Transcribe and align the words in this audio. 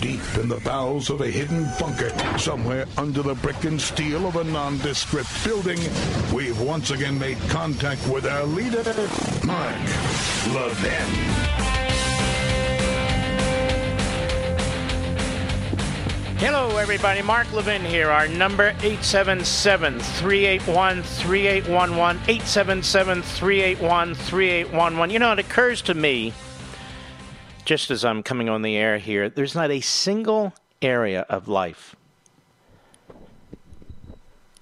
deep 0.00 0.20
in 0.36 0.48
the 0.48 0.60
bowels 0.60 1.10
of 1.10 1.20
a 1.20 1.26
hidden 1.26 1.66
bunker, 1.78 2.10
somewhere 2.38 2.86
under 2.96 3.22
the 3.22 3.34
brick 3.36 3.64
and 3.64 3.80
steel 3.80 4.26
of 4.26 4.36
a 4.36 4.44
nondescript 4.44 5.28
building, 5.44 5.78
we've 6.32 6.60
once 6.60 6.90
again 6.90 7.18
made 7.18 7.38
contact 7.48 8.06
with 8.08 8.26
our 8.26 8.44
leader, 8.44 8.82
Mark 9.44 9.74
Levin. 10.54 11.48
Hello, 16.38 16.76
everybody. 16.76 17.20
Mark 17.20 17.52
Levin 17.52 17.84
here. 17.84 18.10
Our 18.10 18.28
number 18.28 18.68
877 18.80 19.98
381 19.98 21.02
3811. 21.02 22.22
877 22.22 23.22
381 23.22 24.14
3811. 24.14 25.10
You 25.10 25.18
know, 25.18 25.32
it 25.32 25.40
occurs 25.40 25.82
to 25.82 25.94
me, 25.94 26.32
just 27.68 27.90
as 27.90 28.02
I'm 28.02 28.22
coming 28.22 28.48
on 28.48 28.62
the 28.62 28.78
air 28.78 28.96
here, 28.96 29.28
there's 29.28 29.54
not 29.54 29.70
a 29.70 29.82
single 29.82 30.54
area 30.80 31.26
of 31.28 31.48
life 31.48 31.94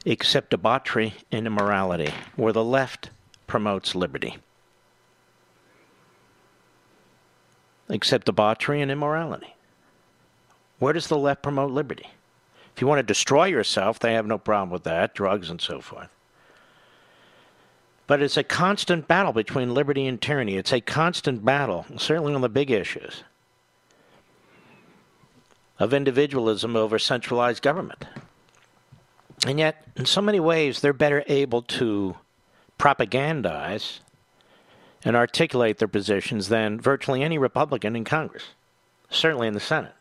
except 0.04 0.50
debauchery 0.50 1.14
and 1.30 1.46
immorality 1.46 2.12
where 2.34 2.52
the 2.52 2.64
left 2.64 3.10
promotes 3.46 3.94
liberty. 3.94 4.38
Except 7.88 8.26
debauchery 8.26 8.82
and 8.82 8.90
immorality. 8.90 9.54
Where 10.80 10.92
does 10.92 11.06
the 11.06 11.16
left 11.16 11.44
promote 11.44 11.70
liberty? 11.70 12.10
If 12.74 12.80
you 12.80 12.88
want 12.88 12.98
to 12.98 13.04
destroy 13.04 13.44
yourself, 13.44 14.00
they 14.00 14.14
have 14.14 14.26
no 14.26 14.36
problem 14.36 14.70
with 14.70 14.82
that, 14.82 15.14
drugs 15.14 15.48
and 15.48 15.60
so 15.60 15.80
forth. 15.80 16.08
But 18.06 18.22
it's 18.22 18.36
a 18.36 18.44
constant 18.44 19.08
battle 19.08 19.32
between 19.32 19.74
liberty 19.74 20.06
and 20.06 20.20
tyranny. 20.20 20.56
It's 20.56 20.72
a 20.72 20.80
constant 20.80 21.44
battle, 21.44 21.86
certainly 21.96 22.34
on 22.34 22.40
the 22.40 22.48
big 22.48 22.70
issues, 22.70 23.24
of 25.78 25.92
individualism 25.92 26.76
over 26.76 26.98
centralized 26.98 27.62
government. 27.62 28.04
And 29.46 29.58
yet, 29.58 29.86
in 29.96 30.06
so 30.06 30.22
many 30.22 30.40
ways, 30.40 30.80
they're 30.80 30.92
better 30.92 31.24
able 31.26 31.62
to 31.62 32.16
propagandize 32.78 33.98
and 35.04 35.16
articulate 35.16 35.78
their 35.78 35.88
positions 35.88 36.48
than 36.48 36.80
virtually 36.80 37.22
any 37.22 37.38
Republican 37.38 37.96
in 37.96 38.04
Congress, 38.04 38.44
certainly 39.10 39.46
in 39.46 39.54
the 39.54 39.60
Senate. 39.60 39.94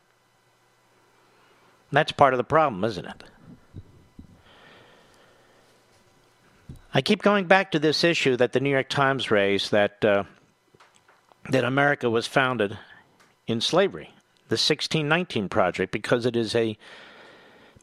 That's 1.92 2.12
part 2.12 2.34
of 2.34 2.38
the 2.38 2.44
problem, 2.44 2.84
isn't 2.84 3.06
it? 3.06 3.24
I 6.96 7.02
keep 7.02 7.22
going 7.22 7.44
back 7.44 7.72
to 7.72 7.80
this 7.80 8.06
issue 8.06 8.38
that 8.38 8.54
the 8.54 8.62
New 8.62 8.70
York 8.70 8.88
Times 8.88 9.30
raised 9.30 9.72
that 9.72 10.06
uh, 10.06 10.24
that 11.50 11.66
America 11.66 12.10
was 12.10 12.26
founded 12.26 12.78
in 13.48 13.60
slavery, 13.60 14.14
the 14.48 14.54
1619 14.54 15.50
Project, 15.50 15.92
because 15.92 16.26
it 16.26 16.38
is 16.38 16.56
a 16.56 16.78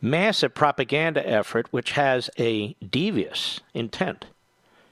massive 0.01 0.55
propaganda 0.55 1.29
effort 1.29 1.67
which 1.71 1.93
has 1.93 2.31
a 2.39 2.73
devious 2.77 3.61
intent, 3.75 4.25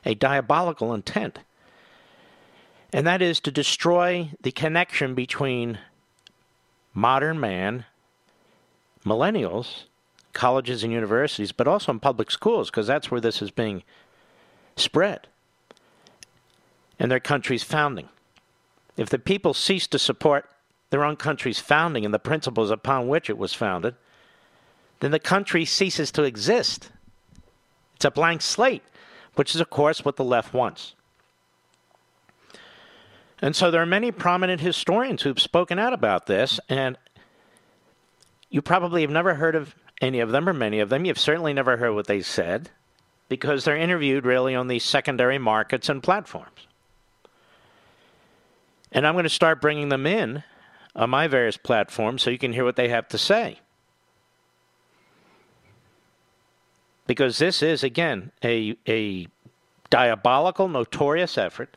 a 0.04 0.14
diabolical 0.14 0.92
intent, 0.92 1.38
and 2.92 3.06
that 3.06 3.22
is 3.22 3.40
to 3.40 3.50
destroy 3.50 4.30
the 4.42 4.52
connection 4.52 5.14
between 5.14 5.78
modern 6.92 7.40
man 7.40 7.86
millennials, 9.02 9.84
colleges 10.34 10.84
and 10.84 10.92
universities, 10.92 11.52
but 11.52 11.66
also 11.66 11.90
in 11.90 11.98
public 11.98 12.30
schools, 12.30 12.68
because 12.68 12.86
that's 12.86 13.10
where 13.10 13.22
this 13.22 13.40
is 13.40 13.50
being 13.50 13.82
spread, 14.80 15.28
and 16.98 17.10
their 17.10 17.20
country's 17.20 17.62
founding. 17.62 18.08
If 18.96 19.08
the 19.08 19.18
people 19.18 19.54
cease 19.54 19.86
to 19.88 19.98
support 19.98 20.50
their 20.90 21.04
own 21.04 21.16
country's 21.16 21.60
founding 21.60 22.04
and 22.04 22.12
the 22.12 22.18
principles 22.18 22.70
upon 22.70 23.08
which 23.08 23.30
it 23.30 23.38
was 23.38 23.54
founded, 23.54 23.94
then 24.98 25.10
the 25.10 25.18
country 25.18 25.64
ceases 25.64 26.10
to 26.12 26.24
exist. 26.24 26.90
It's 27.96 28.04
a 28.04 28.10
blank 28.10 28.42
slate, 28.42 28.82
which 29.36 29.54
is, 29.54 29.60
of 29.60 29.70
course, 29.70 30.04
what 30.04 30.16
the 30.16 30.24
left 30.24 30.52
wants. 30.52 30.94
And 33.40 33.56
so 33.56 33.70
there 33.70 33.80
are 33.80 33.86
many 33.86 34.10
prominent 34.10 34.60
historians 34.60 35.22
who've 35.22 35.40
spoken 35.40 35.78
out 35.78 35.94
about 35.94 36.26
this, 36.26 36.60
and 36.68 36.98
you 38.50 38.60
probably 38.60 39.00
have 39.00 39.10
never 39.10 39.34
heard 39.34 39.54
of 39.54 39.74
any 40.02 40.20
of 40.20 40.30
them 40.30 40.48
or 40.48 40.52
many 40.52 40.80
of 40.80 40.90
them. 40.90 41.04
You've 41.04 41.18
certainly 41.18 41.54
never 41.54 41.78
heard 41.78 41.94
what 41.94 42.06
they 42.06 42.20
said 42.20 42.70
because 43.30 43.64
they're 43.64 43.76
interviewed 43.76 44.26
really 44.26 44.56
on 44.56 44.66
these 44.66 44.84
secondary 44.84 45.38
markets 45.38 45.88
and 45.88 46.02
platforms. 46.02 46.66
And 48.90 49.06
I'm 49.06 49.14
going 49.14 49.22
to 49.22 49.30
start 49.30 49.60
bringing 49.60 49.88
them 49.88 50.04
in 50.04 50.42
on 50.96 51.10
my 51.10 51.28
various 51.28 51.56
platforms 51.56 52.22
so 52.22 52.30
you 52.30 52.38
can 52.38 52.52
hear 52.52 52.64
what 52.64 52.74
they 52.74 52.88
have 52.88 53.06
to 53.08 53.16
say. 53.16 53.60
Because 57.06 57.38
this 57.38 57.62
is, 57.62 57.84
again, 57.84 58.32
a, 58.42 58.76
a 58.88 59.28
diabolical, 59.90 60.66
notorious 60.68 61.38
effort 61.38 61.76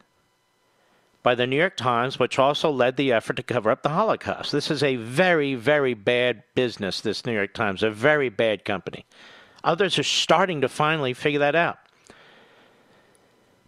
by 1.21 1.35
the 1.35 1.45
New 1.45 1.55
York 1.55 1.77
Times, 1.77 2.17
which 2.17 2.39
also 2.39 2.71
led 2.71 2.97
the 2.97 3.11
effort 3.11 3.35
to 3.35 3.43
cover 3.43 3.69
up 3.69 3.83
the 3.83 3.89
Holocaust. 3.89 4.51
This 4.51 4.71
is 4.71 4.81
a 4.81 4.95
very, 4.95 5.53
very 5.53 5.93
bad 5.93 6.41
business, 6.55 6.99
this 6.99 7.27
New 7.27 7.33
York 7.33 7.53
Times, 7.53 7.83
a 7.83 7.91
very 7.91 8.29
bad 8.29 8.65
company. 8.65 9.05
Others 9.63 9.97
are 9.99 10.03
starting 10.03 10.61
to 10.61 10.69
finally 10.69 11.13
figure 11.13 11.39
that 11.39 11.55
out. 11.55 11.79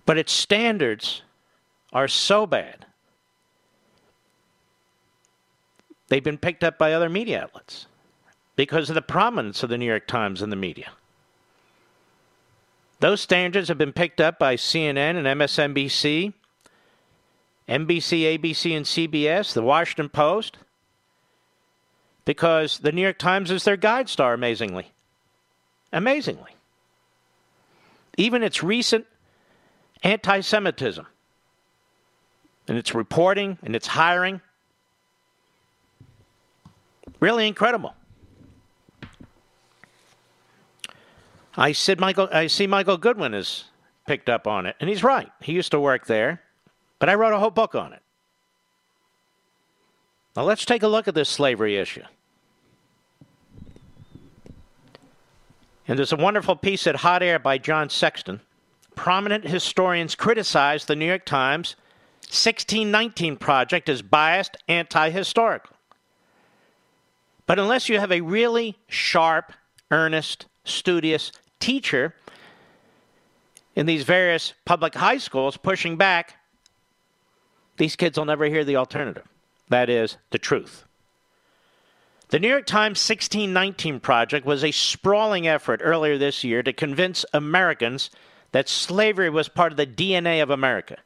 But 0.06 0.18
its 0.18 0.32
standards 0.32 1.22
are 1.94 2.08
so 2.08 2.46
bad, 2.46 2.86
they've 6.10 6.24
been 6.24 6.38
picked 6.38 6.64
up 6.64 6.78
by 6.78 6.94
other 6.94 7.10
media 7.10 7.44
outlets 7.44 7.88
because 8.56 8.90
of 8.90 8.96
the 8.96 9.02
prominence 9.02 9.64
of 9.64 9.70
the 9.70 9.78
New 9.78 9.86
York 9.86 10.08
Times 10.08 10.42
in 10.42 10.50
the 10.50 10.56
media. 10.56 10.92
Those 13.00 13.22
standards 13.22 13.68
have 13.68 13.78
been 13.78 13.94
picked 13.94 14.22
up 14.22 14.40
by 14.40 14.56
CNN 14.56 15.18
and 15.18 15.26
MSNBC 15.26 16.34
NBC, 17.68 18.38
ABC, 18.38 18.78
and 18.78 18.86
CBS, 18.86 19.54
the 19.54 19.64
Washington 19.64 20.10
Post, 20.10 20.58
because 22.24 22.80
the 22.80 22.92
New 22.92 23.02
York 23.02 23.18
Times 23.18 23.50
is 23.50 23.64
their 23.64 23.78
guide 23.78 24.08
star, 24.08 24.34
amazingly. 24.34 24.92
Amazingly. 25.96 26.52
Even 28.18 28.44
its 28.44 28.62
recent 28.62 29.08
anti 30.04 30.42
Semitism 30.42 31.08
and 32.68 32.78
its 32.78 32.94
reporting 32.94 33.58
and 33.64 33.76
its 33.76 33.88
hiring. 33.88 34.42
Really 37.22 37.48
incredible. 37.48 37.96
I 41.56 41.72
said 41.72 42.02
Michael 42.02 42.28
I 42.32 42.48
see 42.48 42.68
Michael 42.68 42.98
Goodwin 42.98 43.32
has 43.32 43.64
picked 44.06 44.28
up 44.28 44.48
on 44.48 44.66
it, 44.66 44.76
and 44.82 44.90
he's 44.90 45.02
right. 45.04 45.32
He 45.42 45.54
used 45.54 45.72
to 45.72 45.80
work 45.80 46.08
there. 46.08 46.42
But 47.00 47.08
I 47.08 47.16
wrote 47.16 47.34
a 47.34 47.40
whole 47.40 47.52
book 47.52 47.74
on 47.74 47.94
it. 47.94 48.02
Now 50.36 50.44
let's 50.44 50.66
take 50.66 50.84
a 50.84 50.88
look 50.90 51.08
at 51.08 51.16
this 51.16 51.30
slavery 51.30 51.78
issue. 51.78 52.04
And 55.88 55.98
there's 56.00 56.14
a 56.14 56.18
wonderful 56.18 56.56
piece 56.56 56.88
at 56.88 56.98
Hot 56.98 57.22
Air 57.22 57.38
by 57.40 57.58
John 57.58 57.90
Sexton. 57.90 58.42
Prominent 58.96 59.48
historians 59.48 60.16
criticize 60.16 60.86
the 60.86 60.96
New 60.96 61.06
York 61.06 61.26
Times 61.26 61.76
1619 62.30 63.38
project 63.38 63.88
as 63.88 64.02
biased, 64.02 64.58
anti 64.68 65.10
historical. 65.10 65.76
But 67.46 67.60
unless 67.60 67.88
you 67.88 68.00
have 68.00 68.12
a 68.12 68.22
really 68.22 68.78
sharp, 68.88 69.54
earnest, 69.92 70.48
studious 70.64 71.32
teacher 71.60 72.16
in 73.76 73.86
these 73.86 74.04
various 74.04 74.54
public 74.66 74.96
high 74.96 75.20
schools 75.20 75.58
pushing 75.58 75.98
back, 75.98 76.38
these 77.78 77.96
kids 77.96 78.18
will 78.18 78.26
never 78.26 78.46
hear 78.46 78.64
the 78.64 78.78
alternative. 78.78 79.28
That 79.70 79.90
is, 79.90 80.18
the 80.32 80.40
truth. 80.40 80.85
The 82.30 82.40
New 82.40 82.50
York 82.50 82.66
Times 82.66 83.08
1619 83.08 84.00
Project 84.00 84.46
was 84.46 84.64
a 84.64 84.72
sprawling 84.72 85.48
effort 85.48 85.80
earlier 85.84 86.18
this 86.18 86.44
year 86.44 86.64
to 86.64 86.74
convince 86.74 87.24
Americans 87.34 88.10
that 88.52 88.68
slavery 88.68 89.30
was 89.30 89.48
part 89.48 89.72
of 89.72 89.78
the 89.78 89.86
DNA 89.86 90.42
of 90.42 90.50
America. 90.50 90.98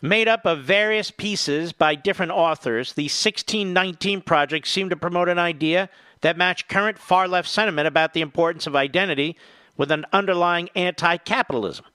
Made 0.00 0.28
up 0.28 0.46
of 0.46 0.62
various 0.62 1.10
pieces 1.10 1.72
by 1.72 1.96
different 1.96 2.30
authors, 2.30 2.92
the 2.92 3.04
1619 3.04 4.20
Project 4.20 4.68
seemed 4.68 4.90
to 4.90 4.96
promote 4.96 5.28
an 5.28 5.40
idea 5.40 5.88
that 6.20 6.36
matched 6.36 6.68
current 6.68 6.96
far 6.96 7.26
left 7.26 7.48
sentiment 7.48 7.88
about 7.88 8.14
the 8.14 8.20
importance 8.20 8.68
of 8.68 8.76
identity 8.76 9.36
with 9.76 9.90
an 9.90 10.06
underlying 10.12 10.68
anti 10.76 11.16
capitalism. 11.16 11.86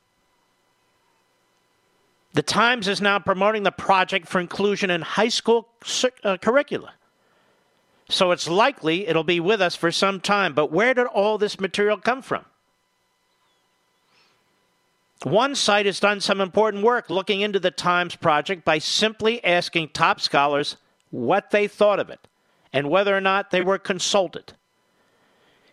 The 2.34 2.42
Times 2.42 2.90
is 2.90 3.00
now 3.00 3.20
promoting 3.20 3.64
the 3.64 3.72
project 3.72 4.28
for 4.28 4.42
inclusion 4.42 4.90
in 4.90 5.02
high 5.02 5.30
school 5.30 5.70
uh, 6.26 6.36
curricula. 6.38 6.94
So 8.14 8.32
it's 8.32 8.48
likely 8.48 9.08
it'll 9.08 9.24
be 9.24 9.40
with 9.40 9.60
us 9.60 9.76
for 9.76 9.92
some 9.92 10.20
time. 10.20 10.54
But 10.54 10.72
where 10.72 10.94
did 10.94 11.08
all 11.08 11.40
this 11.40 11.60
material 11.60 11.98
come 11.98 12.22
from? 12.22 12.46
One 15.24 15.56
site 15.56 15.88
has 15.88 16.00
done 16.00 16.22
some 16.22 16.40
important 16.40 16.84
work 16.84 17.10
looking 17.10 17.42
into 17.42 17.60
the 17.60 17.72
Times 17.72 18.16
project 18.16 18.64
by 18.66 18.78
simply 18.78 19.44
asking 19.44 19.90
top 19.90 20.22
scholars 20.22 20.78
what 21.10 21.50
they 21.50 21.68
thought 21.68 22.00
of 22.00 22.10
it 22.10 22.28
and 22.72 22.90
whether 22.90 23.16
or 23.18 23.22
not 23.22 23.50
they 23.50 23.62
were 23.62 23.80
consulted. 23.80 24.54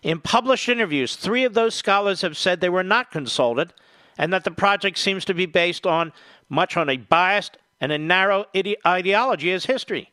In 0.03 0.21
published 0.21 0.69
interviews, 0.69 1.17
three 1.17 1.45
of 1.45 1.53
those 1.53 1.75
scholars 1.75 2.23
have 2.23 2.39
said 2.39 2.61
they 2.61 2.69
were 2.71 2.83
not 2.83 3.11
consulted 3.11 3.75
and 4.17 4.33
that 4.33 4.45
the 4.45 4.51
project 4.51 4.97
seems 4.97 5.27
to 5.27 5.35
be 5.35 5.47
based 5.47 5.87
on 5.87 6.13
much 6.49 6.77
on 6.77 6.89
a 6.89 6.97
biased 6.97 7.59
and 7.83 7.93
a 7.93 7.99
narrow 7.99 8.47
ide- 8.55 8.79
ideology 8.87 9.53
as 9.53 9.67
history. 9.67 10.11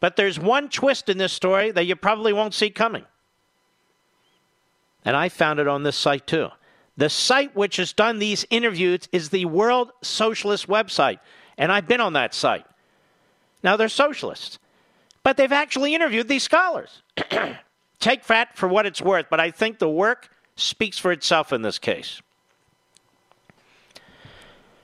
But 0.00 0.16
there's 0.16 0.38
one 0.38 0.68
twist 0.68 1.08
in 1.08 1.18
this 1.18 1.32
story 1.32 1.70
that 1.70 1.84
you 1.84 1.96
probably 1.96 2.32
won't 2.32 2.54
see 2.54 2.70
coming. 2.70 3.04
And 5.04 5.16
I 5.16 5.28
found 5.28 5.60
it 5.60 5.68
on 5.68 5.82
this 5.84 5.96
site 5.96 6.26
too. 6.26 6.48
The 6.96 7.10
site 7.10 7.54
which 7.54 7.76
has 7.76 7.92
done 7.92 8.18
these 8.18 8.46
interviews 8.50 9.08
is 9.12 9.28
the 9.28 9.44
World 9.44 9.92
Socialist 10.02 10.66
website, 10.66 11.18
and 11.58 11.70
I've 11.70 11.86
been 11.86 12.00
on 12.00 12.14
that 12.14 12.34
site. 12.34 12.66
Now, 13.62 13.76
they're 13.76 13.88
socialists, 13.88 14.58
but 15.22 15.36
they've 15.36 15.52
actually 15.52 15.94
interviewed 15.94 16.28
these 16.28 16.42
scholars. 16.42 17.02
Take 18.00 18.26
that 18.26 18.56
for 18.56 18.68
what 18.68 18.86
it's 18.86 19.02
worth, 19.02 19.26
but 19.30 19.40
I 19.40 19.50
think 19.50 19.78
the 19.78 19.88
work 19.88 20.30
speaks 20.56 20.98
for 20.98 21.12
itself 21.12 21.52
in 21.52 21.62
this 21.62 21.78
case. 21.78 22.20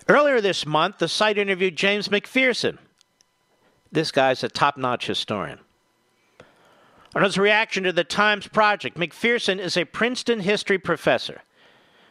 Earlier 0.08 0.40
this 0.40 0.66
month, 0.66 0.98
the 0.98 1.08
site 1.08 1.38
interviewed 1.38 1.76
James 1.76 2.08
McPherson. 2.08 2.78
This 3.92 4.10
guy's 4.10 4.42
a 4.42 4.48
top 4.48 4.78
notch 4.78 5.06
historian. 5.06 5.58
On 7.14 7.22
his 7.22 7.36
reaction 7.36 7.84
to 7.84 7.92
the 7.92 8.04
Times 8.04 8.48
Project, 8.48 8.96
McPherson 8.96 9.58
is 9.58 9.76
a 9.76 9.84
Princeton 9.84 10.40
history 10.40 10.78
professor 10.78 11.42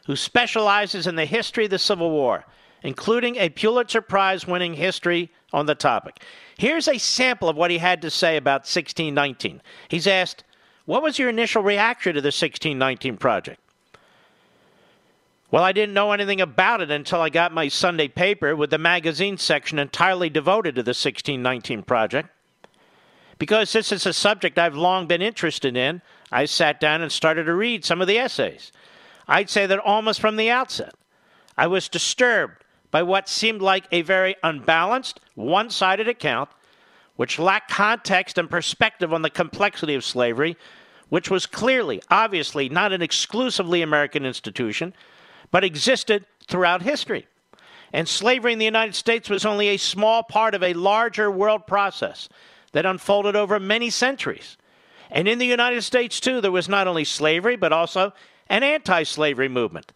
who 0.06 0.16
specializes 0.16 1.08
in 1.08 1.16
the 1.16 1.26
history 1.26 1.66
of 1.66 1.72
the 1.72 1.80
Civil 1.80 2.12
War, 2.12 2.46
including 2.84 3.36
a 3.36 3.50
Pulitzer 3.50 4.02
Prize 4.02 4.46
winning 4.46 4.76
history 4.76 5.32
on 5.52 5.66
the 5.66 5.76
topic. 5.76 6.24
Here's 6.58 6.88
a 6.88 7.00
sample 7.00 7.50
of 7.50 7.58
what 7.58 7.72
he 7.72 7.80
had 7.80 8.02
to 8.04 8.12
say 8.12 8.38
about 8.38 8.62
1619. 8.62 9.62
He's 9.88 10.06
asked, 10.06 10.44
What 10.86 11.02
was 11.02 11.18
your 11.18 11.30
initial 11.30 11.64
reaction 11.64 12.14
to 12.14 12.22
the 12.22 12.28
1619 12.28 13.18
project? 13.18 13.60
Well, 15.52 15.64
I 15.66 15.74
didn't 15.74 15.94
know 15.94 16.14
anything 16.14 16.40
about 16.40 16.80
it 16.80 16.90
until 16.90 17.20
I 17.20 17.30
got 17.30 17.54
my 17.54 17.68
Sunday 17.68 18.08
paper 18.08 18.56
with 18.56 18.70
the 18.70 18.78
magazine 18.78 19.38
section 19.38 19.80
entirely 19.80 20.30
devoted 20.30 20.76
to 20.76 20.84
the 20.84 20.92
1619 20.92 21.84
project. 21.84 22.30
Because 23.38 23.74
this 23.74 23.92
is 23.92 24.06
a 24.06 24.14
subject 24.14 24.58
I've 24.58 24.78
long 24.78 25.08
been 25.08 25.22
interested 25.22 25.76
in, 25.76 26.02
I 26.32 26.46
sat 26.46 26.80
down 26.80 27.02
and 27.02 27.12
started 27.12 27.44
to 27.46 27.54
read 27.54 27.84
some 27.84 28.00
of 28.00 28.08
the 28.08 28.18
essays. 28.18 28.72
I'd 29.28 29.50
say 29.50 29.66
that 29.66 29.80
almost 29.80 30.22
from 30.22 30.38
the 30.38 30.50
outset, 30.50 30.94
I 31.58 31.68
was 31.68 31.90
disturbed 31.90 32.64
by 32.90 33.04
what 33.04 33.28
seemed 33.28 33.62
like 33.62 33.88
a 33.92 34.04
very 34.04 34.38
unbalanced, 34.44 35.20
one 35.36 35.70
sided 35.70 36.08
account, 36.08 36.48
which 37.18 37.40
lacked 37.40 37.72
context 37.72 38.38
and 38.38 38.50
perspective 38.50 39.14
on 39.14 39.22
the 39.22 39.30
complexity 39.30 39.96
of 39.96 40.06
slavery, 40.06 40.56
which 41.10 41.30
was 41.30 41.46
clearly, 41.46 42.02
obviously, 42.10 42.70
not 42.70 42.94
an 42.94 43.02
exclusively 43.02 43.82
American 43.82 44.26
institution 44.26 44.94
but 45.52 45.64
existed 45.64 46.26
throughout 46.48 46.82
history. 46.82 47.28
And 47.94 48.08
slavery 48.08 48.54
in 48.54 48.60
the 48.60 48.66
United 48.66 48.96
States 48.96 49.30
was 49.30 49.46
only 49.46 49.70
a 49.70 49.78
small 49.78 50.24
part 50.24 50.56
of 50.56 50.64
a 50.64 50.74
larger 50.74 51.30
world 51.30 51.68
process 51.68 52.30
that 52.72 52.86
unfolded 52.86 53.36
over 53.36 53.60
many 53.60 53.90
centuries. 53.90 54.58
And 55.10 55.28
in 55.28 55.40
the 55.40 55.46
United 55.46 55.82
States, 55.82 56.20
too, 56.20 56.40
there 56.40 56.52
was 56.52 56.70
not 56.70 56.88
only 56.88 57.04
slavery, 57.04 57.58
but 57.58 57.74
also 57.74 58.14
an 58.48 58.64
anti 58.64 59.04
slavery 59.04 59.50
movement. 59.50 59.92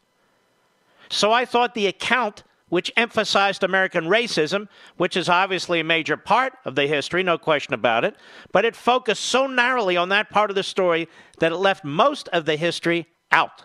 So 1.10 1.32
I 1.32 1.46
thought 1.46 1.74
the 1.74 1.88
account, 1.88 2.44
which 2.68 2.92
emphasized 2.98 3.64
American 3.64 4.06
racism, 4.06 4.68
which 4.98 5.16
is 5.16 5.30
obviously 5.30 5.80
a 5.80 5.86
major 5.86 6.18
part 6.18 6.54
of 6.66 6.76
the 6.76 6.88
history, 6.88 7.24
no 7.24 7.38
question 7.38 7.74
about 7.74 8.04
it, 8.04 8.16
but 8.52 8.66
it 8.66 8.76
focused 8.76 9.24
so 9.24 9.48
narrowly 9.48 9.96
on 9.96 10.10
that 10.10 10.30
part 10.30 10.50
of 10.50 10.56
the 10.56 10.64
story 10.64 11.08
that 11.40 11.52
it 11.54 11.58
left 11.58 11.86
most 11.86 12.28
of 12.30 12.46
the 12.46 12.58
history 12.58 13.08
out. 13.32 13.64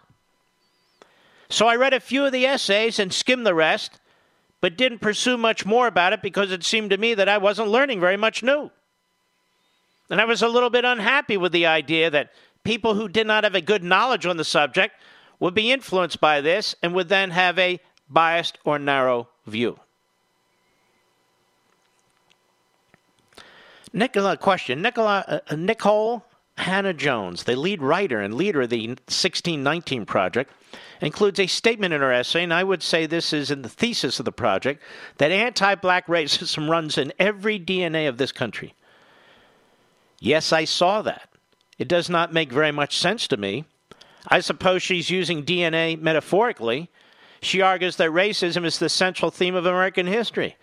So 1.51 1.67
I 1.67 1.75
read 1.75 1.93
a 1.93 2.01
few 2.01 2.25
of 2.25 2.33
the 2.33 2.47
essays 2.47 3.01
and 3.01 3.13
skimmed 3.13 3.45
the 3.45 3.55
rest, 3.55 4.01
but 4.61 4.77
didn't 4.77 5.01
pursue 5.01 5.37
much 5.37 5.67
more 5.67 5.89
about 5.89 6.13
it 6.13 6.23
because 6.23 6.53
it 6.53 6.63
seemed 6.63 6.91
to 6.91 6.97
me 6.97 7.13
that 7.15 7.29
I 7.29 7.39
wasn't 7.39 7.69
learning 7.69 7.99
very 8.01 8.17
much 8.17 8.43
new. 8.43 8.71
And 10.09 10.21
I 10.21 10.25
was 10.25 10.43
a 10.43 10.49
little 10.49 10.71
bit 10.71 10.85
unhappy 10.85 11.37
with 11.37 11.51
the 11.53 11.67
idea 11.67 12.09
that 12.11 12.33
people 12.63 12.95
who 12.95 13.09
did 13.09 13.27
not 13.27 13.43
have 13.45 13.57
a 13.57 13.61
good 13.61 13.83
knowledge 13.83 14.27
on 14.27 14.37
the 14.37 14.45
subject 14.45 14.95
would 15.41 15.55
be 15.55 15.73
influenced 15.73 16.21
by 16.21 16.41
this 16.41 16.77
and 16.83 16.95
would 16.95 17.09
then 17.09 17.31
have 17.31 17.59
a 17.59 17.81
biased 18.09 18.59
or 18.65 18.79
narrow 18.79 19.29
view. 19.47 19.79
Nicola, 23.93 24.37
question. 24.37 24.83
Nicola, 24.83 25.25
uh, 25.27 25.41
Nikole 25.51 26.23
Hannah 26.59 26.93
Jones, 26.95 27.43
the 27.45 27.57
lead 27.57 27.83
writer 27.83 28.21
and 28.21 28.35
leader 28.35 28.63
of 28.63 28.71
the 28.71 28.87
1619 28.87 30.07
Project, 30.07 30.53
includes 31.01 31.41
a 31.41 31.47
statement 31.47 31.95
in 31.95 32.01
her 32.01 32.13
essay, 32.13 32.43
and 32.43 32.55
I 32.55 32.65
would 32.65 32.83
say 32.83 33.07
this 33.07 33.33
is 33.33 33.51
in 33.51 33.63
the 33.63 33.69
thesis 33.69 34.19
of 34.19 34.25
the 34.25 34.33
project, 34.33 34.83
that 35.19 35.31
anti 35.31 35.75
black 35.75 36.07
racism 36.07 36.69
runs 36.69 36.99
in 36.99 37.13
every 37.19 37.59
DNA 37.59 38.09
of 38.09 38.19
this 38.19 38.33
country. 38.33 38.75
Yes, 40.19 40.53
I 40.53 40.65
saw 40.65 41.03
that. 41.03 41.29
It 41.79 41.89
does 41.89 42.11
not 42.11 42.33
make 42.33 42.53
very 42.53 42.73
much 42.73 42.99
sense 42.99 43.27
to 43.29 43.37
me. 43.37 43.65
I 44.29 44.41
suppose 44.41 44.83
she's 44.83 45.09
using 45.09 45.45
DNA 45.45 45.99
metaphorically. 45.99 46.91
She 47.41 47.63
argues 47.63 47.97
that 47.97 48.11
racism 48.11 48.67
is 48.67 48.79
the 48.79 48.91
central 48.91 49.31
theme 49.31 49.55
of 49.55 49.65
American 49.65 50.07
history. 50.07 50.57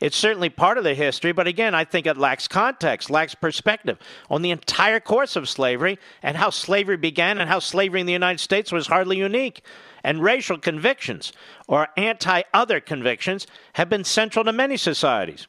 It's 0.00 0.16
certainly 0.16 0.50
part 0.50 0.76
of 0.76 0.84
the 0.84 0.94
history, 0.94 1.32
but 1.32 1.46
again, 1.46 1.74
I 1.74 1.84
think 1.84 2.06
it 2.06 2.18
lacks 2.18 2.46
context, 2.46 3.08
lacks 3.08 3.34
perspective 3.34 3.98
on 4.28 4.42
the 4.42 4.50
entire 4.50 5.00
course 5.00 5.36
of 5.36 5.48
slavery 5.48 5.98
and 6.22 6.36
how 6.36 6.50
slavery 6.50 6.98
began 6.98 7.38
and 7.38 7.48
how 7.48 7.60
slavery 7.60 8.00
in 8.00 8.06
the 8.06 8.12
United 8.12 8.40
States 8.40 8.70
was 8.70 8.88
hardly 8.88 9.16
unique. 9.16 9.62
And 10.04 10.22
racial 10.22 10.58
convictions 10.58 11.32
or 11.66 11.88
anti 11.96 12.42
other 12.52 12.78
convictions 12.78 13.46
have 13.72 13.88
been 13.88 14.04
central 14.04 14.44
to 14.44 14.52
many 14.52 14.76
societies. 14.76 15.48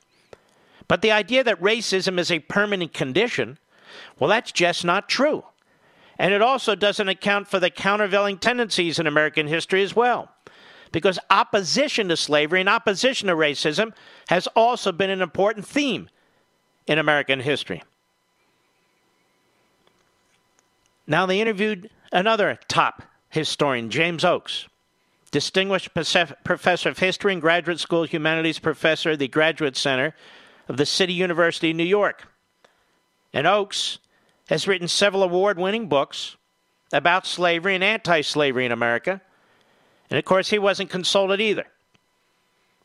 But 0.87 1.01
the 1.01 1.11
idea 1.11 1.43
that 1.43 1.61
racism 1.61 2.17
is 2.17 2.31
a 2.31 2.39
permanent 2.39 2.93
condition, 2.93 3.59
well, 4.17 4.29
that's 4.29 4.51
just 4.51 4.85
not 4.85 5.09
true. 5.09 5.43
And 6.17 6.33
it 6.33 6.41
also 6.41 6.73
doesn't 6.73 7.09
account 7.09 7.47
for 7.47 7.59
the 7.59 7.69
countervailing 7.69 8.37
tendencies 8.37 8.97
in 8.97 9.05
American 9.05 9.47
history 9.47 9.83
as 9.83 9.95
well 9.95 10.31
because 10.91 11.19
opposition 11.29 12.09
to 12.09 12.17
slavery 12.17 12.59
and 12.59 12.69
opposition 12.69 13.27
to 13.27 13.35
racism 13.35 13.93
has 14.29 14.47
also 14.55 14.91
been 14.91 15.09
an 15.09 15.21
important 15.21 15.65
theme 15.65 16.09
in 16.85 16.97
American 16.97 17.39
history. 17.39 17.83
Now, 21.05 21.25
they 21.25 21.39
interviewed 21.39 21.89
another 22.11 22.59
top 22.67 23.03
historian, 23.29 23.89
James 23.89 24.25
Oakes, 24.25 24.67
distinguished 25.31 25.93
professor 25.93 26.89
of 26.89 26.99
history 26.99 27.33
and 27.33 27.41
graduate 27.41 27.79
school 27.79 28.03
humanities 28.03 28.59
professor 28.59 29.11
at 29.11 29.19
the 29.19 29.27
Graduate 29.27 29.77
Center 29.77 30.15
of 30.67 30.77
the 30.77 30.85
City 30.85 31.13
University 31.13 31.71
of 31.71 31.77
New 31.77 31.83
York. 31.83 32.27
And 33.33 33.47
Oakes 33.47 33.99
has 34.49 34.67
written 34.67 34.87
several 34.87 35.23
award 35.23 35.57
winning 35.57 35.87
books 35.87 36.37
about 36.93 37.25
slavery 37.25 37.75
and 37.75 37.83
anti 37.83 38.21
slavery 38.21 38.65
in 38.65 38.71
America. 38.71 39.21
And 40.09 40.17
of 40.17 40.25
course, 40.25 40.49
he 40.49 40.59
wasn't 40.59 40.89
consulted 40.89 41.41
either. 41.41 41.67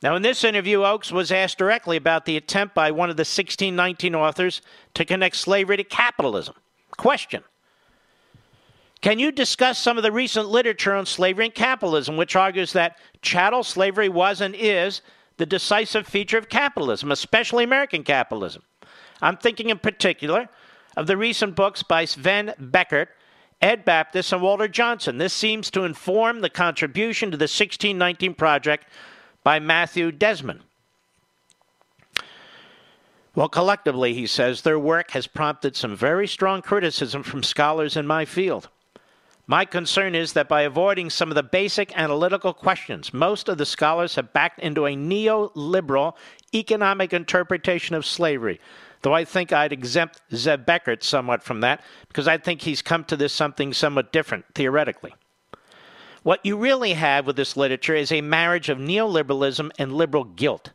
Now, 0.02 0.16
in 0.16 0.22
this 0.22 0.42
interview, 0.42 0.82
Oakes 0.82 1.12
was 1.12 1.30
asked 1.30 1.58
directly 1.58 1.96
about 1.96 2.24
the 2.24 2.36
attempt 2.36 2.74
by 2.74 2.90
one 2.90 3.08
of 3.08 3.16
the 3.16 3.20
1619 3.20 4.14
authors 4.14 4.60
to 4.94 5.04
connect 5.04 5.36
slavery 5.36 5.76
to 5.76 5.84
capitalism. 5.84 6.56
Question 6.96 7.44
Can 9.00 9.20
you 9.20 9.30
discuss 9.30 9.78
some 9.78 9.96
of 9.96 10.02
the 10.02 10.10
recent 10.10 10.48
literature 10.48 10.94
on 10.94 11.06
slavery 11.06 11.46
and 11.46 11.54
capitalism, 11.54 12.16
which 12.16 12.34
argues 12.34 12.72
that 12.72 12.98
chattel 13.20 13.62
slavery 13.62 14.08
was 14.08 14.40
and 14.40 14.56
is 14.56 15.02
the 15.36 15.46
decisive 15.46 16.06
feature 16.06 16.38
of 16.38 16.48
capitalism, 16.48 17.12
especially 17.12 17.62
American 17.62 18.02
capitalism? 18.02 18.64
I'm 19.20 19.36
thinking 19.36 19.70
in 19.70 19.78
particular 19.78 20.48
of 20.96 21.06
the 21.06 21.16
recent 21.16 21.54
books 21.54 21.84
by 21.84 22.04
Sven 22.04 22.54
Beckert 22.60 23.06
Ed 23.62 23.84
Baptist, 23.84 24.32
and 24.32 24.42
Walter 24.42 24.66
Johnson. 24.66 25.18
This 25.18 25.32
seems 25.32 25.70
to 25.70 25.84
inform 25.84 26.40
the 26.40 26.50
contribution 26.50 27.30
to 27.30 27.36
the 27.36 27.44
1619 27.44 28.34
project 28.34 28.86
by 29.44 29.60
Matthew 29.60 30.10
Desmond. 30.10 30.60
Well, 33.34 33.48
collectively, 33.48 34.12
he 34.12 34.26
says, 34.26 34.60
their 34.60 34.78
work 34.78 35.12
has 35.12 35.26
prompted 35.26 35.74
some 35.74 35.96
very 35.96 36.28
strong 36.28 36.60
criticism 36.60 37.22
from 37.22 37.42
scholars 37.42 37.96
in 37.96 38.06
my 38.06 38.24
field. 38.26 38.68
My 39.46 39.64
concern 39.64 40.14
is 40.14 40.34
that 40.34 40.48
by 40.48 40.62
avoiding 40.62 41.08
some 41.08 41.30
of 41.30 41.34
the 41.34 41.42
basic 41.42 41.96
analytical 41.98 42.52
questions, 42.52 43.14
most 43.14 43.48
of 43.48 43.58
the 43.58 43.66
scholars 43.66 44.16
have 44.16 44.32
backed 44.32 44.60
into 44.60 44.86
a 44.86 44.94
neoliberal 44.94 46.14
economic 46.54 47.12
interpretation 47.12 47.94
of 47.94 48.04
slavery. 48.04 48.60
Though 49.02 49.14
I 49.14 49.24
think 49.24 49.52
I'd 49.52 49.72
exempt 49.72 50.20
Zeb 50.34 50.64
Beckert 50.64 51.02
somewhat 51.02 51.42
from 51.42 51.60
that, 51.60 51.82
because 52.08 52.28
I 52.28 52.38
think 52.38 52.62
he's 52.62 52.82
come 52.82 53.04
to 53.04 53.16
this 53.16 53.32
something 53.32 53.72
somewhat 53.72 54.12
different, 54.12 54.44
theoretically. 54.54 55.14
What 56.22 56.46
you 56.46 56.56
really 56.56 56.92
have 56.92 57.26
with 57.26 57.34
this 57.34 57.56
literature 57.56 57.96
is 57.96 58.12
a 58.12 58.20
marriage 58.20 58.68
of 58.68 58.78
neoliberalism 58.78 59.70
and 59.76 59.92
liberal 59.92 60.24
guilt. 60.24 60.70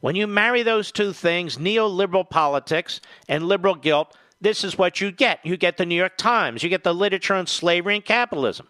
When 0.00 0.14
you 0.14 0.26
marry 0.26 0.62
those 0.62 0.92
two 0.92 1.14
things, 1.14 1.56
neoliberal 1.56 2.28
politics 2.28 3.00
and 3.26 3.48
liberal 3.48 3.74
guilt, 3.74 4.14
this 4.42 4.62
is 4.62 4.76
what 4.76 5.00
you 5.00 5.10
get. 5.10 5.40
You 5.42 5.56
get 5.56 5.78
the 5.78 5.86
New 5.86 5.94
York 5.94 6.18
Times, 6.18 6.62
you 6.62 6.68
get 6.68 6.84
the 6.84 6.94
literature 6.94 7.34
on 7.34 7.46
slavery 7.46 7.94
and 7.94 8.04
capitalism. 8.04 8.68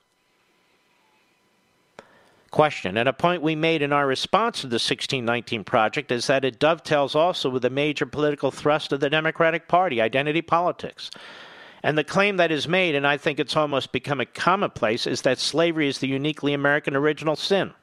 Question, 2.55 2.97
and 2.97 3.09
a 3.09 3.13
point 3.13 3.43
we 3.43 3.57
made 3.57 3.83
in 3.83 3.93
our 3.93 4.07
response 4.07 4.61
to 4.61 4.69
the 4.69 4.75
1619 4.75 5.65
Project 5.65 6.13
is 6.13 6.29
that 6.29 6.45
it 6.45 6.61
dovetails 6.61 7.17
also 7.17 7.51
with 7.51 7.63
the 7.63 7.69
major 7.69 8.07
political 8.07 8.53
thrust 8.53 8.93
of 8.93 9.01
the 9.01 9.11
Democratic 9.11 9.67
Party, 9.67 10.01
identity 10.01 10.41
politics. 10.41 11.11
And 11.83 11.99
the 11.99 12.05
claim 12.05 12.37
that 12.37 12.53
is 12.53 12.69
made, 12.69 12.95
and 12.95 13.09
I 13.09 13.17
think 13.17 13.41
it's 13.41 13.57
almost 13.57 13.91
become 13.91 14.21
a 14.21 14.25
commonplace, 14.25 15.05
is 15.05 15.23
that 15.23 15.41
slavery 15.41 15.89
is 15.89 15.99
the 15.99 16.07
uniquely 16.07 16.55
American 16.55 16.95
original 16.95 17.35
sin. 17.35 17.75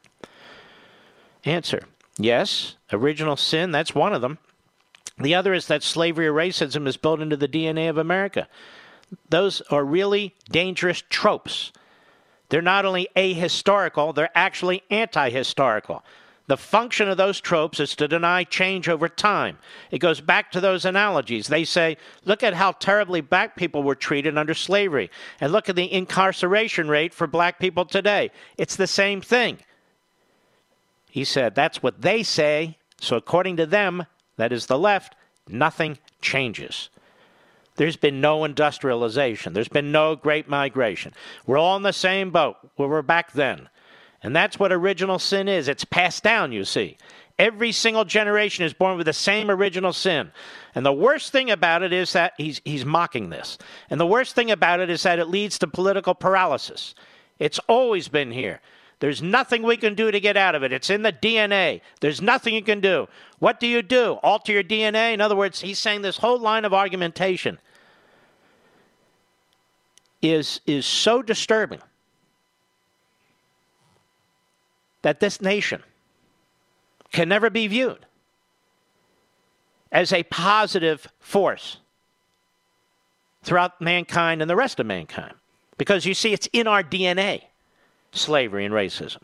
Answer 1.43 1.81
Yes, 2.17 2.77
original 2.93 3.35
sin, 3.35 3.71
that's 3.71 3.93
one 3.93 4.13
of 4.13 4.21
them. 4.21 4.37
The 5.17 5.35
other 5.35 5.53
is 5.53 5.67
that 5.67 5.83
slavery 5.83 6.27
or 6.27 6.33
racism 6.33 6.87
is 6.87 6.95
built 6.95 7.19
into 7.19 7.35
the 7.35 7.49
DNA 7.49 7.89
of 7.89 7.97
America. 7.97 8.47
Those 9.27 9.59
are 9.69 9.83
really 9.83 10.33
dangerous 10.49 11.03
tropes. 11.09 11.73
They're 12.51 12.61
not 12.61 12.83
only 12.83 13.07
ahistorical, 13.15 14.13
they're 14.13 14.29
actually 14.35 14.83
anti 14.89 15.29
historical. 15.29 16.03
The 16.47 16.57
function 16.57 17.07
of 17.07 17.15
those 17.15 17.39
tropes 17.39 17.79
is 17.79 17.95
to 17.95 18.09
deny 18.09 18.43
change 18.43 18.89
over 18.89 19.07
time. 19.07 19.57
It 19.89 19.99
goes 19.99 20.19
back 20.19 20.51
to 20.51 20.59
those 20.59 20.83
analogies. 20.83 21.47
They 21.47 21.63
say, 21.63 21.95
look 22.25 22.43
at 22.43 22.53
how 22.53 22.73
terribly 22.73 23.21
black 23.21 23.55
people 23.55 23.83
were 23.83 23.95
treated 23.95 24.37
under 24.37 24.53
slavery, 24.53 25.09
and 25.39 25.53
look 25.53 25.69
at 25.69 25.77
the 25.77 25.93
incarceration 25.93 26.89
rate 26.89 27.13
for 27.13 27.25
black 27.25 27.57
people 27.57 27.85
today. 27.85 28.31
It's 28.57 28.75
the 28.75 28.85
same 28.85 29.21
thing. 29.21 29.59
He 31.09 31.23
said, 31.23 31.55
That's 31.55 31.81
what 31.81 32.01
they 32.01 32.21
say. 32.21 32.77
So, 32.99 33.15
according 33.15 33.55
to 33.57 33.65
them, 33.65 34.05
that 34.35 34.51
is 34.51 34.65
the 34.65 34.77
left, 34.77 35.15
nothing 35.47 35.99
changes. 36.21 36.89
There's 37.75 37.95
been 37.95 38.21
no 38.21 38.43
industrialization. 38.43 39.53
There's 39.53 39.67
been 39.67 39.91
no 39.91 40.15
great 40.15 40.47
migration. 40.47 41.13
We're 41.45 41.57
all 41.57 41.77
in 41.77 41.83
the 41.83 41.93
same 41.93 42.31
boat 42.31 42.57
we're 42.77 43.01
back 43.01 43.31
then. 43.31 43.69
And 44.23 44.35
that's 44.35 44.59
what 44.59 44.71
original 44.71 45.19
sin 45.19 45.47
is. 45.47 45.67
It's 45.67 45.85
passed 45.85 46.23
down, 46.23 46.51
you 46.51 46.63
see. 46.63 46.97
Every 47.39 47.71
single 47.71 48.05
generation 48.05 48.65
is 48.65 48.73
born 48.73 48.97
with 48.97 49.07
the 49.07 49.13
same 49.13 49.49
original 49.49 49.93
sin. 49.93 50.31
And 50.75 50.85
the 50.85 50.93
worst 50.93 51.31
thing 51.31 51.49
about 51.49 51.81
it 51.81 51.91
is 51.91 52.13
that 52.13 52.33
he's, 52.37 52.61
he's 52.63 52.85
mocking 52.85 53.29
this. 53.29 53.57
And 53.89 53.99
the 53.99 54.05
worst 54.05 54.35
thing 54.35 54.51
about 54.51 54.79
it 54.79 54.89
is 54.91 55.03
that 55.03 55.17
it 55.17 55.27
leads 55.27 55.57
to 55.59 55.67
political 55.67 56.13
paralysis. 56.13 56.93
It's 57.39 57.59
always 57.67 58.09
been 58.09 58.31
here. 58.31 58.61
There's 59.01 59.21
nothing 59.23 59.63
we 59.63 59.77
can 59.77 59.95
do 59.95 60.11
to 60.11 60.19
get 60.19 60.37
out 60.37 60.53
of 60.53 60.61
it. 60.61 60.71
It's 60.71 60.91
in 60.91 61.01
the 61.01 61.11
DNA. 61.11 61.81
There's 62.01 62.21
nothing 62.21 62.53
you 62.53 62.61
can 62.61 62.79
do. 62.81 63.07
What 63.39 63.59
do 63.59 63.65
you 63.65 63.81
do? 63.81 64.19
Alter 64.21 64.51
your 64.51 64.63
DNA? 64.63 65.15
In 65.15 65.21
other 65.21 65.35
words, 65.35 65.59
he's 65.59 65.79
saying 65.79 66.03
this 66.03 66.17
whole 66.17 66.37
line 66.37 66.65
of 66.65 66.73
argumentation 66.73 67.57
is, 70.21 70.61
is 70.67 70.85
so 70.85 71.23
disturbing 71.23 71.81
that 75.01 75.19
this 75.19 75.41
nation 75.41 75.81
can 77.11 77.27
never 77.27 77.49
be 77.49 77.65
viewed 77.65 78.05
as 79.91 80.13
a 80.13 80.21
positive 80.25 81.07
force 81.19 81.77
throughout 83.41 83.81
mankind 83.81 84.41
and 84.41 84.49
the 84.49 84.55
rest 84.55 84.79
of 84.79 84.85
mankind. 84.85 85.33
Because 85.79 86.05
you 86.05 86.13
see, 86.13 86.33
it's 86.33 86.47
in 86.53 86.67
our 86.67 86.83
DNA 86.83 87.45
slavery 88.11 88.65
and 88.65 88.73
racism. 88.73 89.21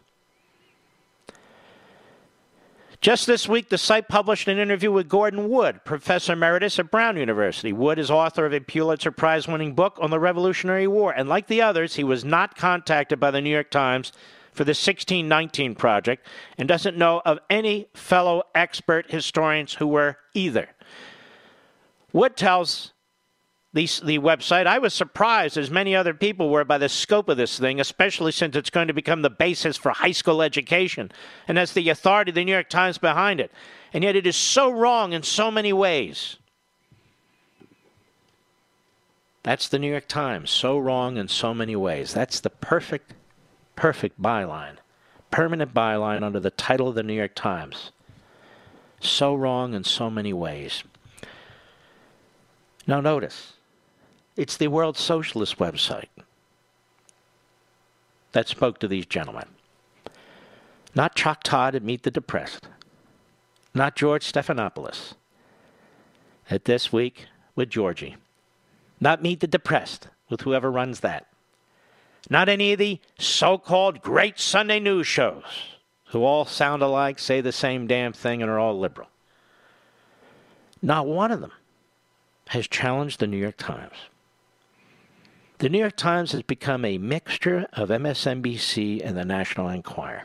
Just 2.99 3.27
this 3.27 3.47
week, 3.47 3.69
the 3.69 3.77
site 3.77 4.07
published 4.07 4.47
an 4.47 4.57
interview 4.57 4.91
with 4.91 5.07
Gordon 5.07 5.49
Wood, 5.49 5.85
professor 5.85 6.33
emeritus 6.33 6.79
at 6.79 6.89
Brown 6.89 7.15
University. 7.15 7.71
Wood 7.71 7.99
is 7.99 8.09
author 8.09 8.45
of 8.45 8.53
a 8.53 8.59
Pulitzer 8.59 9.11
Prize 9.11 9.47
winning 9.47 9.75
book 9.75 9.99
on 10.01 10.09
the 10.09 10.19
Revolutionary 10.19 10.87
War, 10.87 11.11
and 11.11 11.29
like 11.29 11.45
the 11.45 11.61
others, 11.61 11.95
he 11.95 12.03
was 12.03 12.25
not 12.25 12.55
contacted 12.55 13.19
by 13.19 13.29
the 13.29 13.39
New 13.39 13.51
York 13.51 13.69
Times 13.69 14.11
for 14.51 14.63
the 14.63 14.71
1619 14.71 15.75
Project 15.75 16.25
and 16.57 16.67
doesn't 16.67 16.97
know 16.97 17.21
of 17.23 17.37
any 17.51 17.87
fellow 17.93 18.41
expert 18.55 19.11
historians 19.11 19.75
who 19.75 19.85
were 19.85 20.17
either. 20.33 20.69
Wood 22.11 22.35
tells 22.35 22.93
the, 23.77 23.87
the 24.03 24.17
website. 24.17 24.65
I 24.65 24.79
was 24.79 24.93
surprised, 24.93 25.55
as 25.55 25.69
many 25.69 25.95
other 25.95 26.15
people 26.15 26.49
were, 26.49 26.65
by 26.65 26.79
the 26.79 26.89
scope 26.89 27.29
of 27.29 27.37
this 27.37 27.59
thing, 27.59 27.79
especially 27.79 28.31
since 28.31 28.55
it's 28.55 28.71
going 28.71 28.87
to 28.87 28.93
become 28.93 29.21
the 29.21 29.29
basis 29.29 29.77
for 29.77 29.91
high 29.91 30.11
school 30.11 30.41
education 30.41 31.11
and 31.47 31.59
has 31.59 31.73
the 31.73 31.89
authority 31.89 32.31
of 32.31 32.35
the 32.35 32.43
New 32.43 32.51
York 32.51 32.69
Times 32.69 32.97
behind 32.97 33.39
it. 33.39 33.51
And 33.93 34.03
yet 34.03 34.15
it 34.15 34.25
is 34.25 34.35
so 34.35 34.71
wrong 34.71 35.13
in 35.13 35.21
so 35.21 35.51
many 35.51 35.71
ways. 35.71 36.37
That's 39.43 39.69
the 39.69 39.79
New 39.79 39.91
York 39.91 40.07
Times, 40.07 40.49
so 40.49 40.77
wrong 40.79 41.17
in 41.17 41.27
so 41.27 41.53
many 41.53 41.75
ways. 41.75 42.13
That's 42.13 42.39
the 42.39 42.49
perfect, 42.49 43.13
perfect 43.75 44.19
byline, 44.19 44.77
permanent 45.29 45.73
byline 45.73 46.23
under 46.23 46.39
the 46.39 46.49
title 46.49 46.87
of 46.87 46.95
the 46.95 47.03
New 47.03 47.13
York 47.13 47.35
Times. 47.35 47.91
So 48.99 49.35
wrong 49.35 49.75
in 49.75 49.83
so 49.83 50.09
many 50.09 50.33
ways. 50.33 50.83
Now, 52.87 53.01
notice 53.01 53.53
it's 54.37 54.55
the 54.55 54.67
World 54.67 54.97
Socialist 54.97 55.57
website 55.57 56.09
that 58.31 58.47
spoke 58.47 58.79
to 58.79 58.87
these 58.87 59.05
gentlemen. 59.07 59.47
Not 60.93 61.15
Chuck 61.15 61.43
Todd 61.43 61.75
at 61.75 61.83
Meet 61.83 62.03
the 62.03 62.11
Depressed. 62.11 62.67
Not 63.73 63.95
George 63.95 64.31
Stephanopoulos. 64.31 65.13
At 66.49 66.65
This 66.65 66.93
Week 66.93 67.25
with 67.55 67.69
Georgie. 67.69 68.15
Not 68.99 69.21
Meet 69.21 69.39
the 69.39 69.47
Depressed 69.47 70.07
with 70.29 70.41
whoever 70.41 70.71
runs 70.71 70.99
that. 70.99 71.27
Not 72.29 72.49
any 72.49 72.73
of 72.73 72.79
the 72.79 72.99
so 73.17 73.57
called 73.57 74.01
great 74.01 74.39
Sunday 74.39 74.79
news 74.79 75.07
shows 75.07 75.43
who 76.09 76.23
all 76.23 76.45
sound 76.45 76.81
alike, 76.81 77.19
say 77.19 77.41
the 77.41 77.51
same 77.51 77.87
damn 77.87 78.13
thing, 78.13 78.41
and 78.41 78.49
are 78.49 78.59
all 78.59 78.79
liberal. 78.79 79.09
Not 80.81 81.07
one 81.07 81.31
of 81.31 81.41
them 81.41 81.51
has 82.49 82.67
challenged 82.67 83.19
the 83.19 83.27
New 83.27 83.37
York 83.37 83.57
Times. 83.57 83.95
The 85.59 85.69
New 85.69 85.79
York 85.79 85.95
Times 85.95 86.33
has 86.33 86.43
become 86.43 86.85
a 86.85 86.99
mixture 86.99 87.67
of 87.73 87.89
MSNBC 87.89 89.01
and 89.03 89.17
the 89.17 89.25
National 89.25 89.69
Enquirer, 89.69 90.23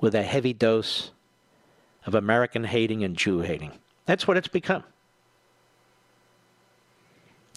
with 0.00 0.14
a 0.14 0.22
heavy 0.22 0.52
dose 0.52 1.10
of 2.06 2.14
American 2.14 2.64
hating 2.64 3.02
and 3.02 3.16
Jew 3.16 3.40
hating. 3.40 3.72
That's 4.06 4.28
what 4.28 4.36
it's 4.36 4.48
become. 4.48 4.84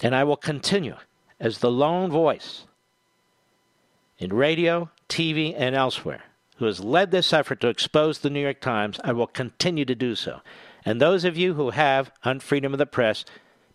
And 0.02 0.16
I 0.16 0.24
will 0.24 0.38
continue 0.38 0.96
as 1.40 1.60
the 1.60 1.72
lone 1.72 2.10
voice 2.10 2.66
in 4.18 4.34
radio, 4.34 4.90
TV, 5.08 5.54
and 5.56 5.76
elsewhere 5.76 6.24
who 6.58 6.66
has 6.66 6.80
led 6.80 7.12
this 7.12 7.32
effort 7.32 7.62
to 7.62 7.68
expose 7.68 8.20
the 8.20 8.32
New 8.32 8.42
York 8.42 8.60
Times. 8.60 9.00
I 9.04 9.12
will 9.12 9.28
continue 9.28 9.86
to 9.86 9.94
do 9.94 10.16
so. 10.16 10.42
And 10.84 11.00
those 11.00 11.24
of 11.24 11.38
you 11.38 11.54
who 11.54 11.70
have 11.72 12.12
on 12.24 12.40
freedom 12.40 12.74
of 12.74 12.80
the 12.80 12.88
press, 12.88 13.24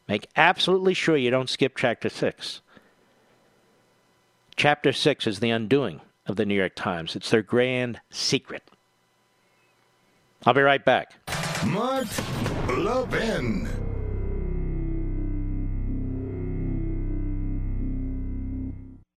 Make 0.09 0.29
absolutely 0.37 0.95
sure 0.95 1.17
you 1.17 1.31
don't 1.31 1.51
skip 1.51 1.77
chapter 1.77 2.09
6. 2.09 2.61
Chapter 4.57 4.93
6 4.93 5.27
is 5.27 5.41
the 5.41 5.51
undoing 5.51 6.01
of 6.27 6.37
the 6.37 6.47
New 6.47 6.55
York 6.55 6.75
Times, 6.75 7.17
it's 7.17 7.31
their 7.31 7.43
grand 7.43 8.01
secret. 8.11 8.63
I'll 10.45 10.55
be 10.55 10.61
right 10.61 10.85
back. 10.85 11.15
Mark 11.67 12.07
Levin. 12.69 13.69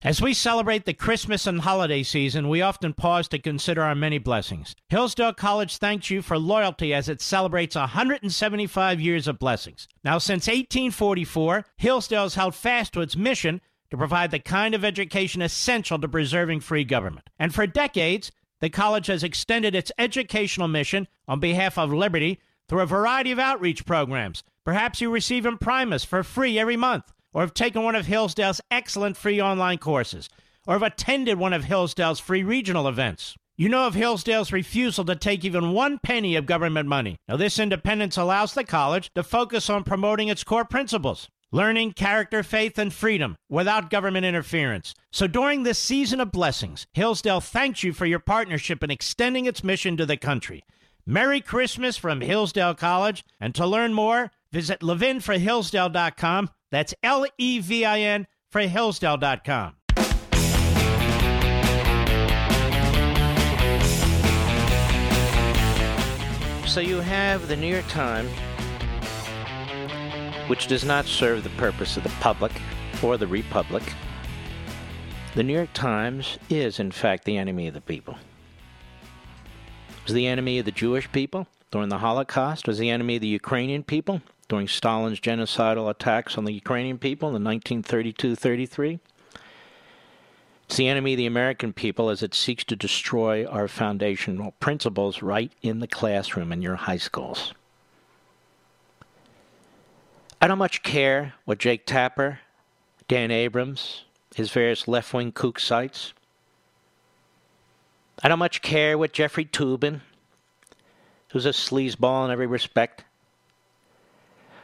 As 0.04 0.20
we 0.20 0.34
celebrate 0.34 0.84
the 0.84 0.92
Christmas 0.92 1.46
and 1.46 1.62
holiday 1.62 2.02
season, 2.02 2.50
we 2.50 2.60
often 2.60 2.92
pause 2.92 3.26
to 3.28 3.38
consider 3.38 3.80
our 3.80 3.94
many 3.94 4.18
blessings. 4.18 4.76
Hillsdale 4.90 5.32
College 5.32 5.78
thanks 5.78 6.10
you 6.10 6.20
for 6.20 6.38
loyalty 6.38 6.92
as 6.92 7.08
it 7.08 7.22
celebrates 7.22 7.74
175 7.74 9.00
years 9.00 9.26
of 9.26 9.38
blessings. 9.38 9.88
Now, 10.04 10.18
since 10.18 10.46
1844, 10.46 11.64
Hillsdale 11.78 12.24
has 12.24 12.34
held 12.34 12.54
fast 12.54 12.92
to 12.92 13.00
its 13.00 13.16
mission 13.16 13.62
to 13.90 13.96
provide 13.96 14.30
the 14.30 14.40
kind 14.40 14.74
of 14.74 14.84
education 14.84 15.40
essential 15.40 15.98
to 15.98 16.06
preserving 16.06 16.60
free 16.60 16.84
government. 16.84 17.30
And 17.38 17.54
for 17.54 17.66
decades, 17.66 18.30
the 18.60 18.68
college 18.68 19.06
has 19.06 19.24
extended 19.24 19.74
its 19.74 19.90
educational 19.98 20.68
mission 20.68 21.08
on 21.26 21.40
behalf 21.40 21.78
of 21.78 21.94
liberty 21.94 22.40
through 22.68 22.82
a 22.82 22.86
variety 22.86 23.32
of 23.32 23.38
outreach 23.38 23.86
programs. 23.86 24.44
Perhaps 24.64 25.00
you 25.00 25.08
receive 25.08 25.46
Imprimis 25.46 26.04
for 26.04 26.22
free 26.22 26.58
every 26.58 26.76
month, 26.76 27.10
or 27.34 27.42
have 27.42 27.52
taken 27.52 27.82
one 27.82 27.94
of 27.94 28.06
Hillsdale's 28.06 28.62
excellent 28.70 29.18
free 29.18 29.42
online 29.42 29.76
courses, 29.76 30.30
or 30.66 30.74
have 30.74 30.82
attended 30.82 31.36
one 31.36 31.52
of 31.52 31.64
Hillsdale's 31.64 32.20
free 32.20 32.42
regional 32.42 32.88
events. 32.88 33.36
You 33.56 33.68
know 33.68 33.86
of 33.86 33.94
Hillsdale's 33.94 34.52
refusal 34.52 35.04
to 35.04 35.14
take 35.14 35.44
even 35.44 35.72
one 35.72 35.98
penny 35.98 36.34
of 36.36 36.46
government 36.46 36.88
money. 36.88 37.18
Now, 37.28 37.36
this 37.36 37.58
independence 37.58 38.16
allows 38.16 38.54
the 38.54 38.64
college 38.64 39.10
to 39.14 39.22
focus 39.22 39.68
on 39.68 39.84
promoting 39.84 40.28
its 40.28 40.42
core 40.42 40.64
principles 40.64 41.28
learning, 41.52 41.92
character, 41.92 42.42
faith, 42.42 42.78
and 42.78 42.92
freedom 42.92 43.36
without 43.48 43.88
government 43.88 44.26
interference. 44.26 44.92
So 45.12 45.28
during 45.28 45.62
this 45.62 45.78
season 45.78 46.20
of 46.20 46.32
blessings, 46.32 46.88
Hillsdale 46.94 47.40
thanks 47.40 47.84
you 47.84 47.92
for 47.92 48.06
your 48.06 48.18
partnership 48.18 48.82
in 48.82 48.90
extending 48.90 49.46
its 49.46 49.62
mission 49.62 49.96
to 49.98 50.04
the 50.04 50.16
country. 50.16 50.64
Merry 51.06 51.40
Christmas 51.40 51.96
from 51.96 52.22
Hillsdale 52.22 52.74
College. 52.74 53.24
And 53.38 53.54
to 53.54 53.66
learn 53.66 53.92
more, 53.92 54.32
visit 54.54 54.80
levinforhillsdale.com. 54.80 56.48
That's 56.70 56.94
L 57.02 57.26
E 57.36 57.58
V 57.58 57.84
I 57.84 57.98
N 58.00 58.26
for 58.52 58.60
Hillsdale.com. 58.60 59.74
So 66.68 66.80
you 66.80 67.00
have 67.00 67.48
the 67.48 67.56
New 67.56 67.66
York 67.66 67.86
Times, 67.88 68.30
which 70.48 70.68
does 70.68 70.84
not 70.84 71.04
serve 71.04 71.42
the 71.42 71.50
purpose 71.50 71.96
of 71.96 72.04
the 72.04 72.08
public 72.20 72.52
or 73.02 73.16
the 73.16 73.26
republic. 73.26 73.82
The 75.34 75.42
New 75.42 75.52
York 75.52 75.72
Times 75.72 76.38
is, 76.48 76.78
in 76.78 76.92
fact, 76.92 77.24
the 77.24 77.36
enemy 77.36 77.66
of 77.66 77.74
the 77.74 77.80
people. 77.80 78.14
It 79.88 80.04
was 80.04 80.14
the 80.14 80.28
enemy 80.28 80.60
of 80.60 80.64
the 80.64 80.70
Jewish 80.72 81.10
people 81.10 81.48
during 81.72 81.88
the 81.88 81.98
Holocaust, 81.98 82.68
was 82.68 82.78
the 82.78 82.90
enemy 82.90 83.16
of 83.16 83.20
the 83.20 83.28
Ukrainian 83.28 83.82
people 83.82 84.20
during 84.54 84.68
Stalin's 84.68 85.18
genocidal 85.18 85.90
attacks 85.90 86.38
on 86.38 86.44
the 86.44 86.52
Ukrainian 86.52 86.96
people 86.96 87.30
in 87.30 87.42
1932 87.42 88.36
33. 88.36 89.00
It's 90.66 90.76
the 90.76 90.86
enemy 90.86 91.14
of 91.14 91.16
the 91.16 91.26
American 91.26 91.72
people 91.72 92.08
as 92.08 92.22
it 92.22 92.34
seeks 92.34 92.62
to 92.66 92.76
destroy 92.76 93.44
our 93.46 93.66
foundational 93.66 94.52
principles 94.60 95.22
right 95.22 95.50
in 95.60 95.80
the 95.80 95.88
classroom 95.88 96.52
in 96.52 96.62
your 96.62 96.76
high 96.76 96.98
schools. 96.98 97.52
I 100.40 100.46
don't 100.46 100.58
much 100.58 100.84
care 100.84 101.34
what 101.46 101.58
Jake 101.58 101.84
Tapper, 101.84 102.38
Dan 103.08 103.32
Abrams, 103.32 104.04
his 104.36 104.52
various 104.52 104.86
left 104.86 105.12
wing 105.12 105.32
kook 105.32 105.58
sites. 105.58 106.12
I 108.22 108.28
don't 108.28 108.38
much 108.38 108.62
care 108.62 108.96
what 108.96 109.12
Jeffrey 109.12 109.46
Toobin, 109.46 110.02
who's 111.32 111.44
a 111.44 111.48
sleazeball 111.48 112.24
in 112.26 112.30
every 112.30 112.46
respect, 112.46 113.02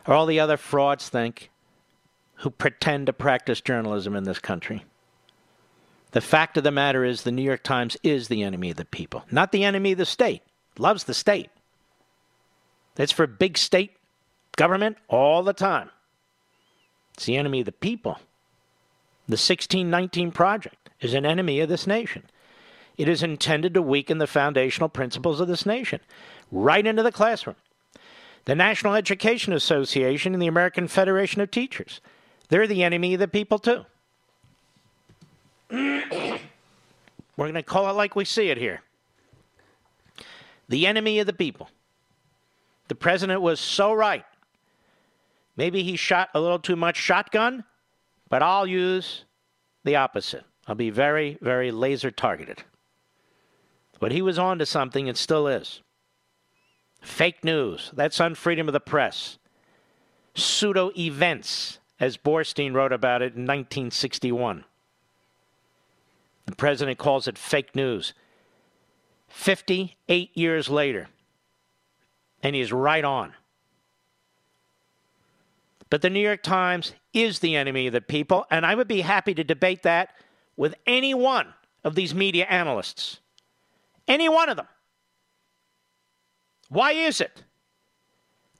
or 0.06 0.14
all 0.14 0.26
the 0.26 0.40
other 0.40 0.56
frauds 0.56 1.08
think 1.08 1.50
who 2.36 2.50
pretend 2.50 3.06
to 3.06 3.12
practice 3.12 3.60
journalism 3.60 4.16
in 4.16 4.24
this 4.24 4.38
country. 4.38 4.84
The 6.12 6.20
fact 6.20 6.56
of 6.56 6.64
the 6.64 6.70
matter 6.70 7.04
is, 7.04 7.22
the 7.22 7.30
New 7.30 7.42
York 7.42 7.62
Times 7.62 7.96
is 8.02 8.28
the 8.28 8.42
enemy 8.42 8.70
of 8.70 8.76
the 8.76 8.84
people, 8.84 9.24
not 9.30 9.52
the 9.52 9.64
enemy 9.64 9.92
of 9.92 9.98
the 9.98 10.06
state. 10.06 10.42
Loves 10.78 11.04
the 11.04 11.14
state. 11.14 11.50
It's 12.96 13.12
for 13.12 13.26
big 13.26 13.56
state 13.56 13.92
government 14.56 14.96
all 15.08 15.42
the 15.42 15.52
time. 15.52 15.90
It's 17.14 17.26
the 17.26 17.36
enemy 17.36 17.60
of 17.60 17.66
the 17.66 17.72
people. 17.72 18.18
The 19.26 19.34
1619 19.34 20.32
Project 20.32 20.90
is 21.00 21.14
an 21.14 21.24
enemy 21.24 21.60
of 21.60 21.68
this 21.68 21.86
nation. 21.86 22.24
It 22.96 23.08
is 23.08 23.22
intended 23.22 23.74
to 23.74 23.82
weaken 23.82 24.18
the 24.18 24.26
foundational 24.26 24.88
principles 24.88 25.40
of 25.40 25.48
this 25.48 25.64
nation 25.64 26.00
right 26.50 26.86
into 26.86 27.02
the 27.02 27.12
classroom. 27.12 27.56
The 28.44 28.54
National 28.54 28.94
Education 28.94 29.52
Association 29.52 30.34
and 30.34 30.42
the 30.42 30.46
American 30.46 30.88
Federation 30.88 31.40
of 31.40 31.50
Teachers, 31.50 32.00
they're 32.48 32.66
the 32.66 32.82
enemy 32.82 33.14
of 33.14 33.20
the 33.20 33.28
people, 33.28 33.58
too. 33.58 33.84
We're 35.70 36.38
going 37.38 37.54
to 37.54 37.62
call 37.62 37.88
it 37.88 37.94
like 37.94 38.16
we 38.16 38.24
see 38.24 38.50
it 38.50 38.58
here. 38.58 38.82
The 40.68 40.86
enemy 40.86 41.18
of 41.18 41.26
the 41.26 41.32
people. 41.32 41.70
The 42.88 42.94
president 42.94 43.40
was 43.40 43.60
so 43.60 43.92
right. 43.92 44.24
Maybe 45.56 45.82
he 45.82 45.96
shot 45.96 46.30
a 46.34 46.40
little 46.40 46.58
too 46.58 46.76
much 46.76 46.96
shotgun, 46.96 47.64
but 48.28 48.42
I'll 48.42 48.66
use 48.66 49.24
the 49.84 49.96
opposite. 49.96 50.44
I'll 50.66 50.74
be 50.74 50.90
very, 50.90 51.38
very 51.40 51.70
laser 51.70 52.10
targeted. 52.10 52.62
But 53.98 54.12
he 54.12 54.22
was 54.22 54.38
on 54.38 54.58
to 54.58 54.66
something 54.66 55.08
and 55.08 55.16
still 55.16 55.46
is. 55.46 55.82
Fake 57.00 57.44
news. 57.44 57.90
That's 57.94 58.20
on 58.20 58.34
freedom 58.34 58.68
of 58.68 58.72
the 58.72 58.80
press. 58.80 59.38
Pseudo 60.34 60.90
events, 60.96 61.78
as 61.98 62.16
Boorstin 62.16 62.74
wrote 62.74 62.92
about 62.92 63.22
it 63.22 63.34
in 63.34 63.42
1961. 63.42 64.64
The 66.46 66.56
president 66.56 66.98
calls 66.98 67.28
it 67.28 67.38
fake 67.38 67.74
news. 67.74 68.12
58 69.28 70.36
years 70.36 70.68
later, 70.68 71.08
and 72.42 72.56
he's 72.56 72.72
right 72.72 73.04
on. 73.04 73.34
But 75.88 76.02
the 76.02 76.10
New 76.10 76.20
York 76.20 76.42
Times 76.42 76.92
is 77.12 77.38
the 77.38 77.56
enemy 77.56 77.86
of 77.86 77.92
the 77.92 78.00
people, 78.00 78.46
and 78.50 78.66
I 78.66 78.74
would 78.74 78.88
be 78.88 79.00
happy 79.00 79.34
to 79.34 79.44
debate 79.44 79.82
that 79.82 80.14
with 80.56 80.74
any 80.86 81.14
one 81.14 81.54
of 81.84 81.94
these 81.94 82.14
media 82.14 82.46
analysts. 82.46 83.20
Any 84.06 84.28
one 84.28 84.48
of 84.48 84.56
them. 84.56 84.68
Why 86.70 86.92
is 86.92 87.20
it 87.20 87.42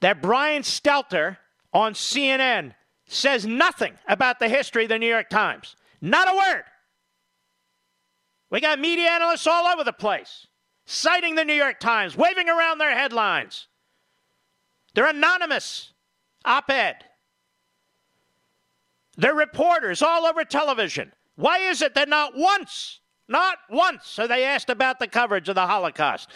that 0.01 0.21
Brian 0.21 0.63
Stelter 0.63 1.39
on 1.73 1.95
CNN 1.95 2.75
says 3.07 3.47
nothing 3.47 3.95
about 4.07 4.41
the 4.41 4.49
history 4.49 4.83
of 4.83 4.89
the 4.89 4.99
New 4.99 5.09
York 5.09 5.31
Times? 5.31 5.77
Not 6.01 6.29
a 6.29 6.37
word. 6.37 6.65
We 8.51 8.61
got 8.61 8.81
media 8.81 9.09
analysts 9.09 9.47
all 9.47 9.67
over 9.67 9.85
the 9.85 9.93
place, 9.93 10.49
citing 10.87 11.37
the 11.37 11.45
New 11.45 11.55
York 11.55 11.79
Times, 11.79 12.17
waving 12.17 12.49
around 12.49 12.79
their 12.79 12.97
headlines. 12.97 13.69
They're 14.95 15.07
anonymous 15.07 15.93
op 16.45 16.69
ed. 16.69 17.05
They're 19.17 19.35
reporters 19.35 20.03
all 20.03 20.27
over 20.27 20.45
television. 20.45 21.13
Why 21.37 21.59
is 21.59 21.81
it 21.81 21.95
that 21.95 22.09
not 22.09 22.33
once, 22.37 23.01
not 23.29 23.59
once, 23.71 24.19
are 24.19 24.27
they 24.27 24.45
asked 24.45 24.69
about 24.69 24.99
the 24.99 25.07
coverage 25.07 25.49
of 25.49 25.55
the 25.55 25.67
Holocaust? 25.67 26.29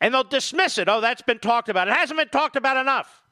And 0.00 0.14
they'll 0.14 0.24
dismiss 0.24 0.78
it. 0.78 0.88
Oh, 0.88 1.00
that's 1.00 1.22
been 1.22 1.38
talked 1.38 1.68
about. 1.68 1.88
It 1.88 1.94
hasn't 1.94 2.18
been 2.18 2.28
talked 2.28 2.56
about 2.56 2.76
enough. 2.76 3.22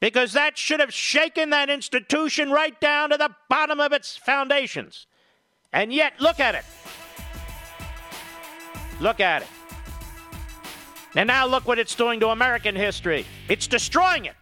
Because 0.00 0.32
that 0.32 0.56
should 0.56 0.80
have 0.80 0.94
shaken 0.94 1.50
that 1.50 1.68
institution 1.68 2.50
right 2.50 2.80
down 2.80 3.10
to 3.10 3.18
the 3.18 3.30
bottom 3.48 3.80
of 3.80 3.92
its 3.92 4.16
foundations. 4.16 5.06
And 5.72 5.92
yet, 5.92 6.14
look 6.20 6.40
at 6.40 6.54
it. 6.54 6.64
Look 9.00 9.20
at 9.20 9.42
it. 9.42 9.48
And 11.16 11.26
now 11.26 11.46
look 11.46 11.66
what 11.66 11.78
it's 11.78 11.94
doing 11.94 12.20
to 12.20 12.28
American 12.28 12.76
history. 12.76 13.26
It's 13.48 13.66
destroying 13.66 14.26
it. 14.26 14.36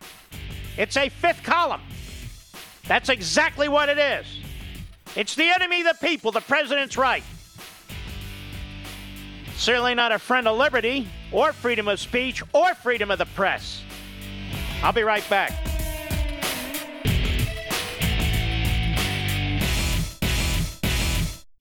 It's 0.77 0.97
a 0.97 1.09
fifth 1.09 1.43
column. 1.43 1.81
That's 2.87 3.09
exactly 3.09 3.69
what 3.69 3.88
it 3.88 3.99
is. 3.99 4.27
It's 5.17 5.35
the 5.35 5.49
enemy 5.49 5.81
of 5.81 5.99
the 5.99 6.07
people. 6.07 6.31
The 6.31 6.41
president's 6.41 6.97
right. 6.97 7.25
Certainly 9.59 9.97
not 9.97 10.12
a 10.12 10.21
friend 10.21 10.47
of 10.47 10.57
liberty 10.57 11.09
or 11.33 11.53
freedom 11.53 11.88
of 11.88 11.99
speech 11.99 12.44
or 12.55 12.75
freedom 12.77 13.11
of 13.11 13.18
the 13.18 13.27
press. 13.27 13.83
I'll 14.85 14.92
be 14.92 15.03
right 15.03 15.29
back. 15.29 15.53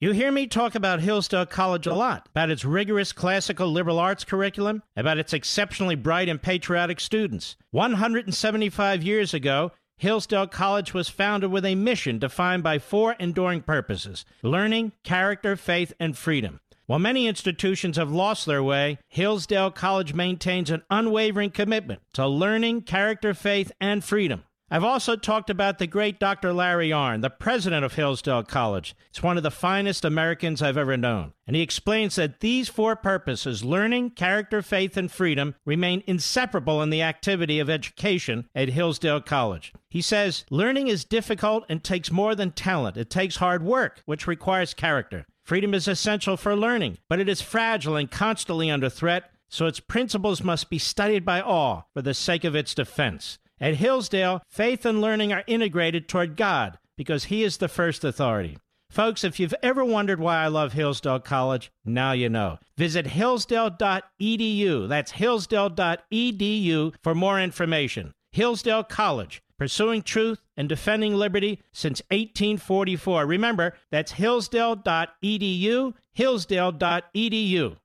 You 0.00 0.12
hear 0.12 0.30
me 0.30 0.46
talk 0.46 0.76
about 0.76 1.00
Hillsdale 1.00 1.46
College 1.46 1.88
a 1.88 1.94
lot, 1.94 2.28
about 2.30 2.50
its 2.50 2.64
rigorous 2.64 3.12
classical 3.12 3.66
liberal 3.66 3.98
arts 3.98 4.22
curriculum, 4.22 4.84
about 4.96 5.18
its 5.18 5.32
exceptionally 5.32 5.96
bright 5.96 6.28
and 6.28 6.40
patriotic 6.40 7.00
students. 7.00 7.56
175 7.72 9.02
years 9.02 9.34
ago, 9.34 9.72
Hillsdale 9.96 10.46
College 10.46 10.94
was 10.94 11.08
founded 11.08 11.50
with 11.50 11.64
a 11.64 11.74
mission 11.74 12.20
defined 12.20 12.62
by 12.62 12.78
four 12.78 13.16
enduring 13.18 13.62
purposes 13.62 14.24
learning, 14.44 14.92
character, 15.02 15.56
faith, 15.56 15.92
and 15.98 16.16
freedom. 16.16 16.60
While 16.88 16.98
many 16.98 17.26
institutions 17.26 17.98
have 17.98 18.10
lost 18.10 18.46
their 18.46 18.62
way, 18.62 18.96
Hillsdale 19.08 19.70
College 19.70 20.14
maintains 20.14 20.70
an 20.70 20.84
unwavering 20.88 21.50
commitment 21.50 22.00
to 22.14 22.26
learning, 22.26 22.82
character, 22.84 23.34
faith, 23.34 23.70
and 23.78 24.02
freedom. 24.02 24.44
I've 24.70 24.84
also 24.84 25.14
talked 25.14 25.50
about 25.50 25.78
the 25.78 25.86
great 25.86 26.18
Dr. 26.18 26.54
Larry 26.54 26.88
Arnn, 26.88 27.20
the 27.20 27.28
president 27.28 27.84
of 27.84 27.92
Hillsdale 27.92 28.42
College. 28.42 28.96
It's 29.10 29.22
one 29.22 29.36
of 29.36 29.42
the 29.42 29.50
finest 29.50 30.02
Americans 30.02 30.62
I've 30.62 30.78
ever 30.78 30.96
known. 30.96 31.34
And 31.46 31.54
he 31.54 31.60
explains 31.60 32.14
that 32.14 32.40
these 32.40 32.70
four 32.70 32.96
purposes 32.96 33.62
learning, 33.62 34.12
character, 34.12 34.62
faith, 34.62 34.96
and 34.96 35.12
freedom 35.12 35.56
remain 35.66 36.02
inseparable 36.06 36.80
in 36.80 36.88
the 36.88 37.02
activity 37.02 37.58
of 37.58 37.68
education 37.68 38.48
at 38.54 38.70
Hillsdale 38.70 39.20
College. 39.20 39.74
He 39.90 40.00
says, 40.00 40.46
Learning 40.48 40.88
is 40.88 41.04
difficult 41.04 41.66
and 41.68 41.84
takes 41.84 42.10
more 42.10 42.34
than 42.34 42.52
talent, 42.52 42.96
it 42.96 43.10
takes 43.10 43.36
hard 43.36 43.62
work, 43.62 44.00
which 44.06 44.26
requires 44.26 44.72
character. 44.72 45.26
Freedom 45.48 45.72
is 45.72 45.88
essential 45.88 46.36
for 46.36 46.54
learning, 46.54 46.98
but 47.08 47.20
it 47.20 47.26
is 47.26 47.40
fragile 47.40 47.96
and 47.96 48.10
constantly 48.10 48.70
under 48.70 48.90
threat 48.90 49.30
so 49.48 49.64
its 49.64 49.80
principles 49.80 50.44
must 50.44 50.68
be 50.68 50.76
studied 50.76 51.24
by 51.24 51.40
all 51.40 51.88
for 51.94 52.02
the 52.02 52.12
sake 52.12 52.44
of 52.44 52.54
its 52.54 52.74
defense. 52.74 53.38
At 53.58 53.76
Hillsdale, 53.76 54.42
faith 54.46 54.84
and 54.84 55.00
learning 55.00 55.32
are 55.32 55.44
integrated 55.46 56.06
toward 56.06 56.36
God 56.36 56.76
because 56.98 57.24
He 57.24 57.44
is 57.44 57.56
the 57.56 57.66
first 57.66 58.04
authority. 58.04 58.58
Folks, 58.90 59.24
if 59.24 59.40
you've 59.40 59.54
ever 59.62 59.82
wondered 59.86 60.20
why 60.20 60.36
I 60.36 60.48
love 60.48 60.74
Hillsdale 60.74 61.20
College, 61.20 61.72
now 61.82 62.12
you 62.12 62.28
know. 62.28 62.58
Visit 62.76 63.06
hillsdale.edu. 63.06 64.86
That's 64.86 65.12
hillsdale.edu 65.12 66.94
for 67.02 67.14
more 67.14 67.40
information. 67.40 68.12
Hillsdale 68.32 68.84
College, 68.84 69.40
pursuing 69.58 70.02
truth 70.02 70.40
and 70.56 70.68
defending 70.68 71.14
liberty 71.14 71.60
since 71.72 72.00
1844. 72.10 73.26
Remember, 73.26 73.74
that's 73.90 74.12
hillsdale.edu, 74.12 75.94
hillsdale.edu. 76.12 77.76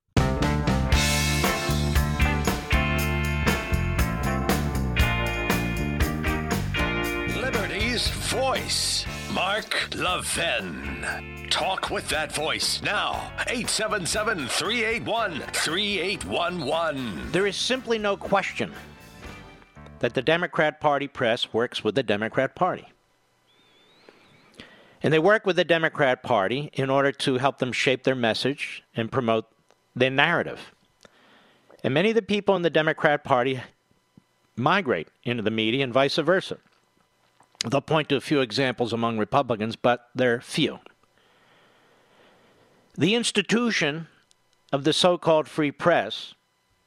Liberty's 7.41 8.07
voice. 8.07 9.05
Mark 9.31 9.95
Levin. 9.95 11.47
Talk 11.49 11.89
with 11.89 12.07
that 12.09 12.33
voice 12.33 12.81
now. 12.83 13.31
877 13.47 14.47
381 14.47 15.39
3811. 15.53 17.31
There 17.31 17.47
is 17.47 17.55
simply 17.55 17.97
no 17.97 18.15
question 18.15 18.71
that 20.03 20.15
the 20.15 20.21
Democrat 20.21 20.81
Party 20.81 21.07
press 21.07 21.53
works 21.53 21.81
with 21.81 21.95
the 21.95 22.03
Democrat 22.03 22.55
Party. 22.55 22.89
And 25.01 25.13
they 25.13 25.17
work 25.19 25.45
with 25.45 25.55
the 25.55 25.63
Democrat 25.63 26.21
Party 26.21 26.69
in 26.73 26.89
order 26.89 27.13
to 27.13 27.37
help 27.37 27.59
them 27.59 27.71
shape 27.71 28.03
their 28.03 28.13
message 28.13 28.83
and 28.97 29.09
promote 29.09 29.45
their 29.95 30.09
narrative. 30.09 30.73
And 31.85 31.93
many 31.93 32.09
of 32.09 32.15
the 32.15 32.21
people 32.21 32.53
in 32.57 32.63
the 32.63 32.69
Democrat 32.69 33.23
Party 33.23 33.61
migrate 34.57 35.07
into 35.23 35.41
the 35.41 35.49
media 35.49 35.85
and 35.85 35.93
vice 35.93 36.17
versa. 36.17 36.57
They'll 37.65 37.79
point 37.79 38.09
to 38.09 38.17
a 38.17 38.21
few 38.21 38.41
examples 38.41 38.91
among 38.91 39.17
Republicans, 39.17 39.77
but 39.77 40.09
they're 40.13 40.41
few. 40.41 40.79
The 42.97 43.15
institution 43.15 44.07
of 44.73 44.83
the 44.83 44.91
so 44.91 45.17
called 45.17 45.47
free 45.47 45.71
press 45.71 46.33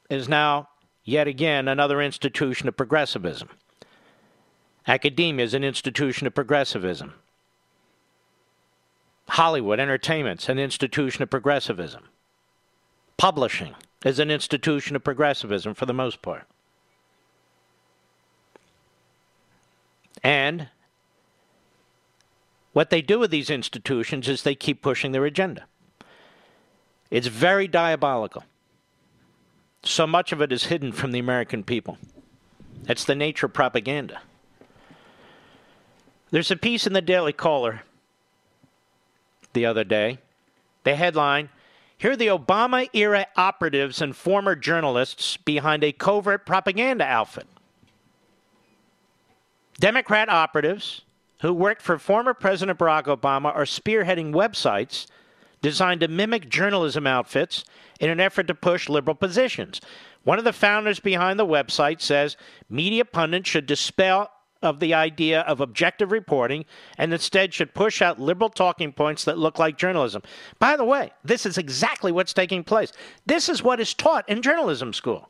is 0.07 0.29
now, 0.29 0.69
yet 1.07 1.25
again, 1.25 1.69
another 1.69 2.01
institution 2.01 2.67
of 2.67 2.75
progressivism. 2.75 3.49
Academia 4.85 5.45
is 5.45 5.53
an 5.53 5.63
institution 5.63 6.27
of 6.27 6.35
progressivism. 6.35 7.13
Hollywood, 9.29 9.79
entertainment's 9.79 10.49
an 10.49 10.59
institution 10.59 11.23
of 11.23 11.29
progressivism. 11.29 12.09
Publishing 13.15 13.73
is 14.03 14.19
an 14.19 14.29
institution 14.29 14.97
of 14.97 15.03
progressivism 15.03 15.73
for 15.73 15.85
the 15.85 15.93
most 15.93 16.21
part. 16.21 16.43
And 20.21 20.67
what 22.73 22.89
they 22.89 23.01
do 23.01 23.17
with 23.17 23.31
these 23.31 23.49
institutions 23.49 24.27
is 24.27 24.43
they 24.43 24.55
keep 24.55 24.81
pushing 24.81 25.13
their 25.13 25.25
agenda. 25.25 25.65
It's 27.09 27.27
very 27.27 27.67
diabolical. 27.69 28.43
So 29.97 30.05
much 30.05 30.31
of 30.31 30.41
it 30.41 30.51
is 30.51 30.65
hidden 30.65 30.91
from 30.91 31.11
the 31.11 31.17
American 31.17 31.63
people. 31.63 31.97
It's 32.87 33.03
the 33.03 33.15
nature 33.15 33.47
of 33.47 33.53
propaganda. 33.53 34.21
There's 36.29 36.51
a 36.51 36.55
piece 36.55 36.85
in 36.85 36.93
the 36.93 37.01
Daily 37.01 37.33
Caller 37.33 37.81
the 39.53 39.65
other 39.65 39.83
day. 39.83 40.19
The 40.83 40.93
headline 40.93 41.49
Here 41.97 42.11
are 42.11 42.15
the 42.15 42.27
Obama 42.27 42.87
era 42.93 43.25
operatives 43.35 43.99
and 43.99 44.15
former 44.15 44.55
journalists 44.55 45.35
behind 45.35 45.83
a 45.83 45.91
covert 45.91 46.45
propaganda 46.45 47.03
outfit. 47.03 47.47
Democrat 49.79 50.29
operatives 50.29 51.01
who 51.41 51.51
worked 51.51 51.81
for 51.81 51.97
former 51.97 52.35
President 52.35 52.77
Barack 52.77 53.05
Obama 53.05 53.45
are 53.45 53.65
spearheading 53.65 54.31
websites 54.31 55.07
designed 55.61 56.01
to 56.01 56.07
mimic 56.07 56.49
journalism 56.49 57.07
outfits 57.07 57.63
in 57.99 58.09
an 58.09 58.19
effort 58.19 58.47
to 58.47 58.55
push 58.55 58.89
liberal 58.89 59.15
positions. 59.15 59.81
One 60.23 60.37
of 60.37 60.45
the 60.45 60.53
founders 60.53 60.99
behind 60.99 61.39
the 61.39 61.45
website 61.45 62.01
says 62.01 62.37
media 62.69 63.05
pundits 63.05 63.49
should 63.49 63.65
dispel 63.65 64.29
of 64.61 64.79
the 64.79 64.93
idea 64.93 65.41
of 65.41 65.61
objective 65.61 66.11
reporting 66.11 66.65
and 66.97 67.13
instead 67.13 67.53
should 67.53 67.73
push 67.73 68.01
out 68.01 68.19
liberal 68.19 68.49
talking 68.49 68.91
points 68.91 69.23
that 69.25 69.37
look 69.37 69.59
like 69.59 69.77
journalism. 69.77 70.21
By 70.59 70.75
the 70.75 70.83
way, 70.83 71.11
this 71.23 71.45
is 71.45 71.57
exactly 71.57 72.11
what's 72.11 72.33
taking 72.33 72.63
place. 72.63 72.91
This 73.25 73.49
is 73.49 73.63
what 73.63 73.79
is 73.79 73.93
taught 73.93 74.27
in 74.27 74.41
journalism 74.41 74.93
school. 74.93 75.29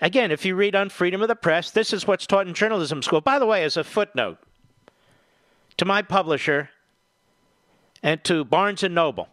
Again, 0.00 0.30
if 0.30 0.46
you 0.46 0.54
read 0.54 0.74
on 0.74 0.88
freedom 0.88 1.20
of 1.20 1.28
the 1.28 1.36
press, 1.36 1.70
this 1.70 1.92
is 1.92 2.06
what's 2.06 2.26
taught 2.26 2.48
in 2.48 2.54
journalism 2.54 3.02
school. 3.02 3.20
By 3.20 3.38
the 3.38 3.46
way, 3.46 3.62
as 3.62 3.76
a 3.76 3.84
footnote 3.84 4.38
to 5.76 5.84
my 5.84 6.00
publisher 6.00 6.70
and 8.02 8.22
to 8.24 8.44
Barnes 8.44 8.82
and 8.82 8.94
Noble, 8.94 9.28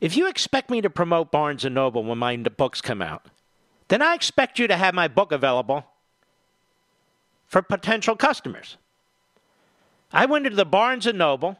if 0.00 0.16
you 0.16 0.28
expect 0.28 0.70
me 0.70 0.80
to 0.80 0.90
promote 0.90 1.30
Barnes 1.30 1.64
and 1.64 1.74
Noble 1.74 2.04
when 2.04 2.18
my 2.18 2.36
books 2.36 2.80
come 2.80 3.02
out, 3.02 3.26
then 3.88 4.02
I 4.02 4.14
expect 4.14 4.58
you 4.58 4.66
to 4.68 4.76
have 4.76 4.94
my 4.94 5.08
book 5.08 5.32
available 5.32 5.86
for 7.46 7.62
potential 7.62 8.16
customers. 8.16 8.76
I 10.12 10.26
went 10.26 10.46
into 10.46 10.56
the 10.56 10.64
Barnes 10.64 11.06
and 11.06 11.18
Noble 11.18 11.58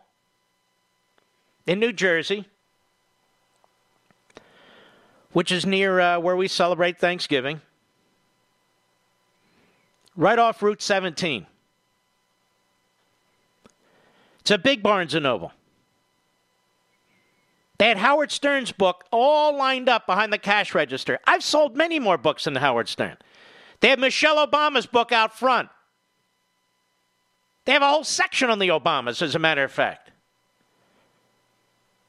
in 1.66 1.80
New 1.80 1.92
Jersey 1.92 2.46
which 5.32 5.52
is 5.52 5.66
near 5.66 6.00
uh, 6.00 6.18
where 6.18 6.37
we 6.37 6.48
celebrate 6.48 6.98
Thanksgiving, 6.98 7.61
right 10.16 10.38
off 10.38 10.62
Route 10.62 10.82
17. 10.82 11.46
It's 14.48 14.54
a 14.54 14.56
big 14.56 14.82
Barnes 14.82 15.12
and 15.12 15.24
Noble. 15.24 15.52
They 17.76 17.88
had 17.88 17.98
Howard 17.98 18.32
Stern's 18.32 18.72
book 18.72 19.04
all 19.12 19.54
lined 19.54 19.90
up 19.90 20.06
behind 20.06 20.32
the 20.32 20.38
cash 20.38 20.74
register. 20.74 21.18
I've 21.26 21.44
sold 21.44 21.76
many 21.76 21.98
more 21.98 22.16
books 22.16 22.44
than 22.44 22.54
Howard 22.54 22.88
Stern. 22.88 23.18
They 23.80 23.90
have 23.90 23.98
Michelle 23.98 24.46
Obama's 24.46 24.87
book 24.87 25.12
out 25.12 25.38
front. 25.38 25.68
They 27.66 27.72
have 27.72 27.82
a 27.82 27.90
whole 27.90 28.04
section 28.04 28.48
on 28.48 28.58
the 28.58 28.68
Obamas, 28.68 29.20
as 29.20 29.34
a 29.34 29.38
matter 29.38 29.64
of 29.64 29.70
fact. 29.70 30.12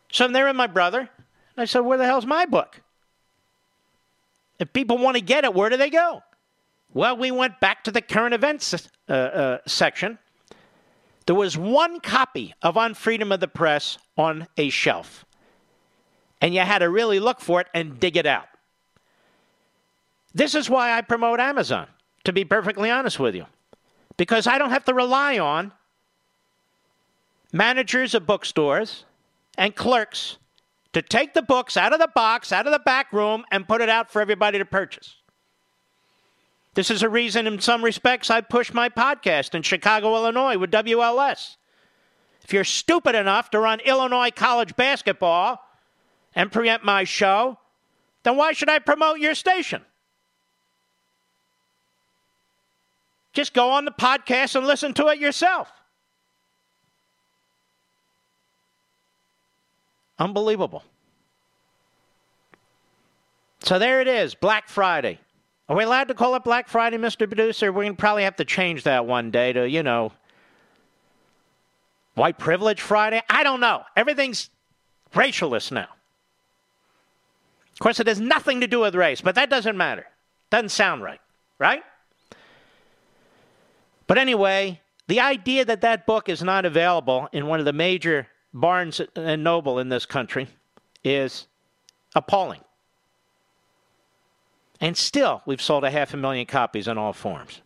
So 0.10 0.23
I'm 0.23 0.32
there 0.32 0.45
with 0.47 0.56
my 0.56 0.67
brother. 0.67 1.02
And 1.02 1.10
I 1.58 1.65
said, 1.65 1.82
Where 1.82 1.97
the 1.97 2.06
hell's 2.06 2.25
my 2.25 2.45
book? 2.45 2.80
If 4.60 4.71
people 4.71 4.97
want 4.97 5.17
to 5.17 5.21
get 5.21 5.43
it, 5.43 5.54
where 5.54 5.69
do 5.69 5.75
they 5.75 5.89
go? 5.89 6.23
Well, 6.93 7.17
we 7.17 7.32
went 7.32 7.60
back 7.60 7.84
to 7.84 7.91
the 7.91 8.02
current 8.02 8.34
events 8.34 8.88
uh, 9.10 9.12
uh, 9.12 9.58
section. 9.67 10.19
There 11.30 11.36
was 11.36 11.56
one 11.56 12.00
copy 12.00 12.56
of 12.63 12.76
On 12.76 12.96
Freedom 12.96 13.32
of 13.32 13.39
the 13.39 13.48
Press 13.48 14.00
on 14.18 14.48
a 14.58 14.72
shelf. 14.72 15.26
And 16.42 16.56
you 16.56 16.62
had 16.62 16.80
to 16.80 16.89
really 16.89 17.20
look 17.20 17.39
for 17.39 17.62
it 17.62 17.68
and 17.72 18.00
dig 18.00 18.18
it 18.18 18.26
out. 18.26 18.48
This 20.34 20.56
is 20.56 20.72
why 20.72 20.92
I 20.92 21.02
promote 21.02 21.39
Amazon, 21.39 21.86
to 22.24 22.34
be 22.34 22.46
perfectly 22.46 22.89
honest 22.89 23.20
with 23.20 23.36
you. 23.36 23.46
Because 24.18 24.48
I 24.48 24.58
don't 24.58 24.72
have 24.72 24.86
to 24.86 24.94
rely 24.96 25.38
on 25.38 25.72
managers 27.54 28.15
of 28.15 28.26
bookstores 28.26 29.06
and 29.56 29.76
clerks 29.76 30.39
to 30.94 31.04
take 31.04 31.36
the 31.36 31.44
books 31.44 31.78
out 31.78 31.94
of 31.94 32.00
the 32.00 32.08
box, 32.08 32.52
out 32.52 32.65
of 32.65 32.74
the 32.74 32.80
back 32.80 33.13
room, 33.13 33.46
and 33.52 33.68
put 33.68 33.82
it 33.82 33.89
out 33.89 34.10
for 34.10 34.20
everybody 34.20 34.58
to 34.58 34.65
purchase. 34.65 35.18
This 36.80 36.92
is 36.92 37.04
a 37.04 37.10
reason, 37.10 37.46
in 37.46 37.60
some 37.60 37.84
respects, 37.84 38.30
I 38.30 38.39
push 38.39 38.72
my 38.72 38.88
podcast 38.88 39.54
in 39.54 39.63
Chicago, 39.63 40.15
Illinois 40.15 40.58
with 40.58 40.72
WLS. 40.72 41.58
If 42.42 42.54
you're 42.54 42.63
stupid 42.63 43.15
enough 43.15 43.50
to 43.50 43.60
run 43.60 43.82
Illinois 43.82 44.32
college 44.32 44.74
basketball 44.78 45.60
and 46.34 46.50
preempt 46.50 46.86
my 46.86 47.04
show, 47.04 47.58
then 48.24 48.38
why 48.38 48.54
should 48.54 48.70
I 48.70 48.80
promote 48.80 49.20
your 49.20 49.36
station? 49.36 49.82
Just 53.34 53.54
go 53.54 53.72
on 53.72 53.84
the 53.84 53.92
podcast 53.92 54.56
and 54.56 54.65
listen 54.65 54.94
to 54.94 55.08
it 55.08 55.20
yourself. 55.20 55.70
Unbelievable. 60.18 60.86
So 63.63 63.78
there 63.78 64.00
it 64.00 64.08
is, 64.08 64.34
Black 64.34 64.70
Friday. 64.70 65.20
Are 65.69 65.75
we 65.75 65.84
allowed 65.84 66.08
to 66.08 66.15
call 66.15 66.34
it 66.34 66.43
Black 66.43 66.67
Friday, 66.67 66.97
Mr. 66.97 67.27
Producer? 67.27 67.71
We're 67.71 67.84
going 67.84 67.95
to 67.95 67.99
probably 67.99 68.23
have 68.23 68.38
to 68.38 68.45
change 68.45 68.84
that 68.84 69.05
one 69.05 69.29
day 69.29 69.53
to, 69.53 69.69
you 69.69 69.84
know, 69.84 70.12
White 72.15 72.39
Privilege 72.39 72.82
Friday. 72.82 73.21
I 73.29 73.43
don't 73.43 73.60
know. 73.60 73.84
Everything's 73.95 74.49
racialist 75.13 75.71
now. 75.71 75.88
Of 77.71 77.79
course, 77.79 77.99
it 77.99 78.08
has 78.08 78.19
nothing 78.19 78.62
to 78.62 78.67
do 78.67 78.79
with 78.79 78.95
race, 78.95 79.21
but 79.21 79.36
that 79.36 79.51
doesn't 79.51 79.77
matter. 79.77 80.05
Doesn't 80.49 80.69
sound 80.69 81.03
right, 81.03 81.21
right? 81.60 81.84
But 84.08 84.17
anyway, 84.17 84.82
the 85.08 85.19
idea 85.19 85.65
that 85.65 85.82
that 85.82 86.08
book 86.08 86.29
is 86.29 86.41
not 86.41 86.65
available 86.65 87.29
in 87.32 87.45
one 87.45 87.60
of 87.60 87.65
the 87.65 87.73
major 87.73 88.27
Barnes 88.55 88.99
and 89.15 89.43
Noble 89.43 89.77
in 89.77 89.89
this 89.89 90.08
country 90.08 90.47
is 91.03 91.45
Appalling. 92.15 92.62
And 94.82 94.96
still, 94.96 95.42
we've 95.46 95.62
sold 95.62 95.84
a 95.84 95.92
half 95.92 96.13
a 96.13 96.18
million 96.18 96.46
copies 96.46 96.88
in 96.88 96.98
all 96.98 97.13
forms. 97.13 97.62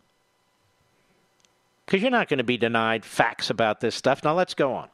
Because 1.86 2.02
you're 2.02 2.10
not 2.10 2.28
going 2.28 2.38
to 2.38 2.44
be 2.44 2.56
denied 2.56 3.04
facts 3.04 3.50
about 3.50 3.80
this 3.80 3.94
stuff. 3.94 4.24
Now, 4.24 4.34
let's 4.34 4.54
go 4.54 4.74
on. 4.74 4.88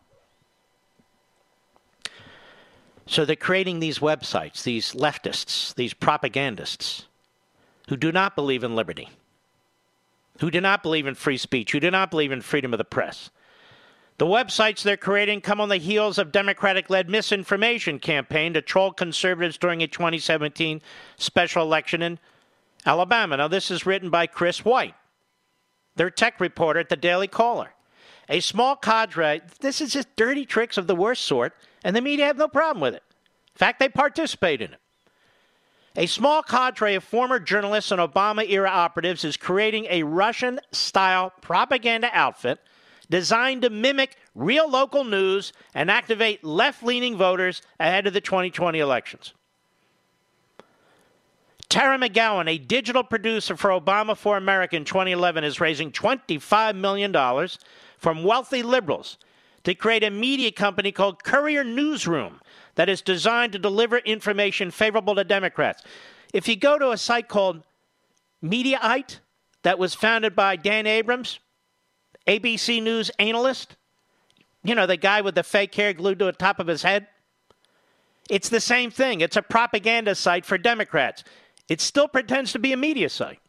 So 3.06 3.24
they're 3.24 3.37
creating 3.37 3.80
these 3.80 3.98
websites, 3.98 4.62
these 4.62 4.92
leftists, 4.92 5.74
these 5.74 5.94
propagandists 5.94 7.06
who 7.88 7.96
do 7.96 8.12
not 8.12 8.37
believe 8.37 8.62
in 8.62 8.76
liberty, 8.76 9.09
who 10.38 10.50
do 10.50 10.61
not 10.61 10.83
believe 10.83 11.06
in 11.06 11.14
free 11.14 11.37
speech, 11.37 11.72
who 11.72 11.80
do 11.80 11.90
not 11.90 12.11
believe 12.11 12.30
in 12.30 12.40
freedom 12.40 12.72
of 12.72 12.78
the 12.78 12.85
press. 12.85 13.30
The 14.20 14.26
websites 14.26 14.83
they're 14.83 14.98
creating 14.98 15.40
come 15.40 15.62
on 15.62 15.70
the 15.70 15.78
heels 15.78 16.18
of 16.18 16.30
Democratic 16.30 16.90
led 16.90 17.09
misinformation 17.09 17.98
campaign 17.98 18.52
to 18.52 18.61
troll 18.61 18.92
conservatives 18.92 19.56
during 19.56 19.83
a 19.83 19.87
2017 19.87 20.83
special 21.16 21.62
election 21.62 22.02
in 22.02 22.18
Alabama. 22.85 23.38
Now, 23.38 23.48
this 23.48 23.70
is 23.70 23.87
written 23.87 24.11
by 24.11 24.26
Chris 24.26 24.62
White, 24.62 24.94
their 25.96 26.11
tech 26.11 26.38
reporter 26.38 26.80
at 26.80 26.90
the 26.90 26.96
Daily 26.96 27.28
Caller. 27.28 27.72
A 28.28 28.40
small 28.40 28.76
cadre, 28.76 29.40
this 29.61 29.80
is 29.80 29.94
just 29.94 30.14
dirty 30.16 30.44
tricks 30.44 30.76
of 30.76 30.87
the 30.87 30.94
worst 30.94 31.24
sort, 31.24 31.54
and 31.83 31.96
the 31.96 32.02
media 32.02 32.26
have 32.26 32.37
no 32.37 32.46
problem 32.46 32.83
with 32.83 32.92
it. 32.92 33.02
In 33.54 33.59
fact, 33.59 33.78
they 33.78 33.88
participate 33.88 34.61
in 34.61 34.74
it. 34.74 34.80
A 35.96 36.04
small 36.04 36.42
cadre 36.42 36.94
of 36.94 37.04
former 37.04 37.40
journalists 37.40 37.90
and 37.90 38.02
Obama 38.02 38.46
era 38.46 38.68
operatives 38.68 39.24
is 39.24 39.38
creating 39.38 39.87
a 39.88 40.02
Russian 40.02 40.61
style 40.72 41.33
propaganda 41.40 42.11
outfit 42.12 42.59
designed 43.10 43.62
to 43.62 43.70
mimic 43.70 44.16
real 44.34 44.70
local 44.70 45.04
news 45.04 45.52
and 45.74 45.90
activate 45.90 46.42
left 46.42 46.82
leaning 46.82 47.16
voters 47.16 47.60
ahead 47.78 48.06
of 48.06 48.14
the 48.14 48.20
2020 48.20 48.78
elections. 48.78 49.34
Tara 51.68 51.98
McGowan, 51.98 52.50
a 52.50 52.58
digital 52.58 53.04
producer 53.04 53.56
for 53.56 53.70
Obama 53.70 54.16
for 54.16 54.36
America 54.36 54.74
in 54.74 54.84
2011, 54.84 55.44
is 55.44 55.60
raising 55.60 55.92
$25 55.92 56.74
million 56.76 57.48
from 57.98 58.24
wealthy 58.24 58.62
liberals 58.62 59.18
to 59.62 59.74
create 59.74 60.02
a 60.02 60.10
media 60.10 60.50
company 60.50 60.90
called 60.90 61.22
Courier 61.22 61.62
Newsroom 61.62 62.40
that 62.74 62.88
is 62.88 63.02
designed 63.02 63.52
to 63.52 63.58
deliver 63.58 63.98
information 63.98 64.70
favorable 64.70 65.14
to 65.14 65.22
Democrats. 65.22 65.82
If 66.32 66.48
you 66.48 66.56
go 66.56 66.78
to 66.78 66.90
a 66.90 66.96
site 66.96 67.28
called 67.28 67.62
Mediaite 68.42 69.20
that 69.62 69.78
was 69.78 69.94
founded 69.94 70.34
by 70.34 70.56
Dan 70.56 70.86
Abrams, 70.86 71.38
ABC 72.26 72.83
News 72.83 73.11
analyst, 73.18 73.76
you 74.62 74.74
know, 74.74 74.87
the 74.87 74.96
guy 74.96 75.20
with 75.20 75.35
the 75.35 75.42
fake 75.42 75.74
hair 75.74 75.92
glued 75.92 76.18
to 76.18 76.26
the 76.26 76.33
top 76.33 76.61
of 76.61 76.66
his 76.66 76.83
head. 76.83 77.06
It's 78.28 78.48
the 78.48 78.61
same 78.61 78.90
thing. 78.90 79.20
It's 79.20 79.37
a 79.37 79.42
propaganda 79.42 80.14
site 80.14 80.46
for 80.46 80.59
Democrats. 80.59 81.24
It 81.68 81.80
still 81.80 82.09
pretends 82.09 82.52
to 82.52 82.59
be 82.59 82.72
a 82.72 82.76
media 82.76 83.09
site. 83.09 83.40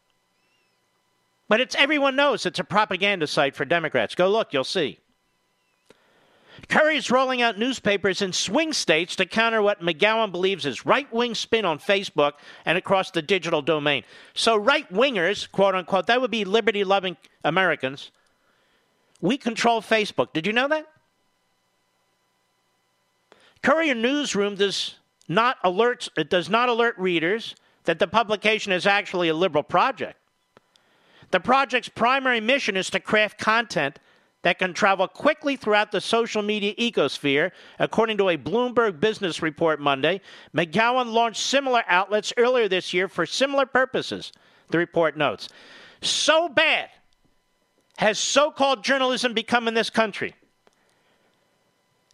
But 1.47 1.59
it's 1.59 1.75
everyone 1.75 2.15
knows 2.15 2.45
it's 2.45 2.59
a 2.59 2.63
propaganda 2.63 3.27
site 3.27 3.55
for 3.55 3.65
Democrats. 3.65 4.15
Go 4.15 4.29
look, 4.29 4.53
you'll 4.53 4.63
see. 4.63 4.99
Courier 6.69 6.97
is 6.97 7.11
rolling 7.11 7.41
out 7.41 7.57
newspapers 7.57 8.21
in 8.21 8.33
swing 8.33 8.73
states 8.73 9.15
to 9.17 9.25
counter 9.25 9.61
what 9.61 9.81
McGowan 9.81 10.31
believes 10.31 10.65
is 10.65 10.85
right 10.85 11.11
wing 11.11 11.35
spin 11.35 11.65
on 11.65 11.79
Facebook 11.79 12.33
and 12.65 12.77
across 12.77 13.11
the 13.11 13.21
digital 13.21 13.61
domain. 13.61 14.03
So, 14.33 14.55
right 14.55 14.91
wingers, 14.93 15.51
quote 15.51 15.75
unquote, 15.75 16.07
that 16.07 16.21
would 16.21 16.31
be 16.31 16.45
liberty 16.45 16.83
loving 16.83 17.17
Americans, 17.43 18.11
we 19.21 19.37
control 19.37 19.81
Facebook. 19.81 20.33
Did 20.33 20.45
you 20.45 20.53
know 20.53 20.67
that? 20.67 20.87
Courier 23.61 23.95
Newsroom 23.95 24.55
does 24.55 24.95
not 25.27 25.57
alert 25.63 26.09
it 26.17 26.29
does 26.29 26.49
not 26.49 26.67
alert 26.67 26.95
readers 26.97 27.55
that 27.85 27.99
the 27.99 28.07
publication 28.07 28.71
is 28.71 28.85
actually 28.85 29.29
a 29.29 29.33
liberal 29.33 29.63
project. 29.63 30.17
The 31.29 31.39
project's 31.39 31.87
primary 31.87 32.41
mission 32.41 32.75
is 32.75 32.89
to 32.89 32.99
craft 32.99 33.37
content 33.37 33.99
that 34.43 34.59
can 34.59 34.73
travel 34.73 35.07
quickly 35.07 35.55
throughout 35.55 35.91
the 35.91 36.01
social 36.01 36.41
media 36.41 36.73
ecosphere. 36.75 37.51
According 37.79 38.17
to 38.17 38.29
a 38.29 38.37
Bloomberg 38.37 38.99
business 38.99 39.41
report 39.41 39.79
Monday, 39.79 40.19
McGowan 40.55 41.13
launched 41.13 41.41
similar 41.41 41.83
outlets 41.87 42.33
earlier 42.37 42.67
this 42.67 42.93
year 42.93 43.07
for 43.07 43.25
similar 43.25 43.65
purposes, 43.65 44.31
the 44.69 44.79
report 44.79 45.15
notes. 45.15 45.47
So 46.01 46.49
bad 46.49 46.89
has 48.01 48.17
so 48.17 48.49
called 48.49 48.83
journalism 48.83 49.31
become 49.35 49.67
in 49.67 49.75
this 49.75 49.91
country 49.91 50.33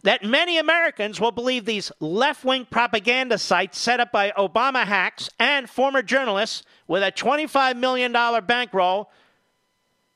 that 0.04 0.22
many 0.22 0.58
Americans 0.58 1.20
will 1.20 1.32
believe 1.32 1.64
these 1.64 1.94
left 2.02 2.44
wing 2.44 2.68
propaganda 2.70 3.38
sites 3.38 3.80
set 3.80 4.02
up 4.02 4.12
by 4.12 4.32
Obama 4.32 4.84
hacks 4.84 5.30
and 5.40 5.70
former 5.70 6.02
journalists 6.02 6.64
with 6.90 7.04
a 7.04 7.12
$25 7.12 7.78
million 7.78 8.12
bankroll, 8.46 9.10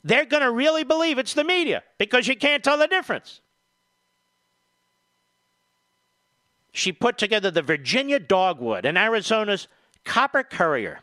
they're 0.03 0.25
going 0.25 0.43
to 0.43 0.51
really 0.51 0.83
believe 0.83 1.17
it's 1.17 1.33
the 1.33 1.43
media 1.43 1.83
because 1.97 2.27
you 2.27 2.35
can't 2.35 2.63
tell 2.63 2.77
the 2.77 2.87
difference. 2.87 3.39
She 6.73 6.91
put 6.91 7.17
together 7.17 7.49
the 7.49 7.61
Virginia 7.61 8.19
Dogwood 8.19 8.85
and 8.85 8.97
Arizona's 8.97 9.69
Copper 10.03 10.43
Courier 10.43 10.99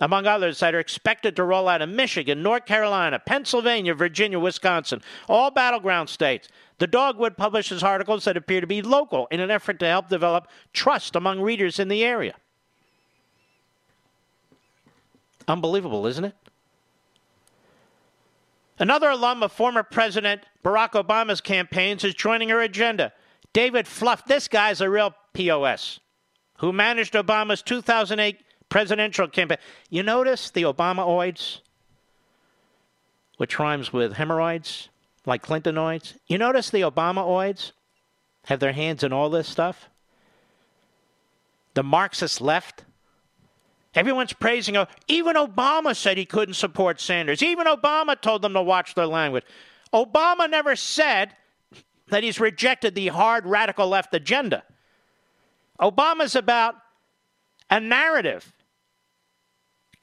among 0.00 0.26
others 0.26 0.60
that 0.60 0.74
are 0.74 0.80
expected 0.80 1.36
to 1.36 1.44
roll 1.44 1.68
out 1.68 1.82
in 1.82 1.96
Michigan, 1.96 2.42
North 2.42 2.66
Carolina, 2.66 3.18
Pennsylvania, 3.18 3.94
Virginia, 3.94 4.38
Wisconsin, 4.38 5.02
all 5.28 5.50
battleground 5.50 6.08
states. 6.08 6.48
The 6.78 6.86
Dogwood 6.86 7.36
publishes 7.36 7.82
articles 7.82 8.24
that 8.24 8.36
appear 8.36 8.60
to 8.60 8.66
be 8.66 8.82
local 8.82 9.26
in 9.30 9.40
an 9.40 9.50
effort 9.50 9.78
to 9.78 9.86
help 9.86 10.08
develop 10.08 10.48
trust 10.72 11.16
among 11.16 11.40
readers 11.40 11.78
in 11.78 11.88
the 11.88 12.04
area. 12.04 12.34
Unbelievable, 15.48 16.06
isn't 16.06 16.24
it? 16.24 16.34
Another 18.78 19.08
alum 19.08 19.42
of 19.42 19.52
former 19.52 19.82
President 19.82 20.42
Barack 20.62 20.92
Obama's 20.92 21.40
campaigns 21.40 22.04
is 22.04 22.14
joining 22.14 22.50
her 22.50 22.60
agenda. 22.60 23.12
David 23.54 23.86
Plouffe, 23.86 24.26
this 24.26 24.48
guy's 24.48 24.82
a 24.82 24.90
real 24.90 25.14
POS, 25.32 26.00
who 26.58 26.72
managed 26.72 27.14
Obama's 27.14 27.62
2008 27.62 28.38
presidential 28.68 29.28
campaign. 29.28 29.58
You 29.90 30.02
notice 30.02 30.50
the 30.50 30.62
Obamaoids, 30.62 31.60
which 33.36 33.58
rhymes 33.58 33.92
with 33.92 34.14
hemorrhoids, 34.14 34.88
like 35.24 35.44
Clintonoids. 35.44 36.14
You 36.26 36.38
notice 36.38 36.70
the 36.70 36.82
Obamaoids 36.82 37.72
have 38.46 38.60
their 38.60 38.72
hands 38.72 39.02
in 39.02 39.12
all 39.12 39.30
this 39.30 39.48
stuff? 39.48 39.88
The 41.74 41.82
Marxist 41.82 42.40
left. 42.40 42.84
Everyone's 43.94 44.32
praising. 44.32 44.76
Even 45.08 45.36
Obama 45.36 45.94
said 45.96 46.16
he 46.16 46.24
couldn't 46.24 46.54
support 46.54 47.00
Sanders. 47.00 47.42
Even 47.42 47.66
Obama 47.66 48.20
told 48.20 48.42
them 48.42 48.52
to 48.54 48.62
watch 48.62 48.94
their 48.94 49.06
language. 49.06 49.44
Obama 49.92 50.48
never 50.48 50.76
said 50.76 51.34
that 52.08 52.22
he's 52.22 52.38
rejected 52.40 52.94
the 52.94 53.08
hard 53.08 53.46
radical 53.46 53.88
left 53.88 54.14
agenda. 54.14 54.62
Obama's 55.80 56.36
about 56.36 56.76
a 57.70 57.80
narrative 57.80 58.52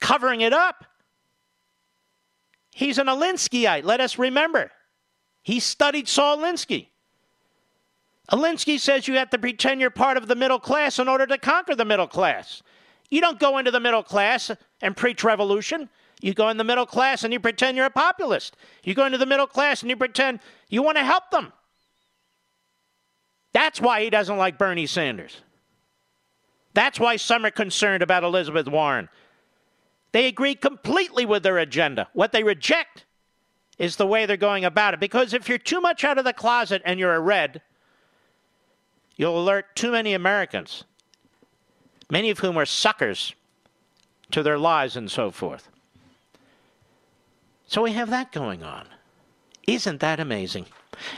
covering 0.04 0.42
it 0.42 0.52
up. 0.52 0.84
He's 2.72 2.98
an 2.98 3.08
Alinskyite, 3.08 3.86
let 3.86 4.02
us 4.02 4.20
remember. 4.20 4.70
He 5.44 5.60
studied 5.60 6.08
Saul 6.08 6.40
Alinsky. 6.40 6.88
Alinsky 8.30 8.80
says 8.80 9.08
you 9.08 9.16
have 9.16 9.30
to 9.30 9.38
pretend 9.38 9.80
you're 9.80 9.90
part 9.90 10.18
of 10.18 10.28
the 10.28 10.36
middle 10.36 10.60
class 10.60 11.00
in 11.00 11.08
order 11.08 11.26
to 11.26 11.38
conquer 11.38 11.74
the 11.74 11.86
middle 11.86 12.08
class. 12.08 12.62
You 13.10 13.22
don't 13.22 13.40
go 13.40 13.58
into 13.58 13.72
the 13.72 13.80
middle 13.80 14.04
class 14.04 14.52
and 14.82 14.98
preach 14.98 15.24
revolution. 15.24 15.90
You 16.22 16.34
go 16.34 16.50
in 16.50 16.58
the 16.58 16.64
middle 16.64 16.86
class 16.86 17.24
and 17.24 17.32
you 17.32 17.40
pretend 17.40 17.78
you're 17.78 17.86
a 17.86 17.92
populist. 17.92 18.58
You 18.84 18.94
go 18.96 19.06
into 19.06 19.18
the 19.18 19.26
middle 19.26 19.48
class 19.48 19.82
and 19.82 19.90
you 19.90 19.96
pretend 19.96 20.40
you 20.70 20.84
want 20.84 20.98
to 20.98 21.06
help 21.06 21.32
them. 21.32 21.54
That's 23.54 23.80
why 23.80 24.04
he 24.04 24.10
doesn't 24.10 24.38
like 24.38 24.58
Bernie 24.58 24.88
Sanders. 24.88 25.42
That's 26.74 27.00
why 27.00 27.18
some 27.18 27.46
are 27.46 27.52
concerned 27.52 28.02
about 28.02 28.24
Elizabeth 28.24 28.68
Warren. 28.68 29.10
They 30.14 30.28
agree 30.28 30.56
completely 30.56 31.26
with 31.26 31.44
their 31.44 31.58
agenda. 31.58 32.08
What 32.14 32.32
they 32.32 32.44
reject 32.44 33.06
is 33.78 33.96
the 33.96 34.08
way 34.08 34.26
they're 34.26 34.38
going 34.38 34.64
about 34.64 34.94
it. 34.94 35.00
Because 35.00 35.34
if 35.34 35.50
you're 35.50 35.58
too 35.58 35.82
much 35.82 36.04
out 36.04 36.20
of 36.20 36.24
the 36.24 36.34
closet 36.34 36.82
and 36.86 37.00
you're 37.00 37.16
a 37.16 37.20
red, 37.20 37.62
you'll 39.18 39.40
alert 39.40 39.76
too 39.76 39.92
many 39.92 40.14
Americans, 40.14 40.84
many 42.10 42.30
of 42.30 42.40
whom 42.40 42.58
are 42.58 42.66
suckers 42.66 43.34
to 44.32 44.44
their 44.44 44.60
lies 44.60 44.96
and 44.96 45.10
so 45.10 45.32
forth. 45.32 45.68
So 47.66 47.82
we 47.82 47.94
have 47.94 48.12
that 48.12 48.32
going 48.32 48.62
on. 48.64 48.88
Isn't 49.68 50.00
that 50.02 50.20
amazing? 50.20 50.68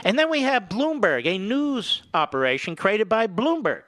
And 0.04 0.18
then 0.18 0.30
we 0.30 0.40
have 0.40 0.70
Bloomberg, 0.70 1.26
a 1.26 1.36
news 1.36 2.02
operation 2.14 2.76
created 2.76 3.10
by 3.10 3.26
Bloomberg. 3.26 3.82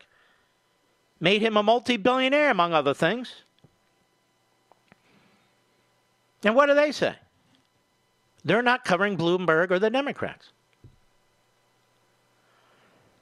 Made 1.18 1.40
him 1.40 1.56
a 1.56 1.62
multi 1.62 1.96
billionaire, 1.96 2.50
among 2.50 2.74
other 2.74 2.92
things. 2.92 3.44
And 6.44 6.54
what 6.54 6.66
do 6.66 6.74
they 6.74 6.92
say? 6.92 7.14
They're 8.44 8.62
not 8.62 8.84
covering 8.84 9.16
Bloomberg 9.16 9.70
or 9.70 9.78
the 9.78 9.90
Democrats. 9.90 10.50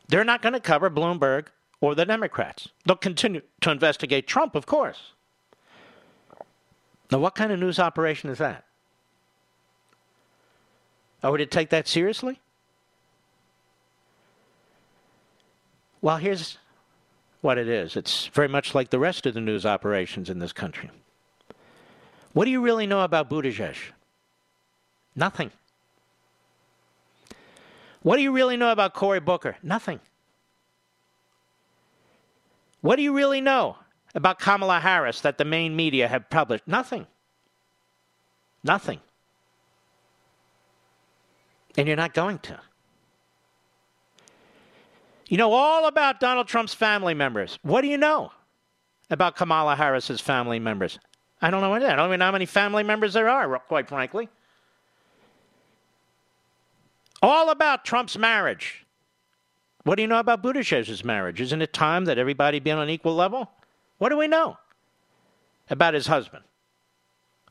They're 0.09 0.25
not 0.25 0.43
going 0.43 0.53
to 0.53 0.61
cover 0.61 0.91
Bloomberg 0.91 1.47
or 1.81 1.95
the 1.95 2.05
Democrats. 2.05 2.69
They'll 2.85 2.97
continue 2.97 3.43
to 3.61 3.71
investigate 3.71 4.27
Trump, 4.27 4.55
of 4.55 4.67
course. 4.67 5.13
Now, 7.11 7.19
what 7.19 7.35
kind 7.35 7.53
of 7.53 7.59
news 7.59 7.79
operation 7.79 8.31
is 8.31 8.39
that? 8.39 8.65
Are 11.23 11.33
we 11.33 11.39
to 11.39 11.47
take 11.47 11.71
that 11.71 11.89
seriously? 11.89 12.41
Well, 16.01 16.19
here's 16.19 16.59
what 17.41 17.59
it 17.59 17.69
is 17.69 17.97
it's 17.97 18.27
very 18.29 18.49
much 18.49 18.75
like 18.75 18.91
the 18.91 18.99
rest 18.99 19.27
of 19.27 19.35
the 19.35 19.41
news 19.41 19.67
operations 19.67 20.31
in 20.31 20.39
this 20.39 20.53
country. 20.53 20.91
What 22.37 22.45
do 22.45 22.51
you 22.51 22.61
really 22.61 22.87
know 22.87 23.01
about 23.01 23.31
Buttigieg? 23.31 23.79
Nothing. 25.15 25.51
What 28.03 28.17
do 28.17 28.23
you 28.23 28.31
really 28.31 28.59
know 28.59 28.73
about 28.73 28.93
Cory 28.93 29.21
Booker? 29.21 29.57
Nothing. 29.63 30.01
What 32.83 32.97
do 32.97 33.03
you 33.03 33.15
really 33.15 33.41
know 33.41 33.79
about 34.15 34.39
Kamala 34.39 34.81
Harris 34.81 35.23
that 35.23 35.39
the 35.39 35.47
main 35.47 35.75
media 35.75 36.09
have 36.09 36.29
published? 36.29 36.69
Nothing. 36.69 37.07
Nothing. 38.63 39.01
And 41.79 41.89
you're 41.89 41.97
not 41.97 42.13
going 42.13 42.39
to. 42.41 42.61
You 45.27 45.39
know 45.39 45.55
all 45.55 45.87
about 45.87 46.21
Donald 46.21 46.49
Trump's 46.49 46.75
family 46.75 47.15
members. 47.15 47.59
What 47.63 47.81
do 47.81 47.87
you 47.87 47.97
know 47.97 48.31
about 49.09 49.37
Kamala 49.37 49.75
Harris's 49.75 50.21
family 50.21 50.59
members? 50.59 50.99
I 51.47 51.51
don't 51.51 51.61
know 51.61 51.75
anything. 51.75 51.93
I 51.93 51.95
don't 51.95 52.09
even 52.09 52.19
know 52.19 52.25
how 52.25 52.33
many 52.33 52.45
family 52.45 52.83
members 52.83 53.13
there 53.13 53.29
are, 53.29 53.61
quite 53.61 53.89
frankly. 53.89 54.29
All 57.23 57.51
about 57.51 57.85
Trump's 57.85 58.19
marriage. 58.19 58.85
What 59.85 59.95
do 59.95 60.03
you 60.03 60.09
know 60.09 60.19
about 60.19 60.43
Buttigieg's 60.43 61.05
marriage? 61.05 61.41
Isn't 61.41 61.63
it 61.63 61.73
time 61.73 62.07
that 62.07 62.19
everybody 62.19 62.59
be 62.59 62.73
on 62.73 62.81
an 62.81 62.91
equal 62.91 63.15
level? 63.15 63.49
What 63.99 64.09
do 64.09 64.17
we 64.17 64.27
know 64.27 64.59
about 65.71 65.95
his 65.95 66.09
husband? 66.09 66.43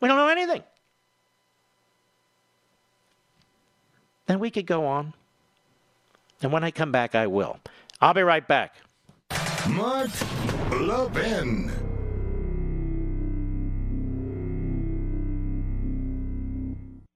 We 0.02 0.10
don't 0.10 0.18
know 0.18 0.28
anything. 0.28 0.64
Then 4.26 4.40
we 4.42 4.52
could 4.52 4.66
go 4.66 4.86
on. 4.86 5.14
And 6.42 6.52
when 6.52 6.66
I 6.66 6.72
come 6.72 6.92
back, 6.92 7.16
I 7.16 7.28
will. 7.28 7.60
I'll 8.02 8.14
be 8.14 8.24
right 8.24 8.46
back. 8.46 8.76
Mark 9.70 10.10
Levin. 10.72 11.85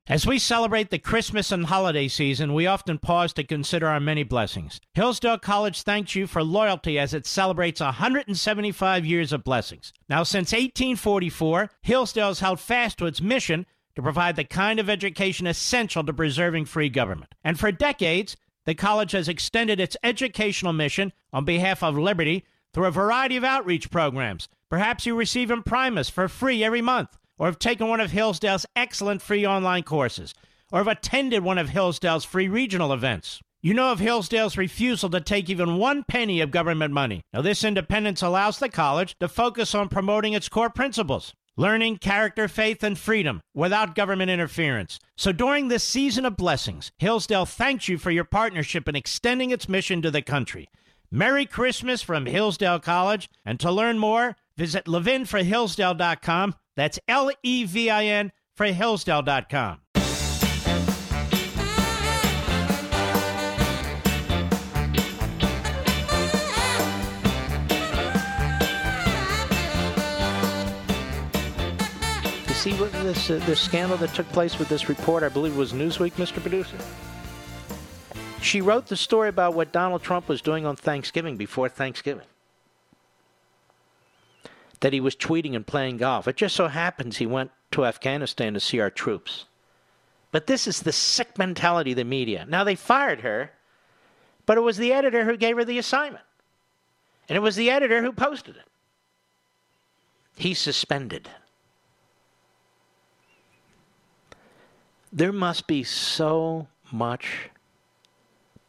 As 0.09 0.25
we 0.25 0.39
celebrate 0.39 0.89
the 0.89 0.97
Christmas 0.97 1.51
and 1.51 1.67
holiday 1.67 2.07
season, 2.07 2.55
we 2.55 2.65
often 2.65 2.97
pause 2.97 3.31
to 3.33 3.43
consider 3.43 3.85
our 3.85 3.99
many 3.99 4.23
blessings. 4.23 4.81
Hillsdale 4.95 5.37
College 5.37 5.83
thanks 5.83 6.15
you 6.15 6.25
for 6.25 6.43
loyalty 6.43 6.97
as 6.97 7.13
it 7.13 7.27
celebrates 7.27 7.79
175 7.79 9.05
years 9.05 9.31
of 9.31 9.43
blessings. 9.43 9.93
Now, 10.09 10.23
since 10.23 10.51
1844, 10.51 11.69
Hillsdale 11.83 12.29
has 12.29 12.39
held 12.39 12.59
fast 12.59 12.97
to 12.97 13.05
its 13.05 13.21
mission 13.21 13.67
to 13.95 14.01
provide 14.01 14.35
the 14.35 14.45
kind 14.45 14.79
of 14.79 14.89
education 14.89 15.45
essential 15.45 16.03
to 16.03 16.11
preserving 16.11 16.65
free 16.65 16.89
government. 16.89 17.35
And 17.43 17.59
for 17.59 17.71
decades, 17.71 18.35
the 18.65 18.73
college 18.73 19.11
has 19.11 19.29
extended 19.29 19.79
its 19.79 19.95
educational 20.03 20.73
mission 20.73 21.13
on 21.31 21.45
behalf 21.45 21.83
of 21.83 21.95
liberty 21.95 22.45
through 22.73 22.87
a 22.87 22.91
variety 22.91 23.37
of 23.37 23.43
outreach 23.43 23.91
programs. 23.91 24.49
Perhaps 24.71 25.05
you 25.05 25.13
receive 25.13 25.51
Imprimis 25.51 26.09
for 26.09 26.27
free 26.27 26.63
every 26.63 26.81
month 26.81 27.15
or 27.39 27.47
have 27.47 27.57
taken 27.57 27.87
one 27.87 27.99
of 27.99 28.11
Hillsdale's 28.11 28.67
excellent 28.75 29.23
free 29.23 29.47
online 29.47 29.81
courses, 29.81 30.35
or 30.71 30.79
have 30.79 30.87
attended 30.87 31.41
one 31.41 31.57
of 31.57 31.69
Hillsdale's 31.69 32.25
free 32.25 32.47
regional 32.47 32.93
events. 32.93 33.41
You 33.61 33.73
know 33.73 33.91
of 33.91 33.99
Hillsdale's 33.99 34.57
refusal 34.57 35.09
to 35.09 35.19
take 35.19 35.49
even 35.49 35.77
one 35.77 36.03
penny 36.03 36.39
of 36.41 36.51
government 36.51 36.93
money. 36.93 37.23
Now, 37.33 37.41
this 37.41 37.63
independence 37.63 38.21
allows 38.21 38.59
the 38.59 38.69
college 38.69 39.15
to 39.19 39.27
focus 39.27 39.73
on 39.73 39.89
promoting 39.89 40.33
its 40.33 40.47
core 40.47 40.69
principles 40.69 41.33
learning, 41.57 41.97
character, 41.97 42.47
faith, 42.47 42.83
and 42.83 42.97
freedom 42.97 43.41
without 43.53 43.93
government 43.93 44.31
interference. 44.31 44.97
So 45.17 45.33
during 45.33 45.67
this 45.67 45.83
season 45.83 46.25
of 46.25 46.37
blessings, 46.37 46.93
Hillsdale 46.97 47.45
thanks 47.45 47.89
you 47.89 47.97
for 47.97 48.11
your 48.11 48.23
partnership 48.23 48.87
in 48.87 48.95
extending 48.95 49.51
its 49.51 49.67
mission 49.67 50.01
to 50.03 50.09
the 50.09 50.21
country. 50.21 50.69
Merry 51.11 51.45
Christmas 51.45 52.01
from 52.01 52.27
Hillsdale 52.27 52.79
College, 52.79 53.29
and 53.43 53.59
to 53.59 53.71
learn 53.71 53.99
more, 53.99 54.37
visit 54.55 54.85
levinforhillsdale.com 54.85 56.55
that's 56.79 56.99
L 57.07 57.29
E 57.43 57.65
V 57.65 57.89
I 57.89 58.05
N 58.05 58.31
for 58.55 58.65
Hillsdale.com. 58.65 59.81
You 72.47 72.55
see 72.55 72.73
what 72.73 72.91
this 72.93 73.29
uh, 73.29 73.39
this 73.45 73.59
scandal 73.59 73.97
that 73.97 74.13
took 74.13 74.27
place 74.29 74.57
with 74.57 74.69
this 74.69 74.87
report? 74.87 75.23
I 75.23 75.29
believe 75.29 75.57
was 75.57 75.73
Newsweek, 75.73 76.13
Mr. 76.13 76.39
Producer. 76.39 76.77
She 78.41 78.61
wrote 78.61 78.87
the 78.87 78.95
story 78.95 79.27
about 79.27 79.53
what 79.53 79.73
Donald 79.73 80.01
Trump 80.01 80.29
was 80.29 80.41
doing 80.41 80.65
on 80.65 80.77
Thanksgiving 80.77 81.35
before 81.35 81.67
Thanksgiving 81.67 82.25
that 84.79 84.93
he 84.93 84.99
was 84.99 85.15
tweeting 85.15 85.55
and 85.55 85.65
playing 85.65 85.97
golf. 85.97 86.27
It 86.27 86.37
just 86.37 86.55
so 86.55 86.67
happens 86.67 87.17
he 87.17 87.25
went 87.25 87.51
to 87.71 87.85
Afghanistan 87.85 88.53
to 88.53 88.59
see 88.59 88.79
our 88.79 88.89
troops. 88.89 89.45
But 90.31 90.47
this 90.47 90.67
is 90.67 90.81
the 90.81 90.91
sick 90.91 91.37
mentality 91.37 91.91
of 91.91 91.97
the 91.97 92.03
media. 92.03 92.45
Now, 92.47 92.63
they 92.63 92.75
fired 92.75 93.21
her, 93.21 93.51
but 94.45 94.57
it 94.57 94.61
was 94.61 94.77
the 94.77 94.93
editor 94.93 95.25
who 95.25 95.37
gave 95.37 95.57
her 95.57 95.65
the 95.65 95.79
assignment. 95.79 96.23
And 97.27 97.35
it 97.35 97.41
was 97.41 97.55
the 97.55 97.69
editor 97.69 98.01
who 98.01 98.11
posted 98.11 98.55
it. 98.55 98.65
He's 100.35 100.59
suspended. 100.59 101.29
There 105.11 105.33
must 105.33 105.67
be 105.67 105.83
so 105.83 106.67
much 106.91 107.49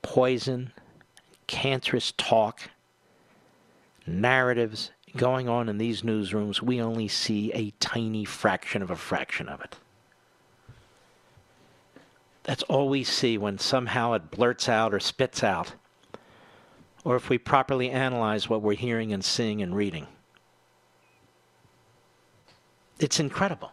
poison, 0.03 0.73
cancerous 1.47 2.13
talk, 2.17 2.71
narratives, 4.07 4.91
going 5.17 5.49
on 5.49 5.69
in 5.69 5.79
these 5.79 6.03
newsrooms, 6.03 6.63
we 6.63 6.81
only 6.81 7.09
see 7.09 7.53
a 7.53 7.71
tiny 7.81 8.25
fraction 8.25 8.83
of 8.83 8.91
a 8.91 8.97
fraction 8.97 9.49
of 9.49 9.61
it. 9.61 9.77
That's 12.45 12.63
all 12.65 12.89
we 12.89 13.05
see 13.05 13.39
when 13.39 13.59
somehow 13.59 14.15
it 14.15 14.31
blurts 14.31 14.69
out 14.69 14.95
or 14.95 15.01
spits 15.01 15.45
out, 15.45 15.75
or 17.05 17.17
if 17.17 17.29
we 17.29 17.39
properly 17.39 17.91
analyze 17.91 18.49
what 18.49 18.63
we're 18.63 18.75
hearing 18.75 19.13
and 19.13 19.25
seeing 19.25 19.63
and 19.63 19.77
reading. 19.77 20.07
It's 22.99 23.21
incredible. 23.21 23.73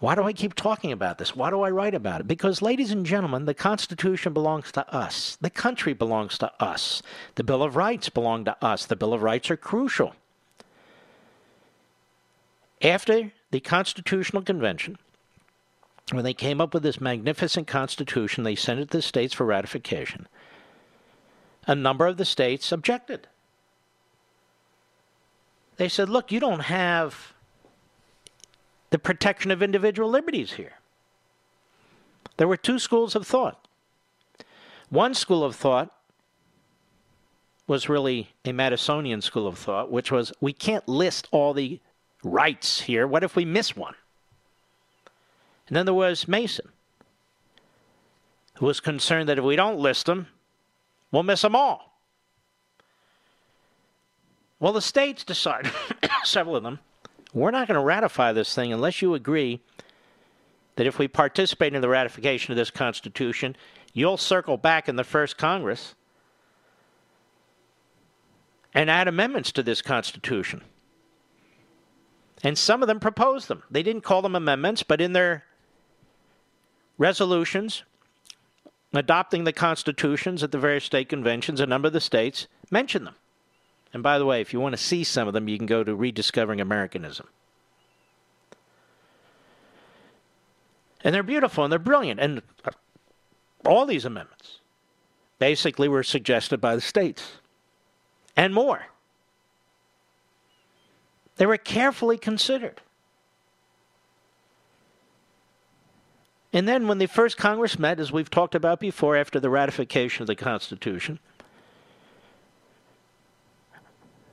Why 0.00 0.14
do 0.14 0.22
I 0.22 0.32
keep 0.32 0.54
talking 0.54 0.92
about 0.92 1.18
this? 1.18 1.34
Why 1.34 1.50
do 1.50 1.62
I 1.62 1.70
write 1.70 1.94
about 1.94 2.20
it? 2.20 2.28
Because, 2.28 2.62
ladies 2.62 2.92
and 2.92 3.04
gentlemen, 3.04 3.46
the 3.46 3.54
Constitution 3.54 4.32
belongs 4.32 4.70
to 4.72 4.88
us. 4.94 5.36
The 5.40 5.50
country 5.50 5.92
belongs 5.92 6.38
to 6.38 6.52
us. 6.62 7.02
The 7.34 7.42
Bill 7.42 7.64
of 7.64 7.74
Rights 7.74 8.08
belong 8.08 8.44
to 8.44 8.56
us. 8.64 8.86
The 8.86 8.94
Bill 8.94 9.12
of 9.12 9.22
Rights 9.22 9.50
are 9.50 9.56
crucial. 9.56 10.14
After 12.80 13.32
the 13.50 13.58
Constitutional 13.58 14.42
Convention, 14.42 14.98
when 16.12 16.22
they 16.22 16.34
came 16.34 16.60
up 16.60 16.74
with 16.74 16.84
this 16.84 17.00
magnificent 17.00 17.66
Constitution, 17.66 18.44
they 18.44 18.54
sent 18.54 18.78
it 18.78 18.90
to 18.92 18.98
the 18.98 19.02
states 19.02 19.34
for 19.34 19.44
ratification. 19.44 20.28
A 21.66 21.74
number 21.74 22.06
of 22.06 22.18
the 22.18 22.24
states 22.24 22.70
objected. 22.70 23.26
They 25.76 25.88
said, 25.88 26.08
look, 26.08 26.30
you 26.30 26.38
don't 26.38 26.60
have 26.60 27.34
the 28.90 28.98
protection 28.98 29.50
of 29.50 29.62
individual 29.62 30.08
liberties 30.08 30.52
here. 30.54 30.74
There 32.36 32.48
were 32.48 32.56
two 32.56 32.78
schools 32.78 33.14
of 33.14 33.26
thought. 33.26 33.66
One 34.90 35.14
school 35.14 35.44
of 35.44 35.54
thought 35.54 35.92
was 37.66 37.88
really 37.88 38.30
a 38.44 38.50
Madisonian 38.50 39.22
school 39.22 39.46
of 39.46 39.58
thought, 39.58 39.90
which 39.90 40.10
was 40.10 40.32
we 40.40 40.52
can't 40.52 40.88
list 40.88 41.28
all 41.30 41.52
the 41.52 41.80
rights 42.24 42.82
here. 42.82 43.06
What 43.06 43.22
if 43.22 43.36
we 43.36 43.44
miss 43.44 43.76
one? 43.76 43.94
And 45.66 45.76
then 45.76 45.84
there 45.84 45.94
was 45.94 46.26
Mason, 46.26 46.70
who 48.54 48.66
was 48.66 48.80
concerned 48.80 49.28
that 49.28 49.38
if 49.38 49.44
we 49.44 49.56
don't 49.56 49.78
list 49.78 50.06
them, 50.06 50.28
we'll 51.12 51.22
miss 51.22 51.42
them 51.42 51.54
all. 51.54 51.98
Well, 54.60 54.72
the 54.72 54.80
states 54.80 55.22
decided, 55.22 55.70
several 56.24 56.56
of 56.56 56.62
them, 56.62 56.80
we're 57.32 57.50
not 57.50 57.68
going 57.68 57.78
to 57.78 57.84
ratify 57.84 58.32
this 58.32 58.54
thing 58.54 58.72
unless 58.72 59.02
you 59.02 59.14
agree 59.14 59.60
that 60.76 60.86
if 60.86 60.98
we 60.98 61.08
participate 61.08 61.74
in 61.74 61.82
the 61.82 61.88
ratification 61.88 62.52
of 62.52 62.56
this 62.56 62.70
Constitution, 62.70 63.56
you'll 63.92 64.16
circle 64.16 64.56
back 64.56 64.88
in 64.88 64.96
the 64.96 65.04
first 65.04 65.36
Congress 65.36 65.94
and 68.72 68.88
add 68.88 69.08
amendments 69.08 69.50
to 69.52 69.62
this 69.62 69.82
Constitution. 69.82 70.62
And 72.44 72.56
some 72.56 72.82
of 72.82 72.86
them 72.86 73.00
proposed 73.00 73.48
them. 73.48 73.64
They 73.70 73.82
didn't 73.82 74.04
call 74.04 74.22
them 74.22 74.36
amendments, 74.36 74.84
but 74.84 75.00
in 75.00 75.12
their 75.12 75.44
resolutions, 76.96 77.82
adopting 78.92 79.44
the 79.44 79.52
constitutions 79.52 80.42
at 80.42 80.52
the 80.52 80.58
various 80.58 80.84
state 80.84 81.08
conventions. 81.08 81.60
A 81.60 81.66
number 81.66 81.88
of 81.88 81.92
the 81.92 82.00
states 82.00 82.46
mention 82.70 83.04
them. 83.04 83.16
And 83.92 84.02
by 84.02 84.18
the 84.18 84.26
way, 84.26 84.40
if 84.40 84.52
you 84.52 84.60
want 84.60 84.74
to 84.74 84.82
see 84.82 85.02
some 85.04 85.28
of 85.28 85.34
them, 85.34 85.48
you 85.48 85.56
can 85.56 85.66
go 85.66 85.82
to 85.82 85.94
Rediscovering 85.94 86.60
Americanism. 86.60 87.26
And 91.02 91.14
they're 91.14 91.22
beautiful 91.22 91.64
and 91.64 91.72
they're 91.72 91.78
brilliant. 91.78 92.20
And 92.20 92.42
uh, 92.64 92.70
all 93.64 93.86
these 93.86 94.04
amendments 94.04 94.58
basically 95.38 95.88
were 95.88 96.02
suggested 96.02 96.60
by 96.60 96.74
the 96.74 96.80
states 96.80 97.32
and 98.36 98.52
more. 98.52 98.86
They 101.36 101.46
were 101.46 101.56
carefully 101.56 102.18
considered. 102.18 102.80
And 106.52 106.66
then, 106.66 106.88
when 106.88 106.98
the 106.98 107.06
first 107.06 107.36
Congress 107.36 107.78
met, 107.78 108.00
as 108.00 108.10
we've 108.10 108.30
talked 108.30 108.54
about 108.54 108.80
before, 108.80 109.16
after 109.16 109.38
the 109.38 109.50
ratification 109.50 110.22
of 110.22 110.26
the 110.26 110.34
Constitution, 110.34 111.20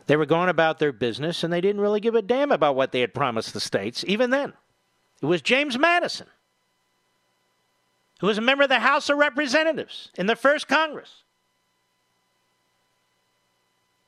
they 0.07 0.15
were 0.15 0.25
going 0.25 0.49
about 0.49 0.79
their 0.79 0.91
business 0.91 1.43
and 1.43 1.51
they 1.51 1.61
didn't 1.61 1.81
really 1.81 1.99
give 1.99 2.15
a 2.15 2.21
damn 2.21 2.51
about 2.51 2.75
what 2.75 2.91
they 2.91 3.01
had 3.01 3.13
promised 3.13 3.53
the 3.53 3.59
states, 3.59 4.03
even 4.07 4.29
then. 4.29 4.53
It 5.21 5.25
was 5.25 5.41
James 5.41 5.77
Madison, 5.77 6.27
who 8.19 8.27
was 8.27 8.37
a 8.37 8.41
member 8.41 8.63
of 8.63 8.69
the 8.69 8.79
House 8.79 9.09
of 9.09 9.17
Representatives 9.17 10.09
in 10.15 10.27
the 10.27 10.35
first 10.35 10.67
Congress, 10.67 11.23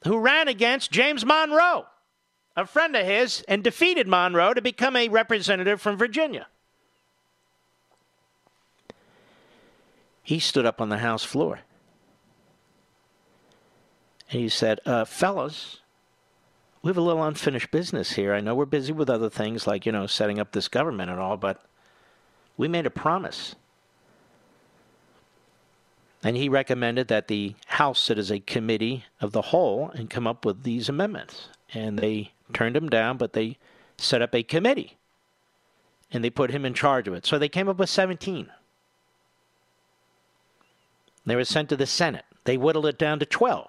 who 0.04 0.20
ran 0.20 0.48
against 0.48 0.92
James 0.92 1.26
Monroe, 1.26 1.86
a 2.56 2.66
friend 2.66 2.96
of 2.96 3.06
his, 3.06 3.44
and 3.48 3.64
defeated 3.64 4.08
Monroe 4.08 4.54
to 4.54 4.62
become 4.62 4.96
a 4.96 5.10
representative 5.10 5.82
from 5.82 5.98
Virginia. 5.98 6.48
he 10.28 10.40
stood 10.40 10.66
up 10.66 10.82
on 10.82 10.90
the 10.90 10.98
House 10.98 11.24
floor 11.24 11.62
and 14.30 14.42
he 14.42 14.50
said, 14.50 14.82
uh, 14.86 15.06
Fellas, 15.06 15.80
we 16.88 16.92
have 16.92 16.98
a 16.98 17.02
little 17.02 17.24
unfinished 17.24 17.70
business 17.70 18.14
here. 18.14 18.34
I 18.34 18.40
know 18.40 18.56
we're 18.56 18.64
busy 18.64 18.94
with 18.94 19.10
other 19.10 19.30
things 19.30 19.68
like, 19.68 19.86
you 19.86 19.92
know, 19.92 20.08
setting 20.08 20.40
up 20.40 20.54
this 20.54 20.70
government 20.70 21.12
and 21.12 21.20
all, 21.20 21.36
but 21.36 21.66
we 22.56 22.70
made 22.70 22.86
a 22.86 22.90
promise. 22.90 23.56
And 26.24 26.38
he 26.38 26.48
recommended 26.48 27.10
that 27.10 27.28
the 27.28 27.56
House 27.66 28.00
sit 28.00 28.18
as 28.18 28.32
a 28.32 28.40
committee 28.40 29.04
of 29.20 29.34
the 29.34 29.42
whole 29.42 29.90
and 29.96 30.10
come 30.10 30.26
up 30.26 30.46
with 30.46 30.64
these 30.64 30.88
amendments. 30.88 31.50
And 31.74 32.00
they 32.00 32.32
turned 32.54 32.78
him 32.78 32.88
down, 32.88 33.18
but 33.18 33.34
they 33.34 33.58
set 33.98 34.22
up 34.22 34.34
a 34.34 34.42
committee 34.42 34.96
and 36.10 36.24
they 36.24 36.30
put 36.30 36.52
him 36.52 36.64
in 36.64 36.74
charge 36.74 37.10
of 37.10 37.14
it. 37.14 37.26
So 37.26 37.38
they 37.38 37.50
came 37.50 37.68
up 37.68 37.80
with 37.80 37.90
17. 37.90 38.50
They 41.26 41.36
were 41.36 41.44
sent 41.44 41.68
to 41.68 41.76
the 41.76 41.86
Senate. 41.86 42.24
They 42.46 42.56
whittled 42.56 42.86
it 42.86 42.98
down 42.98 43.20
to 43.20 43.26
12. 43.26 43.68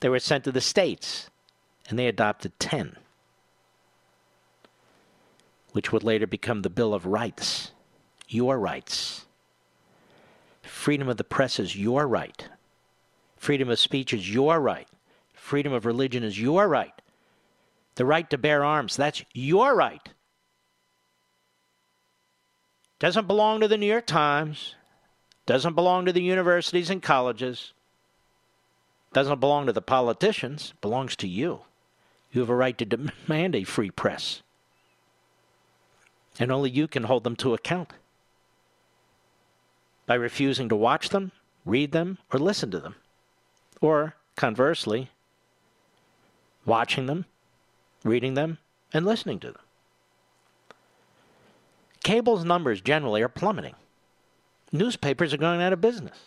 They 0.00 0.08
were 0.08 0.20
sent 0.20 0.44
to 0.44 0.52
the 0.52 0.60
states, 0.60 1.30
and 1.88 1.98
they 1.98 2.06
adopted 2.06 2.58
10, 2.60 2.96
which 5.72 5.92
would 5.92 6.04
later 6.04 6.26
become 6.26 6.62
the 6.62 6.70
Bill 6.70 6.94
of 6.94 7.06
Rights. 7.06 7.72
Your 8.28 8.58
rights. 8.58 9.26
Freedom 10.62 11.08
of 11.08 11.16
the 11.16 11.24
press 11.24 11.58
is 11.58 11.76
your 11.76 12.06
right. 12.06 12.46
Freedom 13.36 13.70
of 13.70 13.78
speech 13.78 14.12
is 14.12 14.32
your 14.32 14.60
right. 14.60 14.88
Freedom 15.32 15.72
of 15.72 15.86
religion 15.86 16.22
is 16.22 16.40
your 16.40 16.68
right. 16.68 16.92
The 17.94 18.04
right 18.04 18.28
to 18.30 18.38
bear 18.38 18.64
arms, 18.64 18.96
that's 18.96 19.24
your 19.32 19.74
right. 19.74 20.08
Doesn't 22.98 23.26
belong 23.26 23.60
to 23.60 23.68
the 23.68 23.78
New 23.78 23.86
York 23.86 24.06
Times, 24.06 24.74
doesn't 25.46 25.74
belong 25.74 26.04
to 26.04 26.12
the 26.12 26.22
universities 26.22 26.90
and 26.90 27.02
colleges. 27.02 27.72
Doesn't 29.12 29.40
belong 29.40 29.66
to 29.66 29.72
the 29.72 29.82
politicians. 29.82 30.74
Belongs 30.80 31.16
to 31.16 31.28
you. 31.28 31.60
You 32.32 32.40
have 32.42 32.50
a 32.50 32.54
right 32.54 32.76
to 32.78 32.84
demand 32.84 33.54
a 33.54 33.64
free 33.64 33.90
press. 33.90 34.42
And 36.38 36.52
only 36.52 36.70
you 36.70 36.86
can 36.86 37.04
hold 37.04 37.24
them 37.24 37.36
to 37.36 37.54
account. 37.54 37.92
By 40.06 40.14
refusing 40.14 40.68
to 40.68 40.76
watch 40.76 41.08
them, 41.08 41.32
read 41.64 41.92
them, 41.92 42.18
or 42.32 42.38
listen 42.38 42.70
to 42.70 42.80
them. 42.80 42.94
Or, 43.80 44.14
conversely, 44.36 45.10
watching 46.64 47.06
them, 47.06 47.24
reading 48.04 48.34
them, 48.34 48.58
and 48.92 49.04
listening 49.04 49.40
to 49.40 49.52
them. 49.52 49.62
Cable's 52.02 52.44
numbers 52.44 52.80
generally 52.80 53.22
are 53.22 53.28
plummeting 53.28 53.74
newspapers 54.72 55.32
are 55.32 55.38
going 55.38 55.62
out 55.62 55.72
of 55.72 55.80
business. 55.80 56.18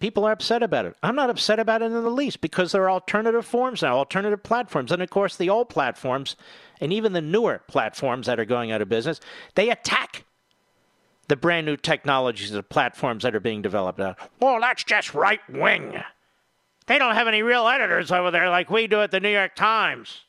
People 0.00 0.24
are 0.24 0.32
upset 0.32 0.62
about 0.62 0.86
it. 0.86 0.96
I'm 1.02 1.14
not 1.14 1.28
upset 1.28 1.60
about 1.60 1.82
it 1.82 1.86
in 1.86 1.92
the 1.92 2.10
least 2.10 2.40
because 2.40 2.72
there 2.72 2.82
are 2.84 2.90
alternative 2.90 3.44
forms 3.44 3.82
now, 3.82 3.96
alternative 3.96 4.42
platforms. 4.42 4.90
And 4.90 5.02
of 5.02 5.10
course, 5.10 5.36
the 5.36 5.50
old 5.50 5.68
platforms 5.68 6.36
and 6.80 6.90
even 6.92 7.12
the 7.12 7.20
newer 7.20 7.60
platforms 7.68 8.26
that 8.26 8.40
are 8.40 8.46
going 8.46 8.72
out 8.72 8.80
of 8.80 8.88
business, 8.88 9.20
they 9.54 9.68
attack 9.68 10.24
the 11.28 11.36
brand 11.36 11.66
new 11.66 11.76
technologies 11.76 12.52
of 12.52 12.68
platforms 12.70 13.22
that 13.22 13.34
are 13.34 13.40
being 13.40 13.60
developed 13.60 13.98
now. 13.98 14.16
Well, 14.40 14.58
that's 14.60 14.82
just 14.84 15.14
right 15.14 15.40
wing. 15.50 16.02
They 16.86 16.98
don't 16.98 17.14
have 17.14 17.28
any 17.28 17.42
real 17.42 17.68
editors 17.68 18.10
over 18.10 18.30
there 18.30 18.48
like 18.48 18.70
we 18.70 18.86
do 18.86 19.02
at 19.02 19.10
the 19.10 19.20
New 19.20 19.28
York 19.28 19.54
Times. 19.54 20.22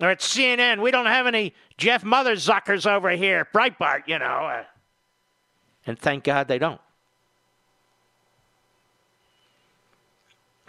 Or 0.00 0.10
at 0.10 0.18
CNN. 0.18 0.82
We 0.82 0.90
don't 0.90 1.06
have 1.06 1.28
any 1.28 1.54
Jeff 1.78 2.02
Motherzuckers 2.02 2.84
over 2.84 3.10
here. 3.10 3.48
Breitbart, 3.54 4.02
you 4.08 4.18
know. 4.18 4.64
And 5.86 5.98
thank 5.98 6.24
God 6.24 6.48
they 6.48 6.58
don't. 6.58 6.80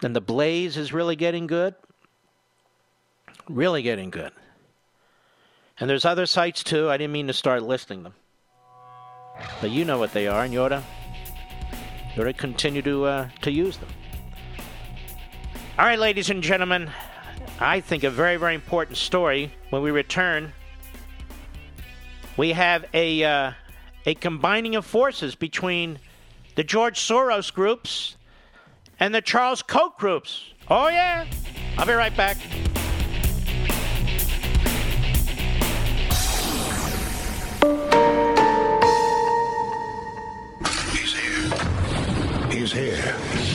And 0.06 0.16
the 0.16 0.22
blaze 0.22 0.78
is 0.78 0.94
really 0.94 1.16
getting 1.16 1.48
good. 1.48 1.74
Really 3.50 3.82
getting 3.82 4.12
good. 4.12 4.32
And 5.80 5.90
there's 5.90 6.06
other 6.06 6.28
sites 6.28 6.64
too. 6.64 6.92
I 6.92 6.98
didn't 6.98 7.12
mean 7.12 7.26
to 7.26 7.34
start 7.34 7.64
listing 7.64 8.04
them. 8.04 8.14
But 9.60 9.72
you 9.72 9.84
know 9.84 9.98
what 9.98 10.14
they 10.14 10.28
are, 10.28 10.44
and 10.44 10.54
you 10.54 10.62
ought 10.62 10.70
to, 10.70 10.84
you 12.16 12.22
ought 12.22 12.26
to 12.26 12.34
continue 12.34 12.84
to, 12.84 13.06
uh, 13.06 13.30
to 13.42 13.52
use 13.52 13.78
them. 13.78 13.90
All 15.80 15.86
right, 15.86 15.98
ladies 15.98 16.30
and 16.30 16.44
gentlemen, 16.44 16.92
I 17.60 17.80
think 17.80 18.04
a 18.04 18.12
very, 18.12 18.38
very 18.38 18.54
important 18.54 18.98
story 18.98 19.52
when 19.72 19.82
we 19.82 19.90
return. 19.90 20.54
We 22.38 22.52
have 22.52 22.86
a. 22.94 23.24
Uh, 23.24 23.52
a 24.06 24.14
combining 24.14 24.76
of 24.76 24.86
forces 24.86 25.34
between 25.34 25.98
the 26.54 26.64
George 26.64 27.00
Soros 27.00 27.52
groups 27.52 28.18
and 29.00 29.14
the 29.14 29.22
Charles 29.22 29.62
Koch 29.62 29.98
groups. 29.98 30.54
Oh, 30.70 30.88
yeah. 30.88 31.26
I'll 31.78 31.86
be 31.86 31.94
right 31.94 32.16
back. 32.16 32.38
He's 40.92 41.14
here. 41.14 41.52
He's 42.52 42.72
here. 42.72 43.55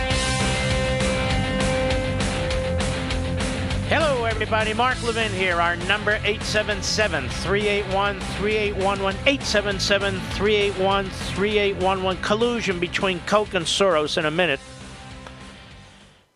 Hello, 3.91 4.23
everybody. 4.23 4.73
Mark 4.73 5.03
Levin 5.03 5.33
here. 5.33 5.59
Our 5.59 5.75
number 5.75 6.11
877 6.23 7.27
381 7.27 8.21
3811. 8.21 9.19
877 9.27 10.19
381 10.31 11.09
3811. 11.09 12.23
Collusion 12.23 12.79
between 12.79 13.19
Koch 13.25 13.53
and 13.53 13.65
Soros 13.65 14.17
in 14.17 14.23
a 14.23 14.31
minute. 14.31 14.61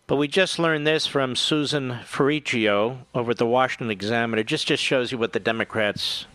But 0.06 0.18
we 0.18 0.28
just 0.28 0.60
learned 0.60 0.86
this 0.86 1.08
from 1.08 1.38
Susan 1.38 1.91
Ferrechio 2.03 2.97
over 3.16 3.32
at 3.32 3.38
the 3.38 3.45
Washington 3.45 3.89
Examiner. 3.89 4.43
Just, 4.43 4.68
just 4.68 4.84
shows 4.84 5.14
you 5.14 5.18
what 5.18 5.32
the 5.32 5.39
Democrats 5.39 6.26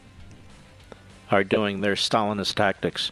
are 1.31 1.45
doing, 1.45 1.83
their 1.83 1.97
Stalinist 1.97 2.55
tactics. 2.55 3.11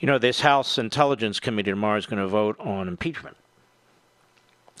You 0.00 0.06
know, 0.06 0.18
this 0.18 0.42
House 0.42 0.76
Intelligence 0.76 1.40
Committee 1.40 1.70
tomorrow 1.70 1.96
is 1.96 2.04
going 2.04 2.20
to 2.20 2.28
vote 2.28 2.60
on 2.60 2.88
impeachment. 2.88 3.38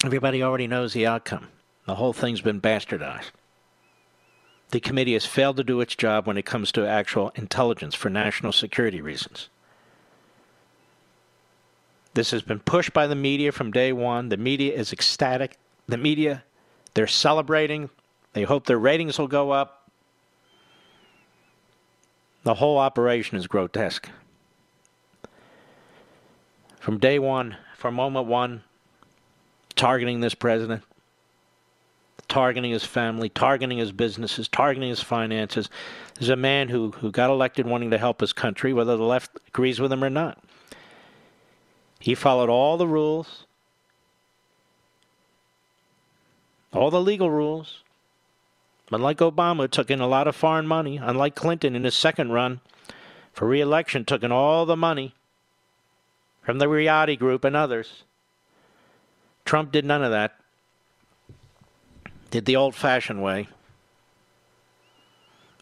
Everybody 0.04 0.42
already 0.42 0.66
knows 0.66 0.92
the 0.92 1.06
outcome. 1.06 1.48
The 1.88 1.94
whole 1.94 2.12
thing's 2.12 2.42
been 2.42 2.60
bastardized. 2.60 3.30
The 4.72 4.78
committee 4.78 5.14
has 5.14 5.24
failed 5.24 5.56
to 5.56 5.64
do 5.64 5.80
its 5.80 5.96
job 5.96 6.26
when 6.26 6.36
it 6.36 6.44
comes 6.44 6.70
to 6.72 6.86
actual 6.86 7.32
intelligence 7.34 7.94
for 7.94 8.10
national 8.10 8.52
security 8.52 9.00
reasons. 9.00 9.48
This 12.12 12.30
has 12.30 12.42
been 12.42 12.58
pushed 12.58 12.92
by 12.92 13.06
the 13.06 13.14
media 13.14 13.52
from 13.52 13.70
day 13.70 13.94
one. 13.94 14.28
The 14.28 14.36
media 14.36 14.74
is 14.74 14.92
ecstatic. 14.92 15.56
The 15.86 15.96
media, 15.96 16.44
they're 16.92 17.06
celebrating. 17.06 17.88
They 18.34 18.42
hope 18.42 18.66
their 18.66 18.78
ratings 18.78 19.18
will 19.18 19.26
go 19.26 19.52
up. 19.52 19.90
The 22.42 22.52
whole 22.52 22.76
operation 22.76 23.38
is 23.38 23.46
grotesque. 23.46 24.10
From 26.80 26.98
day 26.98 27.18
one, 27.18 27.56
from 27.78 27.94
moment 27.94 28.26
one, 28.26 28.62
targeting 29.74 30.20
this 30.20 30.34
president, 30.34 30.82
targeting 32.28 32.70
his 32.70 32.84
family, 32.84 33.28
targeting 33.28 33.78
his 33.78 33.92
businesses, 33.92 34.48
targeting 34.48 34.88
his 34.88 35.02
finances. 35.02 35.68
There's 36.14 36.28
a 36.28 36.36
man 36.36 36.68
who, 36.68 36.90
who 36.92 37.10
got 37.10 37.30
elected 37.30 37.66
wanting 37.66 37.90
to 37.90 37.98
help 37.98 38.20
his 38.20 38.32
country, 38.32 38.72
whether 38.72 38.96
the 38.96 39.04
left 39.04 39.30
agrees 39.48 39.80
with 39.80 39.92
him 39.92 40.04
or 40.04 40.10
not. 40.10 40.42
He 41.98 42.14
followed 42.14 42.48
all 42.48 42.76
the 42.76 42.86
rules, 42.86 43.44
all 46.72 46.90
the 46.90 47.00
legal 47.00 47.30
rules. 47.30 47.82
Unlike 48.90 49.18
Obama, 49.18 49.70
took 49.70 49.90
in 49.90 50.00
a 50.00 50.06
lot 50.06 50.26
of 50.28 50.36
foreign 50.36 50.66
money. 50.66 50.96
Unlike 50.96 51.34
Clinton 51.34 51.76
in 51.76 51.84
his 51.84 51.94
second 51.94 52.32
run 52.32 52.60
for 53.32 53.46
reelection, 53.46 54.04
took 54.04 54.22
in 54.22 54.32
all 54.32 54.64
the 54.64 54.76
money 54.76 55.14
from 56.42 56.58
the 56.58 56.66
Riady 56.66 57.18
Group 57.18 57.44
and 57.44 57.54
others. 57.54 58.04
Trump 59.44 59.72
did 59.72 59.84
none 59.84 60.02
of 60.02 60.10
that. 60.10 60.38
Did 62.30 62.44
the 62.44 62.56
old 62.56 62.74
fashioned 62.74 63.22
way. 63.22 63.48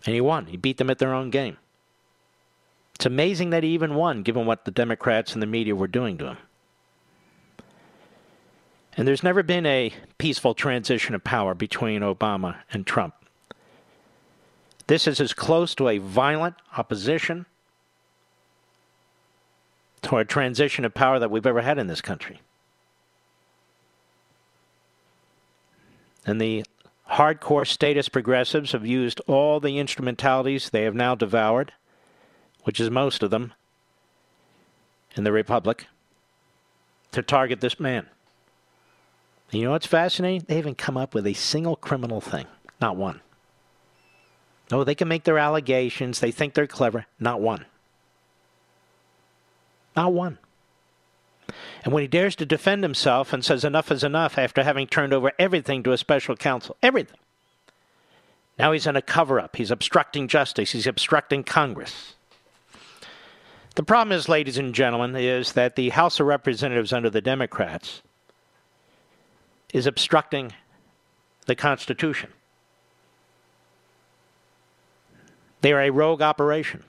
And 0.04 0.14
he 0.14 0.20
won. 0.20 0.46
He 0.46 0.56
beat 0.56 0.78
them 0.78 0.90
at 0.90 0.98
their 0.98 1.14
own 1.14 1.30
game. 1.30 1.56
It's 2.94 3.06
amazing 3.06 3.50
that 3.50 3.62
he 3.62 3.70
even 3.70 3.94
won, 3.94 4.22
given 4.22 4.46
what 4.46 4.64
the 4.64 4.70
Democrats 4.70 5.34
and 5.34 5.42
the 5.42 5.46
media 5.46 5.76
were 5.76 5.86
doing 5.86 6.16
to 6.18 6.28
him. 6.28 6.38
And 8.96 9.06
there's 9.06 9.22
never 9.22 9.42
been 9.42 9.66
a 9.66 9.92
peaceful 10.16 10.54
transition 10.54 11.14
of 11.14 11.22
power 11.22 11.54
between 11.54 12.00
Obama 12.00 12.56
and 12.72 12.86
Trump. 12.86 13.14
This 14.86 15.06
is 15.06 15.20
as 15.20 15.34
close 15.34 15.74
to 15.74 15.88
a 15.88 15.98
violent 15.98 16.54
opposition 16.76 17.46
to 20.02 20.16
a 20.16 20.24
transition 20.24 20.84
of 20.84 20.94
power 20.94 21.18
that 21.18 21.30
we've 21.30 21.46
ever 21.46 21.60
had 21.60 21.78
in 21.78 21.88
this 21.88 22.00
country. 22.00 22.40
And 26.26 26.40
the 26.40 26.64
hardcore 27.12 27.66
statist 27.66 28.12
progressives 28.12 28.72
have 28.72 28.84
used 28.84 29.20
all 29.28 29.60
the 29.60 29.78
instrumentalities 29.78 30.68
they 30.68 30.82
have 30.82 30.94
now 30.94 31.14
devoured, 31.14 31.72
which 32.64 32.80
is 32.80 32.90
most 32.90 33.22
of 33.22 33.30
them, 33.30 33.54
in 35.14 35.24
the 35.24 35.32
Republic, 35.32 35.86
to 37.12 37.22
target 37.22 37.60
this 37.60 37.78
man. 37.78 38.06
And 39.52 39.60
you 39.60 39.66
know 39.66 39.72
what's 39.72 39.86
fascinating? 39.86 40.44
They 40.48 40.56
haven't 40.56 40.78
come 40.78 40.96
up 40.96 41.14
with 41.14 41.26
a 41.26 41.32
single 41.32 41.76
criminal 41.76 42.20
thing. 42.20 42.46
Not 42.80 42.96
one. 42.96 43.20
No, 44.72 44.82
they 44.82 44.96
can 44.96 45.06
make 45.06 45.22
their 45.22 45.38
allegations. 45.38 46.18
They 46.18 46.32
think 46.32 46.54
they're 46.54 46.66
clever. 46.66 47.06
Not 47.20 47.40
one. 47.40 47.66
Not 49.94 50.12
one. 50.12 50.38
And 51.84 51.92
when 51.92 52.02
he 52.02 52.08
dares 52.08 52.36
to 52.36 52.46
defend 52.46 52.82
himself 52.82 53.32
and 53.32 53.44
says 53.44 53.64
enough 53.64 53.90
is 53.92 54.02
enough 54.02 54.38
after 54.38 54.62
having 54.64 54.86
turned 54.86 55.12
over 55.12 55.32
everything 55.38 55.82
to 55.84 55.92
a 55.92 55.98
special 55.98 56.36
counsel, 56.36 56.76
everything, 56.82 57.18
now 58.58 58.72
he's 58.72 58.86
in 58.86 58.96
a 58.96 59.02
cover 59.02 59.38
up. 59.38 59.56
He's 59.56 59.70
obstructing 59.70 60.28
justice. 60.28 60.72
He's 60.72 60.86
obstructing 60.86 61.44
Congress. 61.44 62.14
The 63.74 63.82
problem 63.82 64.16
is, 64.16 64.28
ladies 64.28 64.56
and 64.56 64.74
gentlemen, 64.74 65.14
is 65.14 65.52
that 65.52 65.76
the 65.76 65.90
House 65.90 66.18
of 66.18 66.26
Representatives 66.26 66.92
under 66.92 67.10
the 67.10 67.20
Democrats 67.20 68.00
is 69.74 69.86
obstructing 69.86 70.54
the 71.44 71.54
Constitution. 71.54 72.30
They 75.60 75.72
are 75.72 75.82
a 75.82 75.90
rogue 75.90 76.22
operation. 76.22 76.84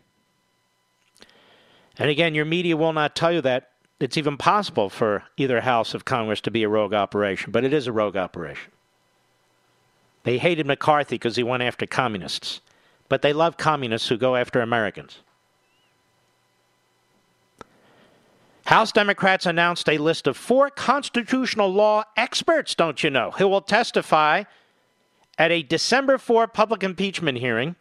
And 1.98 2.10
again, 2.10 2.36
your 2.36 2.46
media 2.46 2.78
will 2.78 2.94
not 2.94 3.16
tell 3.16 3.34
you 3.34 3.42
that 3.42 3.72
it's 4.00 4.18
even 4.18 4.38
possible 4.38 4.90
for 4.90 5.24
either 5.38 5.62
house 5.62 5.94
of 5.94 6.06
Congress 6.06 6.42
to 6.42 6.52
be 6.52 6.64
a 6.64 6.70
rogue 6.70 6.94
operation, 6.94 7.52
but 7.52 7.64
it 7.64 7.74
is 7.74 7.88
a 7.88 7.92
rogue 7.92 8.18
operation. 8.18 8.72
They 10.24 10.38
hated 10.38 10.66
McCarthy 10.66 11.16
because 11.16 11.36
he 11.36 11.44
went 11.44 11.64
after 11.64 11.86
communists, 11.86 12.62
but 13.10 13.22
they 13.22 13.34
love 13.34 13.58
communists 13.58 14.10
who 14.10 14.18
go 14.18 14.36
after 14.36 14.62
Americans. 14.62 15.20
House 18.66 18.92
Democrats 18.92 19.46
announced 19.46 19.88
a 19.88 19.98
list 19.98 20.28
of 20.28 20.36
four 20.36 20.70
constitutional 20.70 21.70
law 21.70 22.04
experts, 22.18 22.76
don't 22.76 23.02
you 23.02 23.10
know, 23.10 23.32
who 23.32 23.48
will 23.48 23.62
testify 23.62 24.44
at 25.38 25.52
a 25.52 25.64
December 25.64 26.18
4 26.18 26.48
public 26.48 26.84
impeachment 26.84 27.38
hearing 27.38 27.76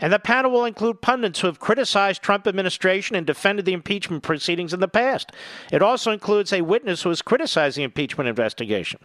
and 0.00 0.12
the 0.12 0.18
panel 0.18 0.50
will 0.50 0.64
include 0.64 1.00
pundits 1.00 1.40
who 1.40 1.46
have 1.46 1.60
criticized 1.60 2.22
Trump 2.22 2.46
administration 2.46 3.16
and 3.16 3.26
defended 3.26 3.64
the 3.64 3.72
impeachment 3.72 4.22
proceedings 4.22 4.72
in 4.72 4.80
the 4.80 4.88
past. 4.88 5.32
It 5.72 5.82
also 5.82 6.10
includes 6.10 6.52
a 6.52 6.62
witness 6.62 7.02
who 7.02 7.08
has 7.08 7.22
criticized 7.22 7.76
the 7.76 7.82
impeachment 7.82 8.28
investigation. 8.28 9.00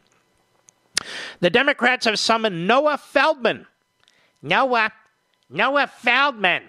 The 1.40 1.50
Democrats 1.50 2.06
have 2.06 2.20
summoned 2.20 2.68
Noah 2.68 2.98
Feldman. 2.98 3.68
Noah, 4.42 4.92
Noah 5.50 5.88
Feldman, 5.88 6.64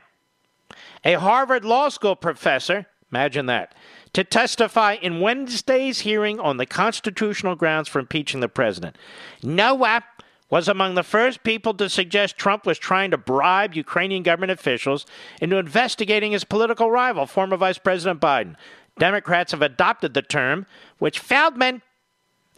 a 1.04 1.14
Harvard 1.14 1.64
Law 1.64 1.88
School 1.88 2.14
professor, 2.14 2.86
imagine 3.10 3.46
that, 3.46 3.74
to 4.12 4.22
testify 4.22 4.94
in 4.94 5.20
Wednesday's 5.20 6.00
hearing 6.00 6.38
on 6.38 6.56
the 6.56 6.66
constitutional 6.66 7.56
grounds 7.56 7.88
for 7.88 7.98
impeaching 7.98 8.38
the 8.38 8.48
president. 8.48 8.96
Noah 9.42 10.04
was 10.50 10.68
among 10.68 10.94
the 10.94 11.02
first 11.02 11.42
people 11.42 11.74
to 11.74 11.88
suggest 11.88 12.36
Trump 12.36 12.66
was 12.66 12.78
trying 12.78 13.10
to 13.10 13.18
bribe 13.18 13.74
Ukrainian 13.74 14.22
government 14.22 14.52
officials 14.52 15.06
into 15.40 15.56
investigating 15.56 16.32
his 16.32 16.44
political 16.44 16.90
rival, 16.90 17.26
former 17.26 17.56
Vice 17.56 17.78
President 17.78 18.20
Biden. 18.20 18.54
Democrats 18.98 19.52
have 19.52 19.62
adopted 19.62 20.14
the 20.14 20.22
term, 20.22 20.66
which 20.98 21.18
Feldman 21.18 21.82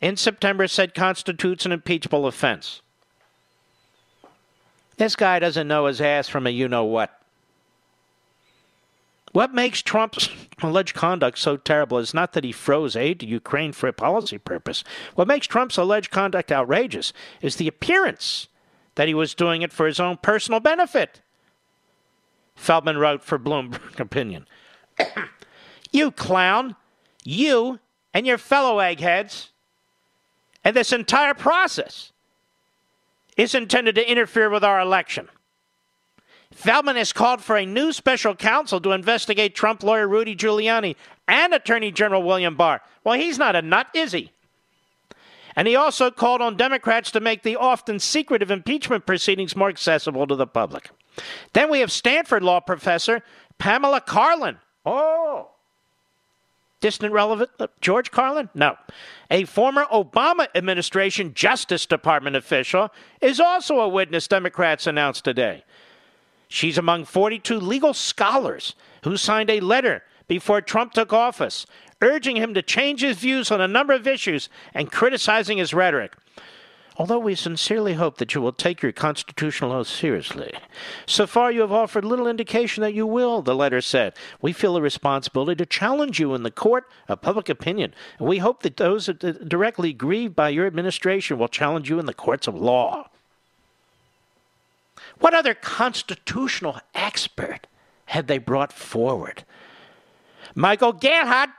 in 0.00 0.16
September 0.16 0.68
said 0.68 0.94
constitutes 0.94 1.64
an 1.64 1.72
impeachable 1.72 2.26
offense. 2.26 2.82
This 4.98 5.16
guy 5.16 5.38
doesn't 5.38 5.68
know 5.68 5.86
his 5.86 6.00
ass 6.00 6.28
from 6.28 6.46
a 6.46 6.50
you 6.50 6.68
know 6.68 6.84
what. 6.84 7.15
What 9.36 9.52
makes 9.52 9.82
Trump's 9.82 10.30
alleged 10.62 10.94
conduct 10.94 11.36
so 11.36 11.58
terrible 11.58 11.98
is 11.98 12.14
not 12.14 12.32
that 12.32 12.42
he 12.42 12.52
froze 12.52 12.96
aid 12.96 13.20
to 13.20 13.26
Ukraine 13.26 13.72
for 13.72 13.86
a 13.86 13.92
policy 13.92 14.38
purpose. 14.38 14.82
What 15.14 15.28
makes 15.28 15.46
Trump's 15.46 15.76
alleged 15.76 16.10
conduct 16.10 16.50
outrageous 16.50 17.12
is 17.42 17.56
the 17.56 17.68
appearance 17.68 18.48
that 18.94 19.08
he 19.08 19.12
was 19.12 19.34
doing 19.34 19.60
it 19.60 19.74
for 19.74 19.86
his 19.86 20.00
own 20.00 20.16
personal 20.16 20.58
benefit. 20.58 21.20
Feldman 22.54 22.96
wrote 22.96 23.22
for 23.22 23.38
Bloomberg 23.38 24.00
Opinion. 24.00 24.48
you 25.92 26.12
clown, 26.12 26.74
you 27.22 27.78
and 28.14 28.26
your 28.26 28.38
fellow 28.38 28.78
eggheads, 28.78 29.50
and 30.64 30.74
this 30.74 30.94
entire 30.94 31.34
process 31.34 32.10
is 33.36 33.54
intended 33.54 33.96
to 33.96 34.10
interfere 34.10 34.48
with 34.48 34.64
our 34.64 34.80
election. 34.80 35.28
Feldman 36.56 36.96
has 36.96 37.12
called 37.12 37.42
for 37.42 37.56
a 37.56 37.66
new 37.66 37.92
special 37.92 38.34
counsel 38.34 38.80
to 38.80 38.92
investigate 38.92 39.54
Trump 39.54 39.82
lawyer 39.82 40.08
Rudy 40.08 40.34
Giuliani 40.34 40.96
and 41.28 41.52
Attorney 41.52 41.92
General 41.92 42.22
William 42.22 42.56
Barr. 42.56 42.80
Well, 43.04 43.18
he's 43.18 43.38
not 43.38 43.54
a 43.54 43.60
nut, 43.60 43.88
is 43.94 44.12
he? 44.12 44.32
And 45.54 45.68
he 45.68 45.76
also 45.76 46.10
called 46.10 46.40
on 46.40 46.56
Democrats 46.56 47.10
to 47.10 47.20
make 47.20 47.42
the 47.42 47.56
often 47.56 47.98
secretive 47.98 48.50
impeachment 48.50 49.04
proceedings 49.04 49.54
more 49.54 49.68
accessible 49.68 50.26
to 50.26 50.34
the 50.34 50.46
public. 50.46 50.90
Then 51.52 51.70
we 51.70 51.80
have 51.80 51.92
Stanford 51.92 52.42
law 52.42 52.60
professor 52.60 53.22
Pamela 53.58 54.00
Karlan. 54.00 54.56
Oh, 54.86 55.50
distant 56.80 57.12
relevant 57.12 57.50
uh, 57.58 57.66
George 57.82 58.10
Carlin? 58.10 58.48
No. 58.54 58.76
A 59.30 59.44
former 59.44 59.84
Obama 59.92 60.46
administration 60.54 61.34
Justice 61.34 61.84
Department 61.84 62.34
official 62.34 62.90
is 63.20 63.40
also 63.40 63.80
a 63.80 63.88
witness 63.88 64.26
Democrats 64.26 64.86
announced 64.86 65.24
today. 65.24 65.64
She's 66.48 66.78
among 66.78 67.04
42 67.04 67.58
legal 67.58 67.94
scholars 67.94 68.74
who 69.04 69.16
signed 69.16 69.50
a 69.50 69.60
letter 69.60 70.02
before 70.28 70.60
Trump 70.60 70.92
took 70.92 71.12
office, 71.12 71.66
urging 72.02 72.36
him 72.36 72.54
to 72.54 72.62
change 72.62 73.00
his 73.00 73.18
views 73.18 73.50
on 73.50 73.60
a 73.60 73.68
number 73.68 73.92
of 73.92 74.06
issues 74.06 74.48
and 74.74 74.90
criticizing 74.90 75.58
his 75.58 75.74
rhetoric. 75.74 76.14
Although 76.98 77.18
we 77.18 77.34
sincerely 77.34 77.94
hope 77.94 78.16
that 78.16 78.34
you 78.34 78.40
will 78.40 78.54
take 78.54 78.80
your 78.80 78.92
constitutional 78.92 79.72
oath 79.72 79.86
seriously. 79.86 80.52
So 81.04 81.26
far, 81.26 81.52
you 81.52 81.60
have 81.60 81.72
offered 81.72 82.06
little 82.06 82.26
indication 82.26 82.80
that 82.80 82.94
you 82.94 83.06
will, 83.06 83.42
the 83.42 83.54
letter 83.54 83.82
said. 83.82 84.14
We 84.40 84.54
feel 84.54 84.76
a 84.76 84.80
responsibility 84.80 85.56
to 85.56 85.66
challenge 85.66 86.18
you 86.18 86.34
in 86.34 86.42
the 86.42 86.50
court 86.50 86.88
of 87.06 87.20
public 87.20 87.50
opinion, 87.50 87.92
and 88.18 88.26
we 88.26 88.38
hope 88.38 88.62
that 88.62 88.78
those 88.78 89.06
directly 89.06 89.92
grieved 89.92 90.34
by 90.34 90.48
your 90.48 90.66
administration 90.66 91.38
will 91.38 91.48
challenge 91.48 91.90
you 91.90 91.98
in 91.98 92.06
the 92.06 92.14
courts 92.14 92.46
of 92.46 92.54
law. 92.54 93.10
What 95.18 95.34
other 95.34 95.54
constitutional 95.54 96.78
expert 96.94 97.66
had 98.06 98.26
they 98.26 98.38
brought 98.38 98.72
forward? 98.72 99.44
Michael 100.54 100.92
Gerhardt. 100.92 101.50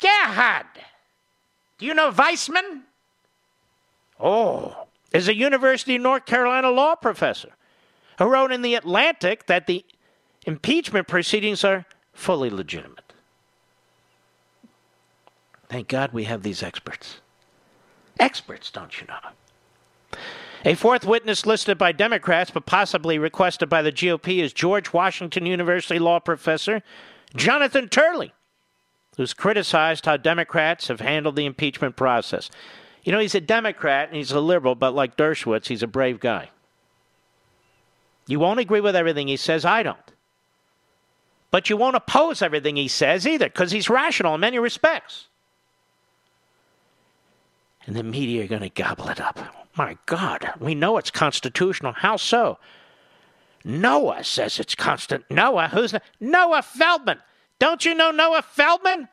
Gerhardt. 0.00 0.66
Do 1.78 1.86
you 1.86 1.94
know 1.94 2.10
Weissman? 2.10 2.84
Oh, 4.20 4.86
is 5.12 5.28
a 5.28 5.34
University 5.34 5.96
of 5.96 6.02
North 6.02 6.26
Carolina 6.26 6.70
law 6.70 6.94
professor 6.94 7.50
who 8.18 8.26
wrote 8.26 8.52
in 8.52 8.62
The 8.62 8.74
Atlantic 8.74 9.46
that 9.46 9.66
the 9.66 9.84
impeachment 10.44 11.06
proceedings 11.06 11.64
are 11.64 11.86
fully 12.12 12.50
legitimate. 12.50 13.12
Thank 15.68 15.88
God 15.88 16.12
we 16.12 16.24
have 16.24 16.42
these 16.42 16.62
experts. 16.62 17.20
Experts, 18.18 18.70
don't 18.70 19.00
you 19.00 19.06
know? 19.06 20.18
A 20.64 20.74
fourth 20.74 21.06
witness 21.06 21.46
listed 21.46 21.78
by 21.78 21.92
Democrats 21.92 22.50
but 22.50 22.66
possibly 22.66 23.18
requested 23.18 23.68
by 23.68 23.82
the 23.82 23.92
GOP 23.92 24.42
is 24.42 24.52
George 24.52 24.92
Washington 24.92 25.46
University 25.46 25.98
law 25.98 26.18
professor 26.18 26.82
Jonathan 27.36 27.88
Turley, 27.88 28.32
who's 29.16 29.34
criticized 29.34 30.06
how 30.06 30.16
Democrats 30.16 30.88
have 30.88 31.00
handled 31.00 31.36
the 31.36 31.46
impeachment 31.46 31.94
process. 31.94 32.50
You 33.04 33.12
know, 33.12 33.18
he's 33.18 33.34
a 33.34 33.40
Democrat 33.40 34.08
and 34.08 34.16
he's 34.16 34.32
a 34.32 34.40
liberal, 34.40 34.74
but 34.74 34.94
like 34.94 35.16
Dershowitz, 35.16 35.68
he's 35.68 35.82
a 35.82 35.86
brave 35.86 36.20
guy. 36.20 36.50
You 38.26 38.40
won't 38.40 38.60
agree 38.60 38.80
with 38.80 38.96
everything 38.96 39.28
he 39.28 39.36
says, 39.36 39.64
I 39.64 39.82
don't. 39.82 39.98
But 41.50 41.70
you 41.70 41.76
won't 41.76 41.96
oppose 41.96 42.42
everything 42.42 42.76
he 42.76 42.88
says 42.88 43.26
either, 43.26 43.46
because 43.46 43.70
he's 43.70 43.88
rational 43.88 44.34
in 44.34 44.40
many 44.40 44.58
respects. 44.58 45.28
And 47.86 47.96
the 47.96 48.02
media 48.02 48.44
are 48.44 48.48
going 48.48 48.60
to 48.60 48.68
gobble 48.68 49.08
it 49.08 49.20
up. 49.20 49.38
My 49.78 49.96
God, 50.06 50.54
we 50.58 50.74
know 50.74 50.98
it's 50.98 51.12
constitutional. 51.12 51.92
How 51.92 52.16
so? 52.16 52.58
Noah 53.64 54.24
says 54.24 54.58
it's 54.58 54.74
constant. 54.74 55.24
Noah, 55.30 55.68
who's 55.68 55.92
the, 55.92 56.02
Noah 56.18 56.62
Feldman? 56.62 57.18
Don't 57.60 57.84
you 57.84 57.94
know 57.94 58.10
Noah 58.10 58.42
Feldman? 58.42 59.08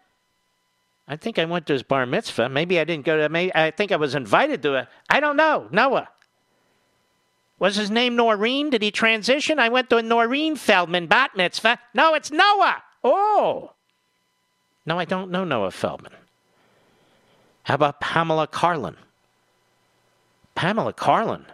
I 1.07 1.17
think 1.17 1.37
I 1.37 1.45
went 1.45 1.67
to 1.67 1.73
his 1.73 1.83
bar 1.83 2.07
mitzvah. 2.07 2.49
Maybe 2.49 2.79
I 2.79 2.83
didn't 2.83 3.05
go 3.05 3.15
to. 3.15 3.29
Maybe, 3.29 3.53
I 3.53 3.69
think 3.69 3.91
I 3.91 3.97
was 3.97 4.15
invited 4.15 4.63
to 4.63 4.73
it. 4.73 4.87
I 5.07 5.19
don't 5.19 5.37
know. 5.37 5.67
Noah. 5.69 6.09
Was 7.59 7.75
his 7.75 7.91
name 7.91 8.15
Noreen? 8.15 8.71
Did 8.71 8.81
he 8.81 8.89
transition? 8.89 9.59
I 9.59 9.69
went 9.69 9.91
to 9.91 9.97
a 9.97 10.01
Noreen 10.01 10.55
Feldman 10.55 11.05
bat 11.05 11.31
mitzvah. 11.37 11.79
No, 11.93 12.15
it's 12.15 12.31
Noah. 12.31 12.81
Oh. 13.03 13.73
No, 14.83 14.97
I 14.97 15.05
don't 15.05 15.29
know 15.29 15.43
Noah 15.43 15.69
Feldman. 15.69 16.13
How 17.63 17.75
about 17.75 18.01
Pamela 18.01 18.47
Karlan? 18.47 18.95
Pamela 20.55 20.93
Karlan? 20.93 21.45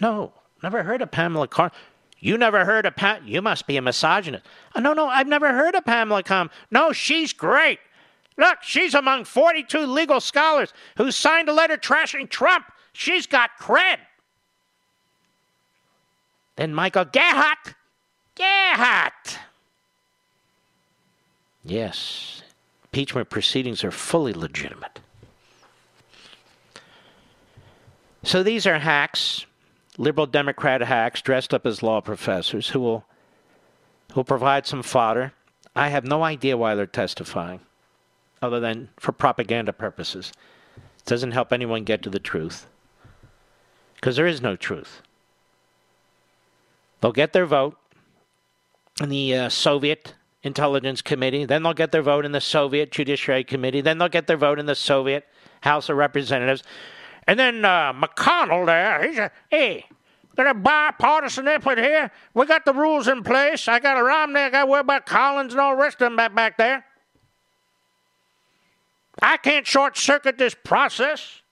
No, 0.00 0.32
never 0.62 0.82
heard 0.82 1.02
of 1.02 1.10
Pamela 1.10 1.46
Karlan. 1.46 1.72
You 2.18 2.38
never 2.38 2.64
heard 2.64 2.86
of 2.86 2.96
Pat? 2.96 3.26
You 3.26 3.42
must 3.42 3.66
be 3.66 3.76
a 3.76 3.82
misogynist. 3.82 4.46
Oh, 4.74 4.80
no, 4.80 4.94
no, 4.94 5.08
I've 5.08 5.28
never 5.28 5.52
heard 5.52 5.74
of 5.74 5.84
Pamela 5.84 6.22
Com. 6.22 6.50
No, 6.70 6.90
she's 6.90 7.34
great. 7.34 7.78
Look, 8.38 8.62
she's 8.62 8.94
among 8.94 9.24
42 9.24 9.80
legal 9.80 10.20
scholars 10.20 10.72
who 10.96 11.10
signed 11.10 11.50
a 11.50 11.52
letter 11.52 11.76
trashing 11.76 12.30
Trump. 12.30 12.64
She's 12.94 13.26
got 13.26 13.50
cred. 13.60 13.98
Then 16.56 16.74
Michael 16.74 17.04
Gerhardt. 17.04 17.74
Gerhardt. 18.34 19.38
Yes, 21.62 22.42
impeachment 22.84 23.30
proceedings 23.30 23.84
are 23.84 23.90
fully 23.90 24.32
legitimate. 24.32 25.00
So 28.24 28.42
these 28.42 28.66
are 28.66 28.78
hacks, 28.78 29.44
liberal 29.98 30.26
Democrat 30.26 30.80
hacks 30.80 31.20
dressed 31.20 31.52
up 31.52 31.66
as 31.66 31.82
law 31.82 32.00
professors 32.00 32.70
who 32.70 32.80
will 32.80 33.04
who 34.12 34.20
will 34.20 34.24
provide 34.24 34.66
some 34.66 34.82
fodder. 34.82 35.32
I 35.76 35.88
have 35.88 36.04
no 36.04 36.22
idea 36.22 36.56
why 36.56 36.74
they're 36.74 36.86
testifying, 36.86 37.60
other 38.40 38.60
than 38.60 38.88
for 38.98 39.12
propaganda 39.12 39.72
purposes. 39.72 40.32
It 40.76 41.04
doesn't 41.04 41.32
help 41.32 41.52
anyone 41.52 41.84
get 41.84 42.02
to 42.02 42.10
the 42.10 42.20
truth. 42.20 42.66
Because 43.96 44.16
there 44.16 44.26
is 44.26 44.40
no 44.40 44.56
truth. 44.56 45.02
They'll 47.00 47.12
get 47.12 47.32
their 47.32 47.46
vote 47.46 47.76
in 49.02 49.08
the 49.08 49.34
uh, 49.34 49.48
Soviet 49.48 50.14
Intelligence 50.42 51.02
Committee, 51.02 51.44
then 51.44 51.62
they'll 51.62 51.74
get 51.74 51.90
their 51.90 52.02
vote 52.02 52.24
in 52.24 52.32
the 52.32 52.40
Soviet 52.40 52.92
Judiciary 52.92 53.44
Committee, 53.44 53.80
then 53.80 53.98
they'll 53.98 54.08
get 54.08 54.26
their 54.26 54.36
vote 54.36 54.58
in 54.58 54.66
the 54.66 54.74
Soviet 54.74 55.26
House 55.62 55.88
of 55.88 55.96
Representatives. 55.96 56.62
And 57.26 57.38
then 57.38 57.64
uh, 57.64 57.92
McConnell 57.92 58.66
there, 58.66 59.08
he's 59.08 59.18
a, 59.18 59.30
hey, 59.50 59.86
got 60.36 60.46
a 60.46 60.54
bipartisan 60.54 61.48
effort 61.48 61.78
here. 61.78 62.10
We 62.34 62.46
got 62.46 62.64
the 62.64 62.74
rules 62.74 63.08
in 63.08 63.22
place. 63.22 63.66
I 63.68 63.80
got 63.80 63.98
a 63.98 64.02
Romney, 64.02 64.40
I 64.40 64.50
got 64.50 64.68
Wilbur 64.68 65.00
Collins 65.00 65.52
and 65.52 65.60
all 65.60 65.74
the 65.74 65.82
rest 65.82 65.96
of 65.96 66.06
them 66.06 66.16
back, 66.16 66.34
back 66.34 66.58
there. 66.58 66.84
I 69.22 69.36
can't 69.36 69.66
short 69.66 69.96
circuit 69.96 70.38
this 70.38 70.54
process. 70.54 71.42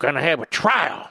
I'm 0.00 0.06
Gonna 0.06 0.22
have 0.22 0.40
a 0.40 0.46
trial. 0.46 1.10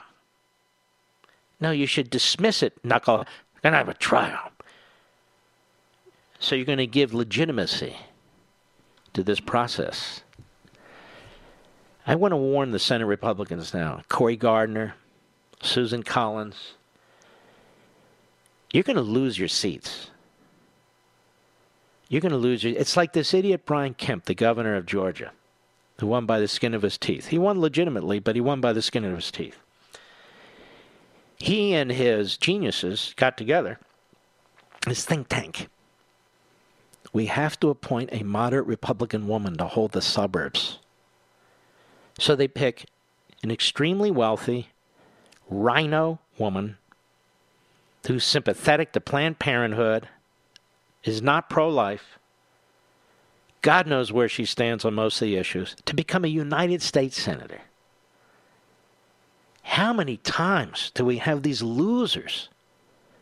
No, 1.60 1.70
you 1.70 1.86
should 1.86 2.10
dismiss 2.10 2.62
it, 2.62 2.84
knuckle. 2.84 3.24
Gonna 3.62 3.76
have 3.76 3.88
a 3.88 3.94
trial. 3.94 4.50
So 6.40 6.56
you're 6.56 6.64
gonna 6.64 6.86
give 6.86 7.14
legitimacy 7.14 7.96
to 9.12 9.22
this 9.22 9.38
process. 9.38 10.22
I 12.06 12.16
want 12.16 12.32
to 12.32 12.36
warn 12.36 12.72
the 12.72 12.78
Senate 12.78 13.06
Republicans 13.06 13.72
now 13.72 14.02
Cory 14.08 14.36
Gardner, 14.36 14.94
Susan 15.62 16.02
Collins. 16.02 16.74
You're 18.72 18.82
going 18.82 18.96
to 18.96 19.02
lose 19.02 19.38
your 19.38 19.48
seats. 19.48 20.10
You're 22.08 22.20
going 22.20 22.32
to 22.32 22.38
lose 22.38 22.64
your. 22.64 22.74
It's 22.76 22.96
like 22.96 23.12
this 23.12 23.32
idiot 23.34 23.62
Brian 23.64 23.94
Kemp, 23.94 24.24
the 24.24 24.34
governor 24.34 24.74
of 24.74 24.86
Georgia, 24.86 25.32
who 26.00 26.06
won 26.06 26.26
by 26.26 26.40
the 26.40 26.48
skin 26.48 26.74
of 26.74 26.82
his 26.82 26.98
teeth. 26.98 27.28
He 27.28 27.38
won 27.38 27.60
legitimately, 27.60 28.18
but 28.18 28.34
he 28.34 28.40
won 28.40 28.60
by 28.60 28.72
the 28.72 28.82
skin 28.82 29.04
of 29.04 29.14
his 29.14 29.30
teeth. 29.30 29.58
He 31.36 31.74
and 31.74 31.90
his 31.90 32.36
geniuses 32.36 33.14
got 33.16 33.36
together, 33.36 33.78
his 34.86 35.04
think 35.04 35.28
tank. 35.28 35.68
We 37.12 37.26
have 37.26 37.60
to 37.60 37.68
appoint 37.68 38.10
a 38.12 38.22
moderate 38.22 38.66
Republican 38.66 39.28
woman 39.28 39.56
to 39.58 39.66
hold 39.66 39.92
the 39.92 40.02
suburbs. 40.02 40.78
So 42.18 42.36
they 42.36 42.48
pick 42.48 42.86
an 43.42 43.50
extremely 43.50 44.10
wealthy 44.10 44.68
rhino 45.48 46.20
woman 46.38 46.76
who's 48.06 48.24
sympathetic 48.24 48.92
to 48.92 49.00
Planned 49.00 49.38
Parenthood, 49.38 50.08
is 51.04 51.22
not 51.22 51.50
pro 51.50 51.68
life, 51.68 52.18
God 53.60 53.86
knows 53.86 54.12
where 54.12 54.28
she 54.28 54.44
stands 54.44 54.84
on 54.84 54.94
most 54.94 55.22
of 55.22 55.26
the 55.26 55.36
issues, 55.36 55.76
to 55.84 55.94
become 55.94 56.24
a 56.24 56.28
United 56.28 56.82
States 56.82 57.20
Senator. 57.20 57.60
How 59.62 59.92
many 59.92 60.16
times 60.16 60.90
do 60.94 61.04
we 61.04 61.18
have 61.18 61.42
these 61.42 61.62
losers 61.62 62.48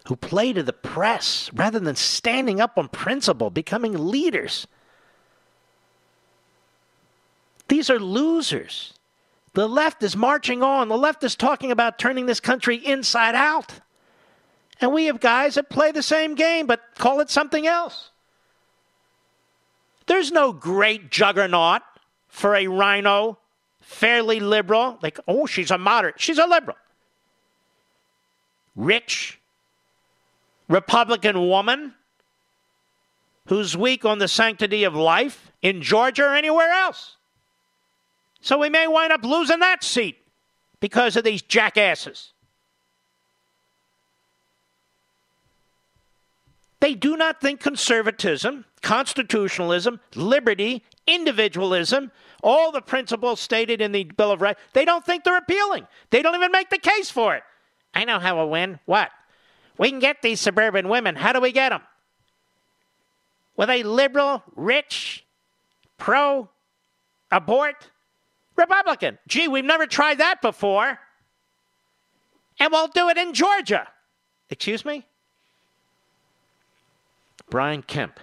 who 0.06 0.16
play 0.16 0.54
to 0.54 0.62
the 0.62 0.72
press 0.72 1.50
rather 1.52 1.78
than 1.78 1.94
standing 1.94 2.60
up 2.60 2.78
on 2.78 2.88
principle, 2.88 3.50
becoming 3.50 3.92
leaders? 3.92 4.66
These 7.70 7.88
are 7.88 8.00
losers. 8.00 8.94
The 9.54 9.68
left 9.68 10.02
is 10.02 10.16
marching 10.16 10.60
on. 10.60 10.88
The 10.88 10.98
left 10.98 11.22
is 11.22 11.36
talking 11.36 11.70
about 11.70 12.00
turning 12.00 12.26
this 12.26 12.40
country 12.40 12.74
inside 12.84 13.36
out. 13.36 13.78
And 14.80 14.92
we 14.92 15.04
have 15.04 15.20
guys 15.20 15.54
that 15.54 15.70
play 15.70 15.92
the 15.92 16.02
same 16.02 16.34
game 16.34 16.66
but 16.66 16.80
call 16.98 17.20
it 17.20 17.30
something 17.30 17.68
else. 17.68 18.10
There's 20.06 20.32
no 20.32 20.52
great 20.52 21.12
juggernaut 21.12 21.82
for 22.26 22.56
a 22.56 22.66
rhino, 22.66 23.38
fairly 23.80 24.40
liberal. 24.40 24.98
Like, 25.00 25.20
oh, 25.28 25.46
she's 25.46 25.70
a 25.70 25.78
moderate. 25.78 26.20
She's 26.20 26.38
a 26.38 26.48
liberal. 26.48 26.76
Rich, 28.74 29.38
Republican 30.66 31.48
woman 31.48 31.94
who's 33.46 33.76
weak 33.76 34.04
on 34.04 34.18
the 34.18 34.26
sanctity 34.26 34.82
of 34.82 34.96
life 34.96 35.52
in 35.62 35.82
Georgia 35.82 36.24
or 36.24 36.34
anywhere 36.34 36.72
else. 36.72 37.16
So 38.40 38.58
we 38.58 38.70
may 38.70 38.86
wind 38.86 39.12
up 39.12 39.24
losing 39.24 39.60
that 39.60 39.84
seat 39.84 40.18
because 40.80 41.16
of 41.16 41.24
these 41.24 41.42
jackasses. 41.42 42.32
They 46.80 46.94
do 46.94 47.16
not 47.16 47.42
think 47.42 47.60
conservatism, 47.60 48.64
constitutionalism, 48.80 50.00
liberty, 50.14 50.82
individualism, 51.06 52.10
all 52.42 52.72
the 52.72 52.80
principles 52.80 53.38
stated 53.38 53.82
in 53.82 53.92
the 53.92 54.04
Bill 54.04 54.32
of 54.32 54.40
Rights, 54.40 54.60
they 54.72 54.86
don't 54.86 55.04
think 55.04 55.24
they're 55.24 55.36
appealing. 55.36 55.86
They 56.08 56.22
don't 56.22 56.34
even 56.34 56.50
make 56.50 56.70
the 56.70 56.78
case 56.78 57.10
for 57.10 57.34
it. 57.34 57.42
I 57.94 58.06
know 58.06 58.18
how 58.18 58.36
we'll 58.36 58.48
win. 58.48 58.78
What? 58.86 59.10
We 59.76 59.90
can 59.90 59.98
get 59.98 60.22
these 60.22 60.40
suburban 60.40 60.88
women. 60.88 61.16
How 61.16 61.34
do 61.34 61.40
we 61.40 61.52
get 61.52 61.68
them? 61.68 61.82
With 63.56 63.68
a 63.68 63.82
liberal, 63.82 64.42
rich, 64.56 65.26
pro 65.98 66.48
abort 67.30 67.89
Republican. 68.60 69.18
Gee, 69.26 69.48
we've 69.48 69.64
never 69.64 69.86
tried 69.86 70.18
that 70.18 70.40
before. 70.40 70.98
And 72.60 72.70
we'll 72.70 72.88
do 72.88 73.08
it 73.08 73.16
in 73.16 73.32
Georgia. 73.32 73.88
Excuse 74.50 74.84
me? 74.84 75.06
Brian 77.48 77.82
Kemp. 77.82 78.20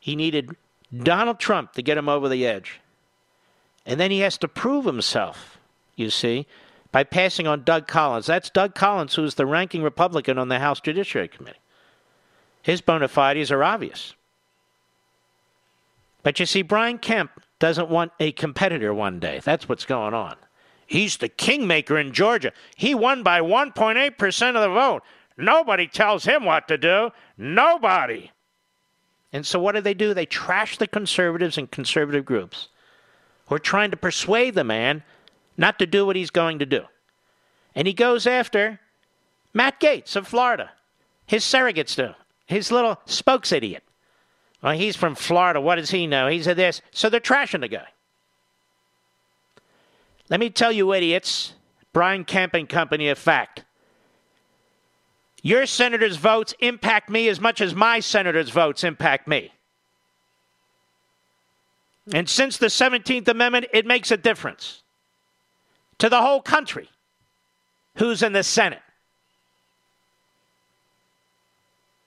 He 0.00 0.16
needed 0.16 0.56
Donald 1.02 1.38
Trump 1.38 1.72
to 1.72 1.82
get 1.82 1.96
him 1.96 2.08
over 2.08 2.28
the 2.28 2.46
edge. 2.46 2.80
And 3.86 3.98
then 3.98 4.10
he 4.10 4.20
has 4.20 4.36
to 4.38 4.48
prove 4.48 4.84
himself, 4.84 5.58
you 5.96 6.10
see, 6.10 6.46
by 6.90 7.04
passing 7.04 7.46
on 7.46 7.64
Doug 7.64 7.86
Collins. 7.86 8.26
That's 8.26 8.50
Doug 8.50 8.74
Collins, 8.74 9.14
who's 9.14 9.36
the 9.36 9.46
ranking 9.46 9.82
Republican 9.82 10.38
on 10.38 10.48
the 10.48 10.58
House 10.58 10.80
Judiciary 10.80 11.28
Committee. 11.28 11.58
His 12.62 12.80
bona 12.80 13.08
fides 13.08 13.50
are 13.50 13.64
obvious. 13.64 14.14
But 16.22 16.38
you 16.38 16.46
see, 16.46 16.62
Brian 16.62 16.98
Kemp 16.98 17.30
doesn't 17.62 17.88
want 17.88 18.10
a 18.18 18.32
competitor 18.32 18.92
one 18.92 19.20
day. 19.20 19.40
That's 19.44 19.68
what's 19.68 19.84
going 19.84 20.14
on. 20.14 20.34
He's 20.84 21.18
the 21.18 21.28
kingmaker 21.28 21.96
in 21.96 22.12
Georgia. 22.12 22.50
He 22.74 22.92
won 22.92 23.22
by 23.22 23.40
1.8% 23.40 24.48
of 24.48 24.62
the 24.62 24.68
vote. 24.68 25.04
Nobody 25.36 25.86
tells 25.86 26.24
him 26.24 26.44
what 26.44 26.66
to 26.66 26.76
do. 26.76 27.10
Nobody. 27.38 28.32
And 29.32 29.46
so 29.46 29.60
what 29.60 29.76
do 29.76 29.80
they 29.80 29.94
do? 29.94 30.12
They 30.12 30.26
trash 30.26 30.76
the 30.76 30.88
conservatives 30.88 31.56
and 31.56 31.70
conservative 31.70 32.24
groups 32.24 32.66
who 33.46 33.54
are 33.54 33.60
trying 33.60 33.92
to 33.92 33.96
persuade 33.96 34.56
the 34.56 34.64
man 34.64 35.04
not 35.56 35.78
to 35.78 35.86
do 35.86 36.04
what 36.04 36.16
he's 36.16 36.30
going 36.30 36.58
to 36.58 36.66
do. 36.66 36.82
And 37.76 37.86
he 37.86 37.92
goes 37.94 38.26
after 38.26 38.80
Matt 39.54 39.78
Gaetz 39.78 40.16
of 40.16 40.26
Florida, 40.26 40.72
his 41.26 41.44
surrogates 41.44 41.94
do, 41.94 42.14
his 42.44 42.72
little 42.72 42.98
spokes 43.06 43.52
idiot. 43.52 43.84
Well, 44.62 44.74
he's 44.74 44.96
from 44.96 45.14
Florida. 45.14 45.60
What 45.60 45.76
does 45.76 45.90
he 45.90 46.06
know? 46.06 46.28
He's 46.28 46.46
a 46.46 46.54
this. 46.54 46.80
So 46.92 47.08
they're 47.08 47.20
trashing 47.20 47.60
the 47.60 47.68
guy. 47.68 47.88
Let 50.30 50.40
me 50.40 50.50
tell 50.50 50.72
you, 50.72 50.94
idiots, 50.94 51.54
Brian 51.92 52.24
Kemp 52.24 52.54
and 52.54 52.68
company, 52.68 53.08
a 53.08 53.14
fact. 53.14 53.64
Your 55.42 55.66
senator's 55.66 56.16
votes 56.16 56.54
impact 56.60 57.10
me 57.10 57.28
as 57.28 57.40
much 57.40 57.60
as 57.60 57.74
my 57.74 57.98
senator's 57.98 58.50
votes 58.50 58.84
impact 58.84 59.26
me. 59.26 59.52
And 62.12 62.28
since 62.28 62.56
the 62.56 62.66
17th 62.66 63.28
Amendment, 63.28 63.66
it 63.72 63.84
makes 63.84 64.10
a 64.10 64.16
difference 64.16 64.82
to 65.98 66.08
the 66.08 66.20
whole 66.20 66.40
country 66.40 66.88
who's 67.96 68.22
in 68.22 68.32
the 68.32 68.42
Senate. 68.42 68.82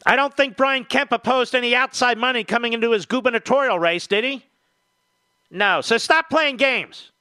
I 0.05 0.15
don't 0.15 0.35
think 0.35 0.55
Brian 0.55 0.85
Kemp 0.85 1.11
opposed 1.11 1.55
any 1.55 1.75
outside 1.75 2.17
money 2.17 2.43
coming 2.43 2.73
into 2.73 2.91
his 2.91 3.05
gubernatorial 3.05 3.79
race, 3.79 4.05
did 4.05 4.23
he? 4.23 4.45
No. 5.49 5.81
So 5.81 5.97
stop 5.97 6.29
playing 6.29 6.57
games. 6.57 7.11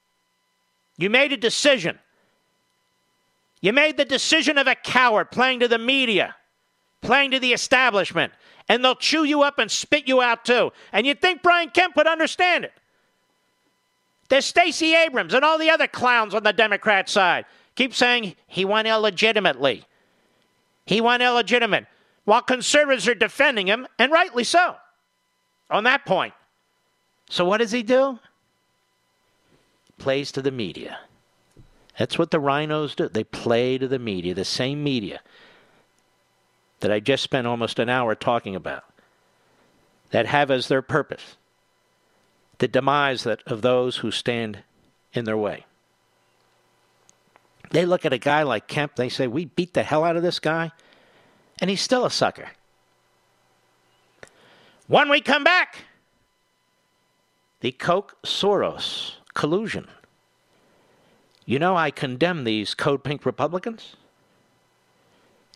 You 0.98 1.10
made 1.10 1.32
a 1.32 1.36
decision. 1.36 1.98
You 3.60 3.72
made 3.72 3.96
the 3.96 4.04
decision 4.04 4.58
of 4.58 4.66
a 4.66 4.74
coward 4.74 5.30
playing 5.30 5.60
to 5.60 5.68
the 5.68 5.78
media, 5.78 6.36
playing 7.00 7.30
to 7.30 7.38
the 7.38 7.52
establishment, 7.52 8.32
and 8.68 8.84
they'll 8.84 8.94
chew 8.94 9.24
you 9.24 9.42
up 9.42 9.58
and 9.58 9.70
spit 9.70 10.06
you 10.06 10.20
out 10.20 10.44
too. 10.44 10.70
And 10.92 11.06
you'd 11.06 11.22
think 11.22 11.42
Brian 11.42 11.70
Kemp 11.70 11.96
would 11.96 12.06
understand 12.06 12.64
it. 12.64 12.72
There's 14.28 14.44
Stacey 14.44 14.94
Abrams 14.94 15.32
and 15.32 15.44
all 15.44 15.58
the 15.58 15.70
other 15.70 15.86
clowns 15.86 16.34
on 16.34 16.42
the 16.42 16.52
Democrat 16.52 17.08
side. 17.08 17.46
Keep 17.76 17.94
saying 17.94 18.36
he 18.46 18.64
won 18.64 18.86
illegitimately. 18.86 19.84
He 20.86 21.00
won 21.00 21.22
illegitimate, 21.22 21.86
while 22.24 22.42
conservatives 22.42 23.06
are 23.08 23.14
defending 23.14 23.66
him, 23.66 23.86
and 23.98 24.10
rightly 24.10 24.44
so, 24.44 24.76
on 25.70 25.84
that 25.84 26.04
point. 26.04 26.34
So 27.28 27.44
what 27.44 27.58
does 27.58 27.72
he 27.72 27.82
do? 27.82 28.18
Plays 29.98 30.32
to 30.32 30.42
the 30.42 30.50
media. 30.50 30.98
That's 31.98 32.18
what 32.18 32.30
the 32.30 32.40
rhinos 32.40 32.94
do. 32.94 33.08
They 33.08 33.24
play 33.24 33.78
to 33.78 33.86
the 33.86 33.98
media, 33.98 34.34
the 34.34 34.44
same 34.44 34.82
media 34.82 35.20
that 36.80 36.90
I 36.90 37.00
just 37.00 37.22
spent 37.22 37.46
almost 37.46 37.78
an 37.78 37.88
hour 37.88 38.14
talking 38.14 38.56
about, 38.56 38.84
that 40.10 40.26
have 40.26 40.50
as 40.50 40.68
their 40.68 40.82
purpose 40.82 41.36
the 42.58 42.68
demise 42.68 43.24
that, 43.24 43.42
of 43.46 43.62
those 43.62 43.98
who 43.98 44.10
stand 44.10 44.62
in 45.12 45.24
their 45.24 45.36
way. 45.36 45.64
They 47.70 47.86
look 47.86 48.04
at 48.04 48.12
a 48.12 48.18
guy 48.18 48.42
like 48.42 48.68
Kemp, 48.68 48.96
they 48.96 49.08
say, 49.08 49.26
We 49.26 49.46
beat 49.46 49.74
the 49.74 49.82
hell 49.82 50.04
out 50.04 50.16
of 50.16 50.22
this 50.22 50.38
guy, 50.38 50.72
and 51.60 51.70
he's 51.70 51.80
still 51.80 52.04
a 52.04 52.10
sucker. 52.10 52.50
When 54.86 55.08
we 55.08 55.20
come 55.20 55.44
back, 55.44 55.84
the 57.60 57.72
Koch 57.72 58.14
Soros 58.22 59.14
collusion. 59.32 59.88
You 61.46 61.58
know, 61.58 61.76
I 61.76 61.90
condemn 61.90 62.44
these 62.44 62.74
code 62.74 63.04
pink 63.04 63.24
Republicans. 63.24 63.96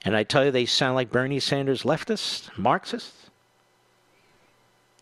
And 0.04 0.16
I 0.16 0.22
tell 0.22 0.44
you, 0.44 0.50
they 0.50 0.66
sound 0.66 0.94
like 0.94 1.10
Bernie 1.10 1.40
Sanders 1.40 1.82
leftists, 1.82 2.56
Marxists. 2.56 3.30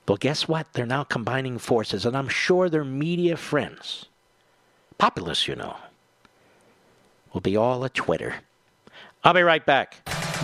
Well, 0.08 0.16
guess 0.16 0.48
what? 0.48 0.72
They're 0.72 0.86
now 0.86 1.04
combining 1.04 1.58
forces, 1.58 2.06
and 2.06 2.16
I'm 2.16 2.28
sure 2.28 2.68
their 2.68 2.84
media 2.84 3.36
friends, 3.36 4.06
populists, 4.98 5.48
you 5.48 5.56
know, 5.56 5.76
will 7.32 7.40
be 7.40 7.56
all 7.56 7.84
at 7.84 7.94
Twitter. 7.94 8.36
I'll 9.24 9.34
be 9.34 9.42
right 9.42 9.66
back. 9.66 10.25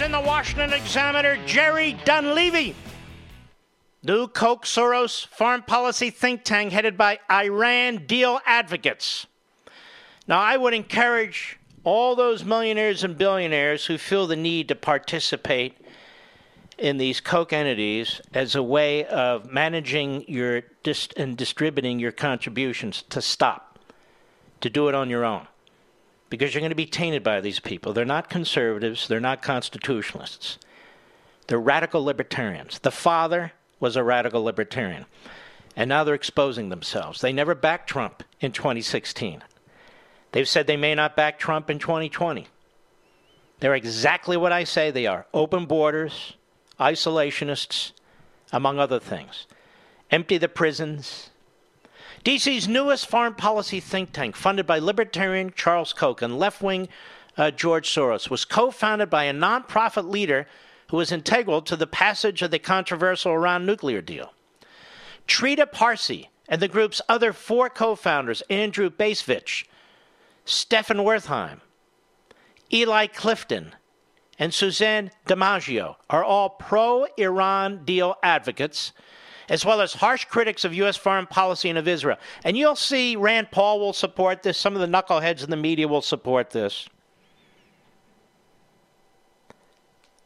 In 0.00 0.12
the 0.12 0.20
Washington 0.20 0.72
Examiner, 0.72 1.36
Jerry 1.44 1.92
Dunleavy. 2.06 2.74
New 4.02 4.28
Koch 4.28 4.64
Soros 4.64 5.26
foreign 5.26 5.60
policy 5.62 6.08
think 6.08 6.42
tank 6.42 6.72
headed 6.72 6.96
by 6.96 7.18
Iran 7.30 8.06
deal 8.06 8.40
advocates. 8.46 9.26
Now, 10.26 10.40
I 10.40 10.56
would 10.56 10.72
encourage 10.72 11.58
all 11.84 12.16
those 12.16 12.44
millionaires 12.44 13.04
and 13.04 13.18
billionaires 13.18 13.84
who 13.84 13.98
feel 13.98 14.26
the 14.26 14.36
need 14.36 14.68
to 14.68 14.74
participate 14.74 15.76
in 16.78 16.96
these 16.96 17.20
Koch 17.20 17.52
entities 17.52 18.22
as 18.32 18.54
a 18.54 18.62
way 18.62 19.04
of 19.04 19.52
managing 19.52 20.24
your 20.26 20.62
dist- 20.82 21.12
and 21.18 21.36
distributing 21.36 21.98
your 21.98 22.12
contributions 22.12 23.02
to 23.10 23.20
stop, 23.20 23.78
to 24.62 24.70
do 24.70 24.88
it 24.88 24.94
on 24.94 25.10
your 25.10 25.26
own 25.26 25.46
because 26.30 26.54
you're 26.54 26.60
going 26.60 26.70
to 26.70 26.76
be 26.76 26.86
tainted 26.86 27.22
by 27.22 27.40
these 27.40 27.60
people. 27.60 27.92
They're 27.92 28.04
not 28.04 28.30
conservatives, 28.30 29.08
they're 29.08 29.20
not 29.20 29.42
constitutionalists. 29.42 30.58
They're 31.48 31.58
radical 31.60 32.04
libertarians. 32.04 32.78
The 32.78 32.92
father 32.92 33.52
was 33.80 33.96
a 33.96 34.04
radical 34.04 34.44
libertarian. 34.44 35.06
And 35.76 35.88
now 35.88 36.04
they're 36.04 36.14
exposing 36.14 36.68
themselves. 36.68 37.20
They 37.20 37.32
never 37.32 37.54
backed 37.54 37.88
Trump 37.88 38.22
in 38.40 38.52
2016. 38.52 39.42
They've 40.32 40.48
said 40.48 40.66
they 40.66 40.76
may 40.76 40.94
not 40.94 41.16
back 41.16 41.38
Trump 41.38 41.68
in 41.70 41.78
2020. 41.78 42.46
They're 43.58 43.74
exactly 43.74 44.36
what 44.36 44.52
I 44.52 44.64
say 44.64 44.90
they 44.90 45.06
are 45.06 45.26
open 45.34 45.66
borders, 45.66 46.34
isolationists, 46.78 47.92
among 48.52 48.78
other 48.78 49.00
things. 49.00 49.46
Empty 50.10 50.38
the 50.38 50.48
prisons, 50.48 51.29
DC's 52.24 52.68
newest 52.68 53.06
foreign 53.06 53.34
policy 53.34 53.80
think 53.80 54.12
tank, 54.12 54.36
funded 54.36 54.66
by 54.66 54.78
libertarian 54.78 55.52
Charles 55.56 55.94
Koch 55.94 56.20
and 56.20 56.38
left 56.38 56.60
wing 56.60 56.88
uh, 57.38 57.50
George 57.50 57.88
Soros, 57.88 58.28
was 58.28 58.44
co 58.44 58.70
founded 58.70 59.08
by 59.08 59.24
a 59.24 59.32
nonprofit 59.32 60.08
leader 60.08 60.46
who 60.90 60.98
was 60.98 61.12
integral 61.12 61.62
to 61.62 61.76
the 61.76 61.86
passage 61.86 62.42
of 62.42 62.50
the 62.50 62.58
controversial 62.58 63.32
Iran 63.32 63.64
nuclear 63.64 64.02
deal. 64.02 64.34
Trita 65.26 65.70
Parsi 65.70 66.28
and 66.46 66.60
the 66.60 66.68
group's 66.68 67.00
other 67.08 67.32
four 67.32 67.70
co 67.70 67.94
founders, 67.94 68.42
Andrew 68.50 68.90
Bacevich, 68.90 69.64
Stefan 70.44 70.98
Wertheim, 70.98 71.60
Eli 72.70 73.06
Clifton, 73.06 73.74
and 74.38 74.52
Suzanne 74.52 75.10
DiMaggio 75.26 75.96
are 76.10 76.24
all 76.24 76.50
pro 76.50 77.06
Iran 77.16 77.84
deal 77.84 78.16
advocates, 78.22 78.92
as 79.50 79.66
well 79.66 79.80
as 79.80 79.94
harsh 79.94 80.24
critics 80.26 80.64
of 80.64 80.72
U.S. 80.74 80.96
foreign 80.96 81.26
policy 81.26 81.68
and 81.68 81.76
of 81.76 81.88
Israel. 81.88 82.16
And 82.44 82.56
you'll 82.56 82.76
see 82.76 83.16
Rand 83.16 83.50
Paul 83.50 83.80
will 83.80 83.92
support 83.92 84.44
this, 84.44 84.56
some 84.56 84.76
of 84.76 84.80
the 84.80 84.86
knuckleheads 84.86 85.42
in 85.42 85.50
the 85.50 85.56
media 85.56 85.88
will 85.88 86.00
support 86.00 86.50
this. 86.50 86.88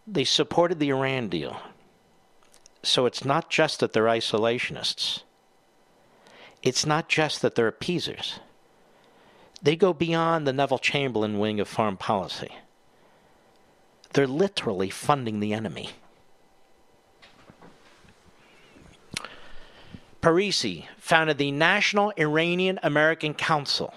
They 0.07 0.25
supported 0.25 0.79
the 0.79 0.91
Iran 0.91 1.31
deal. 1.31 1.57
So 2.83 3.07
it's 3.07 3.25
not 3.25 3.49
just 3.49 3.81
that 3.81 3.95
they're 3.95 4.05
isolationists. 4.05 5.23
It's 6.63 6.85
not 6.85 7.09
just 7.09 7.41
that 7.41 7.55
they're 7.55 7.67
appeasers. 7.67 8.41
They 9.63 9.75
go 9.75 9.95
beyond 9.95 10.47
the 10.47 10.53
Neville 10.53 10.79
Chamberlain 10.79 11.39
wing 11.39 11.61
of 11.61 11.69
foreign 11.69 11.97
policy. 11.97 12.55
They're 14.13 14.27
literally 14.27 14.91
funding 14.91 15.41
the 15.41 15.55
enemy. 15.55 15.91
Parisi 20.25 20.87
founded 20.97 21.37
the 21.37 21.53
National 21.53 22.11
Iranian 22.17 22.81
American 22.83 23.35
Council. 23.35 23.93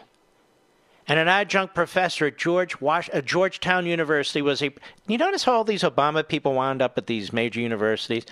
And 1.08 1.18
an 1.18 1.30
adjunct 1.30 1.74
professor 1.74 2.26
at 2.26 2.38
George 2.38 2.82
Was- 2.82 3.10
uh, 3.14 3.22
Georgetown 3.22 3.86
University 3.86 4.42
was 4.42 4.62
a. 4.62 4.76
You 5.08 5.18
notice 5.18 5.46
how 5.46 5.54
all 5.54 5.64
these 5.64 5.84
Obama 5.84 6.28
people 6.28 6.52
wound 6.54 6.82
up 6.82 6.98
at 6.98 7.08
these 7.08 7.32
major 7.32 7.62
universities? 7.62 8.26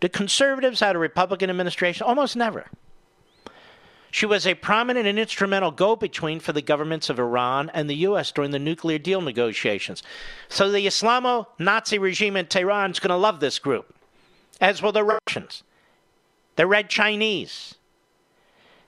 The 0.00 0.08
conservatives 0.08 0.80
had 0.80 0.96
a 0.96 0.98
Republican 0.98 1.50
administration? 1.50 2.06
Almost 2.06 2.36
never. 2.36 2.70
She 4.10 4.24
was 4.24 4.46
a 4.46 4.54
prominent 4.54 5.06
and 5.06 5.18
instrumental 5.18 5.72
go 5.72 5.94
between 5.94 6.40
for 6.40 6.54
the 6.54 6.62
governments 6.62 7.10
of 7.10 7.18
Iran 7.18 7.70
and 7.74 7.88
the 7.88 7.96
U.S. 7.96 8.32
during 8.32 8.52
the 8.52 8.58
nuclear 8.58 8.96
deal 8.96 9.20
negotiations. 9.20 10.02
So 10.48 10.70
the 10.70 10.86
Islamo 10.86 11.48
Nazi 11.58 11.98
regime 11.98 12.38
in 12.38 12.46
Tehran 12.46 12.92
is 12.92 12.98
going 12.98 13.10
to 13.10 13.16
love 13.16 13.40
this 13.40 13.58
group, 13.58 13.94
as 14.58 14.80
will 14.80 14.92
the 14.92 15.04
Russians, 15.04 15.64
the 16.56 16.66
Red 16.66 16.88
Chinese, 16.88 17.74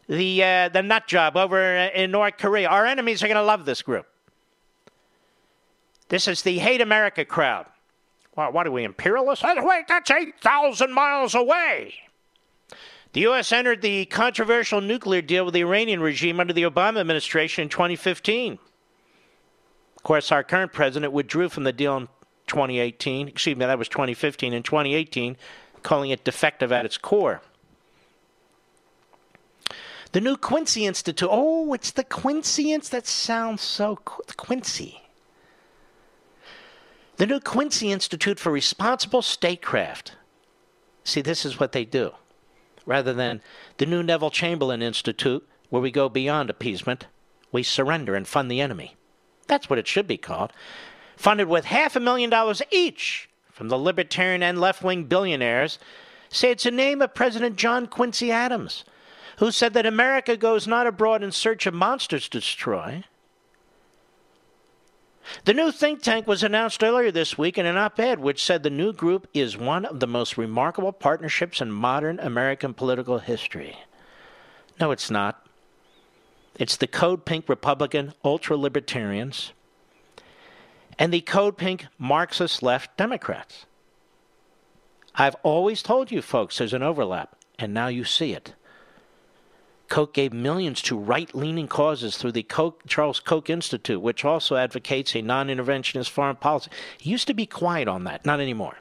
the, 0.08 0.42
uh, 0.42 0.68
the 0.68 0.82
nut 0.82 1.06
job 1.06 1.36
over 1.36 1.60
in 1.76 2.10
North 2.10 2.36
Korea. 2.38 2.68
Our 2.68 2.86
enemies 2.86 3.22
are 3.22 3.28
going 3.28 3.36
to 3.36 3.42
love 3.42 3.64
this 3.64 3.82
group. 3.82 4.06
This 6.08 6.28
is 6.28 6.42
the 6.42 6.58
hate 6.58 6.80
America 6.80 7.24
crowd. 7.24 7.66
Well, 8.36 8.52
what 8.52 8.66
are 8.66 8.70
we, 8.70 8.84
imperialists? 8.84 9.44
Wait, 9.44 9.88
that's 9.88 10.10
8,000 10.10 10.92
miles 10.92 11.34
away. 11.34 11.94
The 13.12 13.20
U.S. 13.20 13.52
entered 13.52 13.80
the 13.80 14.06
controversial 14.06 14.80
nuclear 14.80 15.22
deal 15.22 15.44
with 15.44 15.54
the 15.54 15.60
Iranian 15.60 16.00
regime 16.00 16.40
under 16.40 16.52
the 16.52 16.64
Obama 16.64 16.98
administration 16.98 17.62
in 17.62 17.68
2015. 17.68 18.58
Of 19.96 20.02
course, 20.02 20.32
our 20.32 20.42
current 20.42 20.72
president 20.72 21.12
withdrew 21.12 21.48
from 21.48 21.62
the 21.62 21.72
deal 21.72 21.96
in 21.96 22.08
2018. 22.48 23.28
Excuse 23.28 23.56
me, 23.56 23.64
that 23.64 23.78
was 23.78 23.88
2015. 23.88 24.52
In 24.52 24.64
2018, 24.64 25.36
calling 25.84 26.10
it 26.10 26.24
defective 26.24 26.72
at 26.72 26.84
its 26.84 26.98
core. 26.98 27.40
The 30.14 30.20
new 30.20 30.36
Quincy 30.36 30.86
Institute. 30.86 31.28
Oh, 31.28 31.72
it's 31.72 31.90
the 31.90 32.04
Quincy 32.04 32.72
Institute. 32.72 33.02
That 33.02 33.06
sounds 33.08 33.62
so 33.62 33.96
Quincy. 33.96 35.02
The 37.16 37.26
new 37.26 37.40
Quincy 37.40 37.90
Institute 37.90 38.38
for 38.38 38.52
Responsible 38.52 39.22
Statecraft. 39.22 40.12
See, 41.02 41.20
this 41.20 41.44
is 41.44 41.58
what 41.58 41.72
they 41.72 41.84
do 41.84 42.12
rather 42.86 43.12
than 43.12 43.42
the 43.78 43.86
new 43.86 44.04
Neville 44.04 44.30
Chamberlain 44.30 44.82
Institute, 44.82 45.44
where 45.70 45.82
we 45.82 45.90
go 45.90 46.08
beyond 46.08 46.48
appeasement. 46.48 47.08
We 47.50 47.64
surrender 47.64 48.14
and 48.14 48.28
fund 48.28 48.48
the 48.48 48.60
enemy. 48.60 48.94
That's 49.48 49.68
what 49.68 49.80
it 49.80 49.88
should 49.88 50.06
be 50.06 50.16
called. 50.16 50.52
Funded 51.16 51.48
with 51.48 51.64
half 51.64 51.96
a 51.96 52.00
million 52.00 52.30
dollars 52.30 52.62
each 52.70 53.28
from 53.50 53.68
the 53.68 53.76
libertarian 53.76 54.44
and 54.44 54.60
left 54.60 54.80
wing 54.80 55.06
billionaires. 55.06 55.80
Say 56.28 56.52
it's 56.52 56.66
a 56.66 56.70
name 56.70 57.02
of 57.02 57.14
President 57.14 57.56
John 57.56 57.88
Quincy 57.88 58.30
Adams, 58.30 58.84
who 59.38 59.50
said 59.50 59.74
that 59.74 59.86
America 59.86 60.36
goes 60.36 60.66
not 60.66 60.86
abroad 60.86 61.22
in 61.22 61.32
search 61.32 61.66
of 61.66 61.74
monsters 61.74 62.28
to 62.28 62.38
destroy, 62.38 63.04
the 65.44 65.54
new 65.54 65.72
think 65.72 66.02
tank 66.02 66.26
was 66.26 66.42
announced 66.42 66.84
earlier 66.84 67.10
this 67.10 67.38
week 67.38 67.56
in 67.56 67.66
an 67.66 67.76
op 67.76 67.98
ed 67.98 68.18
which 68.18 68.42
said 68.42 68.62
the 68.62 68.70
new 68.70 68.92
group 68.92 69.26
is 69.32 69.56
one 69.56 69.84
of 69.84 70.00
the 70.00 70.06
most 70.06 70.36
remarkable 70.36 70.92
partnerships 70.92 71.60
in 71.60 71.72
modern 71.72 72.20
American 72.20 72.74
political 72.74 73.18
history. 73.18 73.78
No, 74.78 74.90
it's 74.90 75.10
not. 75.10 75.46
It's 76.58 76.76
the 76.76 76.86
Code 76.86 77.24
Pink 77.24 77.48
Republican 77.48 78.12
ultra 78.24 78.56
libertarians 78.56 79.52
and 80.98 81.12
the 81.12 81.20
Code 81.20 81.56
Pink 81.56 81.86
Marxist 81.98 82.62
left 82.62 82.96
Democrats. 82.96 83.66
I've 85.14 85.36
always 85.42 85.82
told 85.82 86.10
you 86.10 86.22
folks 86.22 86.58
there's 86.58 86.72
an 86.72 86.82
overlap, 86.82 87.36
and 87.58 87.72
now 87.72 87.88
you 87.88 88.04
see 88.04 88.32
it. 88.32 88.54
Koch 89.94 90.12
gave 90.12 90.32
millions 90.32 90.82
to 90.82 90.98
right 90.98 91.32
leaning 91.36 91.68
causes 91.68 92.16
through 92.16 92.32
the 92.32 92.42
Koch, 92.42 92.82
Charles 92.88 93.20
Koch 93.20 93.48
Institute, 93.48 94.00
which 94.02 94.24
also 94.24 94.56
advocates 94.56 95.14
a 95.14 95.22
non 95.22 95.46
interventionist 95.46 96.10
foreign 96.10 96.34
policy. 96.34 96.68
He 96.98 97.10
used 97.10 97.28
to 97.28 97.32
be 97.32 97.46
quiet 97.46 97.86
on 97.86 98.02
that, 98.02 98.26
not 98.26 98.40
anymore. 98.40 98.78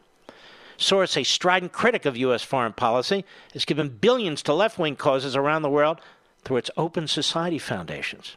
Soros, 0.76 1.16
a 1.16 1.24
strident 1.24 1.72
critic 1.72 2.07
of 2.07 2.18
U.S. 2.18 2.41
foreign 2.41 2.74
policy, 2.74 3.26
has 3.53 3.64
given 3.64 3.89
billions 3.89 4.41
to 4.41 4.55
left 4.55 4.80
wing 4.80 4.95
causes 4.95 5.36
around 5.36 5.61
the 5.61 5.70
world 5.70 6.01
through 6.43 6.57
its 6.57 6.72
Open 6.78 7.07
Society 7.07 7.59
foundations. 7.59 8.36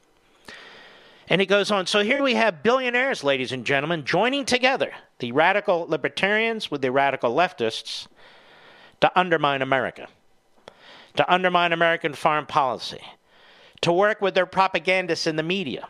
And 1.28 1.40
he 1.40 1.46
goes 1.46 1.70
on. 1.70 1.86
So 1.86 2.00
here 2.00 2.22
we 2.22 2.34
have 2.34 2.62
billionaires, 2.62 3.24
ladies 3.24 3.52
and 3.52 3.64
gentlemen, 3.64 4.04
joining 4.04 4.44
together 4.44 4.92
the 5.20 5.32
radical 5.32 5.86
libertarians 5.88 6.70
with 6.70 6.82
the 6.82 6.92
radical 6.92 7.34
leftists 7.34 8.06
to 9.00 9.18
undermine 9.18 9.62
America 9.62 10.08
to 11.16 11.32
undermine 11.32 11.72
American 11.72 12.14
foreign 12.14 12.46
policy, 12.46 13.02
to 13.80 13.92
work 13.92 14.20
with 14.20 14.34
their 14.34 14.46
propagandists 14.46 15.26
in 15.26 15.36
the 15.36 15.42
media, 15.42 15.88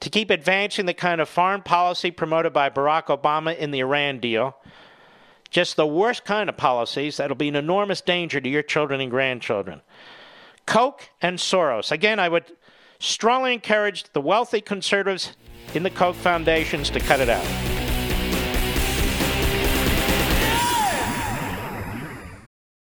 to 0.00 0.10
keep 0.10 0.30
advancing 0.30 0.86
the 0.86 0.94
kind 0.94 1.20
of 1.20 1.28
foreign 1.28 1.62
policy 1.62 2.10
promoted 2.10 2.52
by 2.52 2.70
Barack 2.70 3.06
Obama 3.06 3.56
in 3.56 3.70
the 3.70 3.80
Iran 3.80 4.20
deal. 4.20 4.56
Just 5.50 5.76
the 5.76 5.86
worst 5.86 6.24
kind 6.24 6.48
of 6.48 6.56
policies 6.56 7.16
that'll 7.16 7.36
be 7.36 7.48
an 7.48 7.56
enormous 7.56 8.00
danger 8.00 8.40
to 8.40 8.48
your 8.48 8.62
children 8.62 9.00
and 9.00 9.10
grandchildren. 9.10 9.80
Koch 10.66 11.08
and 11.22 11.38
Soros. 11.38 11.90
Again, 11.90 12.18
I 12.20 12.28
would 12.28 12.44
strongly 12.98 13.54
encourage 13.54 14.04
the 14.12 14.20
wealthy 14.20 14.60
conservatives 14.60 15.32
in 15.74 15.82
the 15.82 15.90
Koch 15.90 16.14
foundations 16.14 16.90
to 16.90 17.00
cut 17.00 17.20
it 17.20 17.30
out. 17.30 17.87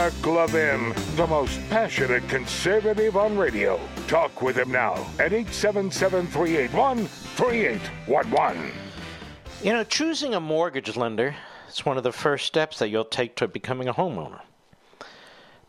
Mark 0.00 0.26
Levin, 0.26 0.94
the 1.16 1.26
most 1.26 1.60
passionate 1.68 2.26
conservative 2.26 3.18
on 3.18 3.36
radio. 3.36 3.78
Talk 4.08 4.40
with 4.40 4.56
him 4.56 4.72
now 4.72 4.94
at 5.18 5.34
877 5.34 6.26
381 6.28 7.04
3811. 7.04 8.72
You 9.62 9.74
know, 9.74 9.84
choosing 9.84 10.32
a 10.32 10.40
mortgage 10.40 10.96
lender 10.96 11.36
is 11.68 11.84
one 11.84 11.98
of 11.98 12.02
the 12.02 12.12
first 12.12 12.46
steps 12.46 12.78
that 12.78 12.88
you'll 12.88 13.04
take 13.04 13.36
to 13.36 13.46
becoming 13.46 13.88
a 13.88 13.92
homeowner. 13.92 14.40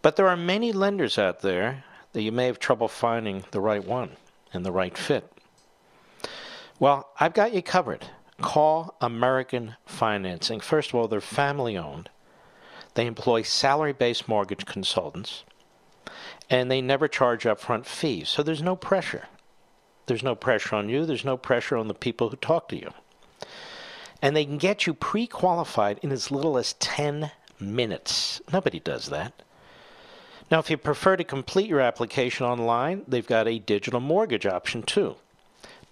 But 0.02 0.16
there 0.16 0.30
are 0.30 0.38
many 0.38 0.72
lenders 0.72 1.18
out 1.18 1.42
there 1.42 1.84
that 2.14 2.22
you 2.22 2.32
may 2.32 2.46
have 2.46 2.58
trouble 2.58 2.88
finding 2.88 3.44
the 3.52 3.60
right 3.60 3.84
one 3.84 4.12
and 4.54 4.66
the 4.66 4.72
right 4.72 4.98
fit. 4.98 5.30
Well, 6.80 7.10
I've 7.20 7.34
got 7.34 7.52
you 7.52 7.62
covered. 7.62 8.06
Call 8.40 8.96
American 9.02 9.76
Financing. 9.86 10.62
First 10.62 10.92
of 10.92 10.96
all, 10.96 11.10
they're 11.10 11.20
family 11.20 11.78
owned. 11.78 12.10
They 12.94 13.06
employ 13.06 13.44
salary 13.44 13.94
based 13.94 14.28
mortgage 14.28 14.66
consultants 14.66 15.44
and 16.50 16.70
they 16.70 16.82
never 16.82 17.08
charge 17.08 17.46
upfront 17.46 17.86
fees. 17.86 18.28
So 18.28 18.44
there's 18.44 18.62
no 18.62 18.76
pressure. 18.76 19.28
There's 20.08 20.24
no 20.24 20.36
pressure 20.36 20.76
on 20.76 20.90
you, 20.90 21.06
there's 21.06 21.24
no 21.24 21.38
pressure 21.38 21.78
on 21.78 21.88
the 21.88 21.94
people 21.94 22.30
who 22.30 22.36
talk 22.36 22.68
to 22.70 22.76
you. 22.76 22.92
And 24.22 24.36
they 24.36 24.46
can 24.46 24.58
get 24.58 24.86
you 24.86 24.94
pre 24.94 25.26
qualified 25.26 26.00
in 26.04 26.12
as 26.12 26.32
little 26.32 26.58
as 26.58 26.74
10 26.74 27.32
minutes. 27.60 28.42
Nobody 28.52 28.80
does 28.80 29.08
that. 29.08 29.42
Now, 30.52 30.60
if 30.60 30.70
you 30.70 30.76
prefer 30.76 31.16
to 31.16 31.24
complete 31.24 31.70
your 31.70 31.80
application 31.80 32.46
online, 32.46 33.04
they've 33.08 33.26
got 33.26 33.48
a 33.48 33.60
digital 33.60 34.02
mortgage 34.02 34.46
option 34.46 34.84
too. 34.84 35.16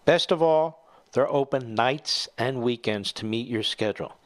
Best 0.04 0.32
of 0.32 0.42
all, 0.42 0.86
they're 1.14 1.32
open 1.32 1.74
nights 1.76 2.28
and 2.38 2.62
weekends 2.62 3.14
to 3.14 3.26
meet 3.26 3.48
your 3.48 3.64
schedule. 3.64 4.18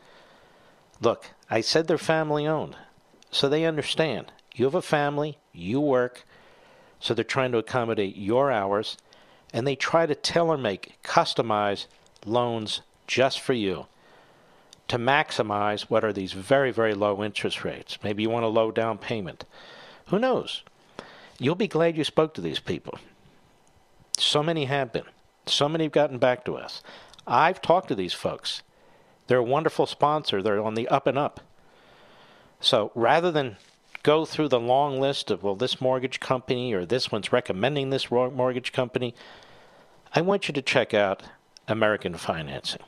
Look, 1.00 1.30
I 1.54 1.62
said 1.62 1.86
they're 1.86 2.00
family 2.00 2.48
owned, 2.48 2.76
so 3.30 3.48
they 3.48 3.64
understand. 3.64 4.32
You 4.56 4.66
have 4.66 4.74
a 4.74 4.82
family, 4.82 5.38
you 5.52 5.80
work, 5.80 6.26
so 7.00 7.14
they're 7.14 7.24
trying 7.24 7.52
to 7.52 7.60
accommodate 7.60 8.18
your 8.18 8.52
hours, 8.52 8.98
and 9.54 9.68
they 9.68 9.76
try 9.76 10.08
to 10.08 10.16
tailor 10.16 10.58
make, 10.58 10.98
customize 11.04 11.86
loans 12.26 12.82
just 13.06 13.40
for 13.40 13.54
you 13.54 13.86
to 14.88 14.98
maximize 14.98 15.84
what 15.84 16.04
are 16.04 16.12
these 16.12 16.34
very, 16.34 16.72
very 16.72 16.96
low 16.96 17.24
interest 17.24 17.64
rates. 17.64 18.00
Maybe 18.04 18.24
you 18.24 18.32
want 18.32 18.46
a 18.46 18.48
low 18.48 18.72
down 18.72 18.98
payment. 18.98 19.46
Who 20.08 20.18
knows? 20.18 20.64
You'll 21.38 21.54
be 21.54 21.68
glad 21.68 21.96
you 21.96 22.04
spoke 22.04 22.34
to 22.34 22.42
these 22.42 22.60
people. 22.60 22.98
So 24.18 24.42
many 24.42 24.66
have 24.66 24.92
been. 24.92 25.06
So 25.46 25.70
many 25.70 25.84
have 25.84 25.94
gotten 25.94 26.18
back 26.18 26.46
to 26.46 26.56
us. 26.56 26.82
I've 27.28 27.62
talked 27.62 27.90
to 27.90 27.96
these 27.96 28.14
folks. 28.14 28.64
They're 29.28 29.40
a 29.40 29.44
wonderful 29.44 29.86
sponsor. 29.86 30.42
They're 30.42 30.62
on 30.62 30.76
the 30.76 30.88
up 30.88 31.08
and 31.08 31.18
up. 31.18 31.42
So 32.60 32.92
rather 32.96 33.32
than 33.32 33.58
go 34.04 34.26
through 34.26 34.50
the 34.50 34.60
long 34.60 35.00
list 35.00 35.32
of, 35.32 35.44
well, 35.44 35.56
this 35.56 35.82
mortgage 35.82 36.20
company 36.20 36.74
or 36.74 36.86
this 36.86 37.12
one's 37.12 37.32
recommending 37.32 37.90
this 37.90 38.12
mortgage 38.12 38.72
company, 38.72 39.16
I 40.14 40.22
want 40.22 40.48
you 40.48 40.54
to 40.54 40.62
check 40.62 40.94
out 40.94 41.24
American 41.68 42.16
Financing. 42.16 42.82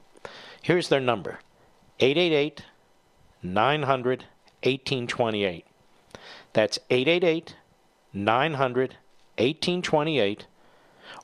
Here's 0.61 0.89
their 0.89 0.99
number 0.99 1.39
888 1.99 2.63
900 3.41 4.25
1828. 4.63 5.65
That's 6.53 6.77
888 6.89 7.55
900 8.13 8.95
1828 9.38 10.47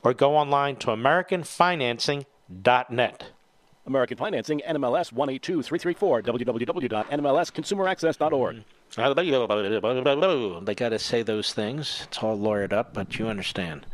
or 0.04 0.14
go 0.14 0.36
online 0.36 0.76
to 0.76 0.88
AmericanFinancing.net. 0.88 3.24
American 3.86 4.16
Financing, 4.16 4.60
NMLS 4.60 5.12
182334, 5.12 6.22
www.nmlsconsumeraccess.org. 6.22 8.64
They 10.64 10.74
got 10.74 10.88
to 10.90 10.98
say 10.98 11.22
those 11.22 11.52
things. 11.52 12.02
It's 12.04 12.18
all 12.18 12.38
lawyered 12.38 12.72
up, 12.72 12.94
but 12.94 13.18
you 13.18 13.28
understand. 13.28 13.86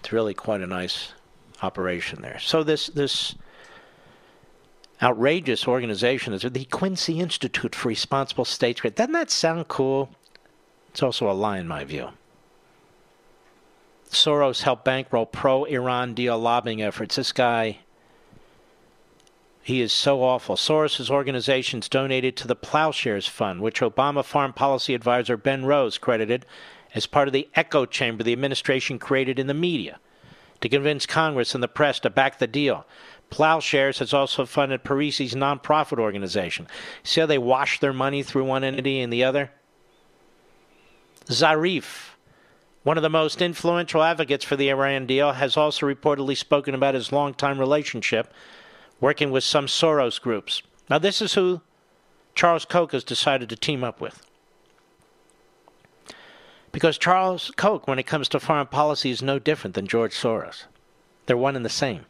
It's 0.00 0.12
really 0.12 0.34
quite 0.34 0.60
a 0.60 0.66
nice 0.66 1.14
operation 1.62 2.22
there. 2.22 2.38
So 2.40 2.64
this 2.64 2.88
this 2.88 3.34
outrageous 5.00 5.66
organization 5.66 6.32
is 6.32 6.42
the 6.42 6.64
Quincy 6.66 7.20
Institute 7.20 7.74
for 7.74 7.88
Responsible 7.88 8.44
Statecraft. 8.44 8.96
Doesn't 8.96 9.12
that 9.12 9.30
sound 9.30 9.68
cool? 9.68 10.10
It's 10.90 11.02
also 11.02 11.30
a 11.30 11.32
lie 11.32 11.58
in 11.58 11.66
my 11.66 11.84
view. 11.84 12.10
Soros 14.10 14.62
helped 14.62 14.84
bankroll 14.84 15.26
pro 15.26 15.64
Iran 15.64 16.14
deal 16.14 16.38
lobbying 16.38 16.82
efforts. 16.82 17.16
This 17.16 17.32
guy, 17.32 17.78
he 19.62 19.80
is 19.80 19.92
so 19.92 20.22
awful. 20.22 20.56
Soros' 20.56 21.08
organizations 21.08 21.88
donated 21.88 22.36
to 22.36 22.48
the 22.48 22.56
Plowshares 22.56 23.28
Fund, 23.28 23.60
which 23.60 23.80
Obama 23.80 24.24
foreign 24.24 24.52
policy 24.52 24.94
advisor 24.94 25.36
Ben 25.36 25.64
Rhodes 25.64 25.98
credited 25.98 26.44
as 26.94 27.06
part 27.06 27.28
of 27.28 27.32
the 27.32 27.48
echo 27.54 27.86
chamber 27.86 28.24
the 28.24 28.32
administration 28.32 28.98
created 28.98 29.38
in 29.38 29.46
the 29.46 29.54
media 29.54 30.00
to 30.60 30.68
convince 30.68 31.06
Congress 31.06 31.54
and 31.54 31.62
the 31.62 31.68
press 31.68 32.00
to 32.00 32.10
back 32.10 32.38
the 32.38 32.46
deal. 32.46 32.86
Plowshares 33.30 34.00
has 34.00 34.12
also 34.12 34.44
funded 34.44 34.84
Parsi's 34.84 35.34
nonprofit 35.34 35.98
organization. 35.98 36.66
See 37.02 37.20
how 37.20 37.26
they 37.26 37.38
wash 37.38 37.80
their 37.80 37.92
money 37.92 38.22
through 38.22 38.44
one 38.44 38.64
entity 38.64 39.00
and 39.00 39.12
the 39.12 39.24
other? 39.24 39.52
Zarif, 41.26 42.10
one 42.82 42.96
of 42.96 43.02
the 43.02 43.08
most 43.08 43.40
influential 43.40 44.02
advocates 44.02 44.44
for 44.44 44.56
the 44.56 44.70
Iran 44.70 45.06
deal 45.06 45.32
has 45.32 45.56
also 45.56 45.86
reportedly 45.86 46.36
spoken 46.36 46.74
about 46.74 46.94
his 46.94 47.12
longtime 47.12 47.58
relationship 47.58 48.32
working 49.02 49.30
with 49.30 49.44
some 49.44 49.66
Soros 49.66 50.18
groups. 50.18 50.62
Now, 50.88 50.98
this 50.98 51.20
is 51.20 51.34
who 51.34 51.60
Charles 52.34 52.64
Koch 52.64 52.92
has 52.92 53.04
decided 53.04 53.50
to 53.50 53.56
team 53.56 53.84
up 53.84 54.00
with. 54.00 54.24
Because 56.70 56.96
Charles 56.96 57.52
Koch, 57.56 57.86
when 57.86 57.98
it 57.98 58.06
comes 58.06 58.30
to 58.30 58.40
foreign 58.40 58.68
policy, 58.68 59.10
is 59.10 59.20
no 59.20 59.38
different 59.38 59.74
than 59.74 59.86
George 59.86 60.14
Soros. 60.14 60.64
They're 61.26 61.36
one 61.36 61.56
and 61.56 61.64
the 61.64 61.68
same. 61.68 62.06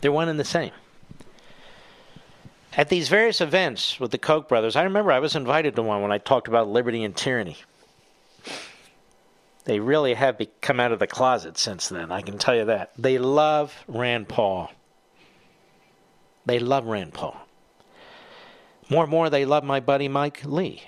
They're 0.00 0.10
one 0.10 0.30
and 0.30 0.40
the 0.40 0.44
same. 0.44 0.72
At 2.74 2.88
these 2.88 3.10
various 3.10 3.42
events 3.42 4.00
with 4.00 4.12
the 4.12 4.18
Koch 4.18 4.48
brothers, 4.48 4.76
I 4.76 4.84
remember 4.84 5.12
I 5.12 5.18
was 5.18 5.36
invited 5.36 5.76
to 5.76 5.82
one 5.82 6.00
when 6.00 6.12
I 6.12 6.18
talked 6.18 6.48
about 6.48 6.68
liberty 6.68 7.04
and 7.04 7.14
tyranny 7.14 7.58
they 9.64 9.78
really 9.78 10.14
have 10.14 10.40
come 10.60 10.80
out 10.80 10.90
of 10.90 10.98
the 10.98 11.06
closet 11.06 11.56
since 11.56 11.88
then. 11.88 12.10
I 12.10 12.22
can 12.22 12.38
tell 12.38 12.56
you 12.56 12.64
that. 12.64 12.90
They 12.98 13.18
love 13.18 13.84
Rand 13.86 14.28
Paul. 14.28 14.72
They 16.46 16.58
love 16.58 16.86
Rand 16.86 17.14
Paul. 17.14 17.36
More 18.88 19.04
and 19.04 19.10
more, 19.10 19.30
they 19.30 19.44
love 19.44 19.64
my 19.64 19.80
buddy 19.80 20.08
Mike 20.08 20.42
Lee. 20.44 20.82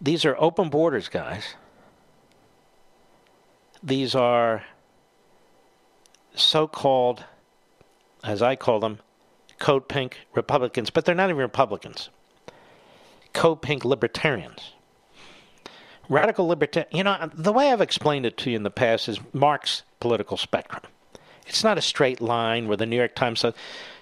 These 0.00 0.24
are 0.24 0.36
open 0.38 0.68
borders, 0.68 1.08
guys. 1.08 1.54
These 3.82 4.14
are 4.14 4.64
so 6.34 6.66
called, 6.66 7.24
as 8.22 8.42
I 8.42 8.56
call 8.56 8.80
them, 8.80 8.98
code 9.58 9.88
pink 9.88 10.18
Republicans, 10.34 10.90
but 10.90 11.04
they're 11.04 11.14
not 11.14 11.30
even 11.30 11.38
Republicans. 11.38 12.10
Code 13.32 13.62
pink 13.62 13.84
libertarians 13.84 14.72
radical 16.08 16.46
libertarian. 16.46 16.94
You 16.94 17.04
know, 17.04 17.30
the 17.32 17.52
way 17.52 17.72
I've 17.72 17.80
explained 17.80 18.26
it 18.26 18.36
to 18.38 18.50
you 18.50 18.56
in 18.56 18.62
the 18.62 18.70
past 18.70 19.08
is 19.08 19.18
Marx's 19.32 19.82
political 20.00 20.36
spectrum. 20.36 20.82
It's 21.46 21.64
not 21.64 21.78
a 21.78 21.82
straight 21.82 22.20
line 22.20 22.68
where 22.68 22.76
the 22.76 22.86
New 22.86 22.96
York 22.96 23.14
Times 23.14 23.40
says 23.40 23.54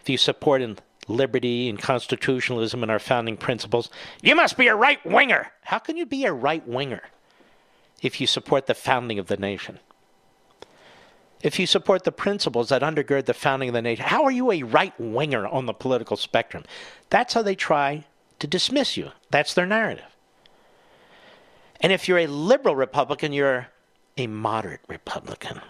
if 0.03 0.09
you 0.09 0.17
support 0.17 0.63
in 0.63 0.79
liberty 1.09 1.69
and 1.69 1.79
constitutionalism 1.79 2.83
and 2.83 2.91
our 2.91 2.99
founding 2.99 3.37
principles, 3.37 3.91
you 4.23 4.35
must 4.35 4.57
be 4.57 4.69
a 4.69 4.77
right 4.77 5.05
winger. 5.05 5.51
How 5.63 5.79
can 5.79 5.97
you 5.97 6.07
be 6.07 6.25
a 6.25 6.33
right 6.33 6.67
winger 6.67 7.03
if 8.03 8.21
you 8.21 8.27
support 8.27 8.67
the 8.67 8.75
founding 8.75 9.19
of 9.19 9.27
the 9.27 9.37
nation? 9.37 9.79
If 11.43 11.59
you 11.59 11.67
support 11.67 12.05
the 12.05 12.13
principles 12.13 12.69
that 12.69 12.83
undergird 12.83 13.25
the 13.25 13.35
founding 13.35 13.71
of 13.71 13.73
the 13.73 13.83
nation, 13.83 14.05
how 14.05 14.25
are 14.25 14.31
you 14.31 14.53
a 14.53 14.63
right 14.63 14.93
winger 15.01 15.47
on 15.47 15.67
the 15.67 15.73
political 15.73 16.17
spectrum? 16.17 16.65
That's 17.09 17.33
how 17.33 17.43
they 17.43 17.55
try 17.55 18.05
to 18.41 18.47
dismiss 18.47 18.97
you. 18.97 19.11
That's 19.31 19.55
their 19.55 19.67
narrative. 19.67 20.05
And 21.81 21.93
if 21.93 22.09
you're 22.09 22.19
a 22.19 22.27
liberal 22.27 22.77
Republican, 22.77 23.33
you're 23.33 23.69
a 24.19 24.27
moderate 24.27 24.81
Republican. 24.87 25.63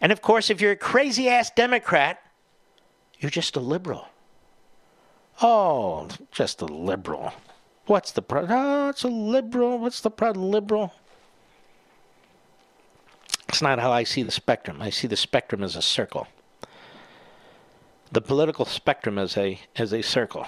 And 0.00 0.12
of 0.12 0.22
course, 0.22 0.50
if 0.50 0.60
you're 0.60 0.72
a 0.72 0.76
crazy 0.76 1.28
ass 1.28 1.50
Democrat, 1.50 2.22
you're 3.18 3.30
just 3.30 3.56
a 3.56 3.60
liberal. 3.60 4.08
Oh, 5.42 6.08
just 6.30 6.62
a 6.62 6.66
liberal. 6.66 7.32
What's 7.86 8.12
the 8.12 8.22
problem? 8.22 8.52
Oh, 8.52 8.88
it's 8.90 9.04
a 9.04 9.08
liberal. 9.08 9.78
What's 9.78 10.00
the 10.00 10.10
problem? 10.10 10.50
Liberal. 10.50 10.92
It's 13.48 13.62
not 13.62 13.78
how 13.78 13.90
I 13.90 14.04
see 14.04 14.22
the 14.22 14.30
spectrum. 14.30 14.82
I 14.82 14.90
see 14.90 15.06
the 15.06 15.16
spectrum 15.16 15.62
as 15.62 15.74
a 15.74 15.82
circle. 15.82 16.28
The 18.12 18.20
political 18.20 18.64
spectrum 18.64 19.18
as 19.18 19.36
a 19.36 19.58
as 19.76 19.92
a 19.92 20.02
circle. 20.02 20.46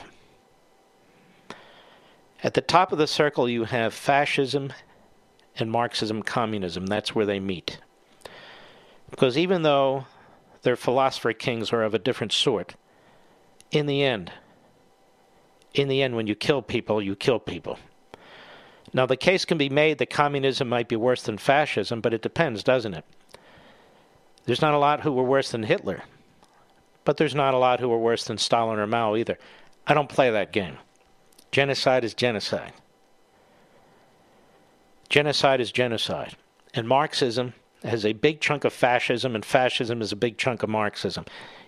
At 2.43 2.55
the 2.55 2.61
top 2.61 2.93
of 2.93 2.99
the 2.99 3.07
circle, 3.07 3.49
you 3.49 3.65
have 3.65 3.93
fascism 3.93 4.73
and 5.57 5.71
Marxism, 5.71 6.23
communism. 6.23 6.87
That's 6.87 7.15
where 7.15 7.27
they 7.27 7.41
meet. 7.41 7.79
Because 9.11 9.37
even 9.37 9.63
though 9.63 10.07
their 10.63 10.77
philosopher 10.77 11.33
kings 11.33 11.73
are 11.73 11.83
of 11.83 11.95
a 11.95 11.99
different 11.99 12.33
sort, 12.33 12.75
in 13.71 13.87
the 13.87 14.03
end, 14.03 14.33
in 15.75 15.89
the 15.89 16.03
end, 16.03 16.17
when 16.17 16.27
you 16.27 16.35
kill 16.35 16.63
people, 16.63 17.03
you 17.03 17.15
kill 17.15 17.39
people. 17.39 17.79
Now, 18.93 19.07
the 19.07 19.17
case 19.17 19.45
can 19.45 19.59
be 19.59 19.69
made 19.69 19.99
that 19.99 20.11
communism 20.11 20.69
might 20.69 20.89
be 20.89 20.97
worse 20.97 21.23
than 21.23 21.39
fascism, 21.39 22.01
but 22.01 22.13
it 22.13 22.23
depends, 22.23 22.65
doesn't 22.65 22.95
it? 22.95 23.05
There's 24.47 24.63
not 24.63 24.75
a 24.75 24.79
lot 24.79 25.03
who 25.03 25.13
were 25.13 25.23
worse 25.23 25.51
than 25.51 25.63
Hitler, 25.63 26.03
but 27.05 27.17
there's 27.17 27.35
not 27.35 27.55
a 27.55 27.59
lot 27.59 27.79
who 27.79 27.89
were 27.89 27.99
worse 27.99 28.25
than 28.25 28.39
Stalin 28.39 28.79
or 28.79 28.87
Mao 28.87 29.15
either. 29.15 29.39
I 29.87 29.95
don't 29.95 30.09
play 30.09 30.31
that 30.31 30.53
game. 30.53 30.79
Genocide 31.53 32.05
is 32.05 32.15
genocide. 32.15 32.73
Genocide 35.09 35.61
is 35.61 35.71
genocide. 35.71 36.37
And 36.75 36.89
Marxism 36.89 37.55
has 37.83 38.05
a 38.05 38.13
big 38.13 38.41
chunk 38.41 38.65
of 38.65 38.73
fascism, 38.73 39.35
and 39.35 39.45
fascism 39.45 40.03
is 40.03 40.13
a 40.13 40.17
big 40.17 40.39
chunk 40.39 40.63
of 40.63 40.69
Marxism, 40.69 41.25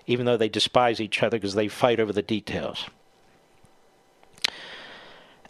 even 0.06 0.26
though 0.26 0.36
they 0.36 0.48
despise 0.48 1.00
each 1.00 1.22
other 1.22 1.38
because 1.38 1.54
they 1.54 1.68
fight 1.68 2.00
over 2.00 2.12
the 2.12 2.22
details. 2.22 2.86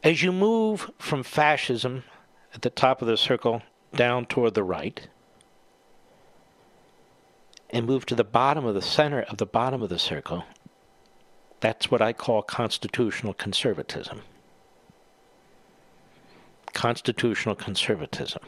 As 0.03 0.23
you 0.23 0.33
move 0.33 0.91
from 0.99 1.23
fascism 1.23 2.05
at 2.55 2.63
the 2.63 2.71
top 2.71 3.03
of 3.03 3.09
the 3.09 3.17
circle 3.17 3.63
down 3.95 4.27
toward 4.27 4.55
the 4.55 4.65
right, 4.65 5.09
and 7.71 7.87
move 7.87 8.05
to 8.07 8.15
the 8.15 8.25
bottom 8.25 8.67
of 8.67 8.75
the 8.75 8.83
center 8.83 9.23
of 9.23 9.39
the 9.39 9.47
bottom 9.47 9.83
of 9.83 9.89
the 9.89 9.99
circle, 9.99 10.45
that's 11.61 11.91
what 11.91 12.03
I 12.03 12.13
call 12.13 12.43
constitutional 12.43 13.35
conservatism. 13.35 14.23
constitutional 16.75 17.55
conservatism. 17.55 18.43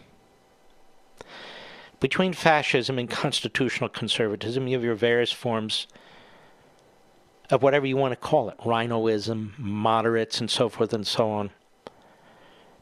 Between 2.05 2.35
fascism 2.35 2.99
and 2.99 3.09
constitutional 3.09 3.89
conservatism, 3.89 4.69
you 4.69 4.77
have 4.77 4.85
your 4.85 4.95
various 4.95 5.33
forms 5.33 5.87
of 7.49 7.63
whatever 7.63 7.87
you 7.87 7.97
want 7.97 8.13
to 8.13 8.17
call 8.17 8.51
it 8.51 8.59
rhinoism, 8.59 9.55
moderates, 9.57 10.39
and 10.39 10.51
so 10.51 10.69
forth 10.69 10.93
and 10.93 11.07
so 11.07 11.31
on 11.31 11.49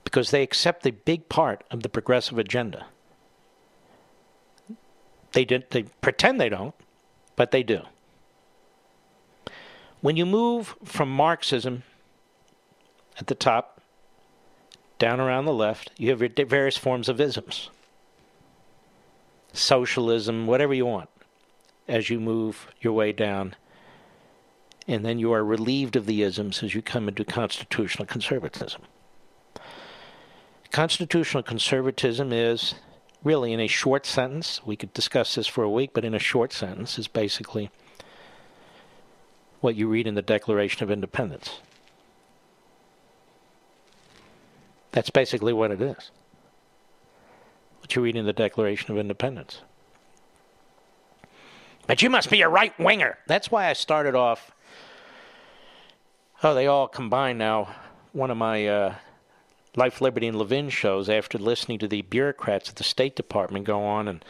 because 0.03 0.33
they 0.33 0.43
accept 0.43 0.85
a 0.87 0.91
big 0.91 1.29
part 1.29 1.63
of 1.71 1.85
the 1.85 1.89
progressive 1.89 2.37
agenda. 2.37 2.87
They 5.31 5.45
did 5.45 5.71
they 5.71 5.85
pretend 6.01 6.41
they 6.41 6.49
don't, 6.49 6.75
but 7.37 7.53
they 7.53 7.63
do. 7.63 7.83
When 10.01 10.17
you 10.17 10.27
move 10.27 10.75
from 10.83 11.09
Marxism 11.09 11.85
at 13.21 13.29
the 13.29 13.37
top 13.37 13.81
down 14.99 15.21
around 15.21 15.45
the 15.45 15.53
left, 15.53 15.93
you 15.97 16.11
have 16.11 16.21
your 16.21 16.31
various 16.45 16.77
forms 16.77 17.09
of 17.09 17.21
isms. 17.21 17.71
Socialism, 19.53 20.47
whatever 20.47 20.73
you 20.73 20.87
want, 20.87 21.11
as 21.89 22.11
you 22.11 22.21
move 22.21 22.69
your 22.81 22.93
way 22.93 23.13
down. 23.13 23.55
And 24.89 25.05
then 25.05 25.19
you 25.19 25.33
are 25.33 25.45
relieved 25.45 25.95
of 25.95 26.07
the 26.07 26.23
isms 26.23 26.63
as 26.63 26.75
you 26.75 26.83
come 26.83 27.09
into 27.09 27.25
constitutional 27.25 28.07
conservatism. 28.07 28.83
Constitutional 30.71 31.43
conservatism 31.43 32.33
is 32.33 32.75
really, 33.23 33.53
in 33.53 33.61
a 33.61 33.69
short 33.69 34.07
sentence, 34.07 34.61
we 34.65 34.75
could 34.75 34.93
discuss 34.93 35.35
this 35.35 35.47
for 35.47 35.63
a 35.63 35.71
week, 35.71 35.91
but 35.93 36.05
in 36.05 36.15
a 36.15 36.19
short 36.19 36.53
sentence, 36.53 36.99
is 36.99 37.07
basically 37.07 37.71
what 39.61 39.77
you 39.77 39.87
read 39.87 40.07
in 40.07 40.15
the 40.15 40.23
Declaration 40.23 40.83
of 40.83 40.91
Independence. 40.91 41.61
That's 44.91 45.11
basically 45.11 45.53
what 45.53 45.71
it 45.71 45.81
is. 45.81 46.11
What 47.83 47.95
you 47.97 48.03
read 48.03 48.17
in 48.17 48.27
the 48.27 48.33
Declaration 48.33 48.93
of 48.93 48.97
Independence. 48.97 49.61
But 51.89 52.01
you 52.01 52.09
must 52.09 52.31
be 52.31 52.41
a 52.41 52.49
right 52.49 52.73
winger. 52.79 53.19
That's 53.27 53.51
why 53.51 53.67
I 53.67 53.73
started 53.73 54.15
off. 54.15 54.53
Oh, 56.45 56.55
they 56.55 56.69
all 56.69 56.87
combine 56.87 57.39
now. 57.39 57.75
One 58.13 58.31
of 58.31 58.37
my 58.37 58.67
uh, 58.69 58.95
Life, 59.75 60.01
Liberty, 60.01 60.29
and 60.29 60.39
Levin 60.39 60.71
shows 60.71 61.09
after 61.09 61.39
listening 61.39 61.81
to 61.81 61.89
the 61.89 62.03
bureaucrats 62.03 62.69
at 62.69 62.77
the 62.77 62.85
State 62.85 63.17
Department 63.17 63.65
go 63.65 63.83
on 63.83 64.07
and 64.07 64.25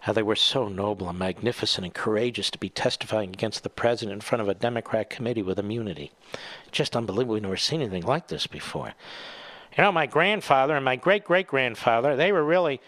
how 0.00 0.12
they 0.12 0.22
were 0.22 0.36
so 0.36 0.68
noble 0.68 1.08
and 1.08 1.18
magnificent 1.18 1.84
and 1.84 1.92
courageous 1.92 2.52
to 2.52 2.58
be 2.58 2.68
testifying 2.68 3.30
against 3.30 3.64
the 3.64 3.68
president 3.68 4.14
in 4.14 4.20
front 4.20 4.42
of 4.42 4.48
a 4.48 4.54
Democrat 4.54 5.10
committee 5.10 5.42
with 5.42 5.58
immunity. 5.58 6.12
Just 6.70 6.94
unbelievable. 6.94 7.34
We've 7.34 7.42
never 7.42 7.56
seen 7.56 7.80
anything 7.80 8.04
like 8.04 8.28
this 8.28 8.46
before. 8.46 8.94
You 9.76 9.84
know, 9.84 9.92
my 9.92 10.06
grandfather 10.06 10.74
and 10.74 10.84
my 10.84 10.96
great 10.96 11.24
great 11.24 11.46
grandfather, 11.46 12.16
they 12.16 12.32
were 12.32 12.44
really, 12.44 12.80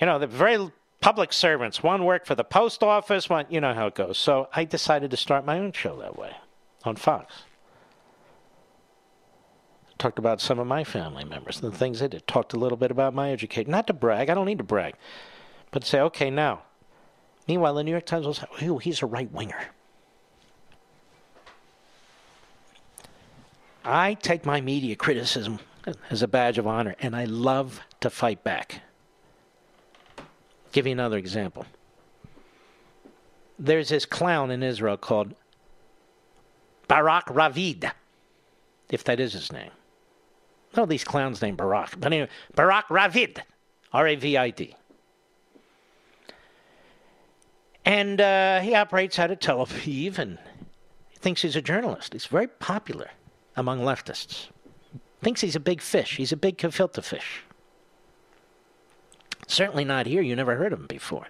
you 0.00 0.06
know, 0.06 0.18
the 0.18 0.26
very 0.26 0.70
public 1.00 1.32
servants. 1.32 1.82
One 1.82 2.04
worked 2.04 2.26
for 2.26 2.34
the 2.34 2.44
post 2.44 2.82
office, 2.82 3.28
one, 3.28 3.46
you 3.48 3.60
know 3.60 3.74
how 3.74 3.86
it 3.86 3.94
goes. 3.94 4.18
So 4.18 4.48
I 4.52 4.64
decided 4.64 5.10
to 5.12 5.16
start 5.16 5.44
my 5.44 5.58
own 5.58 5.72
show 5.72 5.98
that 6.00 6.18
way 6.18 6.32
on 6.84 6.96
Fox 6.96 7.44
talked 10.02 10.18
about 10.18 10.40
some 10.40 10.58
of 10.58 10.66
my 10.66 10.82
family 10.82 11.22
members 11.22 11.62
and 11.62 11.72
the 11.72 11.76
things 11.76 12.00
they 12.00 12.08
did. 12.08 12.26
Talked 12.26 12.54
a 12.54 12.56
little 12.56 12.76
bit 12.76 12.90
about 12.90 13.14
my 13.14 13.32
education. 13.32 13.70
Not 13.70 13.86
to 13.86 13.92
brag, 13.92 14.28
I 14.28 14.34
don't 14.34 14.46
need 14.46 14.58
to 14.58 14.64
brag, 14.64 14.94
but 15.70 15.82
to 15.82 15.88
say, 15.88 16.00
okay, 16.00 16.28
now. 16.28 16.62
Meanwhile, 17.46 17.74
the 17.74 17.84
New 17.84 17.92
York 17.92 18.06
Times 18.06 18.38
say, 18.38 18.68
oh, 18.68 18.78
he's 18.78 19.00
a 19.00 19.06
right 19.06 19.30
winger. 19.32 19.68
I 23.84 24.14
take 24.14 24.44
my 24.44 24.60
media 24.60 24.96
criticism 24.96 25.60
as 26.10 26.22
a 26.22 26.28
badge 26.28 26.58
of 26.58 26.66
honor, 26.66 26.94
and 27.00 27.14
I 27.16 27.24
love 27.24 27.80
to 28.00 28.10
fight 28.10 28.44
back. 28.44 28.82
Give 30.72 30.86
you 30.86 30.92
another 30.92 31.18
example. 31.18 31.66
There's 33.58 33.90
this 33.90 34.06
clown 34.06 34.50
in 34.50 34.62
Israel 34.62 34.96
called 34.96 35.34
Barak 36.88 37.26
Ravid, 37.26 37.90
if 38.90 39.04
that 39.04 39.20
is 39.20 39.32
his 39.32 39.52
name. 39.52 39.70
No, 40.76 40.86
these 40.86 41.04
clowns 41.04 41.42
named 41.42 41.58
Barack. 41.58 42.00
But 42.00 42.12
anyway, 42.12 42.28
Barak 42.54 42.88
Ravid, 42.88 43.38
R 43.92 44.08
A 44.08 44.16
V 44.16 44.36
I 44.36 44.50
D. 44.50 44.74
And 47.84 48.20
uh, 48.20 48.60
he 48.60 48.74
operates 48.74 49.18
out 49.18 49.30
of 49.30 49.40
Tel 49.40 49.66
Aviv 49.66 50.18
and 50.18 50.38
thinks 51.18 51.42
he's 51.42 51.56
a 51.56 51.62
journalist. 51.62 52.12
He's 52.12 52.26
very 52.26 52.46
popular 52.46 53.10
among 53.56 53.80
leftists. 53.80 54.46
Thinks 55.22 55.40
he's 55.40 55.56
a 55.56 55.60
big 55.60 55.80
fish. 55.80 56.16
He's 56.16 56.32
a 56.32 56.36
big 56.36 56.58
gefilte 56.58 57.02
fish. 57.02 57.44
Certainly 59.46 59.84
not 59.84 60.06
here. 60.06 60.20
You 60.20 60.34
never 60.34 60.56
heard 60.56 60.72
of 60.72 60.80
him 60.80 60.86
before. 60.86 61.28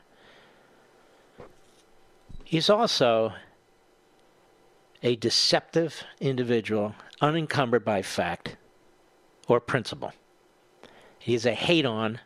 He's 2.43 2.71
also 2.71 3.35
a 5.03 5.17
deceptive 5.17 6.05
individual, 6.21 6.95
unencumbered 7.21 7.85
by 7.85 8.03
fact, 8.03 8.57
or 9.49 9.61
principle. 9.61 10.13
He 11.19 11.35
is 11.35 11.45
a 11.45 11.55
hate 11.55 11.87
on 11.87 12.21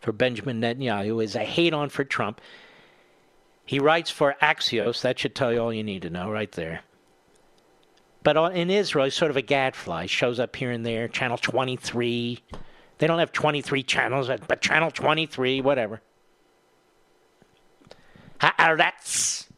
for 0.00 0.12
Benjamin 0.12 0.60
Netanyahu, 0.60 1.22
is 1.22 1.34
a 1.34 1.44
hate 1.44 1.72
on 1.72 1.88
for 1.88 2.04
Trump. 2.04 2.40
He 3.64 3.78
writes 3.78 4.10
for 4.10 4.36
Axios, 4.42 5.02
that 5.02 5.18
should 5.18 5.34
tell 5.34 5.52
you 5.52 5.60
all 5.60 5.72
you 5.72 5.82
need 5.82 6.02
to 6.02 6.10
know 6.10 6.30
right 6.30 6.50
there. 6.52 6.82
But 8.22 8.54
in 8.54 8.70
Israel, 8.70 9.06
he's 9.06 9.14
sort 9.14 9.30
of 9.30 9.36
a 9.36 9.42
gadfly, 9.42 10.06
shows 10.06 10.38
up 10.38 10.54
here 10.54 10.70
and 10.70 10.84
there, 10.84 11.08
channel 11.08 11.38
23. 11.38 12.42
They 12.98 13.06
don't 13.06 13.18
have 13.18 13.32
23 13.32 13.82
channels, 13.82 14.28
but 14.46 14.60
channel 14.60 14.90
23, 14.90 15.60
whatever. 15.62 16.02
Haaretz. 18.40 19.46
Ah, 19.48 19.54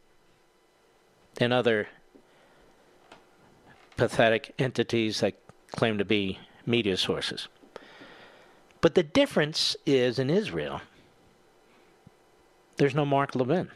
and 1.41 1.53
other 1.53 1.89
pathetic 3.97 4.55
entities 4.59 5.21
that 5.21 5.35
claim 5.73 5.99
to 5.99 6.05
be 6.05 6.39
media 6.67 6.97
sources. 6.97 7.49
But 8.81 8.95
the 8.95 9.03
difference 9.03 9.77
is 9.87 10.19
in 10.19 10.31
Israel, 10.31 10.81
there's 12.77 12.95
no 12.95 13.05
Mark 13.05 13.35
Levin. 13.35 13.71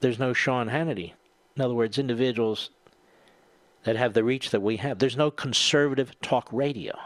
There's 0.00 0.18
no 0.18 0.32
Sean 0.32 0.68
Hannity. 0.68 1.12
In 1.56 1.62
other 1.62 1.74
words, 1.74 1.98
individuals 1.98 2.70
that 3.84 3.96
have 3.96 4.14
the 4.14 4.24
reach 4.24 4.50
that 4.50 4.62
we 4.62 4.76
have. 4.76 4.98
There's 4.98 5.16
no 5.16 5.30
conservative 5.30 6.18
talk 6.20 6.48
radio 6.52 6.98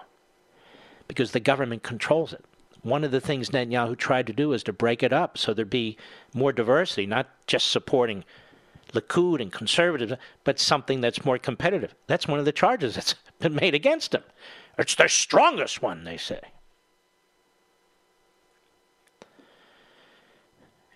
because 1.07 1.33
the 1.33 1.41
government 1.41 1.83
controls 1.83 2.33
it. 2.33 2.45
One 2.83 3.05
of 3.05 3.11
the 3.11 3.21
things 3.21 3.51
Netanyahu 3.51 3.97
tried 3.97 4.27
to 4.27 4.33
do 4.33 4.53
is 4.53 4.63
to 4.65 4.73
break 4.73 5.03
it 5.03 5.13
up 5.13 5.39
so 5.39 5.55
there'd 5.55 5.71
be 5.71 5.97
more 6.35 6.53
diversity, 6.53 7.07
not 7.07 7.29
just 7.47 7.71
supporting 7.71 8.25
Likud 8.93 9.41
and 9.41 9.51
conservatives, 9.51 10.13
but 10.45 10.61
something 10.61 11.01
that's 11.01 11.25
more 11.25 11.39
competitive. 11.39 11.95
That's 12.07 12.29
one 12.29 12.39
of 12.39 12.45
the 12.45 12.53
charges 12.53 12.95
that's 12.95 13.15
been 13.39 13.55
made 13.55 13.75
against 13.75 14.15
him. 14.15 14.23
It's 14.79 14.95
the 14.95 15.09
strongest 15.09 15.83
one, 15.83 16.05
they 16.05 16.17
say. 16.17 16.41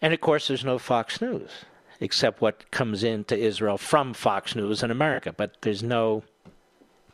And 0.02 0.12
of 0.12 0.20
course, 0.20 0.48
there's 0.48 0.64
no 0.64 0.78
Fox 0.78 1.20
News, 1.20 1.50
except 2.00 2.40
what 2.40 2.70
comes 2.70 3.02
into 3.02 3.36
Israel 3.36 3.78
from 3.78 4.14
Fox 4.14 4.54
News 4.54 4.82
in 4.82 4.90
America. 4.90 5.32
But 5.36 5.56
there's 5.62 5.82
no 5.82 6.22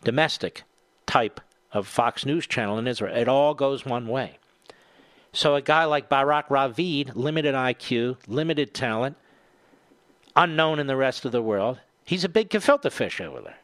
domestic 0.02 0.62
type 1.06 1.40
of 1.73 1.86
Fox 1.86 2.24
News 2.24 2.47
channel 2.47 2.78
in 2.78 2.86
Israel. 2.86 3.16
It 3.16 3.28
all 3.28 3.55
goes 3.55 3.85
one 3.85 4.09
way. 4.09 4.39
So 5.32 5.56
a 5.56 5.62
guy 5.62 5.85
like 5.85 6.09
Barak 6.09 6.48
Ravid, 6.48 7.16
limited 7.16 7.55
IQ, 7.55 8.19
limited 8.28 8.73
talent, 8.73 9.16
unknown 10.36 10.78
in 10.78 10.86
the 10.86 10.97
rest 10.97 11.24
of 11.24 11.32
the 11.32 11.43
world. 11.43 11.81
He's 12.05 12.24
a 12.24 12.28
big 12.28 12.51
gefilte 12.51 12.93
fish 12.93 13.20
over 13.20 13.40
there. 13.40 13.59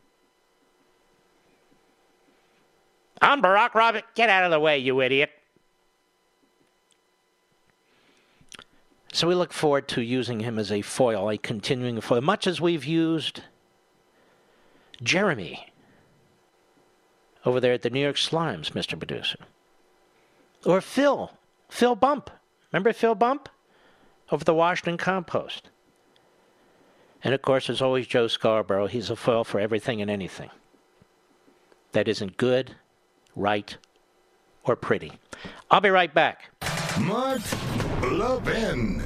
I'm 3.23 3.41
Barak 3.41 3.75
Ravid. 3.75 4.03
Get 4.15 4.31
out 4.31 4.45
of 4.45 4.51
the 4.51 4.59
way, 4.59 4.79
you 4.79 5.01
idiot. 5.01 5.31
So 9.13 9.27
we 9.27 9.35
look 9.35 9.53
forward 9.53 9.89
to 9.89 10.03
using 10.03 10.41
him 10.41 10.59
as 10.59 10.71
a 10.71 10.83
foil, 10.83 11.29
a 11.31 11.39
continuing 11.39 12.01
foil, 12.01 12.21
much 12.21 12.47
as 12.47 12.61
we've 12.61 12.85
used 12.85 13.43
Jeremy 15.03 15.73
over 17.45 17.59
there 17.59 17.73
at 17.73 17.83
the 17.83 17.91
New 17.91 18.01
York 18.01 18.17
Slimes, 18.17 18.73
Mr. 18.73 18.99
Producer. 18.99 19.39
Or 20.65 20.81
Phil, 20.81 21.33
Phil 21.69 21.97
Bump. 21.97 22.31
Remember 22.73 22.93
Phil 22.93 23.15
Bump? 23.15 23.49
Over 24.31 24.45
the 24.45 24.55
Washington 24.55 24.97
Compost. 24.97 25.71
And 27.25 27.35
of 27.35 27.43
course, 27.43 27.67
there's 27.67 27.83
always 27.83 28.07
Joe 28.07 28.29
Scarborough. 28.29 28.87
He's 28.87 29.11
a 29.11 29.17
foil 29.17 29.43
for 29.43 29.59
everything 29.59 30.01
and 30.01 30.11
anything 30.11 30.51
that 31.93 32.07
isn't 32.07 32.37
good, 32.37 32.77
right, 33.35 33.77
or 34.65 34.77
pretty. 34.77 35.13
I'll 35.71 35.81
be 35.81 35.91
right 35.91 36.15
back. 36.15 36.51
Mark 37.01 37.41
Blubbin. 38.01 39.03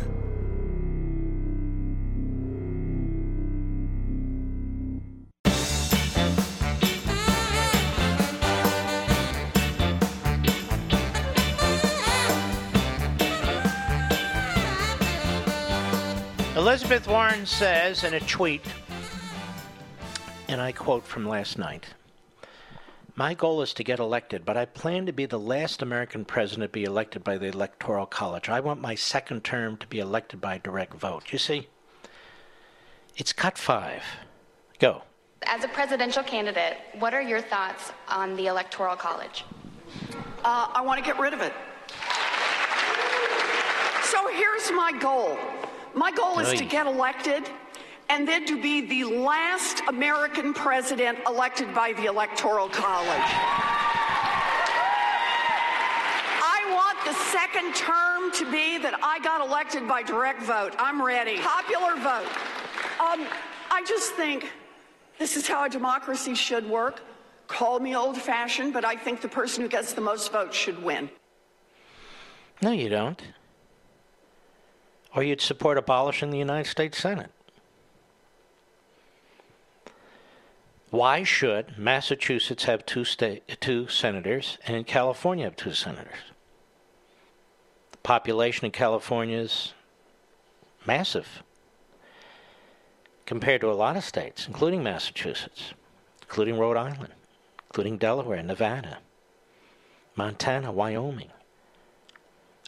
Elizabeth 16.56 17.08
Warren 17.08 17.44
says 17.46 18.04
in 18.04 18.14
a 18.14 18.20
tweet, 18.20 18.62
and 20.48 20.60
I 20.60 20.70
quote 20.70 21.04
from 21.04 21.26
last 21.26 21.58
night 21.58 21.86
my 23.16 23.32
goal 23.34 23.62
is 23.62 23.72
to 23.74 23.84
get 23.84 24.00
elected, 24.00 24.44
but 24.44 24.56
I 24.56 24.64
plan 24.64 25.06
to 25.06 25.12
be 25.12 25.24
the 25.24 25.38
last 25.38 25.82
American 25.82 26.24
president 26.24 26.64
to 26.64 26.72
be 26.72 26.82
elected 26.82 27.22
by 27.22 27.38
the 27.38 27.46
Electoral 27.46 28.06
College. 28.06 28.48
I 28.48 28.58
want 28.58 28.80
my 28.80 28.96
second 28.96 29.44
term 29.44 29.76
to 29.76 29.86
be 29.86 30.00
elected 30.00 30.40
by 30.40 30.58
direct 30.58 30.94
vote. 30.94 31.32
You 31.32 31.38
see, 31.38 31.68
it's 33.16 33.32
cut 33.32 33.56
five. 33.56 34.02
Go. 34.80 35.02
As 35.44 35.62
a 35.62 35.68
presidential 35.68 36.24
candidate, 36.24 36.78
what 36.98 37.14
are 37.14 37.22
your 37.22 37.40
thoughts 37.40 37.92
on 38.08 38.34
the 38.34 38.48
Electoral 38.48 38.96
College? 38.96 39.44
Uh, 40.44 40.66
I 40.74 40.80
want 40.80 40.98
to 40.98 41.04
get 41.04 41.16
rid 41.16 41.32
of 41.32 41.40
it. 41.40 41.52
So 44.02 44.26
here's 44.26 44.72
my 44.72 44.90
goal. 44.98 45.38
My 45.94 46.10
goal 46.10 46.40
is 46.40 46.58
to 46.58 46.64
get 46.64 46.88
elected 46.88 47.48
and 48.08 48.26
then 48.28 48.44
to 48.46 48.60
be 48.60 48.80
the 48.82 49.04
last 49.04 49.82
American 49.88 50.52
president 50.54 51.18
elected 51.26 51.74
by 51.74 51.92
the 51.94 52.04
Electoral 52.04 52.68
College. 52.68 53.30
I 56.42 56.70
want 56.72 56.98
the 57.04 57.14
second 57.30 57.74
term 57.74 58.30
to 58.32 58.44
be 58.50 58.78
that 58.78 58.98
I 59.02 59.18
got 59.20 59.46
elected 59.46 59.88
by 59.88 60.02
direct 60.02 60.42
vote. 60.42 60.74
I'm 60.78 61.02
ready. 61.02 61.38
Popular 61.38 61.94
vote. 61.96 62.28
Um, 63.00 63.26
I 63.70 63.82
just 63.86 64.12
think 64.12 64.50
this 65.18 65.36
is 65.36 65.46
how 65.46 65.64
a 65.64 65.68
democracy 65.68 66.34
should 66.34 66.68
work. 66.68 67.02
Call 67.46 67.78
me 67.80 67.94
old 67.94 68.16
fashioned, 68.16 68.72
but 68.72 68.84
I 68.84 68.96
think 68.96 69.20
the 69.20 69.28
person 69.28 69.62
who 69.62 69.68
gets 69.68 69.92
the 69.92 70.00
most 70.00 70.32
votes 70.32 70.56
should 70.56 70.82
win. 70.82 71.10
No, 72.62 72.70
you 72.70 72.88
don't. 72.88 73.20
Or 75.14 75.22
you'd 75.22 75.40
support 75.40 75.78
abolishing 75.78 76.30
the 76.30 76.38
United 76.38 76.68
States 76.68 76.98
Senate. 76.98 77.30
Why 80.94 81.24
should 81.24 81.76
Massachusetts 81.76 82.66
have 82.66 82.86
two 82.86 83.04
state, 83.04 83.56
two 83.60 83.88
senators 83.88 84.58
and 84.64 84.86
California 84.86 85.46
have 85.46 85.56
two 85.56 85.72
senators? 85.72 86.30
The 87.90 87.98
population 87.98 88.66
in 88.66 88.70
California 88.70 89.38
is 89.38 89.74
massive 90.86 91.42
compared 93.26 93.62
to 93.62 93.72
a 93.72 93.74
lot 93.74 93.96
of 93.96 94.04
states, 94.04 94.46
including 94.46 94.84
Massachusetts, 94.84 95.74
including 96.22 96.60
Rhode 96.60 96.76
Island, 96.76 97.14
including 97.70 97.98
Delaware, 97.98 98.44
Nevada, 98.44 98.98
Montana, 100.14 100.70
Wyoming, 100.70 101.32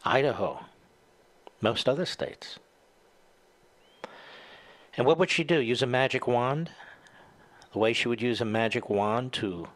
Idaho, 0.04 0.64
most 1.60 1.88
other 1.88 2.04
states. 2.04 2.58
And 4.96 5.06
what 5.06 5.16
would 5.16 5.30
she 5.30 5.44
do? 5.44 5.60
Use 5.60 5.80
a 5.80 5.86
magic 5.86 6.26
wand? 6.26 6.70
The 7.72 7.78
way 7.78 7.92
she 7.92 8.08
would 8.08 8.22
use 8.22 8.40
a 8.40 8.44
magic 8.44 8.88
wand 8.88 9.32
to 9.34 9.68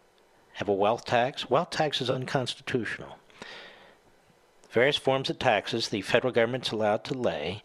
have 0.54 0.68
a 0.68 0.72
wealth 0.72 1.04
tax? 1.04 1.48
Wealth 1.50 1.70
tax 1.70 2.00
is 2.00 2.10
unconstitutional. 2.10 3.16
Various 4.70 4.96
forms 4.96 5.30
of 5.30 5.38
taxes 5.38 5.88
the 5.88 6.02
federal 6.02 6.32
government's 6.32 6.70
allowed 6.70 7.04
to 7.04 7.14
lay 7.14 7.62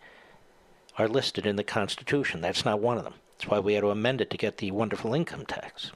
are 0.97 1.07
listed 1.07 1.45
in 1.45 1.55
the 1.55 1.63
Constitution. 1.63 2.41
That's 2.41 2.65
not 2.65 2.79
one 2.79 2.97
of 2.97 3.03
them. 3.03 3.15
That's 3.37 3.49
why 3.49 3.59
we 3.59 3.73
had 3.73 3.81
to 3.81 3.91
amend 3.91 4.21
it 4.21 4.29
to 4.31 4.37
get 4.37 4.57
the 4.57 4.71
wonderful 4.71 5.13
income 5.13 5.45
tax. 5.45 5.91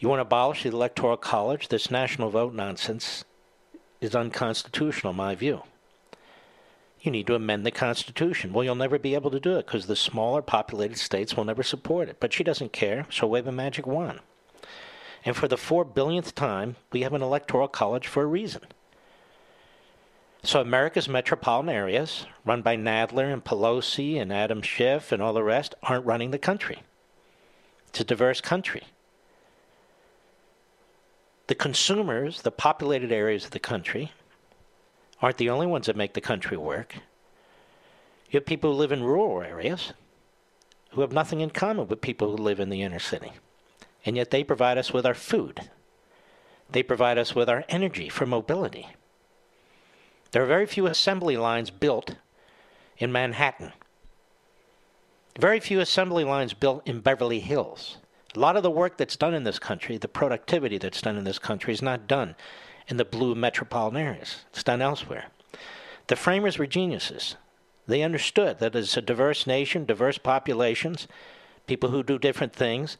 You 0.00 0.08
want 0.08 0.18
to 0.18 0.22
abolish 0.22 0.62
the 0.62 0.70
Electoral 0.70 1.16
College? 1.16 1.68
This 1.68 1.90
national 1.90 2.30
vote 2.30 2.52
nonsense 2.52 3.24
is 4.00 4.14
unconstitutional, 4.14 5.10
in 5.12 5.16
my 5.16 5.34
view. 5.34 5.62
You 7.00 7.10
need 7.12 7.26
to 7.28 7.34
amend 7.34 7.64
the 7.64 7.70
Constitution. 7.70 8.52
Well, 8.52 8.64
you'll 8.64 8.74
never 8.74 8.98
be 8.98 9.14
able 9.14 9.30
to 9.30 9.40
do 9.40 9.56
it 9.56 9.66
because 9.66 9.86
the 9.86 9.96
smaller 9.96 10.42
populated 10.42 10.98
states 10.98 11.36
will 11.36 11.44
never 11.44 11.62
support 11.62 12.08
it. 12.08 12.18
But 12.18 12.32
she 12.32 12.42
doesn't 12.42 12.72
care. 12.72 13.06
She'll 13.08 13.30
wave 13.30 13.46
a 13.46 13.52
magic 13.52 13.86
wand. 13.86 14.20
And 15.24 15.36
for 15.36 15.48
the 15.48 15.56
four 15.56 15.84
billionth 15.84 16.34
time, 16.34 16.76
we 16.92 17.02
have 17.02 17.12
an 17.12 17.22
electoral 17.22 17.68
college 17.68 18.06
for 18.06 18.22
a 18.22 18.26
reason. 18.26 18.62
So 20.42 20.60
America's 20.60 21.08
metropolitan 21.08 21.68
areas, 21.68 22.26
run 22.44 22.62
by 22.62 22.76
Nadler 22.76 23.32
and 23.32 23.44
Pelosi 23.44 24.20
and 24.20 24.32
Adam 24.32 24.62
Schiff 24.62 25.12
and 25.12 25.20
all 25.20 25.32
the 25.32 25.42
rest, 25.42 25.74
aren't 25.82 26.06
running 26.06 26.30
the 26.30 26.38
country. 26.38 26.82
It's 27.88 28.00
a 28.00 28.04
diverse 28.04 28.40
country. 28.40 28.84
The 31.48 31.54
consumers, 31.54 32.42
the 32.42 32.50
populated 32.50 33.10
areas 33.10 33.46
of 33.46 33.50
the 33.50 33.58
country, 33.58 34.12
aren't 35.20 35.38
the 35.38 35.50
only 35.50 35.66
ones 35.66 35.86
that 35.86 35.96
make 35.96 36.14
the 36.14 36.20
country 36.20 36.56
work. 36.56 36.94
You 38.30 38.38
have 38.38 38.46
people 38.46 38.72
who 38.72 38.78
live 38.78 38.92
in 38.92 39.02
rural 39.02 39.42
areas 39.42 39.92
who 40.90 41.00
have 41.00 41.12
nothing 41.12 41.40
in 41.40 41.50
common 41.50 41.88
with 41.88 42.00
people 42.00 42.30
who 42.30 42.42
live 42.42 42.60
in 42.60 42.70
the 42.70 42.82
inner 42.82 42.98
city. 42.98 43.32
And 44.04 44.16
yet 44.16 44.30
they 44.30 44.44
provide 44.44 44.78
us 44.78 44.92
with 44.92 45.04
our 45.04 45.14
food. 45.14 45.70
They 46.70 46.82
provide 46.82 47.18
us 47.18 47.34
with 47.34 47.48
our 47.48 47.64
energy 47.68 48.08
for 48.08 48.26
mobility. 48.26 48.88
There 50.30 50.42
are 50.42 50.46
very 50.46 50.66
few 50.66 50.86
assembly 50.86 51.36
lines 51.36 51.70
built 51.70 52.16
in 52.98 53.10
Manhattan. 53.12 53.72
Very 55.38 55.60
few 55.60 55.80
assembly 55.80 56.24
lines 56.24 56.52
built 56.52 56.86
in 56.86 57.00
Beverly 57.00 57.40
Hills. 57.40 57.98
A 58.34 58.38
lot 58.38 58.56
of 58.56 58.62
the 58.62 58.70
work 58.70 58.98
that's 58.98 59.16
done 59.16 59.34
in 59.34 59.44
this 59.44 59.58
country, 59.58 59.96
the 59.96 60.08
productivity 60.08 60.78
that's 60.78 61.00
done 61.00 61.16
in 61.16 61.24
this 61.24 61.38
country, 61.38 61.72
is 61.72 61.80
not 61.80 62.06
done 62.06 62.34
in 62.88 62.96
the 62.96 63.04
blue 63.04 63.34
metropolitan 63.34 64.00
areas. 64.00 64.44
It's 64.50 64.62
done 64.62 64.82
elsewhere. 64.82 65.26
The 66.08 66.16
framers 66.16 66.58
were 66.58 66.66
geniuses. 66.66 67.36
They 67.86 68.02
understood 68.02 68.58
that 68.58 68.74
it's 68.74 68.96
a 68.96 69.02
diverse 69.02 69.46
nation, 69.46 69.84
diverse 69.84 70.18
populations, 70.18 71.06
people 71.66 71.90
who 71.90 72.02
do 72.02 72.18
different 72.18 72.52
things, 72.52 72.96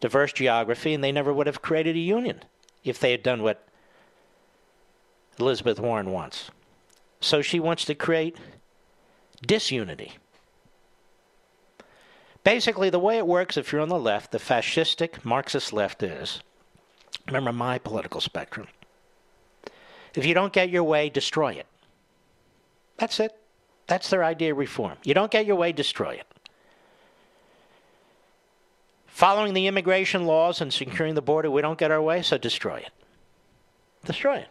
diverse 0.00 0.32
geography, 0.32 0.94
and 0.94 1.02
they 1.02 1.12
never 1.12 1.32
would 1.32 1.46
have 1.46 1.62
created 1.62 1.96
a 1.96 2.00
union 2.00 2.42
if 2.84 2.98
they 2.98 3.10
had 3.10 3.22
done 3.22 3.42
what 3.42 3.66
Elizabeth 5.38 5.80
Warren 5.80 6.10
wants. 6.10 6.50
So 7.20 7.40
she 7.40 7.60
wants 7.60 7.84
to 7.86 7.94
create 7.94 8.36
disunity. 9.46 10.12
Basically, 12.44 12.90
the 12.90 12.98
way 12.98 13.18
it 13.18 13.26
works 13.26 13.56
if 13.56 13.70
you're 13.70 13.80
on 13.80 13.88
the 13.88 13.98
left, 13.98 14.32
the 14.32 14.38
fascistic 14.38 15.24
Marxist 15.24 15.72
left 15.72 16.02
is 16.02 16.42
remember 17.26 17.52
my 17.52 17.78
political 17.78 18.20
spectrum. 18.20 18.66
If 20.14 20.26
you 20.26 20.34
don't 20.34 20.52
get 20.52 20.70
your 20.70 20.84
way, 20.84 21.08
destroy 21.08 21.52
it. 21.52 21.66
That's 22.98 23.18
it. 23.20 23.36
That's 23.86 24.10
their 24.10 24.24
idea 24.24 24.52
of 24.52 24.58
reform. 24.58 24.98
You 25.04 25.14
don't 25.14 25.30
get 25.30 25.46
your 25.46 25.56
way, 25.56 25.72
destroy 25.72 26.12
it. 26.12 26.26
Following 29.06 29.54
the 29.54 29.66
immigration 29.66 30.26
laws 30.26 30.60
and 30.60 30.72
securing 30.72 31.14
the 31.14 31.22
border, 31.22 31.50
we 31.50 31.62
don't 31.62 31.78
get 31.78 31.90
our 31.90 32.00
way, 32.00 32.22
so 32.22 32.38
destroy 32.38 32.76
it. 32.78 32.90
Destroy 34.04 34.38
it. 34.38 34.48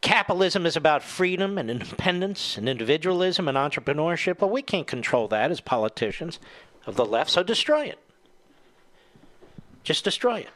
Capitalism 0.00 0.66
is 0.66 0.76
about 0.76 1.02
freedom 1.02 1.56
and 1.56 1.70
independence 1.70 2.58
and 2.58 2.68
individualism 2.68 3.48
and 3.48 3.56
entrepreneurship. 3.56 4.40
Well, 4.40 4.50
we 4.50 4.60
can't 4.60 4.86
control 4.86 5.28
that 5.28 5.50
as 5.50 5.60
politicians 5.60 6.38
of 6.86 6.96
the 6.96 7.06
left, 7.06 7.30
so 7.30 7.42
destroy 7.42 7.84
it. 7.86 7.98
Just 9.82 10.04
destroy 10.04 10.40
it. 10.40 10.50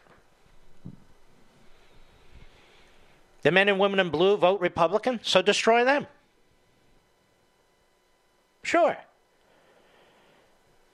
The 3.43 3.51
men 3.51 3.69
and 3.69 3.79
women 3.79 4.01
in 4.01 4.11
blue 4.11 4.37
vote 4.37 4.61
Republican, 4.61 5.21
so 5.23 5.43
destroy 5.43 5.85
them. 5.85 6.07
Sure. 8.63 8.97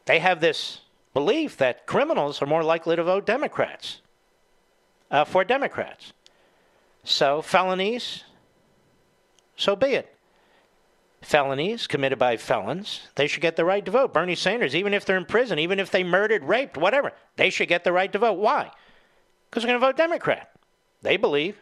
They 0.05 0.19
have 0.19 0.41
this 0.41 0.81
belief 1.15 1.57
that 1.57 1.87
criminals 1.87 2.43
are 2.43 2.47
more 2.47 2.63
likely 2.63 2.97
to 2.97 3.03
vote 3.03 3.25
Democrats 3.25 4.01
uh, 5.11 5.25
for 5.25 5.45
Democrats. 5.45 6.13
So 7.05 7.43
felonies, 7.43 8.25
so 9.57 9.77
be 9.77 9.89
it. 9.89 10.11
Felonies 11.23 11.87
committed 11.87 12.19
by 12.19 12.37
felons, 12.37 13.09
they 13.15 13.27
should 13.27 13.41
get 13.41 13.57
the 13.57 13.65
right 13.65 13.85
to 13.85 13.91
vote. 13.91 14.13
Bernie 14.13 14.35
Sanders, 14.35 14.75
even 14.75 14.93
if 14.93 15.07
they're 15.07 15.17
in 15.17 15.25
prison, 15.25 15.59
even 15.59 15.81
if 15.81 15.91
they 15.91 16.05
murdered, 16.05 16.45
raped, 16.45 16.77
whatever, 16.77 17.13
they 17.37 17.49
should 17.49 17.69
get 17.69 17.83
the 17.83 17.93
right 17.93 18.13
to 18.13 18.19
vote. 18.19 18.39
Why? 18.39 18.71
Because 19.49 19.63
they're 19.63 19.71
going 19.71 19.81
to 19.81 19.87
vote 19.87 19.97
Democrat. 19.97 20.51
They 21.01 21.17
believe. 21.17 21.57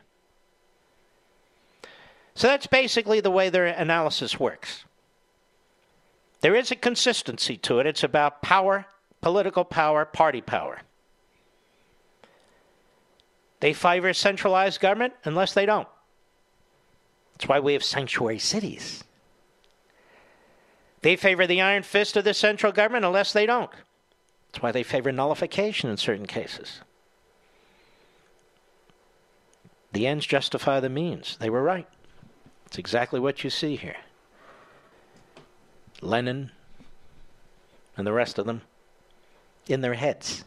So 2.35 2.47
that's 2.47 2.67
basically 2.67 3.21
the 3.21 3.31
way 3.31 3.51
their 3.51 3.67
analysis 3.67 4.41
works. 4.41 4.85
There 6.41 6.57
is 6.57 6.71
a 6.71 6.77
consistency 6.77 7.57
to 7.59 7.79
it. 7.79 7.87
It's 7.87 8.03
about 8.03 8.43
power, 8.43 8.87
political 9.21 9.65
power, 9.65 10.05
party 10.05 10.41
power. 10.41 10.81
They 13.61 13.73
favor 13.73 14.13
centralized 14.13 14.81
government 14.81 15.15
unless 15.25 15.55
they 15.55 15.67
don't. 15.67 15.87
That's 17.35 17.49
why 17.49 17.61
we 17.61 17.75
have 17.75 17.85
sanctuary 17.85 18.41
cities. 18.41 19.05
They 21.03 21.17
favor 21.17 21.47
the 21.47 21.61
iron 21.61 21.83
fist 21.83 22.17
of 22.17 22.25
the 22.25 22.35
central 22.35 22.73
government 22.73 23.05
unless 23.05 23.33
they 23.33 23.47
don't. 23.47 23.71
That's 24.51 24.63
why 24.63 24.73
they 24.73 24.83
favor 24.83 25.13
nullification 25.13 25.91
in 25.91 25.97
certain 25.97 26.27
cases. 26.27 26.81
The 29.93 30.07
ends 30.07 30.27
justify 30.27 30.81
the 30.81 30.89
means. 30.89 31.37
They 31.39 31.51
were 31.51 31.63
right. 31.63 31.87
It's 32.73 32.78
exactly 32.78 33.20
what 33.20 33.44
you 33.44 33.51
see 33.51 33.77
here. 33.77 33.99
Lenin, 36.01 36.51
and 37.99 38.07
the 38.07 38.15
rest 38.15 38.39
of 38.39 38.47
them 38.47 38.62
in 39.66 39.82
their 39.82 39.93
heads. 39.93 40.47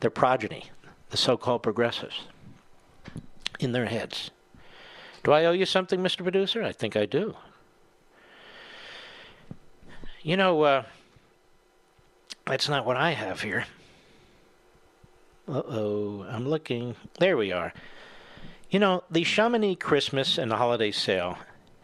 Their 0.00 0.10
progeny, 0.10 0.64
the 1.08 1.16
so 1.16 1.38
called 1.38 1.62
progressives, 1.62 2.26
in 3.60 3.72
their 3.72 3.86
heads. 3.86 4.30
Do 5.24 5.32
I 5.32 5.46
owe 5.46 5.52
you 5.52 5.64
something, 5.64 6.00
Mr. 6.00 6.18
Producer? 6.18 6.62
I 6.62 6.72
think 6.72 6.96
I 6.96 7.06
do. 7.06 7.34
You 10.20 10.36
know, 10.36 10.60
uh, 10.64 10.82
that's 12.44 12.68
not 12.68 12.84
what 12.84 12.98
I 12.98 13.12
have 13.12 13.40
here. 13.40 13.64
Uh 15.48 15.62
oh, 15.66 16.26
I'm 16.28 16.46
looking. 16.46 16.94
There 17.18 17.38
we 17.38 17.52
are. 17.52 17.72
You 18.72 18.78
know, 18.78 19.04
the 19.10 19.22
Chamonix 19.22 19.74
Christmas 19.74 20.38
and 20.38 20.50
holiday 20.50 20.92
sale 20.92 21.36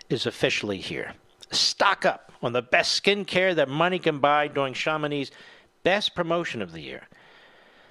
is 0.08 0.24
officially 0.24 0.78
here. 0.78 1.12
Stock 1.50 2.06
up 2.06 2.32
on 2.40 2.54
the 2.54 2.62
best 2.62 3.04
skincare 3.04 3.54
that 3.56 3.68
money 3.68 3.98
can 3.98 4.20
buy 4.20 4.48
during 4.48 4.72
Chamonix's 4.72 5.30
best 5.82 6.14
promotion 6.14 6.62
of 6.62 6.72
the 6.72 6.80
year. 6.80 7.06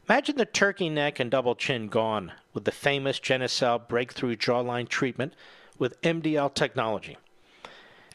Imagine 0.10 0.38
the 0.38 0.46
turkey 0.46 0.90
neck 0.90 1.20
and 1.20 1.30
double 1.30 1.54
chin 1.54 1.90
gone 1.90 2.32
with 2.56 2.66
the 2.66 2.72
famous 2.72 3.20
Genucel 3.20 3.88
breakthrough 3.88 4.36
jawline 4.36 4.90
treatment 4.90 5.36
with 5.78 6.02
MDL 6.02 6.56
technology. 6.56 7.18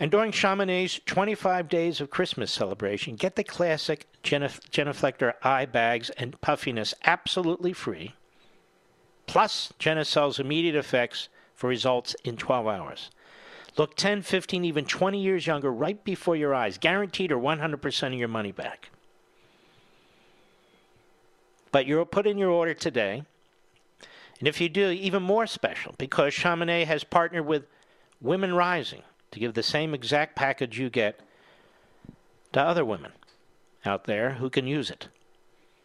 And 0.00 0.10
during 0.10 0.32
Chamonix's 0.32 1.00
25 1.06 1.68
days 1.68 2.00
of 2.00 2.10
Christmas 2.10 2.50
celebration, 2.50 3.14
get 3.14 3.36
the 3.36 3.44
classic 3.44 4.09
Genuflector 4.24 5.34
eye 5.44 5.64
bags 5.64 6.10
and 6.10 6.40
puffiness 6.40 6.92
absolutely 7.04 7.72
free, 7.72 8.14
plus 9.32 9.72
Genucel's 9.80 10.38
immediate 10.38 10.74
effects 10.74 11.30
for 11.54 11.66
results 11.66 12.14
in 12.22 12.36
12 12.36 12.66
hours. 12.66 13.10
Look 13.78 13.96
10, 13.96 14.20
15, 14.20 14.62
even 14.62 14.84
20 14.84 15.18
years 15.18 15.46
younger 15.46 15.72
right 15.72 16.04
before 16.04 16.36
your 16.36 16.54
eyes, 16.54 16.76
guaranteed 16.76 17.32
or 17.32 17.38
100% 17.38 18.06
of 18.09 18.12
your 18.12 18.28
money 18.28 18.52
back. 18.52 18.90
But 21.70 21.86
you'll 21.86 22.04
put 22.04 22.26
in 22.26 22.36
your 22.36 22.50
order 22.50 22.74
today. 22.74 23.22
And 24.38 24.46
if 24.46 24.60
you 24.60 24.68
do, 24.68 24.90
even 24.90 25.22
more 25.22 25.46
special 25.46 25.94
because 25.96 26.34
Chamonix 26.34 26.84
has 26.84 27.02
partnered 27.02 27.46
with 27.46 27.64
Women 28.20 28.52
Rising 28.52 29.00
to 29.30 29.40
give 29.40 29.54
the 29.54 29.62
same 29.62 29.94
exact 29.94 30.36
package 30.36 30.78
you 30.78 30.90
get 30.90 31.20
to 32.52 32.60
other 32.60 32.84
women 32.84 33.12
out 33.86 34.04
there 34.04 34.32
who 34.32 34.50
can 34.50 34.66
use 34.66 34.90
it. 34.90 35.09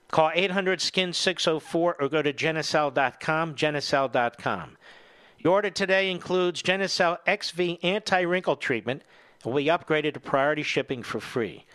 Call 0.10 0.32
800 0.34 0.82
SKIN 0.82 1.14
604 1.14 1.96
or 2.00 2.10
go 2.10 2.22
to 2.22 2.32
Genucel.com, 2.32 3.56
Genucel.com. 3.56 4.78
Your 5.40 5.54
order 5.54 5.70
today 5.70 6.10
includes 6.10 6.64
Genucel 6.64 7.18
XV 7.28 7.78
anti 7.84 8.22
wrinkle 8.22 8.56
treatment 8.56 9.04
and 9.44 9.54
will 9.54 9.62
be 9.62 9.70
upgraded 9.70 10.14
to 10.14 10.20
priority 10.20 10.64
shipping 10.64 11.04
for 11.04 11.20
free. 11.20 11.66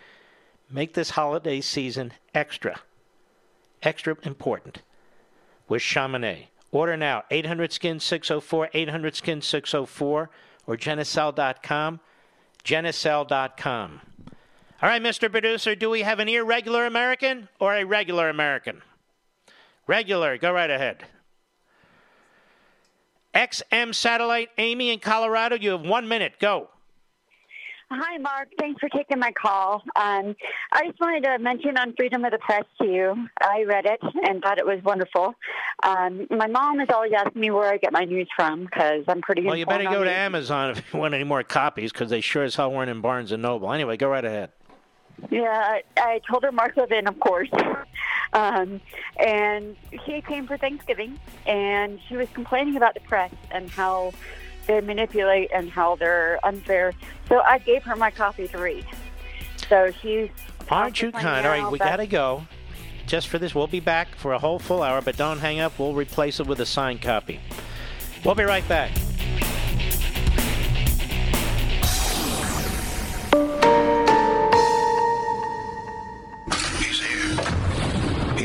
Make 0.69 0.93
this 0.93 1.11
holiday 1.11 1.61
season 1.61 2.13
extra, 2.33 2.81
extra 3.83 4.17
important 4.23 4.81
with 5.67 5.81
Chamonix. 5.81 6.49
Order 6.71 6.97
now 6.97 7.23
800 7.29 7.71
SKIN 7.71 7.99
604, 7.99 8.69
800 8.73 9.15
SKIN 9.15 9.41
604, 9.41 10.29
or 10.65 10.77
Genucel.com, 10.77 11.99
Genucel.com. 12.63 14.01
All 14.83 14.89
right, 14.89 15.01
Mr. 15.01 15.31
Producer, 15.31 15.75
do 15.75 15.89
we 15.89 16.01
have 16.01 16.19
an 16.19 16.27
irregular 16.27 16.85
American 16.85 17.47
or 17.57 17.73
a 17.73 17.85
regular 17.85 18.27
American? 18.27 18.81
Regular, 19.87 20.37
go 20.37 20.51
right 20.51 20.69
ahead. 20.69 21.05
XM 23.33 23.95
Satellite, 23.95 24.49
Amy 24.57 24.91
in 24.91 24.99
Colorado, 24.99 25.55
you 25.55 25.69
have 25.69 25.83
one 25.83 26.09
minute. 26.09 26.33
Go. 26.37 26.67
Hi, 27.91 28.17
Mark. 28.17 28.49
Thanks 28.59 28.81
for 28.81 28.89
taking 28.89 29.19
my 29.19 29.31
call. 29.31 29.83
Um, 29.95 30.35
I 30.73 30.87
just 30.87 30.99
wanted 30.99 31.23
to 31.23 31.39
mention 31.39 31.77
on 31.77 31.93
Freedom 31.95 32.25
of 32.25 32.31
the 32.31 32.39
Press 32.39 32.65
to 32.81 32.85
you. 32.85 33.29
I 33.39 33.63
read 33.63 33.85
it 33.85 34.01
and 34.27 34.41
thought 34.41 34.57
it 34.57 34.65
was 34.65 34.83
wonderful. 34.83 35.33
Um, 35.83 36.27
my 36.29 36.47
mom 36.47 36.81
is 36.81 36.89
always 36.93 37.13
asking 37.15 37.39
me 37.39 37.51
where 37.51 37.71
I 37.71 37.77
get 37.77 37.93
my 37.93 38.03
news 38.03 38.27
from 38.35 38.65
because 38.65 39.05
I'm 39.07 39.21
pretty. 39.21 39.45
Well, 39.45 39.55
you 39.55 39.65
better 39.65 39.85
go 39.85 40.03
to 40.03 40.09
news. 40.09 40.09
Amazon 40.09 40.71
if 40.71 40.93
you 40.93 40.99
want 40.99 41.13
any 41.13 41.23
more 41.23 41.41
copies 41.41 41.93
because 41.93 42.09
they 42.09 42.19
sure 42.19 42.43
as 42.43 42.55
hell 42.55 42.69
weren't 42.73 42.89
in 42.89 42.99
Barnes 42.99 43.31
and 43.31 43.41
Noble. 43.41 43.71
Anyway, 43.71 43.95
go 43.95 44.09
right 44.09 44.25
ahead. 44.25 44.51
Yeah, 45.29 45.79
I, 45.97 46.21
told 46.29 46.43
her 46.43 46.51
Mark 46.51 46.77
Levin, 46.77 47.07
of 47.07 47.19
course. 47.19 47.49
Um, 48.35 48.81
and 49.17 49.75
she 50.07 50.21
came 50.21 50.47
for 50.47 50.57
Thanksgiving, 50.57 51.19
and 51.45 51.99
she 52.07 52.15
was 52.15 52.27
complaining 52.33 52.75
about 52.75 52.95
the 52.95 52.99
press 53.01 53.31
and 53.51 53.69
how 53.69 54.11
they 54.65 54.81
manipulate 54.81 55.51
and 55.53 55.69
how 55.69 55.97
they're 55.97 56.39
unfair. 56.43 56.93
So 57.29 57.41
I 57.41 57.59
gave 57.59 57.83
her 57.83 57.95
my 57.95 58.09
copy 58.09 58.47
to 58.47 58.57
read. 58.57 58.87
So 59.69 59.91
she's. 60.01 60.29
Aren't 60.67 60.99
you 60.99 61.11
kind? 61.11 61.45
All 61.45 61.51
right, 61.51 61.71
we 61.71 61.77
got 61.77 61.97
to 61.97 62.07
go. 62.07 62.47
Just 63.05 63.27
for 63.27 63.37
this, 63.37 63.53
we'll 63.53 63.67
be 63.67 63.79
back 63.79 64.15
for 64.15 64.33
a 64.33 64.39
whole 64.39 64.59
full 64.59 64.81
hour, 64.81 65.01
but 65.01 65.17
don't 65.17 65.39
hang 65.39 65.59
up. 65.59 65.77
We'll 65.77 65.93
replace 65.93 66.39
it 66.39 66.47
with 66.47 66.59
a 66.59 66.65
signed 66.65 67.01
copy. 67.01 67.39
We'll 68.23 68.35
be 68.35 68.43
right 68.45 68.67
back. 68.67 68.91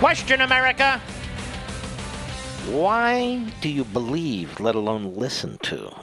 Question, 0.00 0.40
America. 0.40 0.98
Why 2.70 3.44
do 3.60 3.68
you 3.68 3.84
believe, 3.84 4.58
let 4.58 4.74
alone 4.74 5.14
listen 5.14 5.58
to, 5.64 5.94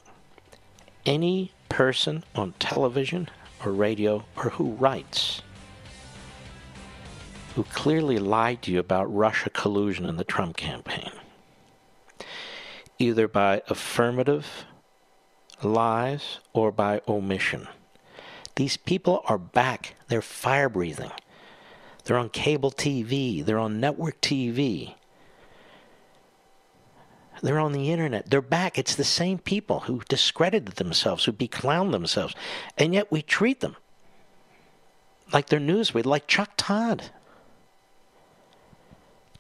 any 1.08 1.52
person 1.68 2.24
on 2.36 2.54
television 2.60 3.28
or 3.66 3.72
radio 3.72 4.24
or 4.36 4.52
who 4.52 4.74
writes 4.74 5.42
who 7.56 7.64
clearly 7.64 8.20
lied 8.20 8.62
to 8.62 8.72
you 8.72 8.78
about 8.78 9.12
Russia 9.12 9.50
collusion 9.50 10.06
in 10.06 10.18
the 10.18 10.24
Trump 10.24 10.58
campaign? 10.58 11.10
Either 13.00 13.28
by 13.28 13.64
affirmative 13.68 14.66
lies 15.64 16.38
or 16.54 16.72
by 16.72 17.02
omission. 17.08 17.68
These 18.58 18.78
people 18.78 19.24
are 19.26 19.40
back. 19.40 19.96
They're 20.08 20.22
fire 20.22 20.70
breathing. 20.70 21.10
They're 22.08 22.18
on 22.18 22.30
cable 22.30 22.72
TV. 22.72 23.44
They're 23.44 23.60
on 23.60 23.82
network 23.82 24.22
TV. 24.22 24.96
They're 27.44 27.60
on 27.60 27.74
the 27.74 27.92
internet. 27.92 28.30
They're 28.30 28.42
back. 28.42 28.78
It's 28.78 28.96
the 28.96 29.04
same 29.04 29.40
people 29.40 29.82
who 29.82 30.02
discredited 30.08 30.78
themselves, 30.78 31.26
who 31.26 31.34
beclowned 31.34 31.92
themselves. 31.92 32.34
And 32.78 32.94
yet 32.94 33.12
we 33.12 33.22
treat 33.22 33.60
them 33.60 33.76
like 35.34 35.48
they're 35.48 35.60
newsweed, 35.60 36.06
like 36.06 36.28
Chuck 36.28 36.52
Todd. 36.56 37.12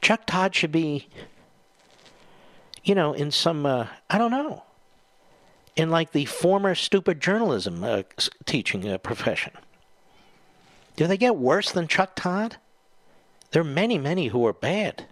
Chuck 0.02 0.26
Todd 0.26 0.53
should 0.53 0.73
be, 0.73 1.07
you 2.84 2.95
know, 2.95 3.14
in 3.14 3.31
some, 3.31 3.65
uh, 3.65 3.88
I 4.10 4.18
don't 4.18 4.31
know, 4.31 4.65
in 5.77 5.89
like 5.89 6.11
the 6.11 6.26
former 6.26 6.76
stupid 6.76 7.22
journalism 7.22 7.81
uh, 7.81 8.03
teaching 8.45 8.89
uh, 8.89 8.98
profession. 8.98 9.53
Do 10.98 11.07
they 11.07 11.15
get 11.15 11.38
worse 11.38 11.72
than 11.72 11.88
Chuck 11.88 12.15
Todd? 12.15 12.57
There 13.52 13.61
are 13.61 13.65
many, 13.65 13.98
many 13.98 14.28
who 14.28 14.45
are 14.45 14.52
bad. 14.52 15.06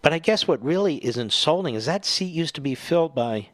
But 0.00 0.12
I 0.12 0.20
guess 0.20 0.48
what 0.48 0.64
really 0.64 0.96
is 1.04 1.18
insulting 1.18 1.74
is 1.74 1.84
that 1.84 2.06
seat 2.06 2.32
used 2.32 2.54
to 2.54 2.60
be 2.60 2.74
filled 2.76 3.14
by 3.14 3.48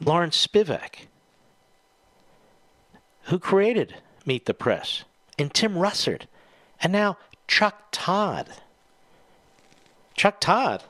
Lawrence 0.00 0.46
Spivak, 0.46 1.08
who 3.24 3.38
created 3.38 3.96
Meet 4.24 4.46
the 4.46 4.54
Press, 4.54 5.04
and 5.38 5.52
Tim 5.52 5.74
Russert, 5.74 6.22
and 6.80 6.92
now 6.92 7.18
Chuck 7.48 7.88
Todd. 7.90 8.48
Chuck 10.14 10.40
Todd. 10.40 10.84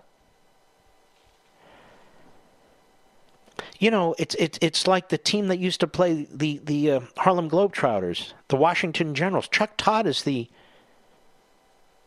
You 3.78 3.90
know, 3.90 4.14
it's 4.18 4.34
it's 4.36 4.58
it's 4.62 4.86
like 4.86 5.08
the 5.08 5.18
team 5.18 5.48
that 5.48 5.58
used 5.58 5.80
to 5.80 5.86
play 5.86 6.26
the 6.32 6.60
the 6.64 6.92
uh, 6.92 7.00
Harlem 7.16 7.50
Globetrotters, 7.50 8.32
the 8.48 8.56
Washington 8.56 9.14
Generals. 9.14 9.48
Chuck 9.48 9.72
Todd 9.76 10.06
is 10.06 10.22
the 10.22 10.48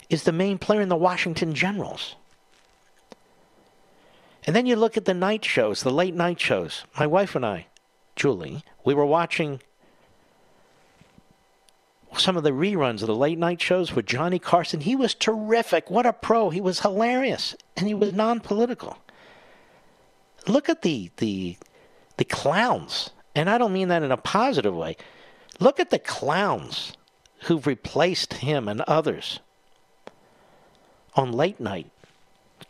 is 0.10 0.24
the 0.24 0.32
main 0.32 0.58
player 0.58 0.82
in 0.82 0.90
the 0.90 0.96
Washington 0.96 1.54
Generals. 1.54 2.16
And 4.48 4.56
then 4.56 4.66
you 4.66 4.76
look 4.76 4.98
at 4.98 5.06
the 5.06 5.14
night 5.14 5.46
shows, 5.46 5.84
the 5.84 5.92
late 5.92 6.16
night 6.16 6.40
shows. 6.40 6.86
My 6.98 7.06
wife 7.06 7.36
and 7.36 7.46
I, 7.46 7.68
Julie, 8.16 8.64
we 8.84 8.96
were 8.96 9.06
watching 9.06 9.60
some 12.18 12.36
of 12.36 12.44
the 12.44 12.52
reruns 12.52 13.02
of 13.02 13.08
the 13.08 13.16
late 13.16 13.38
night 13.38 13.62
shows 13.62 13.94
with 13.94 14.08
Johnny 14.08 14.40
Carson. 14.40 14.82
He 14.82 14.96
was 14.96 15.14
terrific. 15.14 15.92
What 15.92 16.08
a 16.08 16.14
pro. 16.14 16.50
He 16.50 16.62
was 16.62 16.80
hilarious. 16.80 17.56
And 17.78 17.88
he 17.88 17.94
was 17.94 18.14
non 18.14 18.40
political. 18.40 18.98
Look 20.50 20.68
at 20.68 20.82
the 20.82 21.12
the 21.18 21.58
the 22.18 22.26
clowns. 22.26 23.12
And 23.36 23.50
I 23.50 23.58
don't 23.58 23.72
mean 23.72 23.88
that 23.90 24.04
in 24.04 24.12
a 24.12 24.18
positive 24.18 24.76
way. 24.76 24.98
Look 25.60 25.80
at 25.80 25.92
the 25.92 26.00
clowns 26.00 26.98
who've 27.44 27.66
replaced 27.66 28.34
him 28.36 28.68
and 28.68 28.82
others 28.82 29.40
on 31.16 31.32
late 31.32 31.60
night 31.60 31.90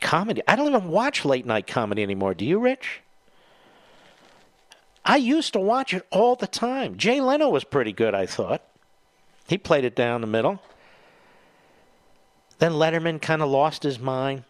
comedy. 0.01 0.41
I 0.47 0.55
don't 0.55 0.67
even 0.67 0.89
watch 0.89 1.25
late 1.25 1.45
night 1.45 1.65
comedy 1.65 2.03
anymore. 2.03 2.33
Do 2.33 2.45
you, 2.45 2.59
Rich? 2.59 3.01
I 5.05 5.15
used 5.15 5.53
to 5.53 5.59
watch 5.59 5.93
it 5.93 6.05
all 6.11 6.35
the 6.35 6.47
time. 6.47 6.97
Jay 6.97 7.21
Leno 7.21 7.49
was 7.49 7.63
pretty 7.63 7.93
good, 7.93 8.13
I 8.13 8.25
thought. 8.25 8.61
He 9.47 9.57
played 9.57 9.85
it 9.85 9.95
down 9.95 10.21
the 10.21 10.27
middle. 10.27 10.61
Then 12.59 12.73
Letterman 12.73 13.21
kind 13.21 13.41
of 13.41 13.49
lost 13.49 13.83
his 13.83 13.97
mind. 13.97 14.43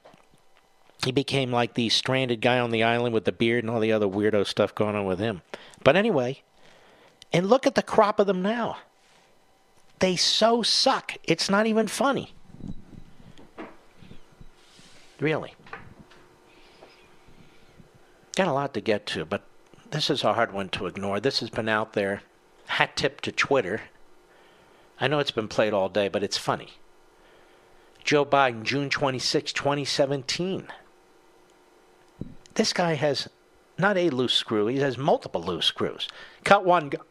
He 1.03 1.11
became 1.11 1.51
like 1.51 1.75
the 1.75 1.89
stranded 1.89 2.41
guy 2.41 2.59
on 2.59 2.71
the 2.71 2.83
island 2.83 3.13
with 3.13 3.25
the 3.25 3.31
beard 3.31 3.63
and 3.63 3.71
all 3.71 3.79
the 3.79 3.91
other 3.91 4.07
weirdo 4.07 4.45
stuff 4.45 4.75
going 4.75 4.95
on 4.95 5.05
with 5.05 5.19
him. 5.19 5.41
But 5.83 5.95
anyway, 5.95 6.41
and 7.31 7.47
look 7.47 7.65
at 7.65 7.75
the 7.75 7.83
crop 7.83 8.19
of 8.19 8.27
them 8.27 8.41
now. 8.41 8.77
They 9.99 10.15
so 10.15 10.61
suck. 10.61 11.15
It's 11.23 11.49
not 11.49 11.67
even 11.67 11.87
funny. 11.87 12.33
Really. 15.19 15.53
Got 18.35 18.47
a 18.47 18.53
lot 18.53 18.73
to 18.73 18.81
get 18.81 19.05
to, 19.07 19.25
but 19.25 19.43
this 19.91 20.09
is 20.09 20.23
a 20.23 20.33
hard 20.33 20.53
one 20.53 20.69
to 20.69 20.85
ignore. 20.85 21.19
This 21.19 21.39
has 21.41 21.49
been 21.49 21.67
out 21.67 21.93
there. 21.93 22.23
Hat 22.67 22.95
tip 22.95 23.21
to 23.21 23.31
Twitter. 23.31 23.81
I 25.01 25.07
know 25.07 25.19
it's 25.19 25.31
been 25.31 25.47
played 25.47 25.73
all 25.73 25.89
day, 25.89 26.07
but 26.07 26.23
it's 26.23 26.37
funny. 26.37 26.73
Joe 28.03 28.25
Biden, 28.25 28.63
June 28.63 28.89
26, 28.89 29.51
2017. 29.53 30.67
This 32.53 32.73
guy 32.73 32.93
has 32.93 33.29
not 33.77 33.97
a 33.97 34.09
loose 34.09 34.33
screw, 34.33 34.67
he 34.67 34.77
has 34.79 34.97
multiple 34.97 35.41
loose 35.41 35.65
screws. 35.65 36.07
Cut 36.43 36.65
one. 36.65 36.89
Go- 36.89 37.03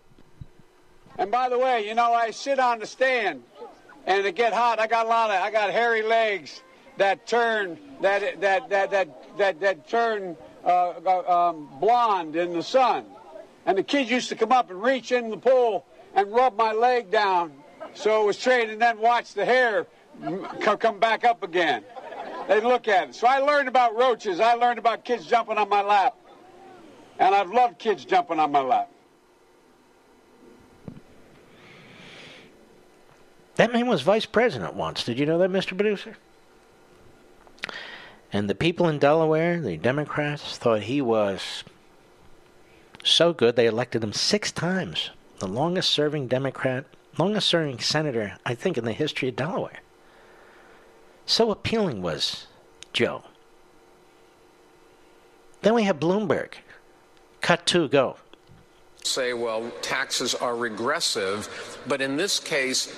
and 1.19 1.31
by 1.31 1.49
the 1.49 1.59
way, 1.59 1.87
you 1.87 1.95
know, 1.95 2.13
I 2.13 2.31
sit 2.31 2.59
on 2.59 2.79
the 2.79 2.87
stand 2.87 3.43
and 4.07 4.25
it 4.25 4.37
get 4.37 4.53
hot. 4.53 4.79
I 4.79 4.87
got 4.87 5.07
a 5.07 5.09
lot 5.09 5.31
of, 5.31 5.43
I 5.43 5.51
got 5.51 5.71
hairy 5.71 6.03
legs 6.03 6.63
that 6.97 7.27
turn, 7.27 7.79
that, 8.01 8.41
that, 8.41 8.69
that, 8.69 8.91
that, 8.91 9.39
that, 9.39 9.61
that 9.61 9.89
turn 9.89 10.37
uh, 10.65 10.93
um, 11.29 11.69
blonde 11.81 12.37
in 12.37 12.53
the 12.53 12.63
sun. 12.63 13.05
And 13.67 13.77
the 13.77 13.83
kids 13.83 14.11
used 14.11 14.29
to 14.29 14.37
come 14.37 14.53
up 14.53 14.71
and 14.71 14.83
reach 14.83 15.13
in 15.13 15.31
the 15.31 15.37
pool 15.37 15.85
and 16.15 16.33
rub 16.33 16.57
my 16.57 16.73
leg 16.73 17.11
down 17.11 17.53
so 17.95 18.23
it 18.23 18.27
was 18.27 18.39
straight 18.39 18.71
and 18.71 18.81
then 18.81 18.99
watch 18.99 19.35
the 19.35 19.45
hair 19.45 19.87
come 20.61 20.99
back 20.99 21.25
up 21.25 21.43
again. 21.43 21.85
They'd 22.49 22.65
look 22.65 22.89
at 22.89 23.11
it. 23.11 23.15
So 23.15 23.27
I 23.27 23.39
learned 23.41 23.69
about 23.69 23.95
roaches. 23.95 24.41
I 24.41 24.55
learned 24.55 24.79
about 24.79 25.05
kids 25.05 25.27
jumping 25.27 25.59
on 25.59 25.69
my 25.69 25.83
lap. 25.83 26.17
And 27.19 27.35
I've 27.35 27.51
loved 27.51 27.79
kids 27.79 28.07
jumping 28.07 28.41
on 28.41 28.51
my 28.51 28.63
lap. 28.63 28.91
That 33.57 33.73
man 33.73 33.87
was 33.87 34.01
vice 34.01 34.25
president 34.25 34.75
once. 34.75 35.05
Did 35.05 35.19
you 35.19 35.27
know 35.27 35.37
that, 35.39 35.51
Mr. 35.51 35.77
Producer? 35.77 36.17
And 38.33 38.49
the 38.49 38.55
people 38.55 38.89
in 38.89 38.99
Delaware, 38.99 39.61
the 39.61 39.77
Democrats, 39.77 40.57
thought 40.57 40.83
he 40.83 41.03
was 41.03 41.65
so 43.05 43.33
good 43.35 43.57
they 43.57 43.67
elected 43.67 44.03
him 44.03 44.13
six 44.13 44.53
times. 44.53 45.11
The 45.39 45.49
longest 45.49 45.91
serving 45.91 46.29
Democrat, 46.29 46.87
longest 47.19 47.49
serving 47.49 47.81
senator, 47.81 48.39
I 48.47 48.55
think, 48.55 48.79
in 48.79 48.85
the 48.85 48.93
history 48.93 49.29
of 49.29 49.37
Delaware. 49.37 49.81
So 51.29 51.51
appealing 51.51 52.01
was 52.01 52.47
Joe. 52.95 53.23
Then 55.61 55.75
we 55.75 55.83
have 55.83 56.01
Bloomberg. 56.01 56.55
Cut 57.43 57.67
two, 57.67 57.89
go. 57.89 58.17
Say, 59.05 59.35
well, 59.35 59.71
taxes 59.83 60.35
are 60.35 60.57
regressive, 60.57 61.79
but 61.87 62.01
in 62.01 62.17
this 62.17 62.41
case, 62.41 62.91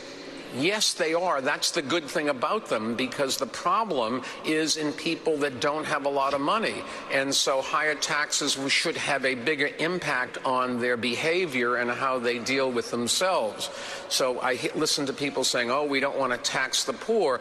Yes, 0.56 0.94
they 0.94 1.14
are. 1.14 1.40
That's 1.40 1.70
the 1.70 1.82
good 1.82 2.06
thing 2.06 2.28
about 2.28 2.66
them 2.66 2.96
because 2.96 3.36
the 3.36 3.46
problem 3.46 4.22
is 4.44 4.76
in 4.76 4.92
people 4.92 5.36
that 5.38 5.60
don't 5.60 5.84
have 5.84 6.06
a 6.06 6.08
lot 6.08 6.34
of 6.34 6.40
money. 6.40 6.82
And 7.12 7.32
so 7.32 7.62
higher 7.62 7.94
taxes 7.94 8.58
should 8.68 8.96
have 8.96 9.24
a 9.24 9.36
bigger 9.36 9.70
impact 9.78 10.38
on 10.44 10.80
their 10.80 10.96
behavior 10.96 11.76
and 11.76 11.88
how 11.88 12.18
they 12.18 12.38
deal 12.38 12.70
with 12.70 12.90
themselves. 12.90 13.70
So 14.08 14.40
I 14.40 14.58
listen 14.74 15.06
to 15.06 15.12
people 15.12 15.44
saying, 15.44 15.70
oh, 15.70 15.84
we 15.84 16.00
don't 16.00 16.18
want 16.18 16.32
to 16.32 16.38
tax 16.38 16.82
the 16.82 16.94
poor. 16.94 17.40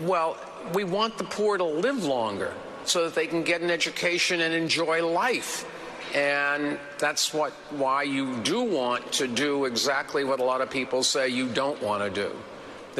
Well, 0.00 0.36
we 0.74 0.84
want 0.84 1.18
the 1.18 1.24
poor 1.24 1.58
to 1.58 1.64
live 1.64 2.04
longer 2.04 2.54
so 2.84 3.04
that 3.04 3.14
they 3.14 3.26
can 3.26 3.42
get 3.42 3.60
an 3.60 3.70
education 3.70 4.40
and 4.40 4.54
enjoy 4.54 5.06
life. 5.06 5.66
And 6.14 6.78
that's 6.98 7.32
what 7.32 7.52
why 7.70 8.02
you 8.02 8.36
do 8.38 8.62
want 8.62 9.12
to 9.12 9.28
do 9.28 9.66
exactly 9.66 10.24
what 10.24 10.40
a 10.40 10.44
lot 10.44 10.60
of 10.60 10.70
people 10.70 11.02
say 11.02 11.28
you 11.28 11.48
don't 11.48 11.80
want 11.82 12.02
to 12.02 12.10
do. 12.10 12.34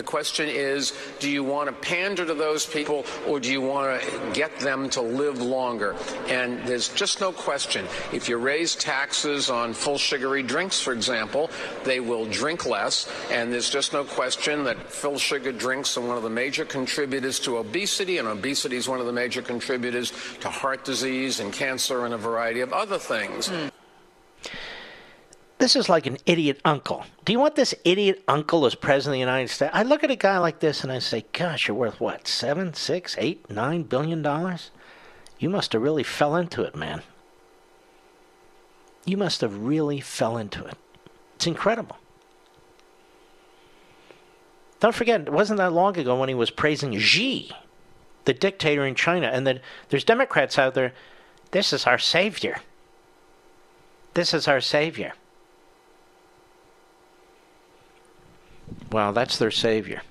The 0.01 0.05
question 0.05 0.49
is 0.49 0.95
do 1.19 1.29
you 1.29 1.45
want 1.45 1.67
to 1.69 1.75
pander 1.75 2.25
to 2.25 2.33
those 2.33 2.65
people 2.65 3.05
or 3.29 3.39
do 3.39 3.53
you 3.53 3.61
want 3.61 4.01
to 4.01 4.31
get 4.33 4.59
them 4.59 4.89
to 4.97 5.03
live 5.03 5.43
longer? 5.43 5.95
And 6.27 6.67
there's 6.67 6.89
just 6.89 7.21
no 7.21 7.33
question. 7.33 7.85
If 8.11 8.27
you 8.27 8.39
raise 8.39 8.75
taxes 8.75 9.51
on 9.51 9.75
full 9.75 9.99
sugary 9.99 10.43
drinks, 10.43 10.81
for 10.81 10.95
example, 10.95 11.51
they 11.85 12.01
will 12.01 12.25
drink 12.25 12.65
less. 12.65 13.13
And 13.31 13.53
there's 13.53 13.69
just 13.69 13.93
no 13.93 14.05
question 14.05 14.65
that 14.65 14.91
full 14.91 15.19
sugar 15.19 15.53
drinks 15.53 15.99
are 15.99 16.01
one 16.01 16.17
of 16.17 16.23
the 16.23 16.31
major 16.31 16.65
contributors 16.65 17.39
to 17.41 17.59
obesity, 17.59 18.17
and 18.17 18.27
obesity 18.27 18.77
is 18.77 18.89
one 18.89 19.01
of 19.01 19.07
the 19.07 19.13
major 19.13 19.43
contributors 19.43 20.15
to 20.41 20.49
heart 20.49 20.83
disease 20.83 21.41
and 21.41 21.53
cancer 21.53 22.07
and 22.07 22.15
a 22.15 22.19
variety 22.19 22.63
of 22.63 22.73
other 22.73 22.97
things. 22.97 23.51
Mm. 23.51 23.70
This 25.61 25.77
is 25.77 25.91
like 25.91 26.07
an 26.07 26.17
idiot 26.25 26.59
uncle. 26.65 27.05
Do 27.27 27.33
you 27.33 27.39
want 27.39 27.55
this 27.55 27.75
idiot 27.85 28.25
uncle 28.27 28.65
as 28.65 28.75
president 28.75 29.11
of 29.11 29.17
the 29.17 29.21
United 29.21 29.51
States? 29.51 29.71
I 29.75 29.83
look 29.83 30.03
at 30.03 30.11
a 30.11 30.17
guy 30.17 30.39
like 30.39 30.61
this 30.61 30.83
and 30.83 30.91
I 30.91 31.01
say, 31.01 31.27
gosh, 31.35 31.69
you're 31.69 31.77
worth 31.77 32.01
what, 32.01 32.27
seven, 32.27 32.73
six, 32.73 33.15
eight, 33.19 33.49
nine 33.51 33.83
billion 33.83 34.23
dollars? 34.23 34.71
You 35.39 35.51
must 35.51 35.75
have 35.75 35.83
really 35.83 36.03
fell 36.03 36.35
into 36.35 36.63
it, 36.63 36.75
man. 36.75 37.03
You 39.05 39.19
must 39.19 39.43
have 39.43 39.59
really 39.59 40.01
fell 40.01 40.39
into 40.39 40.65
it. 40.65 40.79
It's 41.37 41.47
incredible. 41.47 41.99
Don't 44.81 44.95
forget, 44.95 45.21
it 45.21 45.31
wasn't 45.31 45.59
that 45.59 45.75
long 45.75 45.99
ago 45.99 46.19
when 46.19 46.31
he 46.31 46.35
was 46.35 46.51
praising 46.51 46.99
Xi, 46.99 47.53
the 48.25 48.33
dictator 48.33 48.87
in 48.87 48.95
China, 48.95 49.27
and 49.27 49.47
that 49.47 49.61
there's 49.91 50.05
Democrats 50.05 50.59
out 50.59 50.73
there. 50.73 50.95
This 51.51 51.75
is 51.75 51.87
our 51.87 51.99
savior. 51.99 52.61
This 54.15 54.33
is 54.33 54.49
our 54.49 54.63
savior. 54.63 55.13
Well, 58.91 59.13
that's 59.13 59.39
their 59.39 59.51
savior. 59.51 60.03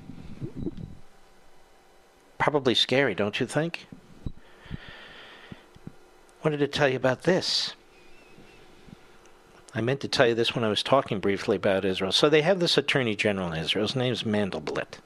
Probably 2.37 2.73
scary, 2.73 3.13
don't 3.13 3.39
you 3.39 3.45
think? 3.45 3.87
Wanted 6.43 6.57
to 6.57 6.67
tell 6.67 6.87
you 6.87 6.95
about 6.95 7.23
this. 7.23 7.75
I 9.75 9.81
meant 9.81 9.99
to 10.01 10.07
tell 10.07 10.27
you 10.27 10.35
this 10.35 10.55
when 10.55 10.63
I 10.63 10.69
was 10.69 10.81
talking 10.81 11.19
briefly 11.19 11.57
about 11.57 11.85
Israel. 11.85 12.11
So 12.11 12.29
they 12.29 12.41
have 12.41 12.59
this 12.59 12.77
attorney 12.77 13.15
general 13.15 13.51
in 13.51 13.59
Israel. 13.59 13.85
His 13.85 13.95
name's 13.95 14.23
Mandelblit. 14.23 14.99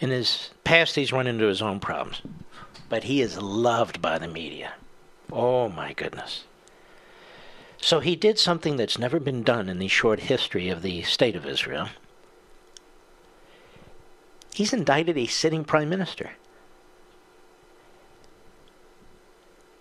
In 0.00 0.10
his 0.10 0.50
past, 0.64 0.94
he's 0.94 1.12
run 1.12 1.26
into 1.26 1.46
his 1.46 1.60
own 1.60 1.80
problems, 1.80 2.22
but 2.88 3.04
he 3.04 3.20
is 3.20 3.40
loved 3.40 4.00
by 4.00 4.18
the 4.18 4.28
media. 4.28 4.74
Oh 5.32 5.68
my 5.68 5.92
goodness. 5.92 6.44
So 7.80 8.00
he 8.00 8.16
did 8.16 8.38
something 8.38 8.76
that's 8.76 8.98
never 8.98 9.20
been 9.20 9.42
done 9.42 9.68
in 9.68 9.78
the 9.78 9.88
short 9.88 10.20
history 10.20 10.68
of 10.68 10.82
the 10.82 11.02
state 11.02 11.36
of 11.36 11.46
Israel. 11.46 11.88
He's 14.52 14.72
indicted 14.72 15.16
a 15.16 15.26
sitting 15.26 15.64
prime 15.64 15.88
minister. 15.88 16.32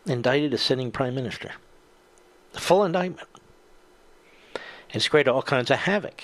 Indicted 0.05 0.53
a 0.53 0.57
sitting 0.57 0.91
prime 0.91 1.15
minister. 1.15 1.53
The 2.53 2.59
full 2.59 2.83
indictment. 2.83 3.27
It's 4.93 5.07
created 5.07 5.31
all 5.31 5.41
kinds 5.41 5.71
of 5.71 5.79
havoc. 5.79 6.23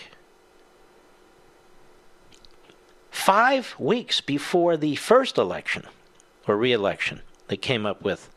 Five 3.09 3.75
weeks 3.79 4.21
before 4.21 4.77
the 4.77 4.95
first 4.95 5.37
election, 5.37 5.87
or 6.47 6.55
re 6.55 6.71
election, 6.71 7.21
they 7.47 7.57
came 7.57 7.85
up 7.85 8.03
with 8.03 8.29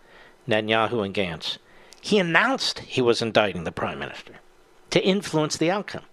Netanyahu 0.49 1.05
and 1.05 1.15
Gantz 1.15 1.59
he 2.07 2.21
announced 2.21 2.79
he 2.79 3.03
was 3.03 3.21
indicting 3.21 3.65
the 3.65 3.73
prime 3.73 3.99
minister 3.99 4.35
to 4.91 5.05
influence 5.05 5.57
the 5.57 5.73
outcome. 5.73 6.05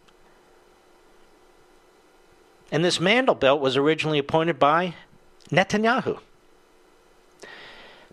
And 2.72 2.84
this 2.84 2.98
Mandelblit 2.98 3.60
was 3.60 3.78
originally 3.78 4.18
appointed 4.18 4.58
by 4.58 4.96
Netanyahu. 5.52 6.18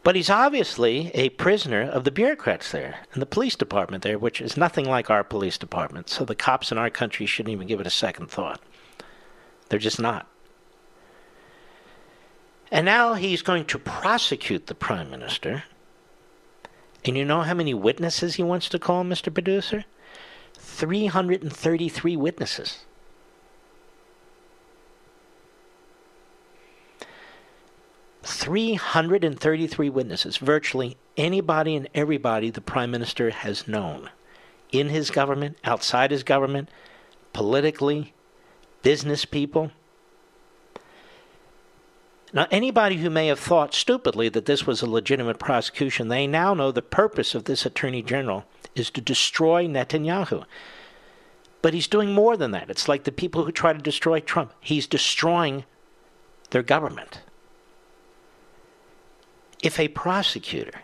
But 0.02 0.14
he's 0.14 0.28
obviously 0.28 1.10
a 1.14 1.30
prisoner 1.30 1.80
of 1.80 2.04
the 2.04 2.10
bureaucrats 2.10 2.70
there 2.70 2.98
and 3.14 3.22
the 3.22 3.26
police 3.26 3.56
department 3.56 4.02
there, 4.02 4.18
which 4.18 4.42
is 4.42 4.58
nothing 4.58 4.84
like 4.84 5.08
our 5.08 5.24
police 5.24 5.56
department. 5.56 6.10
So 6.10 6.26
the 6.26 6.34
cops 6.34 6.70
in 6.70 6.76
our 6.76 6.90
country 6.90 7.24
shouldn't 7.24 7.52
even 7.54 7.66
give 7.66 7.80
it 7.80 7.86
a 7.86 7.90
second 7.90 8.30
thought. 8.30 8.60
They're 9.70 9.78
just 9.78 9.98
not. 9.98 10.26
And 12.70 12.84
now 12.84 13.14
he's 13.14 13.40
going 13.40 13.64
to 13.64 13.78
prosecute 13.78 14.66
the 14.66 14.74
prime 14.74 15.08
minister. 15.08 15.64
And 17.04 17.16
you 17.16 17.24
know 17.24 17.42
how 17.42 17.54
many 17.54 17.72
witnesses 17.74 18.34
he 18.34 18.42
wants 18.42 18.68
to 18.68 18.78
call, 18.78 19.04
Mr. 19.04 19.32
Producer? 19.32 19.84
333 20.54 22.16
witnesses. 22.16 22.84
Three 28.22 28.74
hundred 28.74 29.24
and 29.24 29.40
thirty-three 29.40 29.88
witnesses, 29.88 30.36
virtually 30.36 30.96
anybody 31.16 31.74
and 31.74 31.88
everybody 31.94 32.50
the 32.50 32.60
prime 32.60 32.90
minister 32.90 33.30
has 33.30 33.66
known, 33.66 34.10
in 34.70 34.90
his 34.90 35.10
government, 35.10 35.56
outside 35.64 36.10
his 36.10 36.22
government, 36.22 36.68
politically, 37.32 38.12
business 38.82 39.24
people. 39.24 39.72
Now, 42.32 42.46
anybody 42.50 42.96
who 42.96 43.10
may 43.10 43.26
have 43.26 43.40
thought 43.40 43.74
stupidly 43.74 44.28
that 44.28 44.46
this 44.46 44.66
was 44.66 44.82
a 44.82 44.90
legitimate 44.90 45.38
prosecution, 45.38 46.08
they 46.08 46.26
now 46.26 46.54
know 46.54 46.70
the 46.70 46.82
purpose 46.82 47.34
of 47.34 47.44
this 47.44 47.66
attorney 47.66 48.02
general 48.02 48.44
is 48.76 48.90
to 48.90 49.00
destroy 49.00 49.66
Netanyahu. 49.66 50.44
But 51.62 51.74
he's 51.74 51.88
doing 51.88 52.12
more 52.12 52.36
than 52.36 52.52
that. 52.52 52.70
It's 52.70 52.88
like 52.88 53.04
the 53.04 53.12
people 53.12 53.44
who 53.44 53.52
try 53.52 53.72
to 53.72 53.78
destroy 53.78 54.20
Trump. 54.20 54.52
He's 54.60 54.86
destroying 54.86 55.64
their 56.50 56.62
government. 56.62 57.22
If 59.62 59.78
a 59.78 59.88
prosecutor 59.88 60.82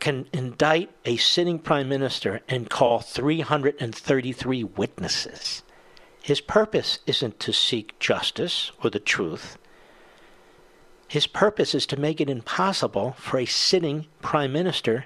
can 0.00 0.26
indict 0.32 0.90
a 1.06 1.16
sitting 1.16 1.58
prime 1.58 1.88
minister 1.88 2.42
and 2.46 2.68
call 2.68 3.00
333 3.00 4.64
witnesses, 4.64 5.62
his 6.24 6.40
purpose 6.40 7.00
isn't 7.06 7.38
to 7.40 7.52
seek 7.52 7.98
justice 7.98 8.72
or 8.82 8.88
the 8.88 8.98
truth. 8.98 9.58
His 11.06 11.26
purpose 11.26 11.74
is 11.74 11.84
to 11.88 12.00
make 12.00 12.18
it 12.18 12.30
impossible 12.30 13.12
for 13.18 13.38
a 13.38 13.44
sitting 13.44 14.06
prime 14.22 14.50
minister 14.50 15.04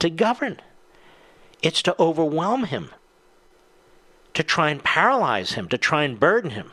to 0.00 0.10
govern. 0.10 0.58
It's 1.62 1.82
to 1.82 1.94
overwhelm 2.02 2.64
him, 2.64 2.90
to 4.34 4.42
try 4.42 4.70
and 4.70 4.82
paralyze 4.82 5.52
him, 5.52 5.68
to 5.68 5.78
try 5.78 6.02
and 6.02 6.18
burden 6.18 6.50
him. 6.50 6.72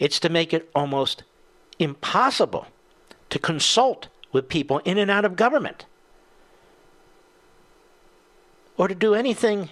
It's 0.00 0.18
to 0.18 0.28
make 0.28 0.52
it 0.52 0.68
almost 0.74 1.22
impossible 1.78 2.66
to 3.30 3.38
consult 3.38 4.08
with 4.32 4.48
people 4.48 4.80
in 4.80 4.98
and 4.98 5.12
out 5.12 5.24
of 5.24 5.36
government 5.36 5.86
or 8.76 8.88
to 8.88 8.96
do 8.96 9.14
anything 9.14 9.70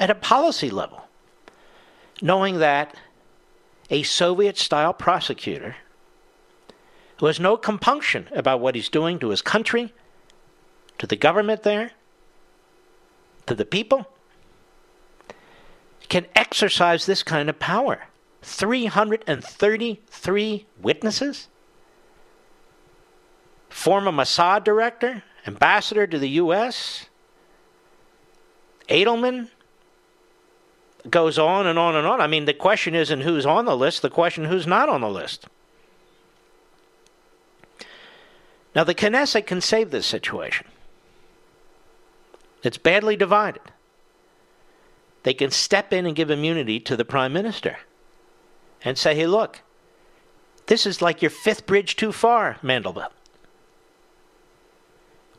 at 0.00 0.10
a 0.10 0.16
policy 0.16 0.68
level, 0.68 1.07
knowing 2.20 2.58
that 2.58 2.94
a 3.90 4.02
Soviet 4.02 4.58
style 4.58 4.92
prosecutor 4.92 5.76
who 7.18 7.26
has 7.26 7.38
no 7.40 7.56
compunction 7.56 8.28
about 8.32 8.60
what 8.60 8.74
he's 8.74 8.88
doing 8.88 9.18
to 9.18 9.30
his 9.30 9.42
country, 9.42 9.92
to 10.98 11.06
the 11.06 11.16
government 11.16 11.62
there, 11.62 11.92
to 13.46 13.54
the 13.54 13.64
people, 13.64 14.06
can 16.08 16.26
exercise 16.34 17.06
this 17.06 17.22
kind 17.22 17.48
of 17.48 17.58
power. 17.58 18.08
333 18.42 20.66
witnesses? 20.80 21.48
Former 23.68 24.12
Mossad 24.12 24.64
director, 24.64 25.22
ambassador 25.46 26.06
to 26.06 26.18
the 26.18 26.30
U.S., 26.30 27.06
Edelman 28.88 29.50
goes 31.10 31.38
on 31.38 31.66
and 31.66 31.78
on 31.78 31.94
and 31.96 32.06
on. 32.06 32.20
I 32.20 32.26
mean, 32.26 32.44
the 32.44 32.54
question 32.54 32.94
isn't 32.94 33.20
who's 33.20 33.46
on 33.46 33.64
the 33.64 33.76
list, 33.76 34.02
the 34.02 34.10
question 34.10 34.44
who's 34.44 34.66
not 34.66 34.88
on 34.88 35.00
the 35.00 35.08
list. 35.08 35.46
Now, 38.74 38.84
the 38.84 38.94
Knesset 38.94 39.46
can 39.46 39.60
save 39.60 39.90
this 39.90 40.06
situation. 40.06 40.66
It's 42.62 42.78
badly 42.78 43.16
divided. 43.16 43.62
They 45.22 45.34
can 45.34 45.50
step 45.50 45.92
in 45.92 46.06
and 46.06 46.14
give 46.14 46.30
immunity 46.30 46.80
to 46.80 46.96
the 46.96 47.04
prime 47.04 47.32
minister 47.32 47.78
and 48.84 48.96
say, 48.96 49.14
hey, 49.14 49.26
look, 49.26 49.60
this 50.66 50.86
is 50.86 51.02
like 51.02 51.22
your 51.22 51.30
fifth 51.30 51.66
bridge 51.66 51.96
too 51.96 52.12
far, 52.12 52.58
Mandelblit. 52.62 53.10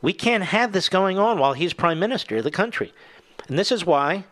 We 0.02 0.12
can't 0.12 0.44
have 0.44 0.72
this 0.72 0.88
going 0.88 1.18
on 1.18 1.38
while 1.38 1.52
he's 1.52 1.72
prime 1.72 1.98
minister 1.98 2.38
of 2.38 2.44
the 2.44 2.50
country. 2.50 2.92
And 3.48 3.58
this 3.58 3.70
is 3.70 3.84
why 3.84 4.24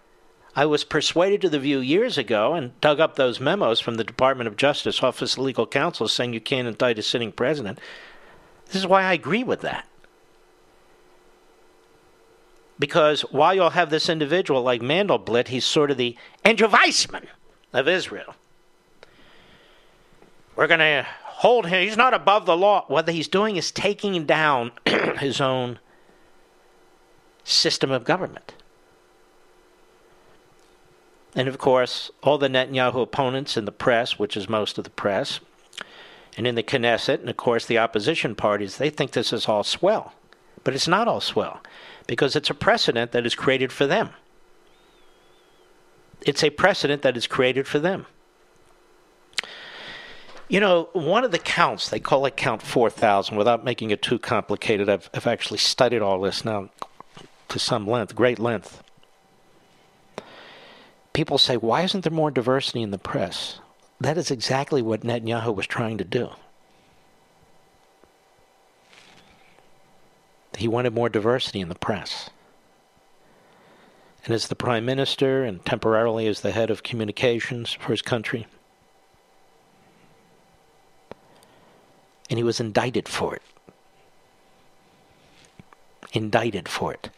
I 0.57 0.67
was 0.67 0.85
persuaded 0.85 1.41
to 1.43 1.49
the 1.49 1.59
view 1.59 1.79
years 1.79 2.19
ago 2.19 2.55
and 2.55 2.79
dug 2.81 3.01
up 3.01 3.17
those 3.17 3.41
memos 3.41 3.81
from 3.81 3.95
the 3.95 4.05
Department 4.05 4.49
of 4.49 4.57
Justice 4.57 5.03
Office 5.03 5.35
of 5.35 5.41
Legal 5.41 5.67
Counsel 5.67 6.09
saying 6.09 6.33
you 6.33 6.41
can't 6.41 6.67
indict 6.67 6.99
a 6.99 7.03
sitting 7.03 7.33
president. 7.33 7.79
This 8.67 8.77
is 8.77 8.87
why 8.87 9.03
I 9.03 9.13
agree 9.13 9.45
with 9.45 9.61
that. 9.61 9.87
Because 12.79 13.23
while 13.23 13.55
you'll 13.55 13.71
have 13.71 13.91
this 13.91 14.09
individual 14.09 14.63
like 14.63 14.81
Mandelblit, 14.81 15.49
he's 15.49 15.65
sort 15.65 15.91
of 15.91 15.97
the 15.97 16.17
Andrew 16.45 16.69
Weissmann 16.69 17.27
of 17.73 17.89
Israel. 17.89 18.35
We're 20.55 20.67
going 20.67 20.81
to 20.81 21.07
hold 21.25 21.67
him. 21.67 21.83
He's 21.83 21.97
not 21.97 22.15
above 22.15 22.47
the 22.47 22.57
law. 22.57 22.85
What 22.89 23.09
he's 23.09 23.29
doing 23.29 23.57
is 23.57 23.71
taking 23.71 24.25
down 24.27 24.73
his 25.19 25.41
own 25.41 25.79
system 27.45 27.91
of 27.91 28.05
government. 28.05 28.55
And 31.35 31.49
of 31.49 31.59
course, 31.59 32.11
all 32.23 32.39
the 32.39 32.49
Netanyahu 32.49 33.03
opponents 33.03 33.57
in 33.57 33.65
the 33.65 33.73
press, 33.73 34.19
which 34.19 34.37
is 34.37 34.49
most 34.49 34.79
of 34.79 34.85
the 34.85 34.91
press, 34.91 35.41
and 36.37 36.47
in 36.47 36.55
the 36.55 36.63
Knesset, 36.63 37.21
and 37.21 37.29
of 37.29 37.37
course 37.37 37.67
the 37.67 37.79
opposition 37.79 38.35
parties, 38.35 38.79
they 38.79 38.91
think 38.91 39.13
this 39.13 39.33
is 39.33 39.47
all 39.47 39.65
swell. 39.65 40.15
But 40.65 40.75
it's 40.75 40.89
not 40.89 41.09
all 41.09 41.21
swell, 41.21 41.61
because 42.07 42.35
it's 42.35 42.51
a 42.51 42.55
precedent 42.55 43.13
that 43.13 43.27
is 43.27 43.35
created 43.35 43.73
for 43.73 43.87
them. 43.87 44.11
It's 46.23 46.43
a 46.43 46.51
precedent 46.51 47.03
that 47.03 47.17
is 47.17 47.27
created 47.27 47.67
for 47.67 47.79
them. 47.79 48.07
You 50.49 50.61
know, 50.61 50.89
one 50.95 51.25
of 51.25 51.31
the 51.31 51.39
counts, 51.39 51.91
they 51.91 52.01
call 52.01 52.25
it 52.25 52.37
count 52.37 52.63
4,000 52.63 53.37
without 53.37 53.65
making 53.65 53.91
it 53.91 54.01
too 54.01 54.19
complicated. 54.19 54.89
I've, 54.89 55.11
I've 55.13 55.27
actually 55.27 55.59
studied 55.59 56.01
all 56.01 56.21
this 56.21 56.45
now 56.45 56.71
to 57.51 57.59
some 57.59 57.87
length, 57.87 58.15
great 58.15 58.39
length 58.39 58.83
people 61.19 61.37
say, 61.37 61.57
why 61.57 61.83
isn't 61.83 62.05
there 62.05 62.13
more 62.13 62.31
diversity 62.31 62.81
in 62.81 62.93
the 62.93 62.97
press? 62.97 63.59
That 64.01 64.17
is 64.17 64.31
exactly 64.31 64.83
what 64.83 65.01
Netanyahu 65.01 65.53
was 65.53 65.67
trying 65.67 65.99
to 65.99 66.05
do. 66.05 66.29
He 70.57 70.69
wanted 70.69 70.95
more 70.95 71.09
diversity 71.09 71.59
in 71.59 71.71
the 71.71 71.75
press. 71.75 72.31
And 74.25 74.33
as 74.33 74.47
the 74.47 74.55
prime 74.55 74.85
minister 74.85 75.43
and 75.43 75.65
temporarily 75.65 76.29
as 76.29 76.43
the 76.43 76.53
head 76.53 76.71
of 76.71 76.85
communications 76.85 77.73
for 77.73 77.91
his 77.91 78.01
country, 78.01 78.47
and 82.31 82.39
he 82.39 82.45
was 82.45 82.61
indicted 82.61 83.09
for 83.09 83.35
it. 83.35 83.43
Indicted 86.13 86.69
for 86.69 86.95
it. 86.95 87.11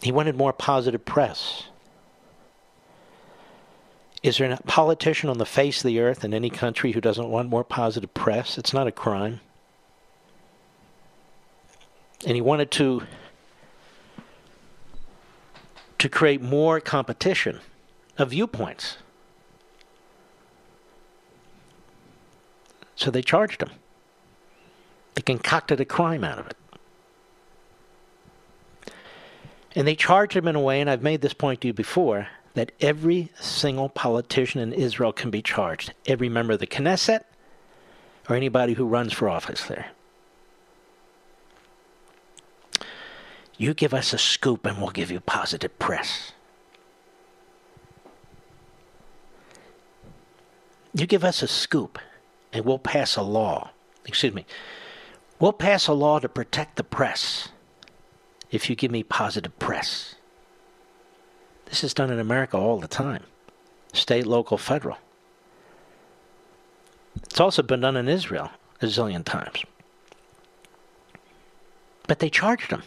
He 0.00 0.12
wanted 0.12 0.36
more 0.36 0.52
positive 0.52 1.04
press. 1.04 1.64
Is 4.22 4.38
there 4.38 4.50
a 4.50 4.56
politician 4.58 5.30
on 5.30 5.38
the 5.38 5.46
face 5.46 5.78
of 5.78 5.84
the 5.84 6.00
earth 6.00 6.24
in 6.24 6.34
any 6.34 6.50
country 6.50 6.92
who 6.92 7.00
doesn't 7.00 7.28
want 7.28 7.48
more 7.48 7.64
positive 7.64 8.12
press? 8.14 8.58
It's 8.58 8.72
not 8.72 8.86
a 8.86 8.92
crime. 8.92 9.40
And 12.26 12.34
he 12.34 12.40
wanted 12.40 12.70
to 12.72 13.02
to 15.98 16.08
create 16.08 16.40
more 16.40 16.80
competition 16.80 17.60
of 18.18 18.30
viewpoints. 18.30 18.98
So 22.94 23.10
they 23.10 23.22
charged 23.22 23.62
him. 23.62 23.70
They 25.14 25.22
concocted 25.22 25.80
a 25.80 25.84
crime 25.84 26.22
out 26.22 26.38
of 26.38 26.46
it. 26.46 26.56
And 29.74 29.86
they 29.86 29.94
charge 29.94 30.34
him 30.34 30.48
in 30.48 30.56
a 30.56 30.60
way, 30.60 30.80
and 30.80 30.88
I've 30.88 31.02
made 31.02 31.20
this 31.20 31.34
point 31.34 31.60
to 31.60 31.68
you 31.68 31.72
before, 31.72 32.28
that 32.54 32.72
every 32.80 33.30
single 33.38 33.88
politician 33.88 34.60
in 34.60 34.72
Israel 34.72 35.12
can 35.12 35.30
be 35.30 35.42
charged. 35.42 35.92
Every 36.06 36.28
member 36.28 36.54
of 36.54 36.60
the 36.60 36.66
Knesset 36.66 37.24
or 38.28 38.36
anybody 38.36 38.74
who 38.74 38.86
runs 38.86 39.12
for 39.12 39.28
office 39.28 39.64
there. 39.64 39.90
You 43.56 43.74
give 43.74 43.92
us 43.92 44.12
a 44.12 44.18
scoop 44.18 44.66
and 44.66 44.78
we'll 44.78 44.90
give 44.90 45.10
you 45.10 45.20
positive 45.20 45.76
press. 45.78 46.32
You 50.94 51.06
give 51.06 51.24
us 51.24 51.42
a 51.42 51.48
scoop 51.48 51.98
and 52.52 52.64
we'll 52.64 52.78
pass 52.78 53.16
a 53.16 53.22
law. 53.22 53.70
Excuse 54.06 54.34
me. 54.34 54.46
We'll 55.38 55.52
pass 55.52 55.86
a 55.86 55.92
law 55.92 56.18
to 56.18 56.28
protect 56.28 56.76
the 56.76 56.84
press 56.84 57.48
if 58.50 58.70
you 58.70 58.76
give 58.76 58.90
me 58.90 59.02
positive 59.02 59.58
press. 59.58 60.14
This 61.66 61.84
is 61.84 61.92
done 61.94 62.10
in 62.10 62.18
America 62.18 62.56
all 62.56 62.78
the 62.80 62.88
time 62.88 63.22
state, 63.92 64.26
local, 64.26 64.58
federal. 64.58 64.98
It's 67.24 67.40
also 67.40 67.62
been 67.62 67.80
done 67.80 67.96
in 67.96 68.08
Israel 68.08 68.50
a 68.80 68.86
zillion 68.86 69.24
times. 69.24 69.64
But 72.06 72.20
they 72.20 72.30
charged 72.30 72.70
him. 72.70 72.82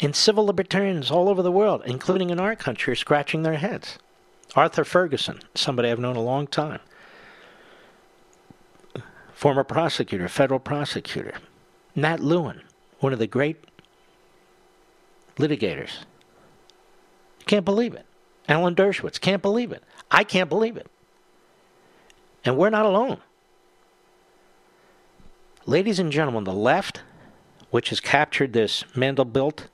And 0.00 0.14
civil 0.14 0.46
libertarians 0.46 1.10
all 1.10 1.28
over 1.28 1.42
the 1.42 1.52
world, 1.52 1.82
including 1.86 2.30
in 2.30 2.40
our 2.40 2.56
country, 2.56 2.92
are 2.92 2.96
scratching 2.96 3.42
their 3.42 3.54
heads. 3.54 3.98
Arthur 4.54 4.84
Ferguson, 4.84 5.40
somebody 5.54 5.88
I've 5.88 5.98
known 5.98 6.16
a 6.16 6.22
long 6.22 6.46
time, 6.46 6.80
former 9.32 9.64
prosecutor, 9.64 10.28
federal 10.28 10.60
prosecutor. 10.60 11.34
Nat 11.94 12.20
Lewin, 12.20 12.62
one 13.02 13.12
of 13.12 13.18
the 13.18 13.26
great 13.26 13.56
litigators. 15.36 16.04
Can't 17.46 17.64
believe 17.64 17.94
it. 17.94 18.06
Alan 18.48 18.74
Dershowitz, 18.74 19.20
can't 19.20 19.42
believe 19.42 19.72
it. 19.72 19.82
I 20.10 20.24
can't 20.24 20.48
believe 20.48 20.76
it. 20.76 20.86
And 22.44 22.56
we're 22.56 22.70
not 22.70 22.86
alone. 22.86 23.18
Ladies 25.66 25.98
and 25.98 26.10
gentlemen, 26.10 26.44
the 26.44 26.52
left, 26.52 27.02
which 27.70 27.90
has 27.90 28.00
captured 28.00 28.52
this 28.52 28.84
Mandelblit, 28.94 29.66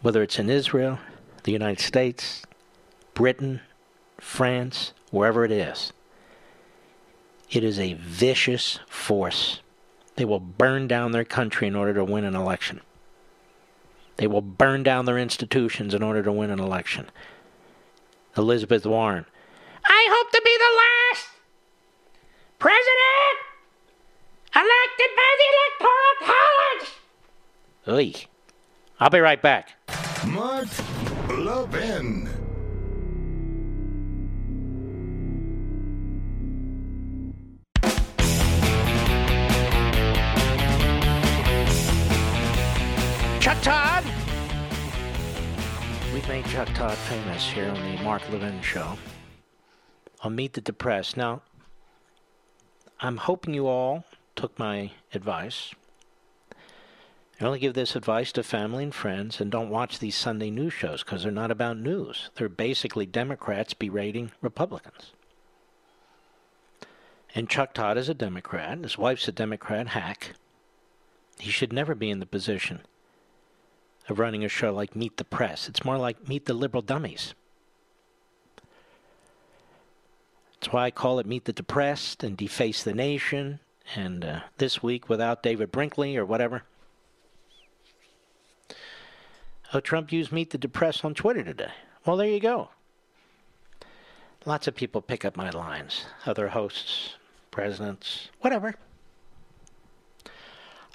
whether 0.00 0.22
it's 0.22 0.38
in 0.38 0.50
Israel, 0.50 0.98
the 1.44 1.52
United 1.52 1.80
States, 1.80 2.42
Britain, 3.14 3.60
France, 4.18 4.92
wherever 5.10 5.44
it 5.44 5.52
is, 5.52 5.92
it 7.50 7.62
is 7.62 7.78
a 7.78 7.94
vicious 7.94 8.78
force. 8.88 9.60
They 10.16 10.24
will 10.24 10.40
burn 10.40 10.88
down 10.88 11.12
their 11.12 11.24
country 11.24 11.66
in 11.66 11.74
order 11.74 11.94
to 11.94 12.04
win 12.04 12.24
an 12.24 12.34
election. 12.34 12.80
They 14.16 14.26
will 14.26 14.42
burn 14.42 14.82
down 14.82 15.06
their 15.06 15.18
institutions 15.18 15.94
in 15.94 16.02
order 16.02 16.22
to 16.22 16.32
win 16.32 16.50
an 16.50 16.60
election. 16.60 17.10
Elizabeth 18.36 18.86
Warren. 18.86 19.26
I 19.84 20.06
hope 20.10 20.30
to 20.30 20.42
be 20.44 20.56
the 20.58 20.76
last 20.76 21.28
president 22.58 23.38
elected 24.54 25.10
by 25.16 25.30
the 25.40 25.48
Electoral 25.58 26.36
College. 26.68 26.88
Oy. 27.88 28.26
I'll 29.00 29.10
be 29.10 29.18
right 29.18 29.42
back. 29.42 29.72
Mark 30.26 30.68
Levin. 31.28 32.31
We've 46.22 46.28
made 46.28 46.46
Chuck 46.46 46.68
Todd 46.68 46.96
famous 46.96 47.50
here 47.50 47.68
on 47.68 47.74
the 47.74 48.00
Mark 48.04 48.22
Levin 48.30 48.62
Show. 48.62 48.96
On 50.20 50.36
Meet 50.36 50.52
the 50.52 50.60
Depressed. 50.60 51.16
Now, 51.16 51.42
I'm 53.00 53.16
hoping 53.16 53.54
you 53.54 53.66
all 53.66 54.04
took 54.36 54.56
my 54.56 54.92
advice. 55.12 55.74
I 57.40 57.44
only 57.44 57.58
give 57.58 57.74
this 57.74 57.96
advice 57.96 58.30
to 58.32 58.44
family 58.44 58.84
and 58.84 58.94
friends 58.94 59.40
and 59.40 59.50
don't 59.50 59.68
watch 59.68 59.98
these 59.98 60.14
Sunday 60.14 60.48
news 60.48 60.72
shows 60.72 61.02
because 61.02 61.24
they're 61.24 61.32
not 61.32 61.50
about 61.50 61.78
news. 61.78 62.30
They're 62.36 62.48
basically 62.48 63.04
Democrats 63.04 63.74
berating 63.74 64.30
Republicans. 64.40 65.10
And 67.34 67.50
Chuck 67.50 67.74
Todd 67.74 67.98
is 67.98 68.08
a 68.08 68.14
Democrat. 68.14 68.78
His 68.78 68.96
wife's 68.96 69.26
a 69.26 69.32
Democrat 69.32 69.88
hack. 69.88 70.34
He 71.40 71.50
should 71.50 71.72
never 71.72 71.96
be 71.96 72.10
in 72.10 72.20
the 72.20 72.26
position 72.26 72.82
of 74.08 74.18
running 74.18 74.44
a 74.44 74.48
show 74.48 74.72
like 74.72 74.96
Meet 74.96 75.16
the 75.16 75.24
Press. 75.24 75.68
It's 75.68 75.84
more 75.84 75.98
like 75.98 76.28
Meet 76.28 76.46
the 76.46 76.54
Liberal 76.54 76.82
Dummies. 76.82 77.34
That's 80.54 80.72
why 80.72 80.84
I 80.84 80.90
call 80.90 81.18
it 81.18 81.26
Meet 81.26 81.44
the 81.44 81.52
Depressed 81.52 82.22
and 82.22 82.36
Deface 82.36 82.84
the 82.84 82.94
Nation. 82.94 83.60
And 83.96 84.24
uh, 84.24 84.40
this 84.58 84.82
week, 84.82 85.08
without 85.08 85.42
David 85.42 85.72
Brinkley 85.72 86.16
or 86.16 86.24
whatever. 86.24 86.62
Oh, 89.74 89.80
Trump 89.80 90.12
used 90.12 90.32
Meet 90.32 90.50
the 90.50 90.58
Depressed 90.58 91.04
on 91.04 91.14
Twitter 91.14 91.42
today. 91.42 91.72
Well, 92.04 92.16
there 92.16 92.28
you 92.28 92.40
go. 92.40 92.68
Lots 94.44 94.66
of 94.66 94.74
people 94.74 95.00
pick 95.00 95.24
up 95.24 95.36
my 95.36 95.50
lines. 95.50 96.04
Other 96.26 96.48
hosts, 96.48 97.14
presidents, 97.50 98.28
whatever. 98.40 98.74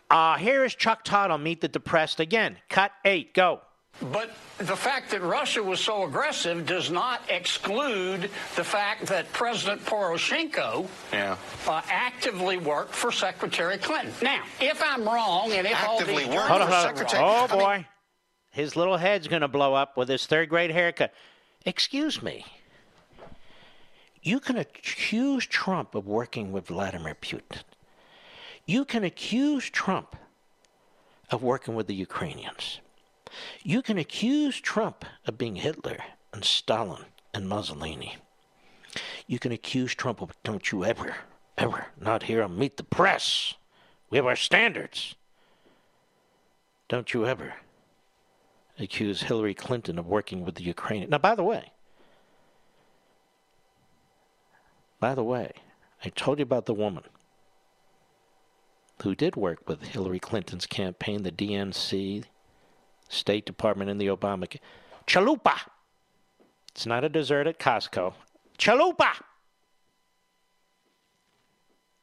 Uh, 0.10 0.38
here 0.38 0.64
is 0.64 0.74
Chuck 0.74 1.04
Todd 1.04 1.32
on 1.32 1.44
Meet 1.44 1.62
the 1.62 1.68
Depressed 1.68 2.20
again. 2.20 2.58
Cut 2.70 2.92
eight, 3.04 3.34
go. 3.34 3.62
But 4.00 4.30
the 4.60 4.76
fact 4.76 5.10
that 5.12 5.22
Russia 5.22 5.62
was 5.62 5.80
so 5.80 6.04
aggressive 6.04 6.68
does 6.68 6.92
not 6.92 7.22
exclude 7.30 8.30
the 8.56 8.64
fact 8.64 9.08
that 9.08 9.32
President 9.34 9.84
Poroshenko 9.86 10.88
yeah. 11.12 11.36
uh, 11.68 11.82
actively 11.90 12.58
worked 12.58 12.94
for 12.94 13.12
Secretary 13.12 13.78
Clinton. 13.78 14.14
Now, 14.22 14.44
if 14.62 14.84
I'm 14.84 15.04
wrong, 15.04 15.52
and 15.52 15.66
if 15.66 15.74
actively 15.74 16.14
all 16.14 16.20
these 16.20 16.28
worked 16.28 16.48
Hold 16.48 16.62
on, 16.62 16.68
for 16.68 16.74
hold 16.74 16.88
on. 16.88 16.96
Secretary. 16.96 17.24
Oh 17.24 17.48
I 17.50 17.52
mean, 17.52 17.60
boy, 17.60 17.88
his 18.52 18.76
little 18.76 18.98
head's 18.98 19.28
gonna 19.28 19.48
blow 19.48 19.74
up 19.74 19.98
with 19.98 20.10
his 20.10 20.28
third 20.28 20.50
grade 20.50 20.72
haircut. 20.72 21.12
Excuse 21.66 22.22
me. 22.22 22.46
You 24.22 24.40
can 24.40 24.58
accuse 24.58 25.46
Trump 25.46 25.96
of 25.96 26.06
working 26.06 26.52
with 26.52 26.68
Vladimir 26.68 27.16
Putin. 27.16 27.64
You 28.68 28.84
can 28.84 29.06
accuse 29.06 29.70
Trump 29.70 30.16
of 31.32 31.42
working 31.42 31.74
with 31.74 31.88
the 31.88 31.96
Ukrainians. 31.96 32.82
You 33.64 33.82
can 33.82 33.98
accuse 33.98 34.60
Trump 34.60 35.06
of 35.26 35.38
being 35.38 35.56
Hitler 35.56 36.00
and 36.34 36.44
Stalin 36.44 37.06
and 37.34 37.48
Mussolini. 37.48 38.18
You 39.26 39.40
can 39.40 39.54
accuse 39.54 39.96
Trump 39.96 40.22
of, 40.22 40.32
don't 40.44 40.70
you 40.72 40.84
ever, 40.84 41.16
ever, 41.58 41.88
not 42.00 42.24
here 42.24 42.44
on 42.44 42.60
Meet 42.60 42.76
the 42.76 42.84
Press. 42.84 43.54
We 44.10 44.18
have 44.18 44.26
our 44.26 44.36
standards. 44.36 45.16
Don't 46.90 47.14
you 47.14 47.26
ever 47.26 47.54
accuse 48.78 49.24
Hillary 49.24 49.54
Clinton 49.54 49.98
of 49.98 50.08
working 50.08 50.44
with 50.44 50.56
the 50.56 50.64
Ukrainians. 50.64 51.12
Now, 51.12 51.18
by 51.20 51.36
the 51.36 51.44
way, 51.44 51.72
by 55.00 55.16
the 55.16 55.24
way, 55.24 55.54
I 56.04 56.10
told 56.10 56.40
you 56.40 56.44
about 56.44 56.66
the 56.66 56.74
woman 56.74 57.04
who 59.04 59.16
did 59.16 59.36
work 59.36 59.68
with 59.68 59.84
Hillary 59.84 60.20
Clinton's 60.20 60.66
campaign, 60.66 61.24
the 61.24 61.32
DNC, 61.32 62.24
State 63.10 63.46
Department, 63.46 63.90
and 63.90 64.02
the 64.02 64.08
Obama. 64.08 64.60
Chalupa! 65.06 65.58
It's 66.72 66.86
not 66.86 67.04
a 67.04 67.10
dessert 67.10 67.48
at 67.48 67.60
Costco. 67.60 68.14
Chalupa! 68.58 69.14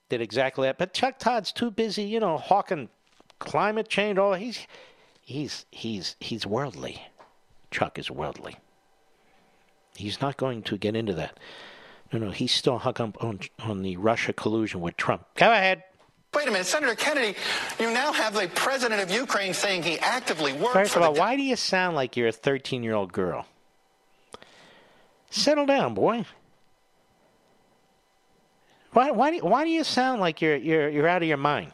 Did 0.09 0.21
exactly 0.21 0.69
that. 0.69 0.79
But 0.79 0.93
Chuck 0.95 1.19
Todd's 1.19 1.53
too 1.53 1.71
busy, 1.71 2.05
you 2.05 2.21
know, 2.21 2.39
hawking 2.39 2.89
climate 3.39 3.89
change. 3.89 4.19
All 4.19 4.35
he's 4.35 4.67
he's 5.21 5.67
he's 5.71 6.17
he's 6.21 6.47
worldly. 6.47 7.03
Chuck 7.71 7.99
is 7.99 8.11
worldly. 8.11 8.57
He's 9.97 10.21
not 10.21 10.37
going 10.37 10.63
to 10.65 10.77
get 10.77 10.95
into 10.95 11.15
that. 11.15 11.39
No, 12.13 12.19
no, 12.19 12.31
he's 12.31 12.53
still 12.53 12.79
hung 12.79 13.01
up 13.01 13.25
on 13.25 13.41
on 13.61 13.83
the 13.83 13.97
Russia 13.97 14.33
collusion 14.33 14.81
with 14.81 14.97
Trump. 14.97 15.27
Go 15.35 15.51
ahead. 15.51 15.83
Wait 16.35 16.49
a 16.49 16.51
minute, 16.51 16.67
Senator 16.67 16.95
Kennedy, 16.95 17.37
you 17.79 17.93
now 17.93 18.13
have 18.13 18.35
the 18.35 18.49
president 18.55 19.01
of 19.01 19.11
Ukraine 19.11 19.55
saying 19.55 19.83
he 19.83 19.99
actively 20.01 20.53
worked 20.53 20.73
First 20.73 20.97
of 20.97 21.03
all, 21.03 21.15
why 21.15 21.37
do 21.37 21.43
you 21.43 21.57
sound 21.57 21.95
like 21.95 22.17
you're 22.17 22.29
a 22.29 22.33
13 22.33 22.83
year 22.83 22.95
old 22.95 23.13
girl? 23.13 23.47
Settle 25.31 25.67
down, 25.67 25.95
boy. 25.95 26.25
Why, 28.93 29.11
why, 29.11 29.31
do, 29.33 29.45
why 29.45 29.65
do 29.65 29.71
you 29.71 29.85
sound 29.85 30.21
like 30.21 30.41
you're, 30.41 30.57
you're, 30.57 30.89
you're 30.89 31.09
out 31.09 31.23
of 31.23 31.29
your 31.29 31.37
mind? 31.37 31.73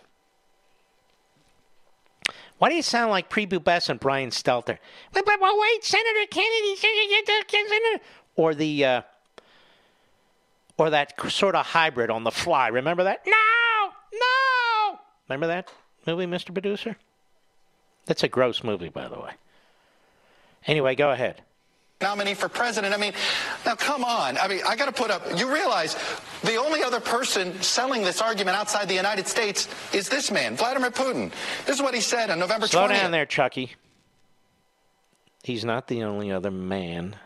Why 2.58 2.68
do 2.68 2.74
you 2.74 2.82
sound 2.82 3.10
like 3.10 3.30
prepubescent 3.30 4.00
Brian 4.00 4.30
Stelter? 4.30 4.78
Wait, 5.14 5.26
wait, 5.26 5.40
wait, 5.40 5.54
wait 5.58 5.84
Senator 5.84 6.26
Kennedy, 6.30 6.76
Senator, 6.76 8.04
or 8.36 8.54
the, 8.54 8.84
uh, 8.84 9.02
or 10.76 10.90
that 10.90 11.14
sort 11.30 11.54
of 11.54 11.66
hybrid 11.66 12.10
on 12.10 12.24
the 12.24 12.30
fly. 12.30 12.68
Remember 12.68 13.04
that? 13.04 13.22
No. 13.26 13.59
Remember 15.30 15.46
that 15.46 15.68
movie, 16.06 16.26
Mr. 16.26 16.52
Producer? 16.52 16.96
That's 18.06 18.24
a 18.24 18.28
gross 18.28 18.64
movie, 18.64 18.88
by 18.88 19.06
the 19.08 19.18
way. 19.18 19.30
Anyway, 20.66 20.96
go 20.96 21.10
ahead. 21.10 21.42
nominee 22.02 22.34
for 22.34 22.48
president. 22.48 22.92
I 22.92 22.96
mean, 22.96 23.12
now 23.64 23.76
come 23.76 24.02
on. 24.04 24.36
I 24.38 24.48
mean, 24.48 24.60
I 24.68 24.74
got 24.74 24.86
to 24.86 24.92
put 24.92 25.10
up. 25.10 25.22
You 25.38 25.52
realize 25.52 25.96
the 26.42 26.56
only 26.56 26.82
other 26.82 26.98
person 26.98 27.62
selling 27.62 28.02
this 28.02 28.20
argument 28.20 28.56
outside 28.56 28.88
the 28.88 28.94
United 28.94 29.28
States 29.28 29.68
is 29.94 30.08
this 30.08 30.30
man, 30.32 30.56
Vladimir 30.56 30.90
Putin. 30.90 31.30
This 31.64 31.76
is 31.76 31.82
what 31.82 31.94
he 31.94 32.00
said 32.00 32.30
on 32.30 32.38
November 32.40 32.66
Slow 32.66 32.88
20th. 32.88 33.00
down 33.00 33.10
there, 33.12 33.26
Chucky. 33.26 33.76
He's 35.44 35.64
not 35.64 35.86
the 35.86 36.02
only 36.02 36.30
other 36.32 36.50
man 36.50 37.16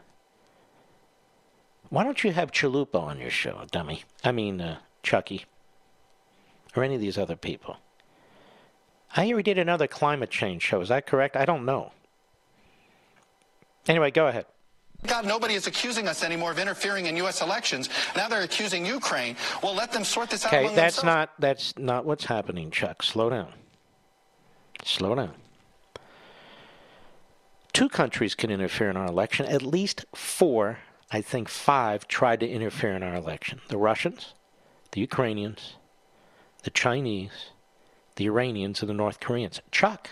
Why 1.89 2.05
don't 2.05 2.23
you 2.23 2.33
have 2.33 2.51
Chalupa 2.53 3.01
on 3.01 3.19
your 3.21 3.31
show, 3.31 3.65
dummy? 3.71 4.03
I 4.23 4.33
mean, 4.33 4.61
uh, 4.61 4.79
Chucky. 5.03 5.47
Or 6.77 6.83
any 6.85 6.97
of 6.97 7.01
these 7.01 7.17
other 7.19 7.37
people. 7.37 7.77
I 9.17 9.27
hear 9.27 9.37
he 9.37 9.43
did 9.43 9.59
another 9.59 9.87
climate 9.87 10.31
change 10.31 10.63
show. 10.63 10.81
Is 10.81 10.89
that 10.89 11.07
correct? 11.07 11.37
I 11.37 11.45
don't 11.45 11.65
know. 11.65 11.93
Anyway, 13.87 14.11
go 14.11 14.27
ahead. 14.27 14.47
God, 15.07 15.27
nobody 15.27 15.55
is 15.55 15.67
accusing 15.67 16.09
us 16.09 16.25
anymore 16.25 16.51
of 16.51 16.59
interfering 16.59 17.07
in 17.07 17.17
U.S. 17.19 17.43
elections. 17.43 17.91
Now 18.17 18.29
they're 18.29 18.43
accusing 18.43 18.87
Ukraine. 18.87 19.37
Well, 19.63 19.75
let 19.75 19.93
them 19.93 20.03
sort 20.03 20.31
this 20.31 20.47
out 20.47 20.55
Okay, 20.55 20.75
that's 20.75 20.97
themselves. 20.97 21.05
not 21.05 21.31
that's 21.39 21.79
not 21.79 22.07
what's 22.07 22.25
happening, 22.25 22.71
Chuck. 22.71 23.03
Slow 23.03 23.29
down. 23.29 23.53
Slow 24.83 25.15
down. 25.15 25.35
Two 27.75 27.89
countries 27.89 28.35
can 28.35 28.51
interfere 28.51 28.89
in 28.89 28.97
our 28.97 29.07
election. 29.07 29.47
At 29.47 29.63
least 29.63 30.05
four, 30.15 30.79
I 31.11 31.21
think 31.21 31.49
five, 31.49 32.09
tried 32.09 32.41
to 32.41 32.49
interfere 32.49 32.95
in 32.95 33.03
our 33.03 33.15
election. 33.15 33.61
The 33.69 33.77
Russians, 33.77 34.33
the 34.93 35.01
Ukrainians, 35.01 35.75
the 36.63 36.71
Chinese, 36.71 37.51
the 38.17 38.27
Iranians, 38.27 38.81
and 38.81 38.89
the 38.89 38.95
North 38.95 39.21
Koreans. 39.21 39.61
Chuck, 39.71 40.09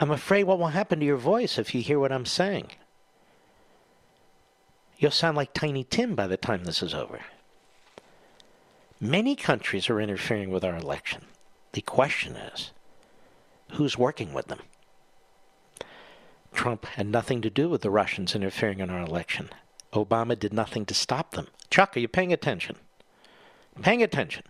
I'm 0.00 0.10
afraid 0.10 0.44
what 0.44 0.58
will 0.58 0.68
happen 0.68 1.00
to 1.00 1.06
your 1.06 1.16
voice 1.16 1.58
if 1.58 1.74
you 1.74 1.82
hear 1.82 1.98
what 1.98 2.12
I'm 2.12 2.26
saying. 2.26 2.70
You'll 4.98 5.10
sound 5.10 5.36
like 5.36 5.52
Tiny 5.52 5.84
Tim 5.84 6.14
by 6.14 6.26
the 6.26 6.36
time 6.36 6.64
this 6.64 6.82
is 6.82 6.94
over. 6.94 7.20
Many 9.00 9.36
countries 9.36 9.88
are 9.88 10.00
interfering 10.00 10.50
with 10.50 10.64
our 10.64 10.76
election. 10.76 11.22
The 11.72 11.82
question 11.82 12.34
is, 12.34 12.72
who's 13.72 13.96
working 13.96 14.32
with 14.32 14.48
them? 14.48 14.60
Trump 16.52 16.86
had 16.86 17.06
nothing 17.06 17.40
to 17.42 17.50
do 17.50 17.68
with 17.68 17.82
the 17.82 17.90
Russians 17.90 18.34
interfering 18.34 18.80
in 18.80 18.90
our 18.90 19.02
election. 19.02 19.50
Obama 19.92 20.36
did 20.36 20.52
nothing 20.52 20.84
to 20.86 20.94
stop 20.94 21.32
them. 21.32 21.46
Chuck, 21.70 21.96
are 21.96 22.00
you 22.00 22.08
paying 22.08 22.32
attention? 22.32 22.76
Paying 23.80 24.02
attention. 24.02 24.42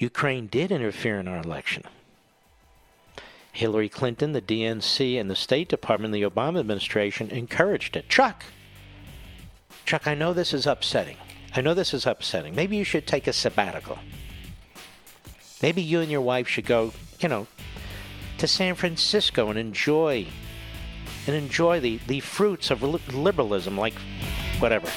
Ukraine 0.00 0.46
did 0.46 0.72
interfere 0.72 1.20
in 1.20 1.28
our 1.28 1.36
election. 1.36 1.84
Hillary 3.52 3.90
Clinton, 3.90 4.32
the 4.32 4.40
DNC, 4.40 5.20
and 5.20 5.30
the 5.30 5.36
State 5.36 5.68
Department, 5.68 6.14
the 6.14 6.22
Obama 6.22 6.58
administration 6.58 7.28
encouraged 7.30 7.96
it. 7.96 8.08
Chuck, 8.08 8.44
Chuck, 9.84 10.06
I 10.06 10.14
know 10.14 10.32
this 10.32 10.54
is 10.54 10.66
upsetting. 10.66 11.18
I 11.54 11.60
know 11.60 11.74
this 11.74 11.92
is 11.92 12.06
upsetting. 12.06 12.54
Maybe 12.54 12.76
you 12.76 12.84
should 12.84 13.06
take 13.06 13.26
a 13.26 13.32
sabbatical. 13.32 13.98
Maybe 15.60 15.82
you 15.82 16.00
and 16.00 16.10
your 16.10 16.22
wife 16.22 16.48
should 16.48 16.64
go, 16.64 16.92
you 17.18 17.28
know, 17.28 17.46
to 18.38 18.46
San 18.46 18.76
Francisco 18.76 19.50
and 19.50 19.58
enjoy 19.58 20.26
and 21.26 21.36
enjoy 21.36 21.78
the, 21.78 21.98
the 22.06 22.20
fruits 22.20 22.70
of 22.70 22.82
liberalism, 22.82 23.76
like 23.76 23.94
whatever. 24.60 24.88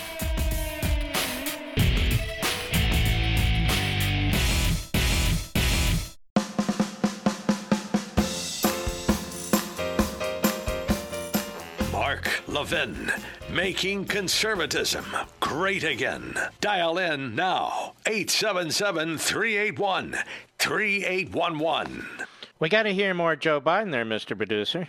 Levin, 12.53 13.11
making 13.49 14.05
conservatism 14.05 15.03
great 15.39 15.84
again. 15.84 16.38
Dial 16.61 16.99
in 16.99 17.34
now, 17.34 17.93
877 18.05 19.17
381 19.17 20.15
3811. 20.59 22.05
We 22.59 22.69
got 22.69 22.84
to 22.84 22.93
hear 22.93 23.15
more 23.15 23.35
Joe 23.35 23.59
Biden 23.59 23.89
there, 23.89 24.05
Mr. 24.05 24.38
Producer. 24.38 24.88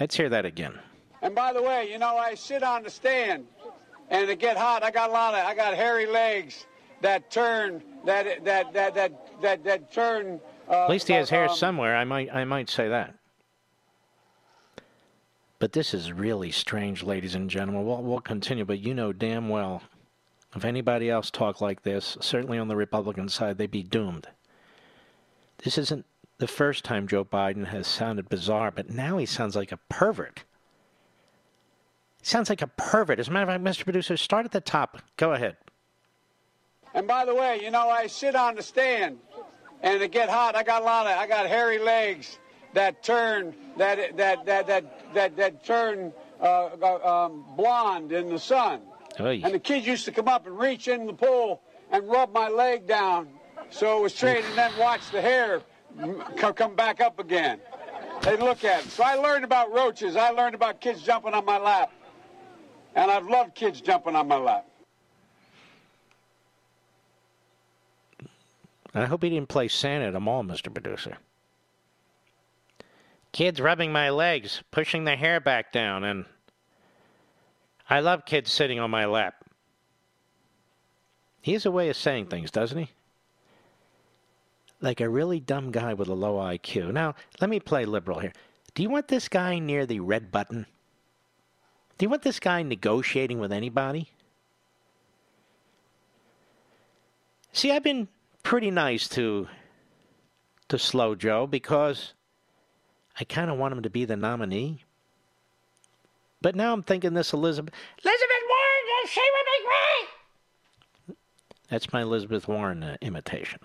Let's 0.00 0.16
hear 0.16 0.28
that 0.30 0.44
again. 0.44 0.80
And 1.22 1.32
by 1.32 1.52
the 1.52 1.62
way, 1.62 1.88
you 1.88 1.98
know, 1.98 2.16
I 2.16 2.34
sit 2.34 2.64
on 2.64 2.82
the 2.82 2.90
stand, 2.90 3.46
and 4.08 4.28
it 4.28 4.40
get 4.40 4.56
hot. 4.56 4.82
I 4.82 4.90
got 4.90 5.10
a 5.10 5.12
lot 5.12 5.34
of, 5.34 5.46
I 5.46 5.54
got 5.54 5.74
hairy 5.74 6.06
legs 6.06 6.66
that 7.02 7.30
turn, 7.30 7.84
that 8.04 8.44
that 8.44 8.72
that 8.72 8.94
that 8.94 9.40
that 9.40 9.62
that 9.62 9.92
turn. 9.92 10.40
Uh, 10.68 10.84
At 10.84 10.90
least 10.90 11.06
he 11.06 11.14
has 11.14 11.30
hair 11.30 11.48
um, 11.48 11.56
somewhere. 11.56 11.96
I 11.96 12.02
might, 12.02 12.34
I 12.34 12.44
might 12.44 12.68
say 12.68 12.88
that. 12.88 13.14
But 15.60 15.72
this 15.72 15.92
is 15.92 16.10
really 16.10 16.50
strange, 16.50 17.02
ladies 17.02 17.34
and 17.34 17.50
gentlemen. 17.50 17.84
We'll, 17.84 18.02
we'll 18.02 18.20
continue, 18.20 18.64
but 18.64 18.80
you 18.80 18.94
know 18.94 19.12
damn 19.12 19.50
well, 19.50 19.82
if 20.56 20.64
anybody 20.64 21.10
else 21.10 21.30
talked 21.30 21.60
like 21.60 21.82
this, 21.82 22.16
certainly 22.20 22.58
on 22.58 22.68
the 22.68 22.76
Republican 22.76 23.28
side, 23.28 23.58
they'd 23.58 23.70
be 23.70 23.82
doomed. 23.82 24.26
This 25.58 25.76
isn't 25.76 26.06
the 26.38 26.48
first 26.48 26.82
time 26.82 27.06
Joe 27.06 27.26
Biden 27.26 27.66
has 27.66 27.86
sounded 27.86 28.30
bizarre, 28.30 28.70
but 28.70 28.88
now 28.88 29.18
he 29.18 29.26
sounds 29.26 29.54
like 29.54 29.70
a 29.70 29.78
pervert. 29.90 30.44
Sounds 32.22 32.48
like 32.48 32.62
a 32.62 32.66
pervert. 32.66 33.20
As 33.20 33.28
a 33.28 33.30
matter 33.30 33.50
of 33.50 33.62
fact, 33.62 33.64
Mr. 33.64 33.84
Producer, 33.84 34.16
start 34.16 34.46
at 34.46 34.52
the 34.52 34.62
top. 34.62 35.02
Go 35.18 35.34
ahead. 35.34 35.58
And 36.94 37.06
by 37.06 37.26
the 37.26 37.34
way, 37.34 37.60
you 37.62 37.70
know, 37.70 37.90
I 37.90 38.06
sit 38.06 38.34
on 38.34 38.54
the 38.54 38.62
stand, 38.62 39.18
and 39.82 40.00
it 40.00 40.10
get 40.10 40.30
hot. 40.30 40.56
I 40.56 40.62
got 40.62 40.80
a 40.80 40.84
lot 40.86 41.06
of, 41.06 41.18
I 41.18 41.26
got 41.26 41.46
hairy 41.46 41.78
legs 41.78 42.38
that 42.74 43.02
turn, 43.02 43.54
that 43.76 44.16
that 44.16 44.44
that 44.46 44.66
that 44.66 45.14
that, 45.14 45.36
that 45.36 45.64
turn 45.64 46.12
uh, 46.40 46.70
uh, 46.82 47.26
um, 47.26 47.44
blonde 47.56 48.12
in 48.12 48.28
the 48.28 48.38
sun. 48.38 48.82
Oy. 49.18 49.40
And 49.44 49.54
the 49.54 49.58
kids 49.58 49.86
used 49.86 50.04
to 50.06 50.12
come 50.12 50.28
up 50.28 50.46
and 50.46 50.58
reach 50.58 50.88
in 50.88 51.06
the 51.06 51.12
pool 51.12 51.60
and 51.90 52.08
rub 52.08 52.32
my 52.32 52.48
leg 52.48 52.86
down, 52.86 53.28
so 53.70 53.98
it 53.98 54.02
was 54.02 54.14
straight, 54.14 54.44
and 54.44 54.56
then 54.56 54.70
watch 54.78 55.10
the 55.10 55.20
hair 55.20 55.62
come 56.54 56.74
back 56.76 57.00
up 57.00 57.18
again. 57.18 57.60
They 58.22 58.36
look 58.36 58.64
at 58.64 58.84
it. 58.84 58.90
So 58.90 59.02
I 59.02 59.14
learned 59.14 59.44
about 59.44 59.72
roaches. 59.72 60.14
I 60.16 60.30
learned 60.30 60.54
about 60.54 60.80
kids 60.80 61.02
jumping 61.02 61.34
on 61.34 61.44
my 61.44 61.58
lap, 61.58 61.90
and 62.94 63.10
I've 63.10 63.26
loved 63.26 63.54
kids 63.54 63.80
jumping 63.80 64.14
on 64.14 64.28
my 64.28 64.36
lap. 64.36 64.66
I 68.94 69.04
hope 69.04 69.22
he 69.22 69.30
didn't 69.30 69.48
play 69.48 69.68
Santa 69.68 70.06
at 70.06 70.14
a 70.14 70.20
mall, 70.20 70.42
Mr. 70.42 70.72
Producer. 70.72 71.18
Kids 73.32 73.60
rubbing 73.60 73.92
my 73.92 74.10
legs, 74.10 74.62
pushing 74.70 75.04
their 75.04 75.16
hair 75.16 75.40
back 75.40 75.72
down, 75.72 76.04
and 76.04 76.24
I 77.88 78.00
love 78.00 78.24
kids 78.24 78.52
sitting 78.52 78.80
on 78.80 78.90
my 78.90 79.06
lap. 79.06 79.44
He 81.40 81.52
has 81.52 81.64
a 81.64 81.70
way 81.70 81.88
of 81.88 81.96
saying 81.96 82.26
things, 82.26 82.50
doesn't 82.50 82.78
he? 82.78 82.90
Like 84.80 85.00
a 85.00 85.08
really 85.08 85.40
dumb 85.40 85.70
guy 85.70 85.94
with 85.94 86.08
a 86.08 86.14
low 86.14 86.36
IQ. 86.36 86.92
Now, 86.92 87.14
let 87.40 87.50
me 87.50 87.60
play 87.60 87.84
liberal 87.84 88.18
here. 88.18 88.32
Do 88.74 88.82
you 88.82 88.90
want 88.90 89.08
this 89.08 89.28
guy 89.28 89.58
near 89.58 89.86
the 89.86 90.00
red 90.00 90.30
button? 90.30 90.66
Do 91.98 92.04
you 92.04 92.08
want 92.08 92.22
this 92.22 92.40
guy 92.40 92.62
negotiating 92.62 93.40
with 93.40 93.52
anybody? 93.52 94.10
See, 97.52 97.70
I've 97.70 97.82
been 97.82 98.08
pretty 98.42 98.70
nice 98.70 99.08
to 99.10 99.48
to 100.68 100.78
Slow 100.78 101.16
Joe 101.16 101.48
because 101.48 102.14
I 103.20 103.24
kind 103.24 103.50
of 103.50 103.58
want 103.58 103.74
him 103.74 103.82
to 103.82 103.90
be 103.90 104.06
the 104.06 104.16
nominee. 104.16 104.82
But 106.40 106.56
now 106.56 106.72
I'm 106.72 106.82
thinking 106.82 107.12
this 107.12 107.34
Elizabeth 107.34 107.74
Elizabeth 108.02 108.44
Warren, 108.48 109.06
she 109.08 109.20
would 109.20 109.46
be 109.46 109.66
great. 111.06 111.16
That's 111.68 111.92
my 111.92 112.00
Elizabeth 112.00 112.48
Warren 112.48 112.82
uh, 112.82 112.96
imitation. 113.02 113.60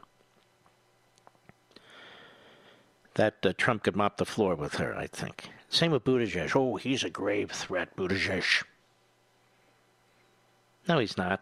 That 3.14 3.46
uh, 3.46 3.54
Trump 3.58 3.84
could 3.84 3.96
mop 3.96 4.18
the 4.18 4.26
floor 4.26 4.56
with 4.56 4.76
her, 4.76 4.94
I 4.94 5.08
think. 5.08 5.48
Same 5.70 5.92
with 5.92 6.04
Buttigieg. 6.04 6.54
Oh, 6.54 6.76
he's 6.76 7.06
a 7.06 7.10
grave 7.10 7.50
threat, 7.50 7.96
Buttigieg. 7.96 8.64
No, 10.90 11.00
he's 11.00 11.18
not. 11.18 11.42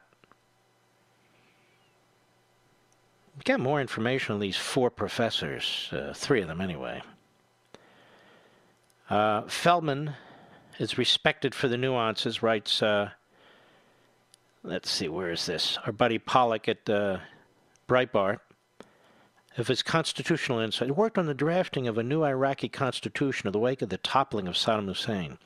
We 3.36 3.44
got 3.44 3.60
more 3.60 3.82
information 3.82 4.36
on 4.36 4.40
these 4.40 4.56
four 4.56 4.92
professors, 4.92 5.90
uh, 5.92 6.14
three 6.16 6.44
of 6.44 6.48
them 6.48 6.62
anyway. 6.62 7.02
Uh, 9.14 9.44
Feldman 9.48 10.16
is 10.80 10.98
respected 10.98 11.54
for 11.54 11.68
the 11.68 11.78
nuances, 11.78 12.42
writes, 12.42 12.82
uh, 12.82 13.12
let's 14.64 14.90
see, 14.90 15.08
where 15.08 15.30
is 15.30 15.46
this? 15.46 15.78
Our 15.86 15.92
buddy 15.92 16.18
Pollak 16.18 16.68
at 16.68 16.90
uh, 16.90 17.20
Breitbart. 17.88 18.40
Of 19.56 19.68
his 19.68 19.84
constitutional 19.84 20.58
insight, 20.58 20.88
he 20.88 20.92
worked 20.94 21.20
on 21.20 21.28
the 21.28 21.36
drafting 21.36 21.88
of 21.88 22.00
a 22.00 22.04
new 22.04 22.24
Iraqi 22.24 22.70
constitution 22.70 23.46
in 23.46 23.52
the 23.52 23.60
wake 23.60 23.84
of 23.84 23.90
the 23.90 24.00
toppling 24.00 24.48
of 24.48 24.56
Saddam 24.56 24.88
Hussein. 24.88 25.38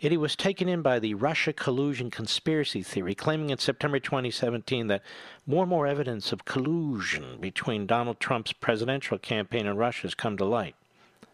Yet 0.00 0.12
he 0.12 0.16
was 0.16 0.34
taken 0.34 0.66
in 0.66 0.80
by 0.80 0.98
the 0.98 1.12
Russia 1.12 1.52
collusion 1.52 2.10
conspiracy 2.10 2.82
theory, 2.82 3.14
claiming 3.14 3.50
in 3.50 3.58
September 3.58 4.00
2017 4.00 4.86
that 4.86 5.02
more 5.46 5.64
and 5.64 5.70
more 5.70 5.86
evidence 5.86 6.32
of 6.32 6.46
collusion 6.46 7.36
between 7.38 7.86
Donald 7.86 8.18
Trump's 8.18 8.54
presidential 8.54 9.18
campaign 9.18 9.66
and 9.66 9.78
Russia 9.78 10.04
has 10.04 10.14
come 10.14 10.38
to 10.38 10.46
light. 10.46 10.74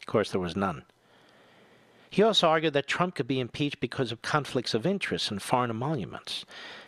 Of 0.01 0.06
course, 0.06 0.32
there 0.32 0.40
was 0.40 0.56
none. 0.56 0.82
He 2.15 2.23
also 2.23 2.47
argued 2.47 2.74
that 2.74 2.86
Trump 2.86 3.16
could 3.16 3.27
be 3.27 3.41
impeached 3.41 3.81
because 3.81 4.12
of 4.12 4.23
conflicts 4.23 4.73
of 4.73 4.86
interest 4.86 5.32
and 5.32 5.43
foreign 5.43 5.70
emoluments. 5.70 6.45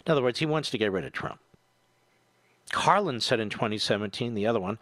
In 0.07 0.13
other 0.13 0.23
words, 0.23 0.39
he 0.39 0.47
wants 0.47 0.71
to 0.71 0.79
get 0.79 0.93
rid 0.93 1.05
of 1.05 1.11
Trump. 1.11 1.41
Karlan 2.71 3.21
said 3.21 3.41
in 3.41 3.51
2017, 3.51 4.35
the 4.35 4.47
other 4.47 4.61
one, 4.61 4.79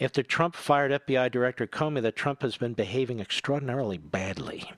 after 0.00 0.22
Trump 0.22 0.54
fired 0.54 0.92
FBI 0.92 1.32
Director 1.32 1.66
Comey, 1.66 2.00
that 2.00 2.14
Trump 2.14 2.42
has 2.42 2.56
been 2.56 2.74
behaving 2.74 3.18
extraordinarily 3.18 3.98
badly. 3.98 4.70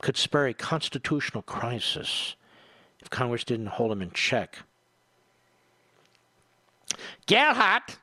could 0.00 0.16
spur 0.16 0.46
a 0.46 0.54
constitutional 0.54 1.42
crisis 1.42 2.36
if 3.00 3.10
Congress 3.10 3.44
didn't 3.44 3.66
hold 3.66 3.92
him 3.92 4.00
in 4.00 4.12
check. 4.12 4.60
Gerhardt 7.26 7.98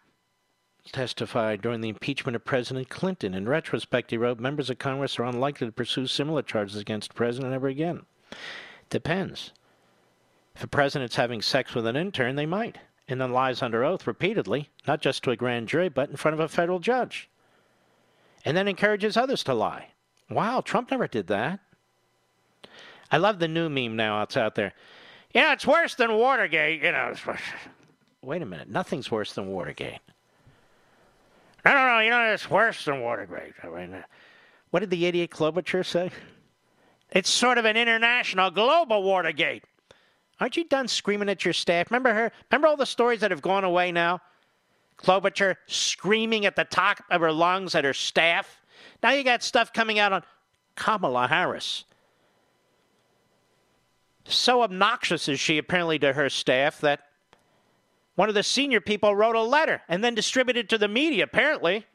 testified 0.93 1.61
during 1.61 1.81
the 1.81 1.89
impeachment 1.89 2.35
of 2.35 2.45
President 2.45 2.87
Clinton. 2.87 3.33
In 3.33 3.49
retrospect, 3.49 4.11
he 4.11 4.17
wrote, 4.17 4.39
members 4.39 4.69
of 4.69 4.79
Congress 4.79 5.19
are 5.19 5.23
unlikely 5.23 5.67
to 5.67 5.73
pursue 5.73 6.07
similar 6.07 6.41
charges 6.41 6.77
against 6.77 7.09
the 7.09 7.15
president 7.15 7.53
ever 7.53 7.67
again. 7.67 8.03
Depends. 8.89 9.51
If 10.55 10.63
a 10.63 10.67
president's 10.67 11.15
having 11.15 11.41
sex 11.41 11.73
with 11.73 11.87
an 11.87 11.95
intern, 11.95 12.35
they 12.35 12.45
might, 12.45 12.77
and 13.07 13.19
then 13.19 13.33
lies 13.33 13.61
under 13.61 13.83
oath 13.83 14.07
repeatedly, 14.07 14.69
not 14.87 15.01
just 15.01 15.23
to 15.23 15.31
a 15.31 15.35
grand 15.35 15.67
jury, 15.67 15.89
but 15.89 16.09
in 16.09 16.15
front 16.15 16.33
of 16.33 16.39
a 16.39 16.47
federal 16.47 16.79
judge. 16.79 17.29
And 18.45 18.55
then 18.55 18.67
encourages 18.67 19.17
others 19.17 19.43
to 19.45 19.53
lie. 19.53 19.89
Wow, 20.29 20.61
Trump 20.61 20.91
never 20.91 21.07
did 21.07 21.27
that. 21.27 21.59
I 23.11 23.17
love 23.17 23.39
the 23.39 23.47
new 23.47 23.69
meme 23.69 23.95
now 23.95 24.19
that's 24.19 24.37
out 24.37 24.55
there. 24.55 24.73
Yeah, 25.33 25.53
it's 25.53 25.65
worse 25.65 25.95
than 25.95 26.13
Watergate, 26.13 26.83
you 26.83 26.91
know. 26.91 27.13
Wait 28.21 28.41
a 28.41 28.45
minute, 28.45 28.69
nothing's 28.69 29.09
worse 29.11 29.33
than 29.33 29.47
Watergate. 29.47 29.99
No, 31.65 31.73
no, 31.73 31.87
no, 31.87 31.99
you 31.99 32.09
know, 32.09 32.33
it's 32.33 32.49
worse 32.49 32.85
than 32.85 33.01
Watergate. 33.01 33.53
I 33.63 33.67
mean, 33.67 33.93
uh, 33.93 34.03
What 34.71 34.81
did 34.81 34.89
the 34.89 35.05
idiot 35.05 35.31
Klobuchar 35.31 35.85
say? 35.85 36.11
It's 37.11 37.29
sort 37.29 37.57
of 37.57 37.65
an 37.65 37.77
international, 37.77 38.51
global 38.51 39.03
Watergate. 39.03 39.63
Aren't 40.39 40.57
you 40.57 40.65
done 40.65 40.87
screaming 40.87 41.29
at 41.29 41.45
your 41.45 41.53
staff? 41.53 41.89
Remember 41.91 42.13
her? 42.13 42.31
Remember 42.51 42.67
all 42.67 42.75
the 42.75 42.85
stories 42.85 43.21
that 43.21 43.31
have 43.31 43.41
gone 43.41 43.63
away 43.63 43.91
now? 43.91 44.19
Klobuchar 44.97 45.55
screaming 45.67 46.45
at 46.45 46.55
the 46.55 46.65
top 46.65 46.99
of 47.09 47.21
her 47.21 47.31
lungs 47.31 47.75
at 47.75 47.83
her 47.83 47.93
staff. 47.93 48.61
Now 49.01 49.11
you 49.11 49.23
got 49.23 49.43
stuff 49.43 49.71
coming 49.71 49.99
out 49.99 50.11
on 50.11 50.23
Kamala 50.75 51.27
Harris. 51.27 51.85
So 54.25 54.63
obnoxious 54.63 55.27
is 55.27 55.39
she 55.39 55.57
apparently 55.57 55.99
to 55.99 56.13
her 56.13 56.29
staff 56.29 56.81
that 56.81 57.01
one 58.15 58.29
of 58.29 58.35
the 58.35 58.43
senior 58.43 58.79
people 58.79 59.15
wrote 59.15 59.35
a 59.35 59.41
letter 59.41 59.81
and 59.89 60.03
then 60.03 60.15
distributed 60.15 60.69
to 60.69 60.77
the 60.77 60.87
media, 60.87 61.23
apparently, 61.23 61.85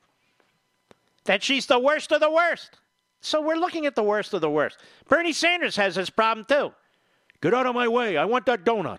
that 1.25 1.43
she's 1.43 1.67
the 1.67 1.79
worst 1.79 2.11
of 2.13 2.21
the 2.21 2.31
worst. 2.31 2.79
So 3.21 3.41
we're 3.41 3.57
looking 3.57 3.87
at 3.87 3.95
the 3.95 4.03
worst 4.03 4.33
of 4.35 4.41
the 4.41 4.51
worst. 4.51 4.79
Bernie 5.09 5.33
Sanders 5.33 5.77
has 5.77 5.95
this 5.95 6.11
problem 6.11 6.47
too. 6.49 6.73
Get 7.41 7.55
out 7.55 7.67
of 7.67 7.75
my 7.75 7.89
way. 7.89 8.17
I 8.17 8.25
want 8.25 8.47
that 8.47 8.65
donut. 8.65 8.99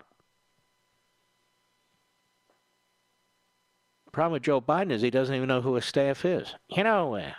The 4.06 4.10
problem 4.12 4.32
with 4.32 4.42
Joe 4.42 4.60
Biden 4.60 4.90
is 4.90 5.02
he 5.02 5.10
doesn't 5.10 5.34
even 5.34 5.48
know 5.48 5.60
who 5.60 5.74
his 5.74 5.84
staff 5.84 6.24
is. 6.24 6.54
You 6.68 6.84
know, 6.84 7.14
uh, 7.14 7.32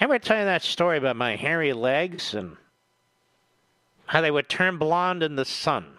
I 0.00 0.04
ever 0.04 0.18
tell 0.18 0.38
you 0.38 0.44
that 0.44 0.62
story 0.62 0.98
about 0.98 1.16
my 1.16 1.36
hairy 1.36 1.72
legs 1.72 2.34
and 2.34 2.56
how 4.06 4.20
they 4.20 4.30
would 4.30 4.48
turn 4.48 4.78
blonde 4.78 5.22
in 5.22 5.36
the 5.36 5.44
sun? 5.44 5.93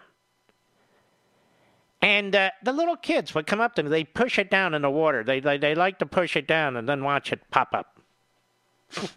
And 2.06 2.36
uh, 2.36 2.50
the 2.62 2.72
little 2.72 2.94
kids 2.94 3.34
would 3.34 3.48
come 3.48 3.60
up 3.60 3.74
to 3.74 3.82
me. 3.82 3.88
They 3.88 4.04
push 4.04 4.38
it 4.38 4.48
down 4.48 4.74
in 4.74 4.82
the 4.82 4.90
water. 4.90 5.24
They, 5.24 5.40
they, 5.40 5.58
they 5.58 5.74
like 5.74 5.98
to 5.98 6.06
push 6.06 6.36
it 6.36 6.46
down 6.46 6.76
and 6.76 6.88
then 6.88 7.02
watch 7.02 7.32
it 7.32 7.40
pop 7.50 7.74
up. 7.74 7.98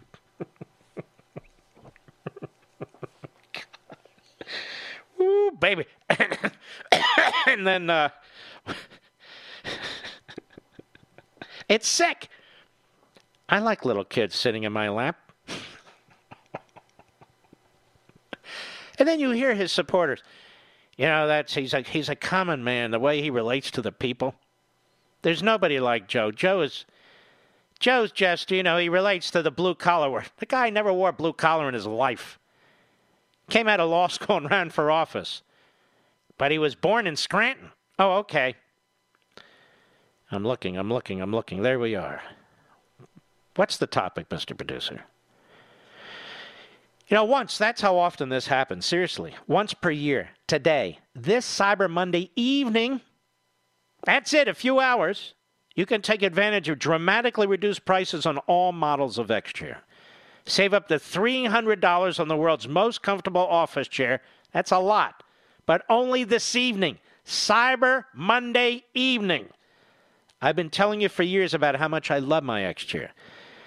Ooh, 5.20 5.52
baby. 5.60 5.84
and 7.46 7.64
then 7.64 7.88
uh, 7.90 8.08
it's 11.68 11.86
sick. 11.86 12.28
I 13.48 13.60
like 13.60 13.84
little 13.84 14.04
kids 14.04 14.34
sitting 14.34 14.64
in 14.64 14.72
my 14.72 14.88
lap. 14.88 15.16
and 18.98 19.06
then 19.06 19.20
you 19.20 19.30
hear 19.30 19.54
his 19.54 19.70
supporters. 19.70 20.24
You 21.00 21.06
know, 21.06 21.26
that's 21.26 21.54
he's 21.54 21.72
a 21.72 21.80
he's 21.80 22.10
a 22.10 22.14
common 22.14 22.62
man. 22.62 22.90
The 22.90 22.98
way 22.98 23.22
he 23.22 23.30
relates 23.30 23.70
to 23.70 23.80
the 23.80 23.90
people. 23.90 24.34
There's 25.22 25.42
nobody 25.42 25.80
like 25.80 26.08
Joe. 26.08 26.30
Joe 26.30 26.60
is 26.60 26.84
Joe's 27.78 28.12
just 28.12 28.50
you 28.50 28.62
know 28.62 28.76
he 28.76 28.90
relates 28.90 29.30
to 29.30 29.40
the 29.40 29.50
blue 29.50 29.74
collar. 29.74 30.24
The 30.36 30.44
guy 30.44 30.68
never 30.68 30.92
wore 30.92 31.08
a 31.08 31.14
blue 31.14 31.32
collar 31.32 31.68
in 31.68 31.72
his 31.72 31.86
life. 31.86 32.38
Came 33.48 33.66
out 33.66 33.80
of 33.80 33.88
law 33.88 34.08
school 34.08 34.36
and 34.36 34.50
ran 34.50 34.68
for 34.68 34.90
office, 34.90 35.40
but 36.36 36.50
he 36.50 36.58
was 36.58 36.74
born 36.74 37.06
in 37.06 37.16
Scranton. 37.16 37.70
Oh, 37.98 38.18
okay. 38.18 38.56
I'm 40.30 40.44
looking. 40.44 40.76
I'm 40.76 40.92
looking. 40.92 41.22
I'm 41.22 41.32
looking. 41.32 41.62
There 41.62 41.78
we 41.78 41.94
are. 41.94 42.20
What's 43.56 43.78
the 43.78 43.86
topic, 43.86 44.28
Mr. 44.28 44.54
Producer? 44.54 45.04
You 47.08 47.16
know, 47.16 47.24
once, 47.24 47.58
that's 47.58 47.80
how 47.80 47.96
often 47.96 48.28
this 48.28 48.46
happens. 48.46 48.86
Seriously, 48.86 49.34
once 49.48 49.74
per 49.74 49.90
year, 49.90 50.30
today, 50.50 50.98
this 51.14 51.46
Cyber 51.46 51.88
Monday 51.88 52.32
evening, 52.34 53.00
that's 54.02 54.34
it, 54.34 54.48
a 54.48 54.52
few 54.52 54.80
hours, 54.80 55.34
you 55.76 55.86
can 55.86 56.02
take 56.02 56.22
advantage 56.22 56.68
of 56.68 56.80
dramatically 56.80 57.46
reduced 57.46 57.84
prices 57.84 58.26
on 58.26 58.38
all 58.38 58.72
models 58.72 59.16
of 59.16 59.30
X 59.30 59.52
Chair. 59.52 59.84
Save 60.46 60.74
up 60.74 60.88
to 60.88 60.96
$300 60.96 62.18
on 62.18 62.26
the 62.26 62.36
world's 62.36 62.66
most 62.66 63.00
comfortable 63.00 63.46
office 63.46 63.86
chair. 63.86 64.22
That's 64.50 64.72
a 64.72 64.80
lot. 64.80 65.22
But 65.66 65.84
only 65.88 66.24
this 66.24 66.56
evening, 66.56 66.98
Cyber 67.24 68.06
Monday 68.12 68.82
evening. 68.92 69.50
I've 70.42 70.56
been 70.56 70.70
telling 70.70 71.00
you 71.00 71.08
for 71.08 71.22
years 71.22 71.54
about 71.54 71.76
how 71.76 71.86
much 71.86 72.10
I 72.10 72.18
love 72.18 72.42
my 72.42 72.64
X 72.64 72.82
Chair. 72.82 73.12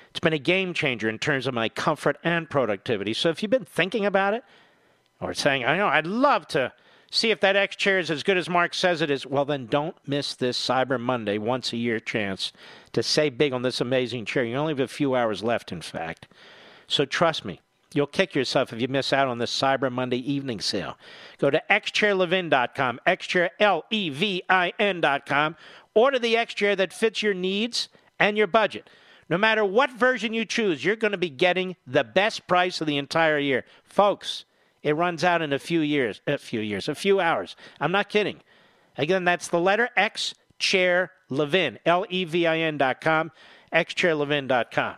It's 0.10 0.20
been 0.20 0.34
a 0.34 0.38
game 0.38 0.74
changer 0.74 1.08
in 1.08 1.18
terms 1.18 1.48
of 1.48 1.54
my 1.54 1.70
comfort 1.70 2.18
and 2.26 2.50
productivity. 2.50 3.14
So 3.14 3.30
if 3.30 3.42
you've 3.42 3.50
been 3.50 3.64
thinking 3.64 4.06
about 4.06 4.34
it 4.34 4.44
or 5.22 5.34
saying, 5.34 5.66
I 5.66 5.78
know, 5.78 5.88
I'd 5.88 6.08
love 6.08 6.48
to 6.50 6.74
see 7.12 7.32
if 7.32 7.40
that 7.42 7.56
X 7.56 7.76
chair 7.76 8.00
is 8.00 8.10
as 8.10 8.24
good 8.24 8.38
as 8.38 8.50
Mark 8.50 8.74
says 8.74 9.02
it 9.02 9.12
is, 9.12 9.26
well, 9.26 9.46
then 9.46 9.68
don't 9.68 9.96
miss 10.08 10.36
this 10.36 10.60
Cyber 10.60 11.00
Monday 11.00 11.38
once 11.38 11.72
a 11.72 11.78
year 11.78 12.00
chance 12.00 12.52
to 12.92 13.04
save 13.04 13.38
big 13.38 13.54
on 13.54 13.62
this 13.62 13.82
amazing 13.82 14.26
chair. 14.26 14.44
You 14.44 14.56
only 14.56 14.74
have 14.74 14.80
a 14.80 14.88
few 14.88 15.16
hours 15.16 15.44
left, 15.44 15.72
in 15.72 15.82
fact. 15.82 16.28
So 16.88 17.06
trust 17.06 17.46
me, 17.46 17.62
You'll 17.94 18.08
kick 18.08 18.34
yourself 18.34 18.74
if 18.74 18.82
you 18.82 18.88
miss 18.88 19.14
out 19.14 19.28
on 19.28 19.38
this 19.38 19.56
Cyber 19.56 19.92
Monday 19.92 20.18
evening 20.18 20.60
sale. 20.60 20.98
Go 21.38 21.52
to 21.52 21.62
xchairlevin.com, 21.70 23.00
xchairlevin.com. 23.06 25.56
Order 25.96 26.20
the 26.20 26.36
X 26.36 26.56
chair 26.56 26.76
that 26.76 26.92
fits 26.92 27.22
your 27.22 27.36
needs 27.36 27.90
and 28.20 28.36
your 28.38 28.48
budget. 28.48 28.90
No 29.30 29.38
matter 29.38 29.64
what 29.64 29.92
version 29.92 30.34
you 30.34 30.44
choose, 30.44 30.84
you're 30.84 30.96
going 30.96 31.12
to 31.12 31.18
be 31.18 31.30
getting 31.30 31.76
the 31.86 32.04
best 32.04 32.48
price 32.48 32.82
of 32.82 32.88
the 32.88 32.98
entire 32.98 33.38
year. 33.38 33.64
Folks, 33.84 34.46
it 34.84 34.96
runs 34.96 35.24
out 35.24 35.42
in 35.42 35.54
a 35.54 35.60
few 35.60 35.80
years, 35.80 36.22
a 36.28 36.38
few 36.38 36.60
years, 36.60 36.88
a 36.90 36.96
few 36.96 37.20
hours. 37.20 37.56
I'm 37.80 37.92
not 37.92 38.10
kidding. 38.10 38.42
Again, 38.98 39.24
that's 39.24 39.48
the 39.48 39.60
letter 39.60 39.90
X 39.96 40.36
Chair 40.60 41.12
Levin, 41.30 41.80
L 41.86 42.06
E 42.10 42.26
V 42.26 42.46
I 42.46 42.60
N 42.60 42.78
dot 42.78 43.02
com, 43.02 43.32
xchairlevin 43.74 44.48
dot 44.48 44.72
com. 44.72 44.96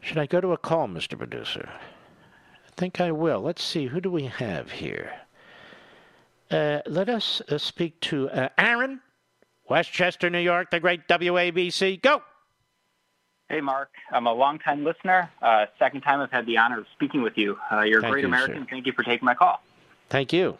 Should 0.00 0.18
I 0.18 0.26
go 0.26 0.40
to 0.40 0.52
a 0.52 0.56
call, 0.56 0.88
Mr. 0.88 1.18
Producer? 1.18 1.68
I 1.68 2.70
think 2.76 3.00
I 3.00 3.12
will. 3.12 3.40
Let's 3.40 3.62
see. 3.62 3.86
Who 3.86 4.00
do 4.00 4.10
we 4.10 4.24
have 4.24 4.70
here? 4.70 5.12
Uh, 6.50 6.80
let 6.86 7.10
us 7.10 7.42
uh, 7.50 7.58
speak 7.58 8.00
to 8.00 8.30
uh, 8.30 8.48
Aaron, 8.56 9.00
Westchester, 9.68 10.30
New 10.30 10.38
York, 10.38 10.70
the 10.70 10.80
great 10.80 11.06
WABC. 11.08 12.00
Go. 12.00 12.22
Hey, 13.48 13.62
Mark. 13.62 13.88
I'm 14.12 14.26
a 14.26 14.32
longtime 14.32 14.84
listener. 14.84 15.30
Uh, 15.40 15.64
second 15.78 16.02
time 16.02 16.20
I've 16.20 16.30
had 16.30 16.44
the 16.44 16.58
honor 16.58 16.80
of 16.80 16.86
speaking 16.92 17.22
with 17.22 17.38
you. 17.38 17.56
Uh, 17.72 17.80
you're 17.80 18.04
a 18.04 18.10
great 18.10 18.20
you, 18.20 18.28
American. 18.28 18.64
sir. 18.64 18.66
Thank 18.68 18.86
you 18.86 18.92
for 18.92 19.02
taking 19.02 19.24
my 19.24 19.34
call. 19.34 19.62
Thank 20.10 20.34
you. 20.34 20.58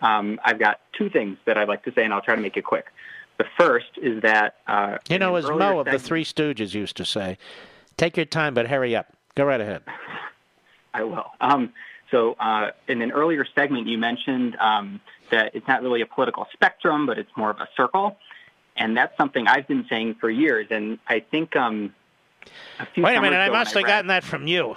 Um, 0.00 0.40
I've 0.42 0.58
got 0.58 0.80
two 0.96 1.10
things 1.10 1.36
that 1.44 1.58
I'd 1.58 1.68
like 1.68 1.84
to 1.84 1.92
say, 1.92 2.02
and 2.02 2.14
I'll 2.14 2.22
try 2.22 2.34
to 2.34 2.40
make 2.40 2.56
it 2.56 2.64
quick. 2.64 2.86
The 3.36 3.44
first 3.58 3.90
is 4.00 4.22
that 4.22 4.56
uh, 4.66 4.96
You 5.10 5.18
know, 5.18 5.36
as 5.36 5.44
Moe 5.44 5.80
of 5.80 5.86
the 5.86 5.98
Three 5.98 6.24
Stooges 6.24 6.72
used 6.72 6.96
to 6.96 7.04
say, 7.04 7.36
take 7.98 8.16
your 8.16 8.26
time, 8.26 8.54
but 8.54 8.68
hurry 8.68 8.96
up. 8.96 9.08
Go 9.34 9.44
right 9.44 9.60
ahead. 9.60 9.82
I 10.94 11.02
will. 11.02 11.30
Um, 11.42 11.74
so, 12.10 12.36
uh, 12.40 12.70
in 12.88 13.02
an 13.02 13.12
earlier 13.12 13.46
segment, 13.54 13.86
you 13.86 13.98
mentioned 13.98 14.56
um, 14.56 15.00
that 15.30 15.54
it's 15.54 15.68
not 15.68 15.82
really 15.82 16.00
a 16.00 16.06
political 16.06 16.46
spectrum, 16.54 17.04
but 17.06 17.18
it's 17.18 17.30
more 17.36 17.50
of 17.50 17.60
a 17.60 17.68
circle, 17.76 18.16
and 18.76 18.96
that's 18.96 19.16
something 19.18 19.46
I've 19.46 19.68
been 19.68 19.84
saying 19.90 20.16
for 20.20 20.30
years. 20.30 20.68
And 20.70 20.98
I 21.06 21.20
think 21.20 21.54
um, 21.54 21.94
a 22.78 22.86
Wait 23.00 23.16
a 23.16 23.20
minute, 23.20 23.36
I 23.36 23.48
must 23.50 23.74
have 23.74 23.84
gotten 23.84 24.08
that 24.08 24.24
from 24.24 24.46
you. 24.46 24.76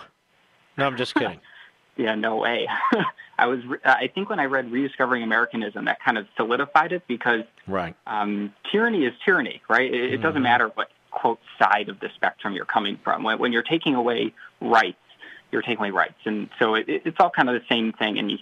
No, 0.77 0.85
I'm 0.87 0.97
just 0.97 1.13
kidding. 1.15 1.39
Yeah, 1.95 2.15
no 2.15 2.37
way. 2.37 2.67
I 3.37 3.45
was. 3.45 3.63
re- 3.67 3.77
I 3.85 4.07
think 4.07 4.27
when 4.27 4.39
I 4.39 4.45
read 4.45 4.71
"Rediscovering 4.71 5.21
Americanism," 5.21 5.85
that 5.85 5.99
kind 6.03 6.17
of 6.17 6.25
solidified 6.35 6.91
it 6.91 7.03
because 7.07 7.41
right. 7.67 7.95
um, 8.07 8.51
tyranny 8.71 9.05
is 9.05 9.13
tyranny, 9.23 9.61
right? 9.69 9.93
It, 9.93 10.15
it 10.15 10.17
doesn't 10.17 10.39
Mhm. 10.41 10.43
matter 10.45 10.71
what 10.73 10.87
quote 11.11 11.37
side 11.59 11.89
of 11.89 11.99
the 11.99 12.09
spectrum 12.15 12.55
you're 12.55 12.65
coming 12.65 12.97
from. 13.03 13.21
When, 13.21 13.37
when 13.37 13.51
you're 13.53 13.61
taking 13.61 13.93
away 13.93 14.33
rights, 14.59 14.97
you're 15.51 15.61
taking 15.61 15.77
away 15.81 15.91
rights, 15.91 16.17
and 16.25 16.49
so 16.57 16.73
it, 16.73 16.89
it- 16.89 17.03
it's 17.05 17.17
all 17.19 17.29
kind 17.29 17.47
of 17.47 17.53
the 17.61 17.65
same 17.69 17.93
thing. 17.93 18.17
And 18.17 18.31
you 18.31 18.39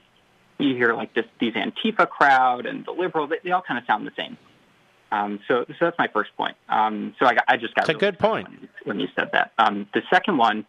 you 0.58 0.74
hear 0.78 0.94
like 0.94 1.14
this 1.14 1.26
these 1.42 1.54
Antifa 1.56 2.08
crowd 2.08 2.66
and 2.66 2.86
the 2.86 2.92
liberals, 2.94 3.32
they, 3.32 3.40
they 3.44 3.52
all 3.52 3.62
kind 3.64 3.78
of 3.80 3.86
sound 3.86 4.08
the 4.08 4.14
same. 4.16 4.38
Um, 5.12 5.40
so, 5.48 5.66
so 5.68 5.76
that's 5.82 5.98
my 5.98 6.08
first 6.08 6.36
point. 6.38 6.56
Um, 6.70 7.16
so 7.20 7.26
I, 7.26 7.36
I 7.48 7.58
just 7.58 7.76
got 7.76 7.84
it's 7.84 7.90
a 7.90 8.00
good 8.00 8.18
point 8.18 8.48
when, 8.50 8.70
when 8.86 9.00
you 9.00 9.08
said 9.16 9.30
that. 9.34 9.52
Um, 9.58 9.88
the 9.94 10.02
second 10.10 10.38
one 10.38 10.66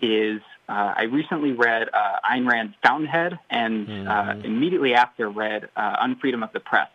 is 0.00 0.40
uh, 0.68 0.94
I 0.96 1.02
recently 1.04 1.52
read 1.52 1.88
uh, 1.92 2.16
Ayn 2.30 2.48
Rand's 2.50 2.74
Fountainhead, 2.82 3.38
and 3.50 3.86
Mm-hmm. 3.86 4.08
uh, 4.08 4.32
immediately 4.44 4.94
after 4.94 5.28
read 5.28 5.68
uh, 5.76 5.96
Unfreedom 6.06 6.42
of 6.42 6.52
the 6.52 6.60
Press. 6.60 6.88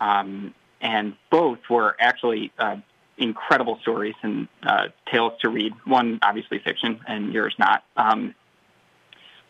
Um, 0.00 0.54
and 0.82 1.14
both 1.30 1.58
were 1.70 1.96
actually 1.98 2.52
uh, 2.58 2.76
incredible 3.16 3.78
stories 3.80 4.14
and 4.22 4.46
uh, 4.62 4.88
tales 5.10 5.32
to 5.40 5.48
read. 5.48 5.72
One 5.86 6.18
obviously 6.22 6.58
fiction, 6.58 7.00
and 7.06 7.32
yours 7.32 7.54
not. 7.58 7.82
Um, 7.96 8.34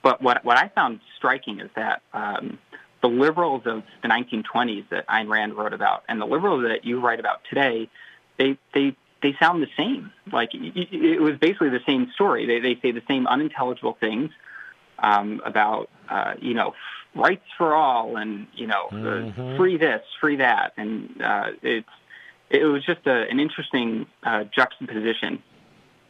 but 0.02 0.22
what 0.22 0.44
what 0.44 0.56
I 0.56 0.68
found 0.68 1.00
striking 1.16 1.58
is 1.58 1.68
that 1.74 2.00
um, 2.12 2.60
the 3.06 3.14
liberals 3.14 3.62
of 3.66 3.84
the 4.02 4.08
1920s 4.08 4.88
that 4.90 5.06
Ayn 5.06 5.28
Rand 5.28 5.54
wrote 5.54 5.72
about, 5.72 6.02
and 6.08 6.20
the 6.20 6.26
liberals 6.26 6.64
that 6.64 6.84
you 6.84 6.98
write 7.00 7.20
about 7.20 7.42
today, 7.48 7.88
they 8.36 8.58
they 8.74 8.96
they 9.22 9.34
sound 9.38 9.62
the 9.62 9.68
same. 9.76 10.10
Like 10.32 10.50
it 10.52 11.20
was 11.20 11.36
basically 11.38 11.70
the 11.70 11.82
same 11.86 12.10
story. 12.14 12.46
They 12.46 12.58
they 12.58 12.80
say 12.80 12.90
the 12.90 13.02
same 13.06 13.28
unintelligible 13.28 13.96
things 14.00 14.30
um, 14.98 15.40
about 15.44 15.88
uh, 16.08 16.34
you 16.40 16.54
know 16.54 16.74
rights 17.14 17.44
for 17.56 17.74
all 17.74 18.16
and 18.16 18.48
you 18.54 18.66
know 18.66 18.86
uh, 18.88 19.56
free 19.56 19.76
this, 19.76 20.02
free 20.20 20.36
that, 20.36 20.72
and 20.76 21.22
uh, 21.22 21.50
it's 21.62 21.88
it 22.50 22.64
was 22.64 22.84
just 22.84 23.06
a, 23.06 23.28
an 23.30 23.38
interesting 23.38 24.06
uh, 24.24 24.44
juxtaposition 24.44 25.42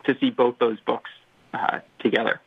to 0.04 0.16
see 0.18 0.30
both 0.30 0.58
those 0.58 0.80
books 0.80 1.10
uh, 1.52 1.80
together. 1.98 2.40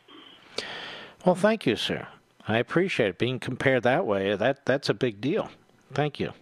Well, 1.24 1.36
thank 1.36 1.66
you, 1.66 1.76
sir. 1.76 2.08
I 2.50 2.58
appreciate 2.58 3.10
it. 3.10 3.18
Being 3.18 3.38
compared 3.38 3.84
that 3.84 4.06
way, 4.06 4.34
that 4.34 4.66
that's 4.66 4.88
a 4.88 4.94
big 4.94 5.20
deal. 5.20 5.50
Thank 5.94 6.18
you. 6.18 6.32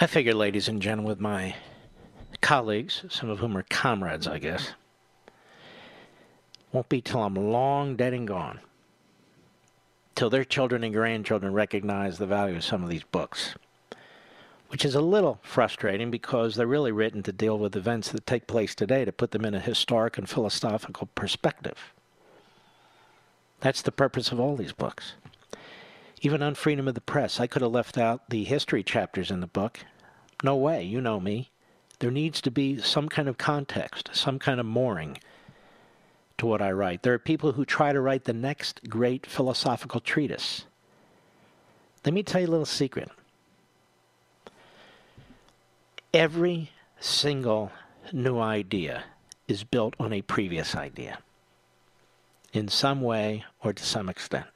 I 0.00 0.06
figure, 0.06 0.34
ladies 0.34 0.68
and 0.68 0.82
gentlemen, 0.82 1.08
with 1.08 1.20
my 1.20 1.54
colleagues, 2.40 3.04
some 3.08 3.30
of 3.30 3.38
whom 3.38 3.56
are 3.56 3.62
comrades, 3.62 4.26
I 4.26 4.38
guess, 4.38 4.72
won't 6.72 6.88
be 6.88 7.00
till 7.00 7.22
I'm 7.22 7.34
long 7.34 7.96
dead 7.96 8.12
and 8.12 8.26
gone. 8.26 8.60
Till 10.14 10.28
their 10.28 10.44
children 10.44 10.84
and 10.84 10.92
grandchildren 10.92 11.52
recognize 11.52 12.18
the 12.18 12.26
value 12.26 12.56
of 12.56 12.64
some 12.64 12.82
of 12.82 12.90
these 12.90 13.04
books. 13.04 13.54
Which 14.68 14.84
is 14.84 14.94
a 14.94 15.00
little 15.00 15.38
frustrating 15.42 16.10
because 16.10 16.56
they're 16.56 16.66
really 16.66 16.92
written 16.92 17.22
to 17.22 17.32
deal 17.32 17.58
with 17.58 17.76
events 17.76 18.10
that 18.10 18.26
take 18.26 18.46
place 18.46 18.74
today 18.74 19.04
to 19.04 19.12
put 19.12 19.30
them 19.30 19.44
in 19.44 19.54
a 19.54 19.60
historic 19.60 20.18
and 20.18 20.28
philosophical 20.28 21.08
perspective. 21.14 21.92
That's 23.62 23.80
the 23.80 23.92
purpose 23.92 24.32
of 24.32 24.40
all 24.40 24.56
these 24.56 24.72
books. 24.72 25.14
Even 26.20 26.42
on 26.42 26.56
freedom 26.56 26.88
of 26.88 26.94
the 26.94 27.00
press, 27.00 27.38
I 27.38 27.46
could 27.46 27.62
have 27.62 27.70
left 27.70 27.96
out 27.96 28.28
the 28.28 28.42
history 28.42 28.82
chapters 28.82 29.30
in 29.30 29.40
the 29.40 29.46
book. 29.46 29.78
No 30.42 30.56
way, 30.56 30.82
you 30.82 31.00
know 31.00 31.20
me. 31.20 31.50
There 32.00 32.10
needs 32.10 32.40
to 32.40 32.50
be 32.50 32.78
some 32.78 33.08
kind 33.08 33.28
of 33.28 33.38
context, 33.38 34.10
some 34.12 34.40
kind 34.40 34.58
of 34.58 34.66
mooring 34.66 35.18
to 36.38 36.46
what 36.46 36.60
I 36.60 36.72
write. 36.72 37.04
There 37.04 37.14
are 37.14 37.20
people 37.20 37.52
who 37.52 37.64
try 37.64 37.92
to 37.92 38.00
write 38.00 38.24
the 38.24 38.32
next 38.32 38.88
great 38.88 39.26
philosophical 39.26 40.00
treatise. 40.00 40.64
Let 42.04 42.14
me 42.14 42.24
tell 42.24 42.40
you 42.40 42.48
a 42.48 42.50
little 42.50 42.66
secret. 42.66 43.10
Every 46.12 46.72
single 46.98 47.70
new 48.12 48.40
idea 48.40 49.04
is 49.46 49.62
built 49.62 49.94
on 50.00 50.12
a 50.12 50.22
previous 50.22 50.74
idea 50.74 51.18
in 52.52 52.68
some 52.68 53.00
way 53.00 53.44
or 53.62 53.72
to 53.72 53.82
some 53.82 54.08
extent. 54.08 54.46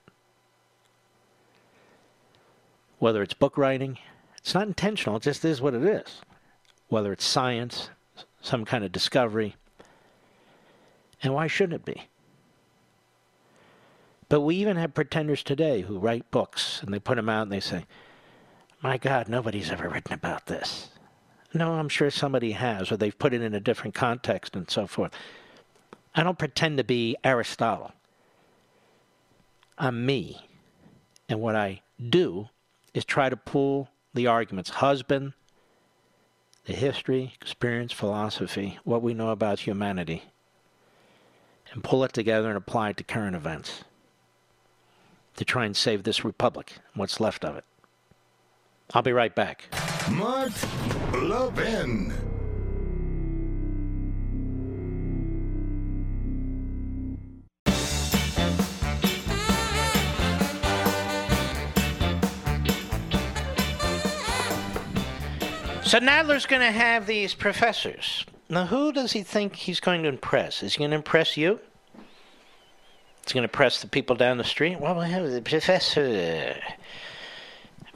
Whether 2.98 3.22
it's 3.22 3.34
book 3.34 3.58
writing, 3.58 3.98
it's 4.38 4.54
not 4.54 4.66
intentional, 4.66 5.16
it 5.16 5.22
just 5.22 5.44
is 5.44 5.60
what 5.60 5.74
it 5.74 5.82
is. 5.82 6.20
Whether 6.88 7.12
it's 7.12 7.24
science, 7.24 7.90
some 8.40 8.64
kind 8.64 8.84
of 8.84 8.92
discovery, 8.92 9.56
and 11.22 11.34
why 11.34 11.46
shouldn't 11.46 11.74
it 11.80 11.84
be? 11.84 12.08
But 14.28 14.40
we 14.40 14.56
even 14.56 14.76
have 14.76 14.94
pretenders 14.94 15.42
today 15.42 15.82
who 15.82 15.98
write 15.98 16.30
books 16.30 16.82
and 16.82 16.92
they 16.92 16.98
put 16.98 17.16
them 17.16 17.28
out 17.28 17.42
and 17.42 17.52
they 17.52 17.60
say, 17.60 17.86
My 18.82 18.98
God, 18.98 19.28
nobody's 19.28 19.70
ever 19.70 19.88
written 19.88 20.12
about 20.12 20.46
this. 20.46 20.90
No, 21.54 21.72
I'm 21.74 21.88
sure 21.88 22.10
somebody 22.10 22.52
has, 22.52 22.90
or 22.90 22.96
they've 22.96 23.18
put 23.18 23.32
it 23.32 23.40
in 23.40 23.54
a 23.54 23.60
different 23.60 23.94
context 23.94 24.56
and 24.56 24.68
so 24.70 24.86
forth. 24.86 25.12
I 26.16 26.22
don't 26.22 26.38
pretend 26.38 26.78
to 26.78 26.84
be 26.84 27.14
Aristotle. 27.22 27.92
I'm 29.76 30.06
me. 30.06 30.48
And 31.28 31.40
what 31.40 31.54
I 31.54 31.82
do 32.08 32.48
is 32.94 33.04
try 33.04 33.28
to 33.28 33.36
pull 33.36 33.90
the 34.14 34.26
arguments 34.26 34.70
husband, 34.70 35.34
the 36.64 36.72
history, 36.72 37.34
experience, 37.40 37.92
philosophy, 37.92 38.78
what 38.84 39.02
we 39.02 39.12
know 39.12 39.28
about 39.28 39.60
humanity, 39.60 40.22
and 41.72 41.84
pull 41.84 42.02
it 42.02 42.14
together 42.14 42.48
and 42.48 42.56
apply 42.56 42.90
it 42.90 42.96
to 42.96 43.04
current 43.04 43.36
events 43.36 43.84
to 45.36 45.44
try 45.44 45.66
and 45.66 45.76
save 45.76 46.04
this 46.04 46.24
republic, 46.24 46.78
what's 46.94 47.20
left 47.20 47.44
of 47.44 47.56
it. 47.56 47.64
I'll 48.94 49.02
be 49.02 49.12
right 49.12 49.34
back. 49.34 49.68
Mark 50.10 50.52
Levin. 51.12 52.14
So 65.86 66.00
Nadler's 66.00 66.46
going 66.46 66.62
to 66.62 66.72
have 66.72 67.06
these 67.06 67.32
professors. 67.32 68.26
Now, 68.48 68.66
who 68.66 68.90
does 68.90 69.12
he 69.12 69.22
think 69.22 69.54
he's 69.54 69.78
going 69.78 70.02
to 70.02 70.08
impress? 70.08 70.64
Is 70.64 70.74
he 70.74 70.80
going 70.80 70.90
to 70.90 70.96
impress 70.96 71.36
you? 71.36 71.60
Is 71.94 73.32
he 73.32 73.34
going 73.34 73.42
to 73.42 73.52
impress 73.52 73.82
the 73.82 73.86
people 73.86 74.16
down 74.16 74.36
the 74.36 74.42
street? 74.42 74.80
Well, 74.80 74.98
we 74.98 75.08
have 75.08 75.30
the 75.30 75.40
professor, 75.40 76.56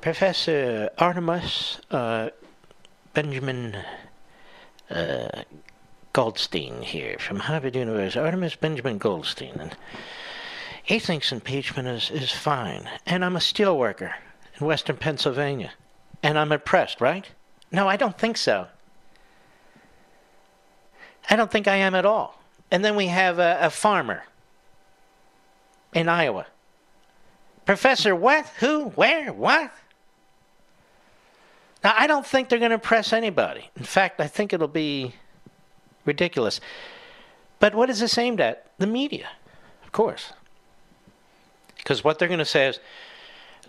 Professor 0.01 0.91
Artemis 0.99 1.81
uh, 1.91 2.31
Benjamin 3.13 3.77
uh, 4.89 5.43
Goldstein 6.13 6.83
here 6.83 7.17
from 7.19 7.41
Harvard 7.41 7.75
University. 7.75 8.21
Artemis 8.21 8.55
Benjamin 8.55 8.99
Goldstein, 8.99 9.55
and 9.59 9.77
he 10.85 11.01
thinks 11.01 11.33
impeachment 11.33 11.89
is, 11.89 12.09
is 12.13 12.31
fine. 12.31 12.89
And 13.05 13.25
I'm 13.25 13.35
a 13.35 13.41
steel 13.41 13.77
worker 13.77 14.15
in 14.61 14.65
Western 14.65 14.97
Pennsylvania, 14.97 15.73
and 16.23 16.39
I'm 16.39 16.53
impressed, 16.53 17.01
right? 17.01 17.27
No, 17.73 17.89
I 17.89 17.97
don't 17.97 18.19
think 18.19 18.37
so. 18.37 18.67
I 21.29 21.37
don't 21.37 21.51
think 21.51 21.69
I 21.69 21.77
am 21.77 21.95
at 21.95 22.05
all. 22.05 22.41
And 22.71 22.85
then 22.85 22.97
we 22.97 23.07
have 23.07 23.39
a, 23.39 23.59
a 23.61 23.71
farmer 23.71 24.25
in 25.93 26.09
Iowa. 26.09 26.47
Professor, 27.67 28.15
what? 28.17 28.47
Who? 28.59 28.87
Where? 28.91 29.33
What? 29.33 29.73
Now, 31.83 31.95
I 31.97 32.07
don't 32.07 32.27
think 32.27 32.49
they're 32.49 32.59
going 32.59 32.71
to 32.71 32.75
impress 32.75 33.13
anybody. 33.13 33.71
In 33.77 33.85
fact, 33.85 34.21
I 34.21 34.27
think 34.27 34.53
it'll 34.53 34.69
be 34.69 35.15
ridiculous. 36.05 36.61
But 37.59 37.75
what 37.75 37.91
is 37.91 38.01
this 38.01 38.19
aimed 38.19 38.41
at? 38.41 38.67
The 38.79 38.87
media, 38.87 39.29
of 39.85 39.93
course. 39.93 40.33
Because 41.77 42.05
what 42.05 42.19
they're 42.19 42.29
going 42.29 42.39
to 42.39 42.45
say 42.45 42.69
is, 42.69 42.81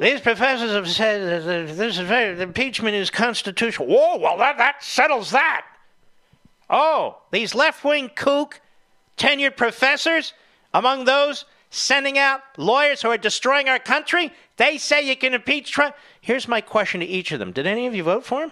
these 0.02 0.20
professors 0.20 0.72
have 0.72 0.90
said 0.90 1.44
that 1.44 1.76
this 1.78 2.00
is 2.00 2.00
very, 2.00 2.42
impeachment 2.42 2.96
is 2.96 3.12
constitutional. 3.12 3.88
Whoa, 3.88 4.18
well, 4.18 4.36
that, 4.40 4.58
that 4.58 4.84
settles 4.84 5.30
that. 5.30 5.64
Oh, 6.72 7.20
these 7.30 7.54
left 7.54 7.84
wing 7.84 8.10
kook 8.16 8.62
tenured 9.16 9.56
professors, 9.56 10.34
among 10.74 11.06
those 11.06 11.46
sending 11.70 12.18
out 12.18 12.42
lawyers 12.58 13.04
who 13.04 13.10
are 13.10 13.18
destroying 13.18 13.70
our 13.70 13.78
country, 13.78 14.34
they 14.58 14.80
say 14.80 15.08
you 15.08 15.16
can 15.16 15.36
impeach 15.36 15.72
Trump. 15.72 15.96
Here's 16.20 16.48
my 16.48 16.62
question 16.62 17.02
to 17.02 17.06
each 17.06 17.32
of 17.32 17.38
them 17.38 17.52
Did 17.52 17.68
any 17.68 17.86
of 17.86 17.94
you 17.94 18.02
vote 18.02 18.26
for 18.26 18.42
him? 18.42 18.52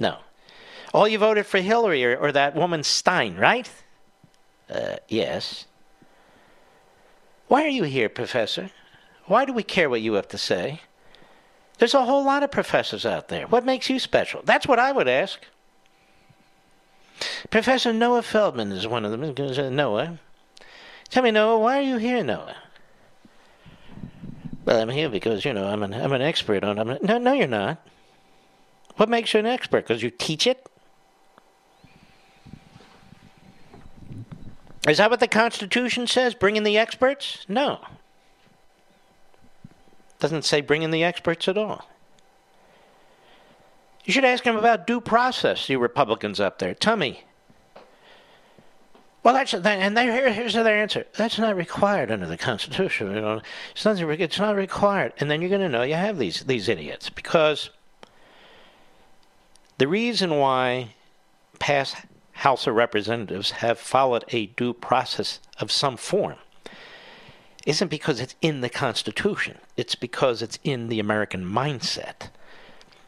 No. 0.00 0.18
All 0.92 1.06
you 1.06 1.18
voted 1.18 1.46
for 1.46 1.58
Hillary 1.58 2.04
or, 2.04 2.16
or 2.16 2.32
that 2.32 2.56
woman 2.56 2.82
Stein, 2.82 3.36
right? 3.36 3.70
Uh, 4.68 4.96
yes. 5.06 5.66
Why 7.46 7.62
are 7.62 7.68
you 7.68 7.84
here, 7.84 8.08
Professor? 8.08 8.72
Why 9.26 9.44
do 9.44 9.52
we 9.52 9.62
care 9.62 9.88
what 9.88 10.00
you 10.00 10.14
have 10.14 10.28
to 10.28 10.38
say? 10.38 10.80
There's 11.78 11.94
a 11.94 12.04
whole 12.04 12.24
lot 12.24 12.42
of 12.42 12.50
professors 12.50 13.06
out 13.06 13.28
there. 13.28 13.46
What 13.46 13.64
makes 13.64 13.88
you 13.88 13.98
special? 13.98 14.42
That's 14.44 14.66
what 14.66 14.78
I 14.78 14.92
would 14.92 15.08
ask. 15.08 15.40
Professor 17.50 17.92
Noah 17.92 18.22
Feldman 18.22 18.72
is 18.72 18.86
one 18.86 19.04
of 19.04 19.10
them. 19.10 19.74
Noah. 19.74 20.18
Tell 21.08 21.22
me, 21.22 21.30
Noah, 21.30 21.58
why 21.58 21.78
are 21.78 21.82
you 21.82 21.98
here, 21.98 22.22
Noah? 22.22 22.56
Well, 24.64 24.80
I'm 24.80 24.88
here 24.88 25.08
because, 25.08 25.44
you 25.44 25.52
know, 25.52 25.66
I'm 25.66 25.82
an, 25.82 25.92
I'm 25.92 26.12
an 26.12 26.22
expert 26.22 26.62
on 26.64 26.78
it. 26.88 27.02
No, 27.02 27.18
no, 27.18 27.32
you're 27.32 27.48
not. 27.48 27.84
What 28.96 29.08
makes 29.08 29.34
you 29.34 29.40
an 29.40 29.46
expert? 29.46 29.86
Because 29.86 30.02
you 30.02 30.10
teach 30.10 30.46
it? 30.46 30.66
Is 34.88 34.98
that 34.98 35.10
what 35.10 35.20
the 35.20 35.28
Constitution 35.28 36.06
says? 36.06 36.34
Bring 36.34 36.56
in 36.56 36.64
the 36.64 36.78
experts? 36.78 37.44
No. 37.48 37.80
Doesn't 40.22 40.44
say 40.44 40.60
bring 40.60 40.82
in 40.82 40.92
the 40.92 41.02
experts 41.02 41.48
at 41.48 41.58
all. 41.58 41.84
You 44.04 44.12
should 44.12 44.24
ask 44.24 44.44
him 44.44 44.54
about 44.54 44.86
due 44.86 45.00
process, 45.00 45.68
you 45.68 45.80
Republicans 45.80 46.38
up 46.38 46.60
there. 46.60 46.74
Tell 46.74 46.94
me. 46.94 47.24
Well, 49.24 49.34
that's 49.34 49.52
and 49.52 49.98
here, 49.98 50.32
here's 50.32 50.54
their 50.54 50.80
answer. 50.80 51.06
That's 51.16 51.40
not 51.40 51.56
required 51.56 52.12
under 52.12 52.26
the 52.26 52.38
Constitution. 52.38 53.12
You 53.12 53.20
know, 53.20 53.42
it's 53.72 53.84
not, 53.84 53.98
it's 53.98 54.38
not 54.38 54.54
required. 54.54 55.12
And 55.18 55.28
then 55.28 55.42
you're 55.42 55.50
going 55.50 55.60
to 55.60 55.68
know 55.68 55.82
you 55.82 55.94
have 55.94 56.18
these 56.18 56.44
these 56.44 56.68
idiots 56.68 57.10
because 57.10 57.70
the 59.78 59.88
reason 59.88 60.38
why 60.38 60.94
past 61.58 61.96
House 62.30 62.68
of 62.68 62.76
Representatives 62.76 63.50
have 63.50 63.76
followed 63.76 64.24
a 64.28 64.46
due 64.46 64.72
process 64.72 65.40
of 65.58 65.72
some 65.72 65.96
form 65.96 66.36
isn't 67.66 67.88
because 67.88 68.20
it's 68.20 68.34
in 68.40 68.60
the 68.60 68.68
Constitution. 68.68 69.58
It's 69.76 69.94
because 69.94 70.42
it's 70.42 70.58
in 70.64 70.88
the 70.88 71.00
American 71.00 71.44
mindset. 71.44 72.28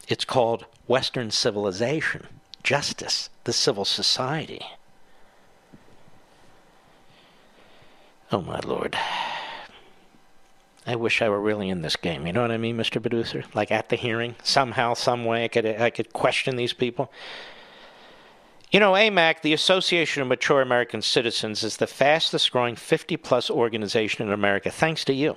It's 0.08 0.24
called 0.24 0.66
Western 0.86 1.30
civilization, 1.30 2.26
justice, 2.62 3.30
the 3.44 3.52
civil 3.52 3.84
society. 3.84 4.62
Oh, 8.30 8.42
my 8.42 8.60
Lord. 8.60 8.96
I 10.86 10.96
wish 10.96 11.22
I 11.22 11.28
were 11.28 11.40
really 11.40 11.70
in 11.70 11.82
this 11.82 11.96
game. 11.96 12.26
You 12.26 12.32
know 12.32 12.42
what 12.42 12.50
I 12.50 12.58
mean, 12.58 12.76
Mr. 12.76 13.00
Producer? 13.00 13.44
Like 13.54 13.70
at 13.70 13.88
the 13.88 13.96
hearing, 13.96 14.34
somehow, 14.42 14.94
some 14.94 15.24
way, 15.24 15.44
I 15.44 15.48
could 15.48 15.66
I 15.66 15.90
could 15.90 16.12
question 16.12 16.56
these 16.56 16.74
people. 16.74 17.10
You 18.74 18.80
know, 18.80 18.94
AMAC, 18.94 19.42
the 19.42 19.52
Association 19.52 20.20
of 20.20 20.26
Mature 20.26 20.60
American 20.60 21.00
Citizens, 21.00 21.62
is 21.62 21.76
the 21.76 21.86
fastest 21.86 22.50
growing 22.50 22.74
50 22.74 23.16
plus 23.18 23.48
organization 23.48 24.26
in 24.26 24.32
America, 24.32 24.68
thanks 24.68 25.04
to 25.04 25.14
you. 25.14 25.36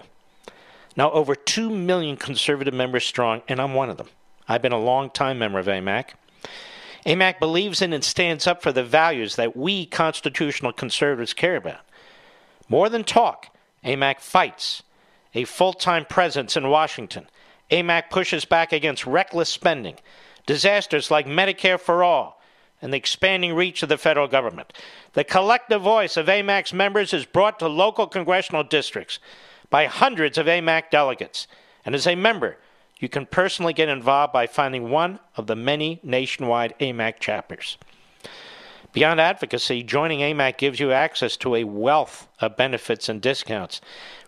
Now, 0.96 1.12
over 1.12 1.36
2 1.36 1.70
million 1.70 2.18
conservative 2.18 2.74
members 2.74 3.06
strong, 3.06 3.44
and 3.48 3.62
I'm 3.62 3.76
one 3.76 3.92
of 3.92 3.98
them. 3.98 4.08
I've 4.48 4.64
been 4.64 4.72
a 4.72 4.80
long 4.80 5.12
time 5.12 5.38
member 5.38 5.60
of 5.60 5.68
AMAC. 5.68 6.16
AMAC 7.06 7.40
believes 7.40 7.80
in 7.80 7.94
and 7.94 8.04
stands 8.04 8.48
up 8.48 8.64
for 8.64 8.72
the 8.72 8.84
values 8.84 9.36
that 9.36 9.56
we 9.56 9.86
constitutional 9.86 10.74
conservatives 10.74 11.36
care 11.36 11.58
about. 11.58 11.82
More 12.68 12.90
than 12.90 13.04
talk, 13.04 13.56
AMAC 13.86 14.20
fights 14.20 14.82
a 15.36 15.44
full 15.44 15.74
time 15.74 16.06
presence 16.06 16.58
in 16.58 16.70
Washington. 16.70 17.28
AMAC 17.70 18.10
pushes 18.10 18.46
back 18.46 18.74
against 18.74 19.06
reckless 19.06 19.50
spending, 19.50 19.98
disasters 20.48 21.12
like 21.12 21.28
Medicare 21.28 21.80
for 21.80 22.04
All, 22.04 22.37
and 22.82 22.94
the 22.94 22.98
expanding 22.98 23.54
reach 23.54 23.82
of 23.84 23.90
the 23.90 23.98
federal 23.98 24.28
government. 24.28 24.74
The 25.14 25.24
collective 25.24 25.82
voice 25.82 26.18
of 26.18 26.28
AMAC's 26.28 26.74
members 26.74 27.14
is 27.14 27.26
brought 27.26 27.60
to 27.60 27.68
local 27.68 28.08
congressional 28.08 28.64
districts 28.64 29.20
by 29.70 29.86
hundreds 29.86 30.38
of 30.38 30.46
AMAC 30.46 30.90
delegates. 30.92 31.48
And 31.86 31.96
as 31.96 32.08
a 32.08 32.16
member, 32.16 32.58
you 33.00 33.10
can 33.10 33.26
personally 33.26 33.74
get 33.74 33.90
involved 33.90 34.34
by 34.34 34.48
finding 34.48 34.90
one 34.90 35.20
of 35.36 35.48
the 35.48 35.56
many 35.56 36.00
nationwide 36.04 36.74
AMAC 36.80 37.20
chapters. 37.20 37.78
Beyond 38.94 39.20
advocacy, 39.20 39.84
joining 39.84 40.20
AMAC 40.20 40.58
gives 40.58 40.80
you 40.80 40.92
access 40.92 41.38
to 41.38 41.56
a 41.56 41.64
wealth 41.66 42.28
of 42.40 42.58
benefits 42.58 43.10
and 43.10 43.22
discounts. 43.22 43.82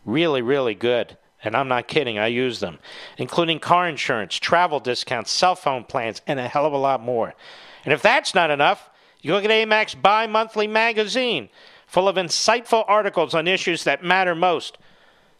Really, 0.05 0.41
really 0.41 0.75
good. 0.75 1.17
And 1.43 1.55
I'm 1.55 1.69
not 1.69 1.87
kidding, 1.87 2.19
I 2.19 2.27
use 2.27 2.59
them, 2.59 2.79
including 3.17 3.59
car 3.59 3.87
insurance, 3.87 4.35
travel 4.35 4.79
discounts, 4.79 5.31
cell 5.31 5.55
phone 5.55 5.85
plans, 5.85 6.21
and 6.27 6.39
a 6.39 6.47
hell 6.47 6.65
of 6.65 6.73
a 6.73 6.77
lot 6.77 7.01
more. 7.01 7.33
And 7.89 7.93
if 7.95 8.03
that's 8.03 8.35
not 8.35 8.51
enough, 8.51 8.87
you 9.19 9.33
look 9.33 9.43
at 9.43 9.49
AMAC's 9.49 9.95
bi 9.95 10.27
monthly 10.27 10.67
magazine, 10.67 11.49
full 11.87 12.07
of 12.07 12.17
insightful 12.17 12.85
articles 12.87 13.33
on 13.33 13.47
issues 13.47 13.83
that 13.83 14.03
matter 14.03 14.35
most 14.35 14.77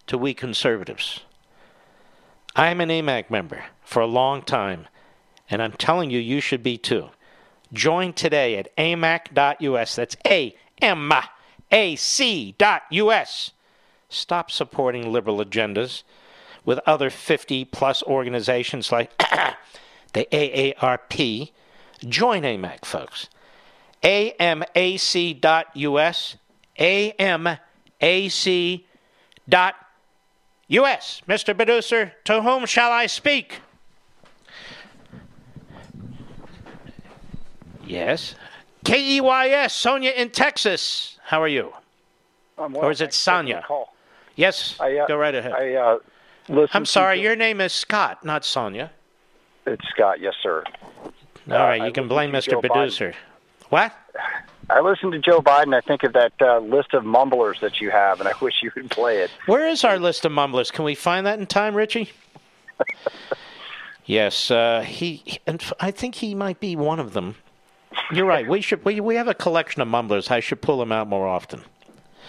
to 0.07 0.17
we 0.17 0.33
conservatives. 0.33 1.19
I'm 2.55 2.81
an 2.81 2.89
AMAC 2.89 3.29
member 3.29 3.65
for 3.83 3.99
a 3.99 4.07
long 4.07 4.41
time, 4.41 4.87
and 5.47 5.61
I'm 5.61 5.73
telling 5.73 6.09
you, 6.09 6.17
you 6.17 6.41
should 6.41 6.63
be 6.63 6.75
too. 6.75 7.09
Join 7.71 8.13
today 8.13 8.57
at 8.57 8.75
amac.us. 8.77 9.95
That's 9.95 10.17
A 10.25 10.55
M 10.81 11.13
A 11.71 11.95
C 11.97 12.55
dot 12.57 12.81
US. 12.89 13.51
Stop 14.09 14.49
supporting 14.49 15.13
liberal 15.13 15.37
agendas 15.37 16.01
with 16.65 16.79
other 16.87 17.11
50 17.11 17.65
plus 17.65 18.01
organizations 18.01 18.91
like 18.91 19.15
the 20.13 20.27
AARP. 20.31 21.51
Join 22.07 22.43
AMAC, 22.43 22.85
folks. 22.85 23.29
AMAC.us. 24.03 25.37
AMAC.us. 26.79 27.61
Mr. 31.27 31.55
Producer, 31.55 32.13
to 32.23 32.41
whom 32.41 32.65
shall 32.65 32.91
I 32.91 33.07
speak? 33.07 33.59
Yes. 37.85 38.35
K 38.85 39.17
E 39.17 39.21
Y 39.21 39.49
S, 39.49 39.73
Sonia 39.73 40.11
in 40.11 40.29
Texas. 40.29 41.17
How 41.23 41.41
are 41.41 41.47
you? 41.47 41.73
I'm 42.57 42.73
well, 42.73 42.85
or 42.85 42.91
is 42.91 43.01
it 43.01 43.13
Sonia? 43.13 43.65
Yes. 44.35 44.77
I, 44.79 44.97
uh, 44.97 45.07
go 45.07 45.17
right 45.17 45.33
ahead. 45.33 45.53
I, 45.53 45.73
uh, 45.73 45.97
I'm 46.71 46.85
sorry, 46.85 47.21
your 47.21 47.35
name 47.35 47.61
is 47.61 47.73
Scott, 47.73 48.23
not 48.23 48.45
Sonia. 48.45 48.91
It's 49.65 49.87
Scott, 49.89 50.19
yes, 50.19 50.33
sir. 50.41 50.63
All 51.51 51.57
right, 51.57 51.83
you 51.83 51.91
can 51.91 52.07
blame 52.07 52.31
Mr. 52.31 52.51
Joe 52.51 52.61
Producer. 52.61 53.13
What? 53.69 53.93
I 54.69 54.81
listened 54.81 55.13
to 55.13 55.19
Joe 55.19 55.41
Biden. 55.41 55.75
I 55.75 55.81
think 55.81 56.03
of 56.03 56.13
that 56.13 56.33
uh, 56.39 56.59
list 56.59 56.93
of 56.93 57.03
mumblers 57.03 57.59
that 57.61 57.81
you 57.81 57.89
have, 57.89 58.19
and 58.19 58.29
I 58.29 58.33
wish 58.41 58.61
you 58.61 58.71
would 58.75 58.91
play 58.91 59.19
it. 59.19 59.31
Where 59.47 59.67
is 59.67 59.83
our 59.83 59.97
list 59.97 60.25
of 60.25 60.31
mumblers? 60.31 60.69
Can 60.71 60.85
we 60.85 60.95
find 60.95 61.25
that 61.25 61.39
in 61.39 61.47
time, 61.47 61.75
Richie? 61.75 62.11
yes, 64.05 64.51
uh, 64.51 64.81
he. 64.81 65.39
And 65.47 65.63
I 65.79 65.91
think 65.91 66.15
he 66.15 66.35
might 66.35 66.59
be 66.59 66.75
one 66.75 66.99
of 66.99 67.13
them. 67.13 67.35
You're 68.11 68.27
right. 68.27 68.47
We 68.47 68.61
should. 68.61 68.85
We 68.85 68.99
we 68.99 69.15
have 69.15 69.27
a 69.27 69.33
collection 69.33 69.81
of 69.81 69.87
mumblers. 69.87 70.29
I 70.29 70.39
should 70.39 70.61
pull 70.61 70.77
them 70.79 70.91
out 70.91 71.07
more 71.07 71.27
often. 71.27 71.63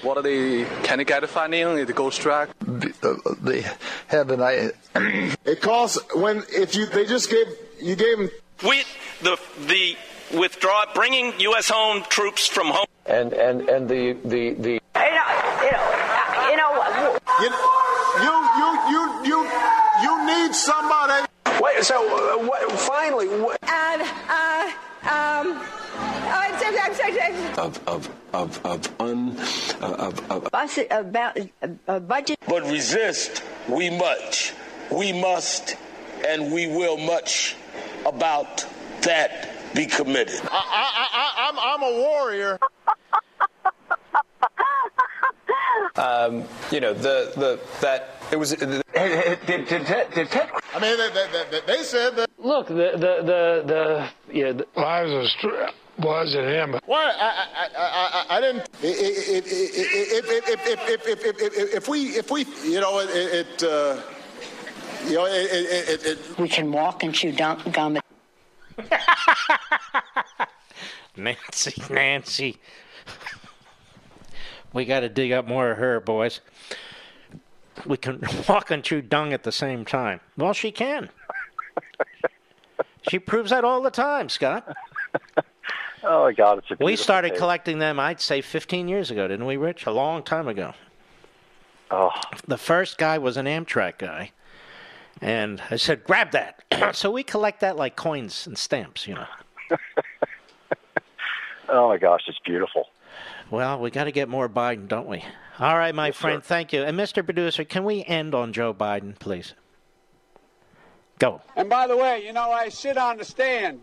What 0.02 0.16
are 0.16 0.22
the 0.22 0.64
kind 0.84 1.02
of 1.02 1.06
Garifanian, 1.06 1.86
the 1.86 1.92
ghost 1.92 2.22
track? 2.22 2.48
They 2.62 3.66
have 4.08 4.30
an 4.30 4.40
I. 4.40 4.70
It 5.44 5.60
costs 5.60 5.98
when 6.14 6.42
if 6.48 6.74
you 6.74 6.86
they 6.86 7.04
just 7.04 7.30
gave 7.30 7.46
you 7.80 7.96
gave 7.96 8.18
them 8.18 8.30
with 8.62 8.86
the 9.22 9.38
the 9.66 9.96
withdraw 10.36 10.84
bringing 10.94 11.38
U.S. 11.40 11.68
home 11.68 12.02
troops 12.08 12.46
from 12.46 12.68
home. 12.68 12.86
And 13.06 13.32
and 13.32 13.68
and 13.68 13.88
the 13.88 14.16
the 14.24 14.54
the. 14.54 14.70
You 14.70 14.80
know, 14.96 15.26
you 16.50 16.56
know, 16.56 17.18
you 17.40 17.50
know. 17.50 17.80
You 18.20 18.34
you 18.58 18.68
you 18.90 19.24
you 19.24 19.50
you 20.02 20.26
need 20.26 20.54
somebody. 20.54 21.26
Wait, 21.62 21.84
so 21.84 21.96
uh, 21.96 22.46
what, 22.46 22.72
finally, 22.72 23.28
what? 23.28 23.58
And 23.62 24.02
uh, 24.28 24.70
um. 25.08 25.66
Of 27.56 27.80
of 27.86 28.10
of 28.32 28.64
of 28.64 29.00
un 29.00 29.36
uh, 29.80 30.06
of 30.06 30.30
of 30.30 30.50
Budget 30.50 30.86
about 30.90 31.38
uh, 31.88 31.98
budget. 32.00 32.38
But 32.48 32.62
resist 32.70 33.42
we 33.68 33.90
much, 33.90 34.52
we 34.90 35.12
must, 35.12 35.76
and 36.26 36.52
we 36.52 36.66
will 36.66 36.96
much 36.96 37.56
about 38.06 38.66
that 39.02 39.50
be 39.74 39.86
committed. 39.86 40.40
I, 40.44 40.48
I, 40.52 41.06
I, 41.12 41.48
I'm, 41.48 41.58
I'm 41.58 41.82
a 41.82 41.98
warrior. 41.98 42.58
Um, 45.96 46.44
you 46.70 46.80
know 46.80 46.94
the 46.94 47.32
the 47.36 47.60
that 47.80 48.10
it 48.30 48.36
was. 48.36 48.50
The, 48.50 48.82
did, 48.94 49.46
did, 49.46 49.68
did, 49.68 49.86
did 50.14 50.30
Ted, 50.30 50.50
I 50.74 50.78
mean, 50.80 50.96
they, 50.96 51.08
they, 51.08 51.44
they, 51.50 51.66
they 51.66 51.82
said 51.82 52.16
that. 52.16 52.30
Look, 52.38 52.68
the 52.68 52.74
the 52.74 53.22
the, 53.22 53.64
the 53.66 54.08
you 54.32 54.44
know. 54.44 54.52
The, 54.54 54.66
well, 54.76 55.04
was 55.04 55.36
a 55.44 55.72
was 56.00 56.34
it 56.34 56.44
him? 56.44 56.78
Why? 56.86 57.12
I, 57.14 57.46
I, 57.76 58.26
I, 58.30 58.36
I 58.36 58.40
didn't. 58.40 58.68
If, 58.82 59.44
if, 59.44 59.46
if, 59.46 60.48
if, 60.48 61.06
if, 61.06 61.42
if, 61.42 61.74
if, 61.74 61.88
we, 61.88 62.04
if 62.16 62.30
we, 62.30 62.46
you 62.64 62.80
know, 62.80 63.00
it, 63.00 63.10
it 63.10 63.62
uh, 63.62 64.00
you 65.06 65.14
know, 65.14 65.26
it, 65.26 65.32
it, 65.52 66.06
it, 66.06 66.38
We 66.38 66.48
can 66.48 66.72
walk 66.72 67.02
and 67.02 67.14
chew 67.14 67.32
gum. 67.32 67.98
Nancy, 71.16 71.82
Nancy. 71.92 72.58
We 74.72 74.84
got 74.84 75.00
to 75.00 75.08
dig 75.08 75.32
up 75.32 75.48
more 75.48 75.72
of 75.72 75.78
her, 75.78 75.98
boys. 75.98 76.40
We 77.86 77.96
can 77.96 78.22
walk 78.48 78.70
and 78.70 78.84
chew 78.84 79.02
dung 79.02 79.32
at 79.32 79.42
the 79.42 79.50
same 79.50 79.84
time. 79.84 80.20
Well, 80.36 80.52
she 80.52 80.70
can. 80.70 81.08
she 83.10 83.18
proves 83.18 83.50
that 83.50 83.64
all 83.64 83.82
the 83.82 83.90
time, 83.90 84.28
Scott. 84.28 84.76
Oh 86.04 86.22
my 86.22 86.32
God, 86.32 86.58
it's 86.58 86.70
a 86.70 86.76
We 86.84 86.94
started 86.94 87.30
tape. 87.30 87.38
collecting 87.38 87.80
them, 87.80 87.98
I'd 87.98 88.20
say, 88.20 88.40
15 88.42 88.86
years 88.86 89.10
ago, 89.10 89.26
didn't 89.26 89.46
we, 89.46 89.56
Rich? 89.56 89.86
A 89.86 89.90
long 89.90 90.22
time 90.22 90.46
ago. 90.46 90.72
Oh. 91.90 92.12
The 92.46 92.56
first 92.56 92.96
guy 92.96 93.18
was 93.18 93.36
an 93.36 93.46
Amtrak 93.46 93.98
guy. 93.98 94.30
And 95.20 95.62
I 95.70 95.76
said, 95.76 96.04
grab 96.04 96.30
that. 96.32 96.62
so 96.94 97.10
we 97.10 97.22
collect 97.22 97.60
that 97.60 97.76
like 97.76 97.96
coins 97.96 98.46
and 98.46 98.56
stamps, 98.56 99.06
you 99.06 99.14
know. 99.14 99.26
Oh 101.72 101.88
my 101.88 101.98
gosh, 101.98 102.22
it's 102.26 102.38
beautiful. 102.44 102.88
Well, 103.50 103.78
we 103.78 103.90
got 103.90 104.04
to 104.04 104.12
get 104.12 104.28
more 104.28 104.48
Biden, 104.48 104.88
don't 104.88 105.06
we? 105.06 105.24
All 105.58 105.76
right, 105.76 105.94
my 105.94 106.10
friend, 106.10 106.42
thank 106.42 106.72
you. 106.72 106.82
And 106.82 106.98
Mr. 106.98 107.24
Producer, 107.24 107.64
can 107.64 107.84
we 107.84 108.04
end 108.04 108.34
on 108.34 108.52
Joe 108.52 108.74
Biden, 108.74 109.18
please? 109.18 109.54
Go. 111.18 111.42
And 111.54 111.68
by 111.68 111.86
the 111.86 111.96
way, 111.96 112.24
you 112.24 112.32
know, 112.32 112.50
I 112.50 112.70
sit 112.70 112.96
on 112.96 113.18
the 113.18 113.24
stand, 113.24 113.80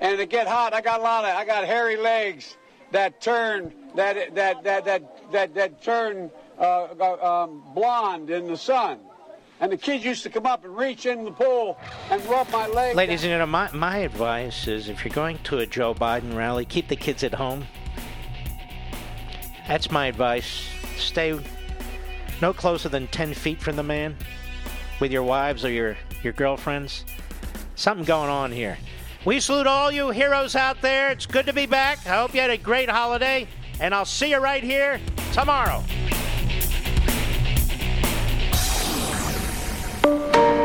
and 0.00 0.20
it 0.20 0.30
get 0.30 0.46
hot. 0.46 0.74
I 0.74 0.80
got 0.80 1.00
a 1.00 1.02
lot 1.02 1.24
of, 1.24 1.34
I 1.34 1.44
got 1.44 1.64
hairy 1.64 1.96
legs 1.96 2.56
that 2.92 3.20
turn, 3.20 3.72
that 3.94 4.34
that 4.34 4.62
that 4.62 4.84
that 4.84 5.32
that 5.32 5.54
that 5.54 5.82
turn 5.82 6.30
uh, 6.58 6.84
um, 7.22 7.62
blonde 7.74 8.30
in 8.30 8.46
the 8.46 8.56
sun. 8.56 8.98
And 9.60 9.72
the 9.72 9.76
kids 9.76 10.04
used 10.04 10.22
to 10.24 10.30
come 10.30 10.44
up 10.44 10.64
and 10.64 10.76
reach 10.76 11.06
in 11.06 11.24
the 11.24 11.30
pool 11.30 11.78
and 12.10 12.24
rub 12.26 12.50
my 12.50 12.66
leg. 12.66 12.94
Ladies 12.94 13.24
and 13.24 13.30
gentlemen, 13.30 13.50
my, 13.50 13.70
my 13.72 13.98
advice 13.98 14.68
is 14.68 14.88
if 14.88 15.04
you're 15.04 15.14
going 15.14 15.38
to 15.44 15.58
a 15.58 15.66
Joe 15.66 15.94
Biden 15.94 16.36
rally, 16.36 16.66
keep 16.66 16.88
the 16.88 16.96
kids 16.96 17.24
at 17.24 17.32
home. 17.32 17.66
That's 19.66 19.90
my 19.90 20.06
advice. 20.06 20.68
Stay 20.96 21.38
no 22.42 22.52
closer 22.52 22.88
than 22.88 23.06
10 23.08 23.32
feet 23.34 23.60
from 23.60 23.76
the 23.76 23.82
man 23.82 24.14
with 25.00 25.10
your 25.10 25.22
wives 25.22 25.64
or 25.64 25.70
your, 25.70 25.96
your 26.22 26.34
girlfriends. 26.34 27.04
Something 27.76 28.04
going 28.04 28.30
on 28.30 28.52
here. 28.52 28.78
We 29.24 29.40
salute 29.40 29.66
all 29.66 29.90
you 29.90 30.10
heroes 30.10 30.54
out 30.54 30.80
there. 30.82 31.10
It's 31.10 31.26
good 31.26 31.46
to 31.46 31.52
be 31.52 31.66
back. 31.66 32.06
I 32.06 32.16
hope 32.20 32.34
you 32.34 32.40
had 32.40 32.50
a 32.50 32.58
great 32.58 32.88
holiday, 32.88 33.48
and 33.80 33.94
I'll 33.94 34.04
see 34.04 34.30
you 34.30 34.38
right 34.38 34.62
here 34.62 35.00
tomorrow. 35.32 35.82
Thank 40.06 40.36
you. 40.36 40.55